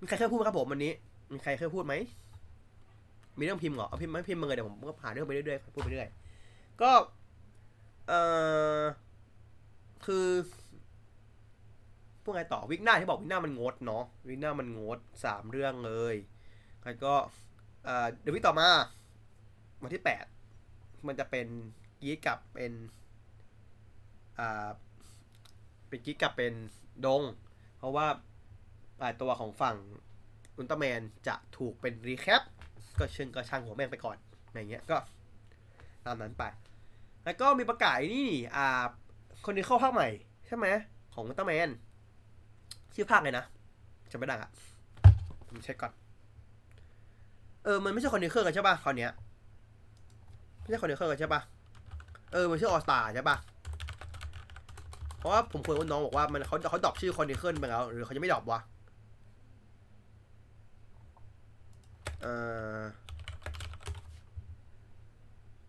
[0.00, 0.92] มีใครเคยพูดไหมครับผมวันนี้
[1.32, 1.94] มีใครเคยพูดไหม
[3.38, 6.08] มีเรื่องพิมพ์เหรอเอาพิมพ์ไหมพิมพ์มาเลยเดี๋ยวผมก็ผ่านเรื่องไปเรื่อยๆพูดไปเรื่อย
[6.82, 6.90] ก็
[8.08, 8.12] เอ
[8.80, 8.82] อ
[10.06, 10.26] คือ
[12.22, 16.14] พวกไงต่อวิกหน้าที่บอกวิกหน้ามันงดเนาะวิกหน้ามันงดสามเรื่องเลย
[16.84, 17.14] แล้วก็
[18.20, 18.68] เดี๋ยววิกต่อมา
[19.82, 20.24] วันที่แปด
[21.06, 21.46] มันจะเป็น
[22.00, 22.72] กีกับเป็น
[24.38, 24.68] อ่า
[25.88, 26.54] เป็นกีกับเป็น
[27.06, 27.22] ดง
[27.78, 28.06] เพราะว่า
[29.22, 29.76] ตัวของฝั่ง
[30.56, 32.42] อุลตร้าแมนจะถูกเป็นรีแคป
[32.98, 34.16] ก็เชิงก็ช่างหัวแม่งไปก่อน
[34.52, 34.96] อย่างเงี้ยก็
[36.04, 36.44] ตามนั้นไป
[37.24, 38.84] แล้วก็มีประกาศนี่อ่า
[39.44, 40.08] คนนี้เข้าภาคใหม่
[40.46, 40.66] ใช่ไหม
[41.14, 41.68] ของอุลตร้าแมน
[42.94, 43.44] ชื่อภาคเลยนะ
[44.12, 44.50] จะไม่ดังอะ
[45.48, 45.92] ผมเช็คก่อน
[47.64, 49.10] เออ มันไม่ใช่คนนี้เครื่องกันใช่ป่ะคราวเนี้ย
[50.60, 51.40] ไม่ใช่คนนี้เครื่องกันใช่ป่ะ
[52.32, 53.36] เออ มันชื่อ all star ใช่ป่ะ
[55.18, 58.60] เพราะว่าผมคุยกับน้องบอกว่ามันเขาเขา drop ชื่อ Chronicle ไปแล้ว หรือเขาจะไม่ drop วะ
[62.22, 62.26] เอ
[62.76, 62.80] อ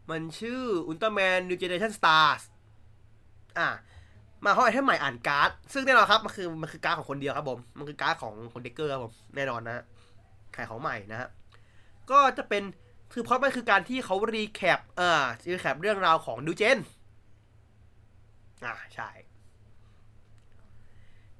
[0.09, 2.41] มันชื่ออุลตร้าแมนนิวเจเนเรชั่นสตาร์ส
[3.59, 3.69] อะ
[4.45, 9.83] มาห้อยให้ใหม่อ่านการ์ด ซึ่งแน่นอนครับ มันคือมันคือการ์ดของคนเดียวครับผม มันคือการ์ดของคนเด็กเกอร์ครับผม แน่นอนนะ
[10.55, 11.29] ขายของใหม่นะฮะ
[12.11, 12.63] ก็จะเป็น
[13.13, 15.11] คือเพราะมันคือการที่เขารีแคปอ่า
[15.53, 16.77] รีแคปเรื่องราวของดูเจน
[18.65, 19.09] อ่าใช่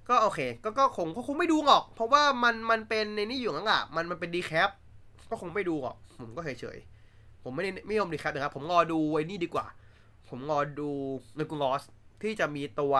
[0.10, 4.70] ก็โอเค ก็ก็คงก็คงไม่ดูหรอก เพราะว่ามันมันเป็นในนี้อยู่แล้วอะ มันมันเป็นดีแคป
[5.30, 6.78] ก็คงไม่ดูหรอก ผมก็เฉยเฉย
[7.44, 9.66] ผมไม่ได้ไม่ยอมดีแคปนะครับ ผมรอดูไว้นี่ดีกว่า
[10.30, 10.90] ผมรอดู
[11.36, 11.84] ในกูลอส
[12.24, 12.94] ที่จะมีตัว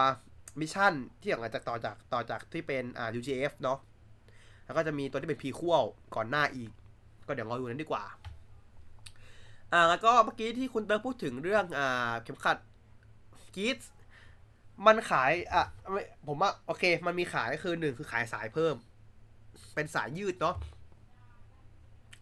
[0.60, 3.78] มิชชั่นที่ออกมาจากต่อจากต่อจากที่เป็นอ่า UGF เนาะ
[4.64, 5.74] แล้วก็จะมีตัวที่เป็นพีคั่ว
[6.14, 6.70] ก่อนหน้าอีก
[7.26, 8.04] ก็เดี๋ยวรอดูนั้นดีกว่า
[9.72, 12.56] อ่าแล้วก็เมื่อกี้ที่คุณเติร์พูดถึงเรื่องอ่าเข็มขัด
[13.54, 13.78] กีส
[14.86, 15.64] มันขายอะ
[16.28, 18.74] ผมว่าโอเค มันมีขายคือหนึ่งคือขายสายเพิ่ม
[19.74, 20.54] เป็นสายยืดเนาะ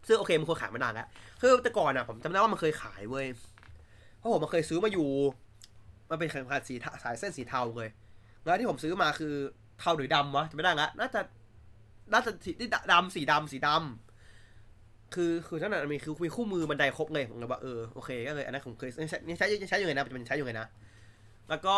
[0.06, 1.08] ซึ่งโอเคมันควรขายมานานแล้ว
[1.40, 3.26] คือแต่ก่อนอะผมจำได้ว่ามันเคยขายเว้ย
[4.16, 5.08] เพราะผมมันเคยซื้อมาอยู่
[6.12, 6.74] มันเป็นเข็มขัดสี
[7.04, 7.88] สายเส้นสีเทาเลย
[8.42, 9.34] แล้วที่ผมซื้อมาคือ
[9.80, 11.20] เทาหรือดำวะจะไม่ได้ละน่าจะ
[12.12, 12.52] น่าจะสี
[12.92, 20.68] ดำสีดำสีดำคือคือตั้งแต่มีคือมีคู่มือบันไดครบเลยผมเลยว่าเออโอเคก็เลยอันนั้นผมเคยใช้ใช้ใช้อยู่ไงนะมันใช้อยู่ไงนะ
[21.50, 21.76] แล้วก็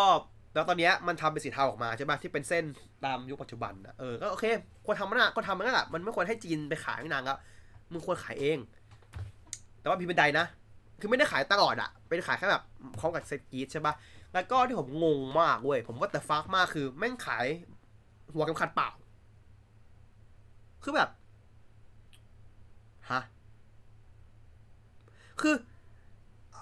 [0.54, 2.64] แล้วตอนเนี้ยมันทำเป็นสีเทาออกมาใช่ป่ะที่เป็นเส้น
[3.04, 4.44] ตามยุคปัจจุบันนะเออก็โอเค
[4.84, 7.38] ควรทำมันอะก็ทำมันนั่นแหละมันไม่ควรให้จีนไปขายนางล้ว
[7.92, 8.58] มึงควรขายเอง
[9.80, 10.46] แต่ว่าพี่บันไดนะ
[11.00, 12.62] คือไม่ได้ขายตลอดอะเป็นขายแค่แบบ
[12.98, 13.94] พร้อมกับเซตกีดใช่ปะ
[14.34, 17.46] แล้วก็ที่ผมงงมากเว้ย ผมว่าแต่ฟักมากคือแม่งขาย
[18.32, 18.90] หัวเข็มขัดเปล่า
[20.82, 21.08] คือแบบ
[23.10, 23.22] ฮะ
[25.40, 25.54] คือ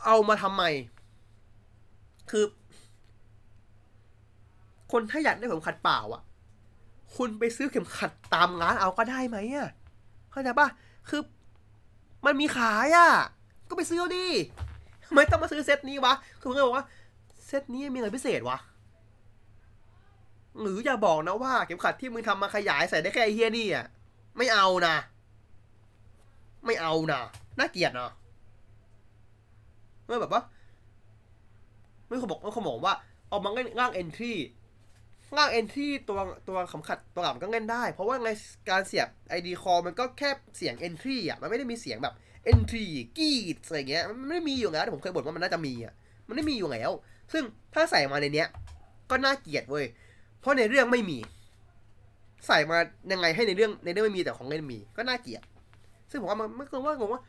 [0.05, 0.63] เอามาทำไม
[2.31, 2.45] คือ
[4.93, 6.23] คนถ้าอยากได้เข็มขัดเปล่าอะ
[7.17, 9.71] คุณไปซื้อเข็มขัดตามร้านเอาก็ได้ไหมอะ
[10.31, 10.69] เข้าใจปะ
[11.09, 11.21] คือ
[12.27, 13.09] มันมีขายอะ
[13.69, 14.27] ก็ไปซื้อดิ
[15.07, 16.87] ทำไมต้องมาซื้อเซตนี้วะ คือผมก็บอกว่า
[17.53, 18.59] ซตนี้มีอะไรพิเศษวะ
[20.61, 23.87] หรืออย่าบอกนะว่า เข็มขัดที่มึงทำมาขยายใส่ได้แค่ไอเฮียนี่อะ
[24.37, 24.97] ไม่เอานะ
[26.67, 27.21] ไม่เอานะ
[27.59, 28.13] น่าเกลียดนะ
[30.07, 30.43] เมื่อแบบว่า
[32.07, 32.95] ไม่เขาบอกไม่เขาบอกว่า
[33.29, 34.33] เอามาง่างเอนทรี
[35.37, 36.19] ง่างเอนทรีตัว
[36.49, 38.29] ตัวเข็มขัดตัวหลังก็เล่นได้ เพราะว่าใน
[38.71, 39.09] การเสียบ
[39.39, 42.15] ID call มันก็แค่เสียง entry อะ มันไม่ได้มีเสียงแบบ
[42.53, 42.85] entry
[43.19, 45.95] กีดอะไรเงี้ย มันไม่มีอยู่แล้วแต่ผมเคยบ่นว่ามันน่าจะมีอะ
[46.29, 46.91] มันไม่มีอยู่แล้ว
[47.33, 47.45] ซึ่ง
[47.75, 48.49] ถ้าใส่มาในเนี้ย
[49.11, 49.87] ก็น่าเกลียดเว้ย
[50.41, 51.19] เพราะในเรื่องไม่มี
[52.47, 52.79] ใส่มา
[53.13, 55.43] ยังไงให้ในเรื่องในเรื่องไม่มีแต่ของเล่นมี ก็น่าเกลียด
[56.11, 57.23] ซึ่งผมว่ามันไม่เคยว่างงว่า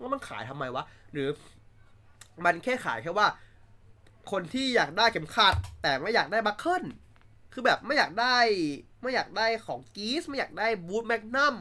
[0.00, 1.28] ว่ามันขายทำไมวะ หรือ
[2.44, 3.26] มันแค่ขายแค่ว่า
[4.30, 6.84] คนที่อยากได้เข็มขัดแต่ไม่อยากได้บัคเคิล
[7.52, 8.36] คือแบบไม่อยากได้
[9.02, 11.54] ไม่อยากได้ของกีสไม่อยากได้บูทแมกนัม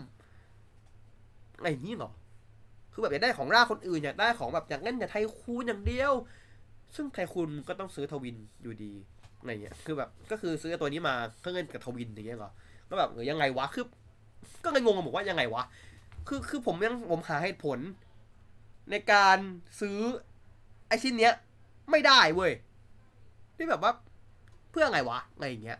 [1.58, 2.12] อะไรนี้หรอ
[2.94, 6.14] คือแบบอยากได้ของร่าคนอื่นอยากได้ของแบบอยากเล่นอยากไทยคูนอย่างเดียว
[6.96, 8.94] ซึ่งไทคูนก็ต้องซื้อทวินอยู่ดี
[9.40, 12.52] อะไรเงี้ย คือแบบ ก็คือซื้อตัวนี้มาเพื่อเงินกับทวินอย่างเงี้ยเหรอ
[12.90, 13.86] ก็แบบเออยังไงวะ คือ
[14.64, 15.64] ก็เลยงงกันบอกว่ายังไงวะ
[16.28, 17.80] คือ คือผมยังผมหาเหตุผล
[18.92, 19.38] ในการ
[19.82, 19.98] ซื้อ
[20.88, 21.34] ไอชิ้นเนี้ย
[21.92, 22.52] ไม่ได้เว้ย
[23.56, 23.92] ที่แบบว่า
[24.72, 25.80] เพื่อไงวะ อะไรอย่างเงี้ย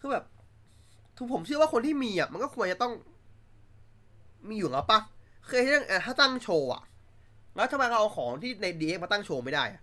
[0.00, 0.24] คือแบบ
[1.16, 2.92] ทุกผมเชื่อว่าคนที่มีอะ มันก็ควรจะต้อง
[4.48, 4.98] มีอยู่แล้วปะ
[5.46, 6.82] เคยเรื่องถ้าตั้งโชว์อะ
[7.56, 9.82] แล้วทำไมเราเอาของที่ในดีเอ็กมาตั้งโชว์ไม่ได้อะ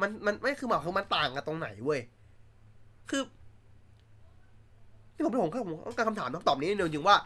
[0.00, 2.00] มันมันไม่คือหมายคือมันต่างกันตรงไหนเว้ย
[3.10, 3.22] คือ
[5.14, 7.16] ที่ผมผมก็ผมต้องการคำถามต้องตอบนี้นิดนึงจริงว่า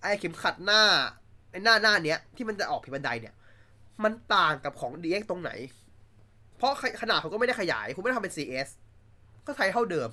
[0.00, 0.82] ไอ้เข็มขัดหน้า
[1.50, 3.34] ไอ้หน้าหน้าเนี้ยที่มันจะออกผิวบันไดเนี่ย
[4.04, 5.50] มันต่างกับของ DX ตรงไหน
[6.56, 6.72] เพราะ
[7.02, 8.68] ขนาดเขาก็ไม่ได้ขยาย คุณไม่ได้ทำเป็น CS
[9.46, 10.08] ก็ใช้เท่าเดิม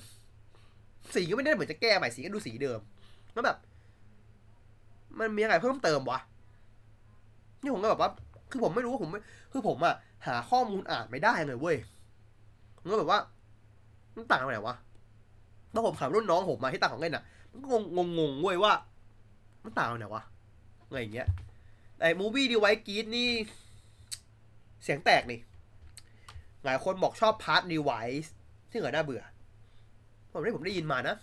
[1.14, 2.80] สีก็ไม่ได้เหมือนจะแก้ใหม่สีก็ดูสีเดิม
[3.34, 3.58] แล้วแบบ
[5.20, 6.20] มันมีอะไรเพิ่มเติมวะ
[7.62, 8.12] นี่ผมก็แบบว่า
[8.52, 9.20] คือผมไม่รู้ว่าผมไม่
[9.52, 9.96] คือผมอะ
[10.28, 11.78] หาข้อมูลอ่านไม่ได้เลยเว้ย
[12.78, 13.20] ผมก็แบบว่า
[14.16, 14.76] มันต่างกันไหนวะ
[15.72, 18.74] แล้วผมถามรุ่นน้องผมมาที่ต่างของเล่นอะมันก็งงงงเว้ยว่า
[19.64, 20.24] มันต่างกันไหนวะ
[20.88, 21.28] อะไรอย่างเงี้ย
[21.98, 23.30] แต่ movie รีไวซ์กีตส์นี่
[24.84, 25.40] เสียงแตกนี่
[26.66, 27.92] หลายคนบอกชอบ part รีไว
[28.24, 28.34] ซ์
[28.70, 29.24] ที่เหลือน่าเบื่อ
[30.32, 31.16] ผมได้ผมได้ยินมานะ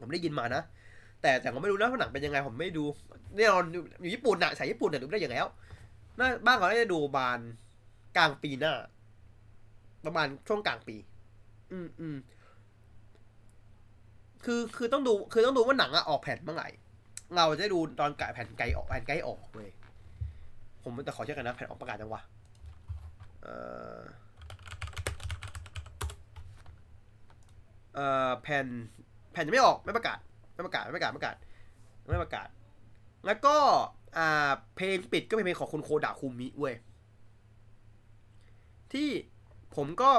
[0.00, 0.62] ผมได้ยินมานะ
[1.22, 2.84] แต่แต่ผมไม่รู้นะว่าหนังเป็นยังไงผมไม่ดู
[3.36, 5.46] แน่นอนอยู่ญี่ปุ่นน่ะสายญี่ปุ่นเนี่ยดูได้อย่างแล้ว
[6.18, 7.40] น่าบ้านเขาจะดูบาน
[8.16, 8.74] กลางปีหน้า
[10.04, 10.96] ประมาณช่วงกลางปี
[11.72, 12.16] อืมอืม
[14.44, 16.68] คือคือต้องดู คือต้องดูว่าหนังอะออกแผ่นเมื่อไหร่
[17.36, 19.70] เราจะดูตอนกะแผ่นไกลออกแผ่นใกล้ออกเลย
[20.82, 22.22] ผมแต่ขอเช็คกันนะแผ่นออกประกาศจังวะ
[23.42, 23.54] เอ่
[23.96, 23.98] อ
[27.94, 28.66] เอ่อแผ่น
[29.32, 30.18] แผ่นยังไม่ออกไม่ประกาศ
[30.54, 31.36] ไม่ประกาศไม่ประกาศไม่ประกาศ
[32.12, 32.48] ไม่ประกาศ
[33.28, 33.56] แล้วก็
[34.18, 36.74] อ่าเพลงปิดก็เป็นเพลงของคุณโคดาคุมิเว้ย
[38.92, 39.08] ที่
[39.76, 40.10] ผมก็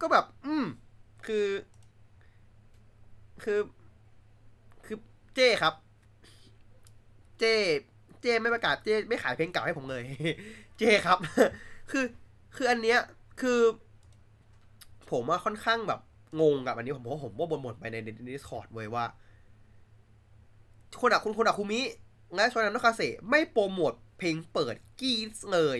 [0.00, 0.64] ก็แบบ อืม
[1.26, 1.46] คือ
[3.42, 3.60] คือ
[4.84, 4.96] คือ
[5.34, 5.74] เจ้ครับ
[7.38, 7.54] เจ้
[8.20, 10.02] เจ้ไม่ประกาศเจ้ไม่ขายเพลงเก่าให้ผมเลย
[10.78, 11.18] เจ้ครับ
[11.90, 12.04] คือ
[12.56, 12.98] คืออันเนี้ย
[13.40, 13.60] คือ
[15.10, 16.00] ผมว่าค่อนข้างแบบ
[16.40, 17.96] งงกับอันนี้ผมเพราะผมว่าบ่นๆไปใน
[18.28, 19.04] ดิสคอร์ดเว้ยว่า
[21.00, 21.80] คนอะคุณคนอะคุมิ
[22.34, 25.78] และชวนันโนคาเซไม่โปรโมทเพลงเปิดกีสเลย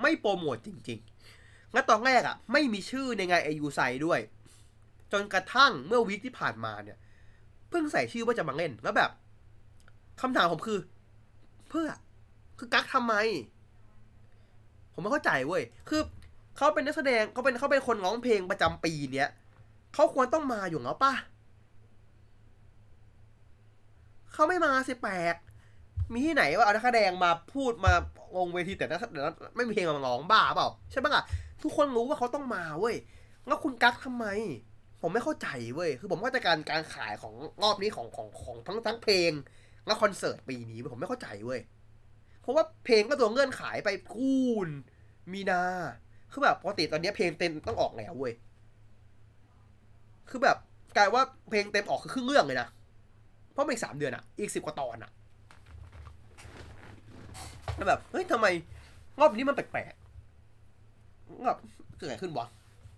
[0.00, 4.20] ไม่โปรโมทจริงๆ และตอนแรกอะไม่มีชื่อในงานไอยูไซด้วย
[5.12, 6.98] จนกระทั่งเมื่อวีคที่ผ่านมาเนี่ย
[7.68, 9.10] เพิ่งใส่ชื่อว่าจะมาเล่นแล้วแบบ
[10.20, 10.78] คำถามผมคือ
[11.68, 11.88] เพื่อ
[12.58, 13.14] คือกักทำไม
[14.92, 16.02] ผมไม่เข้าใจเว้ย คือ
[16.56, 19.30] เขาเป็นนักแสดงเขาเป็นเขาเป็นคนร้องเพลงประจำปีเนี้ย
[19.94, 21.14] เขาควรต้องมาอยู่แล้วป่ะ
[24.32, 25.34] เขาไม่มาสิแปลก
[26.12, 27.92] มีที่ไหนว่าเอานักแสดงมาพูดมา
[28.36, 29.20] ลงเวทีแต่นักแต่
[29.56, 31.24] ไม่มีเพลงมาร้องบ้าเปล่าใช่ปะล่ะ
[31.62, 32.96] ทุกคนรู้ว่าเขาต้องมาเว้ย
[33.46, 34.26] แล้วคุณกักทำไม
[35.00, 39.30] ผมไม่เข้าใจเว้ยคือผมเข้าใจการการขายของรอบนี้ของของของทั้งทั้งเพลง
[39.86, 41.60] และคอนเสิร์ตปีนี้ผมไม่เข้าใจเว้ย
[42.42, 44.68] เพราะว่าเพลงก็ตัวเงื่อนขายไปคูน
[45.32, 45.62] มีนา
[46.32, 48.32] คือแบบปกติตอนนี้เพลงเต็มต้องออกแล้วเว้ย
[50.28, 50.56] คือแบบ
[50.96, 52.68] กลายว่าเพลงเต็มออกคือครึ่งเรื่องเลยนะ
[53.52, 55.10] เพราะมันอีกสามเดือนอะอีกสิบกว่าตอนอะ
[57.80, 58.46] แล้วแบบเฮ้ยทำไม
[59.20, 61.58] รอบนี้มันแปลกๆแบบ
[61.98, 62.46] เกิดอะไรขึ้นวะ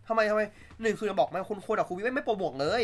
[0.08, 0.42] ทำไมทำไม
[0.82, 2.82] หนึ่งคือจะบอกมาคุณโคดับคุณวิไม่ไม่โปรโมทเลย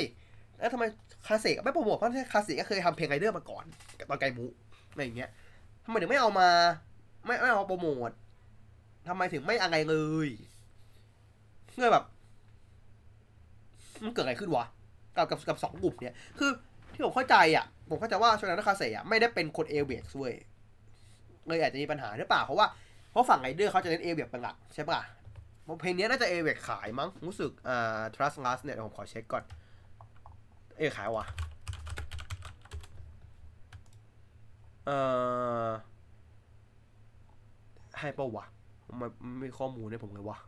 [0.58, 0.84] แล้วทำไม
[1.26, 3.64] คาเซกไม่โปรโมทเพราะคาเซกก็เคยทำเพลงไรเดอร์มาก่อน
[4.10, 4.44] ตอนไกมู
[4.90, 5.30] อะไรอย่างเงี้ย
[5.84, 6.48] ทำไมถึงไม่เอามา
[7.26, 8.10] ไม่ไม่เอาโปรโมท
[9.08, 9.96] ทำไมถึงไม่อะไรเล
[10.26, 10.28] ย
[11.74, 12.04] เงื่อแบบ
[14.04, 14.64] มันเกิดอะไรขึ้นวะ
[15.16, 16.50] กับกับกับสองกลุ่มเนี่ย คือ
[16.92, 20.34] ที่ผมเข้าใจอะ ผมเข้าใจว่าชนาคาเซอะไม่ได้เป็นคนเอเวกซ์เว้ย
[21.48, 22.66] เลยอาจจะมีปัญหาหรือเปล่า เพราะว่า
[23.10, 25.04] เพราะฝั่งไรเดอร์เขาจะเล่นเอเวกเป็นหลักใช่ปะล่ะ
[25.80, 29.44] เพลงนี้น่าจะเอเวกขายมั้งรู้สึกอ่า trust last เนี่ยผมขอเช็คก่อน
[30.78, 31.26] เอขายวะ
[34.86, 34.98] เอ่
[35.66, 35.68] อ
[37.98, 38.44] ให้ปะวะ
[39.00, 40.38] มันไม่มีข้อมูลให้ผมเลยวะ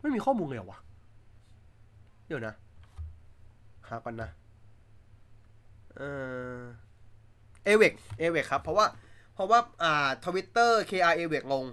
[0.00, 0.78] ไม่มีข้อมูลเลยเหรอวะ
[2.26, 2.54] เดี๋ยวนะ
[3.88, 4.30] หาก่อนนะ
[5.96, 6.02] เอ
[6.58, 6.60] อ
[7.64, 8.86] เอเวกเอเวกครับ เพราะว่า
[9.34, 11.64] เพราะว่าอ่าทวิตเตอร์ KR เอเวกลง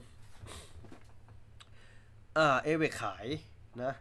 [2.38, 3.26] อ่าเอเวกขาย
[3.84, 3.94] นะ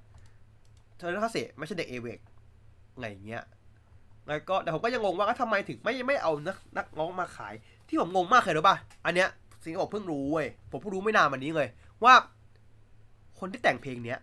[0.97, 2.19] เธอเรื่องเสียไม่ใช่เด็กเอเวก
[2.99, 3.45] ไงอย่างเงี้ย
[4.29, 7.55] แล้วก็แต่ผมก็ยังงงว่าทำไมถึงไม่ไม่เอานักนักร้องมาขาย
[7.89, 9.29] ที่ผมงงมากเลยรู้ป่ะ อันเนี้ย
[9.63, 11.69] สิ่งที่ผมเพิ่งรู้เว้ยผมเพิ่งรู้ไม่นานมานี้เลย
[12.05, 12.15] ว่า
[13.39, 14.19] คนที่แต่งเพลงเนี้ย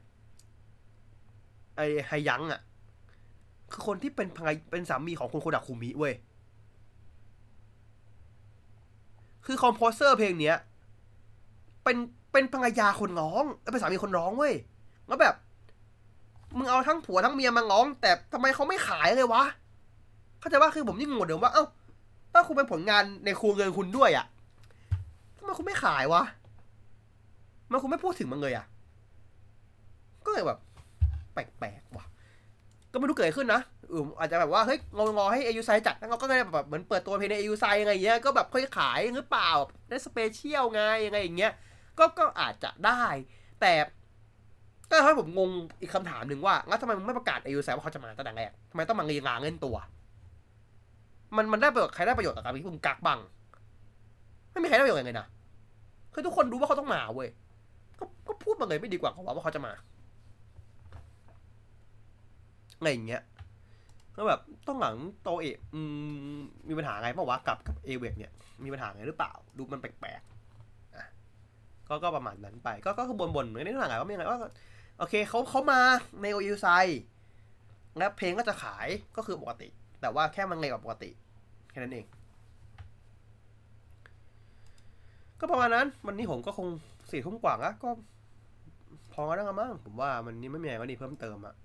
[1.75, 2.61] ไอไฮยังอะ
[3.71, 6.13] คือคนที่เป็นภรรยเป็นสามีของคุณโคดะคุมิเว้ย
[9.45, 10.57] คือคอมโพเซอร์เพลงเนี้ย
[11.83, 11.97] เป็น
[12.31, 14.53] เป็นภรรยาคนร้องแล้วเป็นสามีคนร้องเว้ย
[15.07, 15.35] แล้วแบบ
[16.57, 19.43] มึงเอาทั้งผัวทั้งเมียมาร้อง แต่ทำไมเขาไม่ขายเลยวะ
[20.39, 21.65] เข้าใจว่าคือผมยิ่งงงเดิมว่า เอ้า
[22.33, 24.25] ถ้าคุณเป็นผลงานในครัวเงินคุณด้วยอะ่ะ
[25.37, 26.23] ทำไมคุณไม่ขายวะ
[27.65, 28.65] ทำไมันคุณไม่พูดถึงมันเลยอะ่ะ
[30.25, 30.59] ก็เลยแบบ
[31.33, 32.05] แปลกๆว่ะ
[32.91, 33.61] ก็ไม่รู้เกิดอะไรขึ้นนะ
[33.93, 39.49] อืมอาจจะแบบว่าเฮ้ยงองอให้เอยูไซจัดแล้วเราก็เลยแบบเหมือนเปิดตัวเพลงในเอยูไซยังไงเงี้ยก็แบบค่อยขายหรือเปล่า
[39.89, 41.53] ได้สเปเชียลไงยังไงอย่างเงี้ย
[41.99, 43.03] ก็ก็อาจจะได้
[43.61, 43.73] แต่
[44.89, 45.49] ก็ให้ผมงง
[45.81, 49.75] อีกคำถามหนึ่งว่างั้นทำไมมึงไม่ประกาศเอยูไซว่าเขาจะมาตั้งแต่แรกทำไมต้องมาเรียงาเล่นตัว
[51.35, 53.19] มันมันได้ประโยชน์ใครได้ประโยชน์กับการที่มึงกักบัง
[54.51, 55.27] ไม่มีใครได้ประโยชน์เลยนะ
[56.13, 57.29] คือทุกคนรู้ว่าเขาต้องมาเว้ย
[57.99, 59.73] ก็ก็พูดมาเลยไม่ดีกว่าเขาว่าเขาจะมา
[62.77, 63.21] อะไรอย่างเงี้ย
[64.15, 65.57] ก็แบบต้องหลังโตเอะ
[66.35, 66.37] ม
[66.67, 68.31] มีปัญหาไงเปล่าวะกับกับเอเวกเนี่ย
[68.63, 71.07] มีปัญหาไงหรือเปล่า ดูมันแปลกๆอะ
[71.87, 74.39] ก็ก็ประมาณนั้นไป ก็ก็คือบนๆเหมือนในหนังไงว่าไม่ยังไงว่า
[74.99, 75.79] โอเคเขาเขามา
[76.21, 76.67] ในโอยูไซ
[77.97, 78.87] แล้วเพลงก็จะขาย
[79.17, 79.67] ก็คือปกติ
[80.01, 81.09] แต่ว่าแค่มันเร็วกว่าปกติ
[81.71, 82.05] แค่นั้นเอง
[85.39, 86.67] ก็ประมาณนั้น วันนี้ผมก็คง
[87.11, 87.89] สี่ทุ่มกว่าละก็
[89.13, 91.55] พอแล้วมั้งผมว่ามันนี่ไม่มีอะไรก็ดีเพิ่มเติมอะ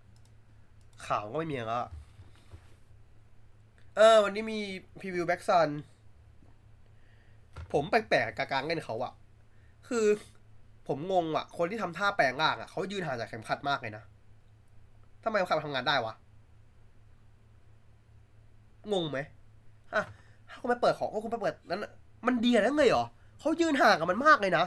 [1.07, 1.85] ข่าวก็ไม่มีแล้ว
[4.01, 4.61] เออ วันนี้มี
[5.01, 5.69] preview แบ็กซัน
[7.73, 9.13] ผมแปลกๆกับการเล่นเขาอะ
[9.89, 10.07] คือ
[10.89, 14.03] ผมงงอะคนที่ทำท่าแปลงร่างอะเขายืนห่างจากเข็มขัดมากเลยนะ
[15.25, 16.15] ทำไมเขาทำงานได้วะ
[18.93, 19.19] งงไหม
[19.95, 20.03] อะ
[20.49, 21.85] ถ้าคุณไปเปิดของก็คุณไปเปิดนั้น
[22.27, 23.05] มันเดีอะไรเลยเหรอ
[23.41, 24.65] เขายืนห่างกับมันมากเลยนะ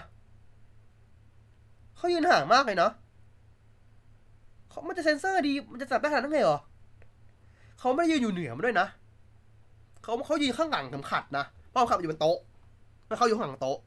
[1.97, 2.91] เขายืนห่างมากเลยเนาะ
[4.69, 6.59] เขามันจะเซ็นเซอร์ดี มันจะจับได้ขนาดนั้นเลยเหรอ
[7.79, 8.87] เขาไม่ได้ยืนอยู่เหนือมันด้วยนะ
[10.03, 12.37] เขาเขายืนข้างหลังเข็มขัดนะเพราะเข็มขัดอยู่บนโต๊ะ
[13.07, 13.77] แล้วเขาอยู่ข้างหลังโต๊ะ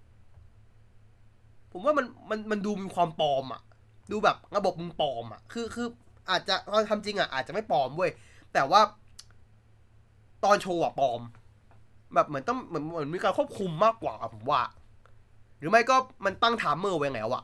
[1.72, 3.62] ผมว่ามันมันมันดูมีความปลอมอะ
[4.10, 5.86] ดูแบบระบบมึงปลอมอะคือคือ
[6.30, 8.10] อาจจะตอนทำจริงอะอาจจะไม่ปลอมเว้ย
[8.54, 8.80] แต่ว่า
[10.44, 11.20] ตอนโชว์อะปลอม
[12.14, 14.60] แบบเหมือนต้องเหมือนเหมือนมีการควบคุมมากกว่าผมว่า
[15.58, 17.42] หรือไม่ก็มันตั้งไทม์เมอร์ไว้แล้วอะ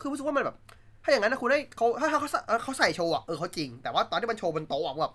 [0.00, 0.56] คือรู้สึกว่ามันแบบ
[1.02, 2.28] ถ้าอย่างนั้นนะคุณให้เขาถ้าเขา
[2.62, 5.14] เขาใส่โชว์อะเออเขาจริง แต่ว่าตอนที่มันโชว์บนโต๊ะอะแบบ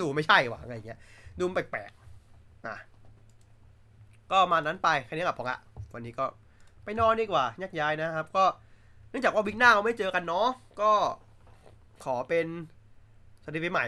[0.00, 0.98] ดูไม่ใช่ว่ะอะไรอย่างเงี้ย
[1.40, 2.76] ดูมแปลกๆนะ
[4.30, 5.58] ก็มานั้นไปแค่นี้กับผมละ
[5.94, 6.24] วันนี้ก็
[6.84, 8.44] ไปนอนดีกว่าแยกย้ายนะครับ ก็
[9.10, 10.48] เนื่องจากว่า week หน้าเราไม่เจอกันเนาะ
[10.80, 10.92] ก็
[12.04, 12.46] ขอเป็น
[13.42, 13.86] สวัสดีปีใหม่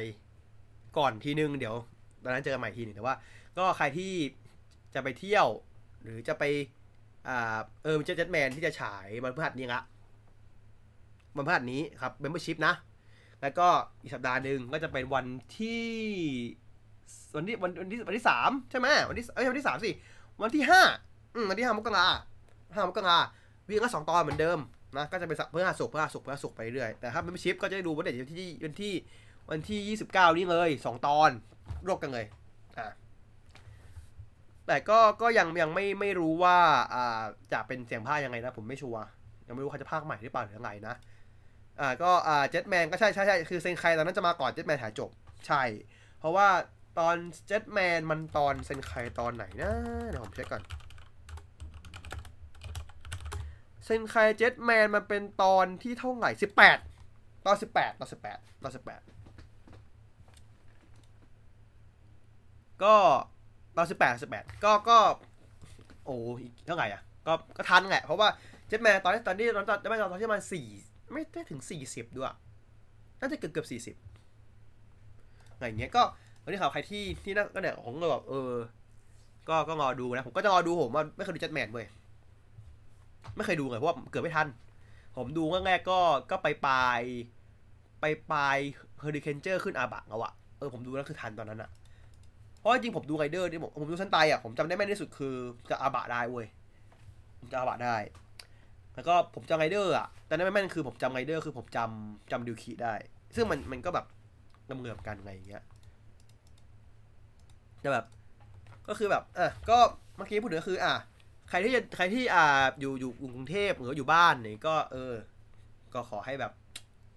[0.98, 1.76] ก่อนทีนึงเดี๋ยว
[2.22, 3.14] ตอนนั้นเจอกันใหม่ทีหนึงแต่ว่า
[3.58, 4.12] ก็ใครที่
[4.94, 5.46] จะไปเที่ยว
[6.02, 6.44] หรือจะไป
[7.28, 9.80] อ่าเออเจ็ตเจ็ตแมนที่จะฉายวันพฤหัสนี้ละ
[11.36, 12.74] วันพฤหัสนี้ครับ membership นะ
[13.42, 13.68] แล้วก็
[14.02, 15.26] อีกสัปดาห์หนึ่งก็จะเป็นวัน
[15.58, 15.84] ที่
[17.36, 19.90] วันที่วันวันที่วันที่สามใช่ไหมวันที่เอ้ยวันที่สามสิ
[20.42, 20.82] วันที่ห้า
[21.34, 22.06] อืมวันที่ห้ามกรา
[22.74, 23.18] ห้ามกรา
[23.68, 24.58] วิ่งก็สองตอนเหมือนเดิม
[24.96, 28.92] นะก็จะเป็นเพื่อหาสุกเพื่อหาสุกเพื่อหาสุกไปเรื่อยแต่ถ้าเป็นชิปก็จะได้ดูวันเด็กวันที่วันที่
[29.50, 31.30] วันที่ยี่สิบเก้านี่เลยสองตอน
[31.86, 32.24] รวบกันเลย
[32.78, 32.86] อ่า
[34.66, 36.56] แต่ก็ก็ยังยังไม่ไม่รู้ว่า
[36.94, 37.22] อ่า
[37.52, 39.02] จะเป็นเสียงภาคยังไงนะ ผมไม่ชัวร์
[39.46, 40.94] ยังไม่รู้เขาจะภาคใหม่หรือเปล่าหรือยังไงนะ
[41.80, 45.10] อ่าก็อ่าเจ็ตแมนก็ใช่ใช่ใช่คือเซนไคตอนนั้นจะมาก่อนเจ็ตแมนถ่ายจบ
[45.46, 45.62] ใช่
[46.18, 46.48] เพราะว่า
[46.98, 47.16] ตอน
[47.46, 49.72] เจ็ตแมนมันตอนเซนไคตอนไหนนะ
[50.10, 50.62] เดี๋ยวผมเช็คก่อน
[53.84, 56.78] เซนไคเจ็ตแมนมันเป็นตอนที่เท่าไหร่สิบแปด
[57.46, 59.00] ตอนสิบแปดตอนสิบแปดตอนสิบแปด
[62.82, 62.94] ก็
[63.76, 64.98] ตอนสิบแปดสิบแปดก็ก็
[66.04, 68.28] โอ้อีกเท่าไหร่อะ ก็ก็ทันแหละ เพราะว่า
[68.68, 70.66] เจ็ตแมนตอนที่ตอนที่ตอนตอนไม่ตอนที่มันสี่
[71.12, 72.34] ไม่ได้ถึงสี่สิบด้วย
[73.20, 73.96] น่าจะเกือบเกือบสี่สิบ
[75.54, 76.02] อะไรเงี้ยก็
[76.42, 78.52] วันนี้ข่าวใครที่ที่นั่นก็เนี่ยผมก็แบบเออ
[79.48, 81.86] ก็ก็รอดูนะผมก็จะรอดูผมว่าไม่เคยดูจัดแมนเว้ย
[83.36, 84.48] ไม่เคยดูเลยเพราะว่าเกิดไม่ทัน
[85.16, 86.00] ผมดูแรกๆก็
[86.30, 87.00] ก็ไปปลาย
[88.00, 88.56] ไปปลาย
[89.00, 91.70] เฮอริเคนเจอร์ขึ้นอาบักเอาอะเออผมดูแล้วคือทันตอนนั้นอะ
[92.58, 95.34] เพราะจริงผมดูไรเดอร์ที่ผมผมดูชั้นไตอะผมจำได้แม่นที่สุดคือ
[95.70, 96.46] จะอาบะได้เว้ย
[97.38, 97.96] ผมจะอาบะได้
[98.94, 102.94] แล้วก็ผมจำไรเดอร์อะแต่นั่นไม่แม่นคือผมจำไรเดอร์คือผมจำจำดิวคีได้
[103.34, 104.06] ซึ่งมันมันก็แบบ
[104.68, 105.64] น้ำเหลือกันไงอย่างเงี้ย
[107.82, 108.06] แต่แบบ
[108.88, 109.78] ก็คือแบบเอะก็
[110.16, 110.94] เมื่อกี้พูดถึงก็คือ อะ
[111.50, 112.46] ใครที่จะใครที่อ่า
[112.80, 115.14] อยู่อยู่กรุงเทพหรืออยู่บ้านนี่ก็เออ
[115.94, 116.52] ก็ขอให้แบบ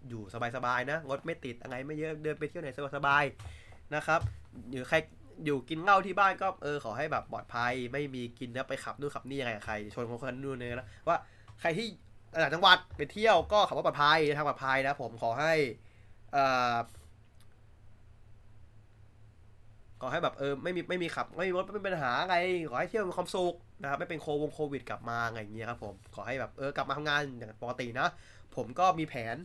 [0.09, 0.21] อยู่
[0.55, 4.19] สบายๆนะงดไม่ติดอะไรไม่เยอะเดินไปเที่ยวไหนสบายๆนะครับ
[4.71, 4.97] หรือใคร
[5.45, 11.17] อยู่กินเหล้าที่บ้านก็เออขอให้แบบปลอดภัยไม่มีกินแล้วไปขับนู่นขับนี่ยังไงกับใครชนคนคนนู่นเนี่ยนะว่า
[11.61, 11.87] ใครที่
[12.43, 15.53] ต่างจังหวัดไปเที่ยวก็ขับรถปลอดภัยทางปลอดภัยนะผมขอให้
[16.35, 16.75] อ่อ
[19.94, 22.35] ข อให้แบบเออไม่มีไม่มีขับไม่มีรถไม่เป็นปัญหาอะไร
[22.69, 28.07] ขอให้เที่ยวมีความสุขนะครับไม่เป็นโควงโควิดกลับมาอะไรอย่างเงี้ยครับผมขอให้แบบเออกลับมาทำงานอย่างปกตินะ
[28.55, 29.35] ผมก็มีแผน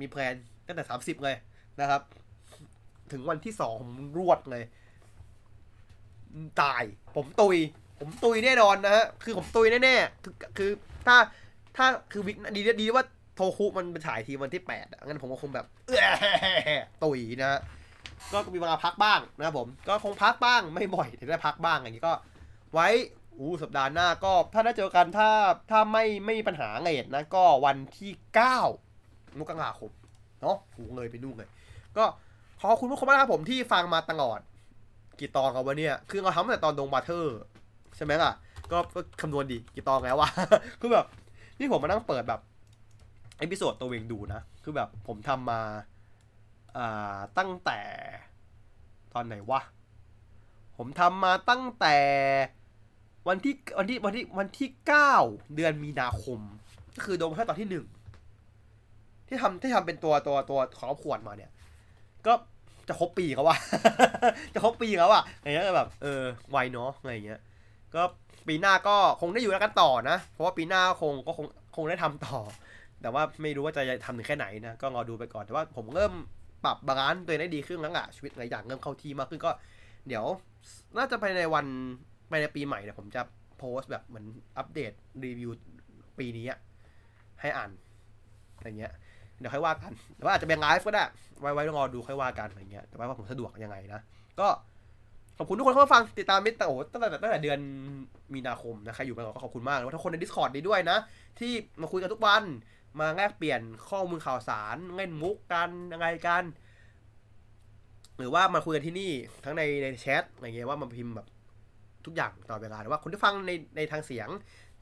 [0.00, 0.34] มีแผน
[0.66, 1.36] ตั้งแต่สามสิบเลย
[1.80, 2.02] นะครับ
[3.12, 4.64] ถึงวันที่สองผมรวดเลย
[6.62, 6.82] ตาย
[7.16, 7.56] ผมตุย
[7.98, 10.70] ผมตุยแน่นอนนะฮะคือผมตุยแน่ๆคือคือ
[11.06, 11.16] ถ้า
[11.76, 13.04] ถ้าคือวิกดีดีว่า
[13.36, 15.98] โทคุมันไปฉายทีวันที่แปดอะงั้นผมก็คงแบบเออ
[17.04, 17.60] ตุยนะฮะ
[18.32, 22.14] ก็มีเวลาพักบ้างนะครับผม ก็คงพักบ้างไม่บ่อยแต่ได้พักบ้างอย่างนี้ก็
[22.72, 22.88] ไว้
[23.38, 25.28] อู้สัปดาห์หน้าก็ถ้าได้เจอกันถ้า
[25.70, 28.58] ถ้าไม่ไม่มีปัญหาไงนะก็วันที่เก้า
[29.38, 29.90] มกราคม
[30.42, 31.48] เนาะหูเลยไปนู่นเลย
[31.96, 32.04] ก็
[32.60, 34.38] ขอบคุณทุกคนมากครับผมที่ฟังมาตลอด
[35.20, 37.38] กี่ตอนครับวันเนี้ยคือเราทำตั้งแต่ตอนดอนบราเธอร์
[37.96, 38.32] ใช่ไหมล่ะ
[38.72, 38.78] ก็
[39.20, 40.30] คำนวณดีกี่ตอนแล้ววะ
[40.80, 41.06] คือแบบ
[41.58, 42.40] นี่ผมมานั่งเปิดแบบ
[43.38, 45.91] episode ตัวเองดูนะ คือแบบผมทำมาอ่า
[47.38, 47.80] ตั้งแต่
[49.14, 49.60] ตอนไหนวะ
[50.76, 51.96] ผมทำมาตั้งแต่
[53.28, 55.14] วันที่วันที่วันที่วันที่เก้า
[55.54, 56.40] เดือนมีนาคม
[56.96, 57.86] ก็คือโดนแค่ตอนที่หนึ่ง
[59.28, 61.50] ที่ทำที่ทำเป็นตัวตัวตัวของขวดมาเนี่ย
[62.26, 62.32] ก็
[62.88, 63.56] จะครบปีเขาว่า
[64.54, 67.40] จะครบปีเขาอะอะไรเงี้ยแบบเออไวเนาะอะไรเงี้ย
[67.94, 68.02] ก็
[68.48, 71.46] ปีหน้าก็คงได้อยู่แล้วกันต่อนะ เพราะว่าปีหน้าคงก็คง
[71.76, 72.38] คงได้ทำต่อ
[73.02, 76.12] แต่ว่าไม่รู้ว่าจะทำถึงแค่ไหนนะ ก็รอดูไปก่อน แต่ว่าผมเริ่ม
[76.64, 79.50] ปรับ balance ตัวเองได้ดีขึ้นแล้วอะชีวิตหลายอย่างเริ่มเข้าที่มากขึ้นก็
[80.08, 80.24] เดี๋ยว
[80.96, 81.66] น่าจะภายในวัน
[82.30, 83.22] ภายในปีใหม่เนี่ยผมจะ
[83.58, 84.26] โพสต์แบบเหมือน
[84.58, 84.92] update
[85.24, 85.50] review
[86.18, 86.46] ปีนี้
[87.40, 87.70] ให้อ่าน
[88.56, 88.92] อะไรเงี้ย
[89.38, 91.04] เดี๋ยวค่อยว่ากันแต่ว่าอาจจะเป็นไลฟ์ก็ได้
[91.40, 94.00] ไว้ไว้รอดูค่อยว่ากันอะไรเงี้ย แต่ว่าผมสะดวกยังไงนะ
[94.40, 94.48] ก็
[95.38, 97.58] ขอบคุณทุกคนที่มาฟังติดตามมิสเตอร์โอ้ตั้งแต่ตั้งแต่เดือน
[98.34, 100.98] มีนาคมนะใครอยู่กันก็ขอบคุณมากแล้วทุกคนใน Discord ดีด้วยนะ
[101.38, 102.42] ที่มาคุยกันทุกวัน
[103.00, 106.44] มาแลกเปลี่ยนข้อมูลข่าวสารเล่นมุกกันยังไงกัน
[108.18, 109.12] หรือว่ามาคุยกันที่นี่
[109.44, 111.26] ทั้งในในแชทอะไรเงี้ยว่ามาพิมพ์แบบ
[112.06, 114.28] ทุกอย่างตลอดเวลาหรือว่าคนที่ฟังในในทางเสียง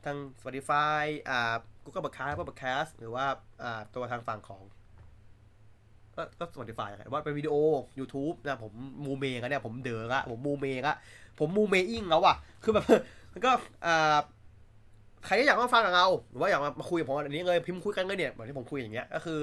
[0.05, 1.55] ทาง Spotify อ่า
[1.85, 3.27] Google Podcast Apple Podcast หรือว่า
[3.63, 4.63] อ่าตัวทางฝั่งของ
[6.17, 7.55] ก็ก็ Spotify อะไรว่าเป็นวิดีโอ
[7.99, 8.73] YouTube นะผม
[9.05, 10.97] มูเมกันเนี่ยผมเด๋อละผมมูเมงละ
[11.39, 12.85] ผมมูเมอิงแล้วอะคือแบบ
[13.47, 13.53] ก็
[13.87, 14.19] อ่า
[15.27, 19.39] ใครที่อยากมาฟังกับเรา หรือว่าอยากมามาคุยกับผมอันนี้เลยพิมพ์คุยกันเลยเนี่ยเหมือนที่ผมคุยอย่างเงี้ยก็คือ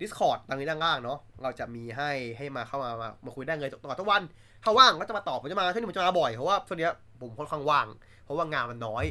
[0.00, 4.22] Discord ตรงนี้ด้านล่างเนาะเราจะมีให้ให้มาเข้ามามามาคุยได้เลยตลอดทุกวัน
[4.64, 6.88] ถ้าว่างก็จะมาตอบผมจะมาช่วงนี้ผมจะมาบ่อยเพราะว่าช่วงนี้
[7.20, 7.86] ผมค่อนข้างว่าง
[8.24, 9.04] เพราะว่างานมันน้อย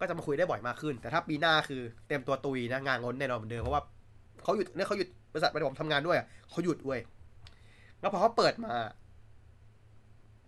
[0.00, 3.82] ก็จะมาคุยได้บ่อยมากขึ้น แต่ถ้าปีหน้าคือเต็มตัวตุยนะงานงนแน่นอนเหมือนเดิมเพราะว่า
[4.42, 6.18] เขาหยุดเนี่ยเขาหยุดบริษัทไปผมทำงานด้วย
[6.50, 7.00] เขาหยุดเว้ย
[8.00, 8.72] แล้วพอเขาเปิดมา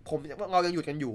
[0.08, 0.18] ผม
[0.52, 1.14] เรายังหยุดกันอยู่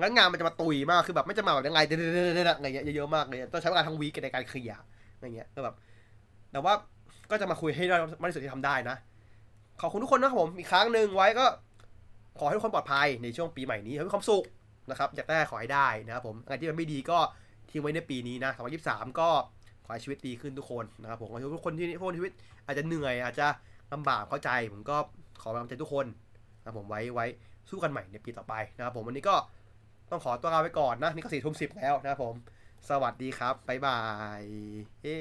[0.00, 4.76] งั้นงานมันจะมาตุยมากคือแบบไม่จะมาแบบยังไงเด้อๆๆๆอะไรเงี้ยเยอะๆมากเลยต้องใช้เวลาทั้งวีคในการเคลียร์
[5.16, 5.74] อะไรเงี้ยก็แบบ
[6.52, 6.72] แต่ว่า
[7.30, 8.96] ก็จะมาคุยให้ได้มากที่สุดที่ทำได้นะ
[9.80, 11.46] ขอบคุณทุกคนนะครับผมอีกครั้งหนึ่งไว้ก็
[12.38, 14.44] ขอให้ทุกคนปลอดภัยในช่วงปีใหม่นี้ให้มีความสุข
[14.90, 17.18] นะครับอยากได้ขอให้ได้นะครับผมอะไรที่มันไม่ดีก็
[17.70, 18.50] ทิ้งไว้ในปีนี้นะ
[18.84, 19.28] 2023 ก็
[19.84, 22.32] ขอให้ชีวิตดีขึ้นทุกคนนะครับผมขอให้ทุกคนที่ทุกคนชีวิต
[22.66, 23.46] อาจจะเหนื่อยอาจจะ
[23.92, 24.96] ลำบากเข้าใจ ผมก็
[25.42, 26.06] ขอกำลังใจทุกคน
[26.62, 27.26] นะผมไว้ไว้
[27.70, 29.34] สู้กันใหม่ในปีต่อไปนะครับผมวันนี้ก็
[30.10, 32.34] ต้องขอตัวลาไปก่อนนะ นี่ก็สี่ทุ่มสิบแล้วนะครับผม
[32.88, 33.98] สวัสดีครับ บ๊ายบา
[34.40, 34.42] ย
[35.02, 35.16] เฮ้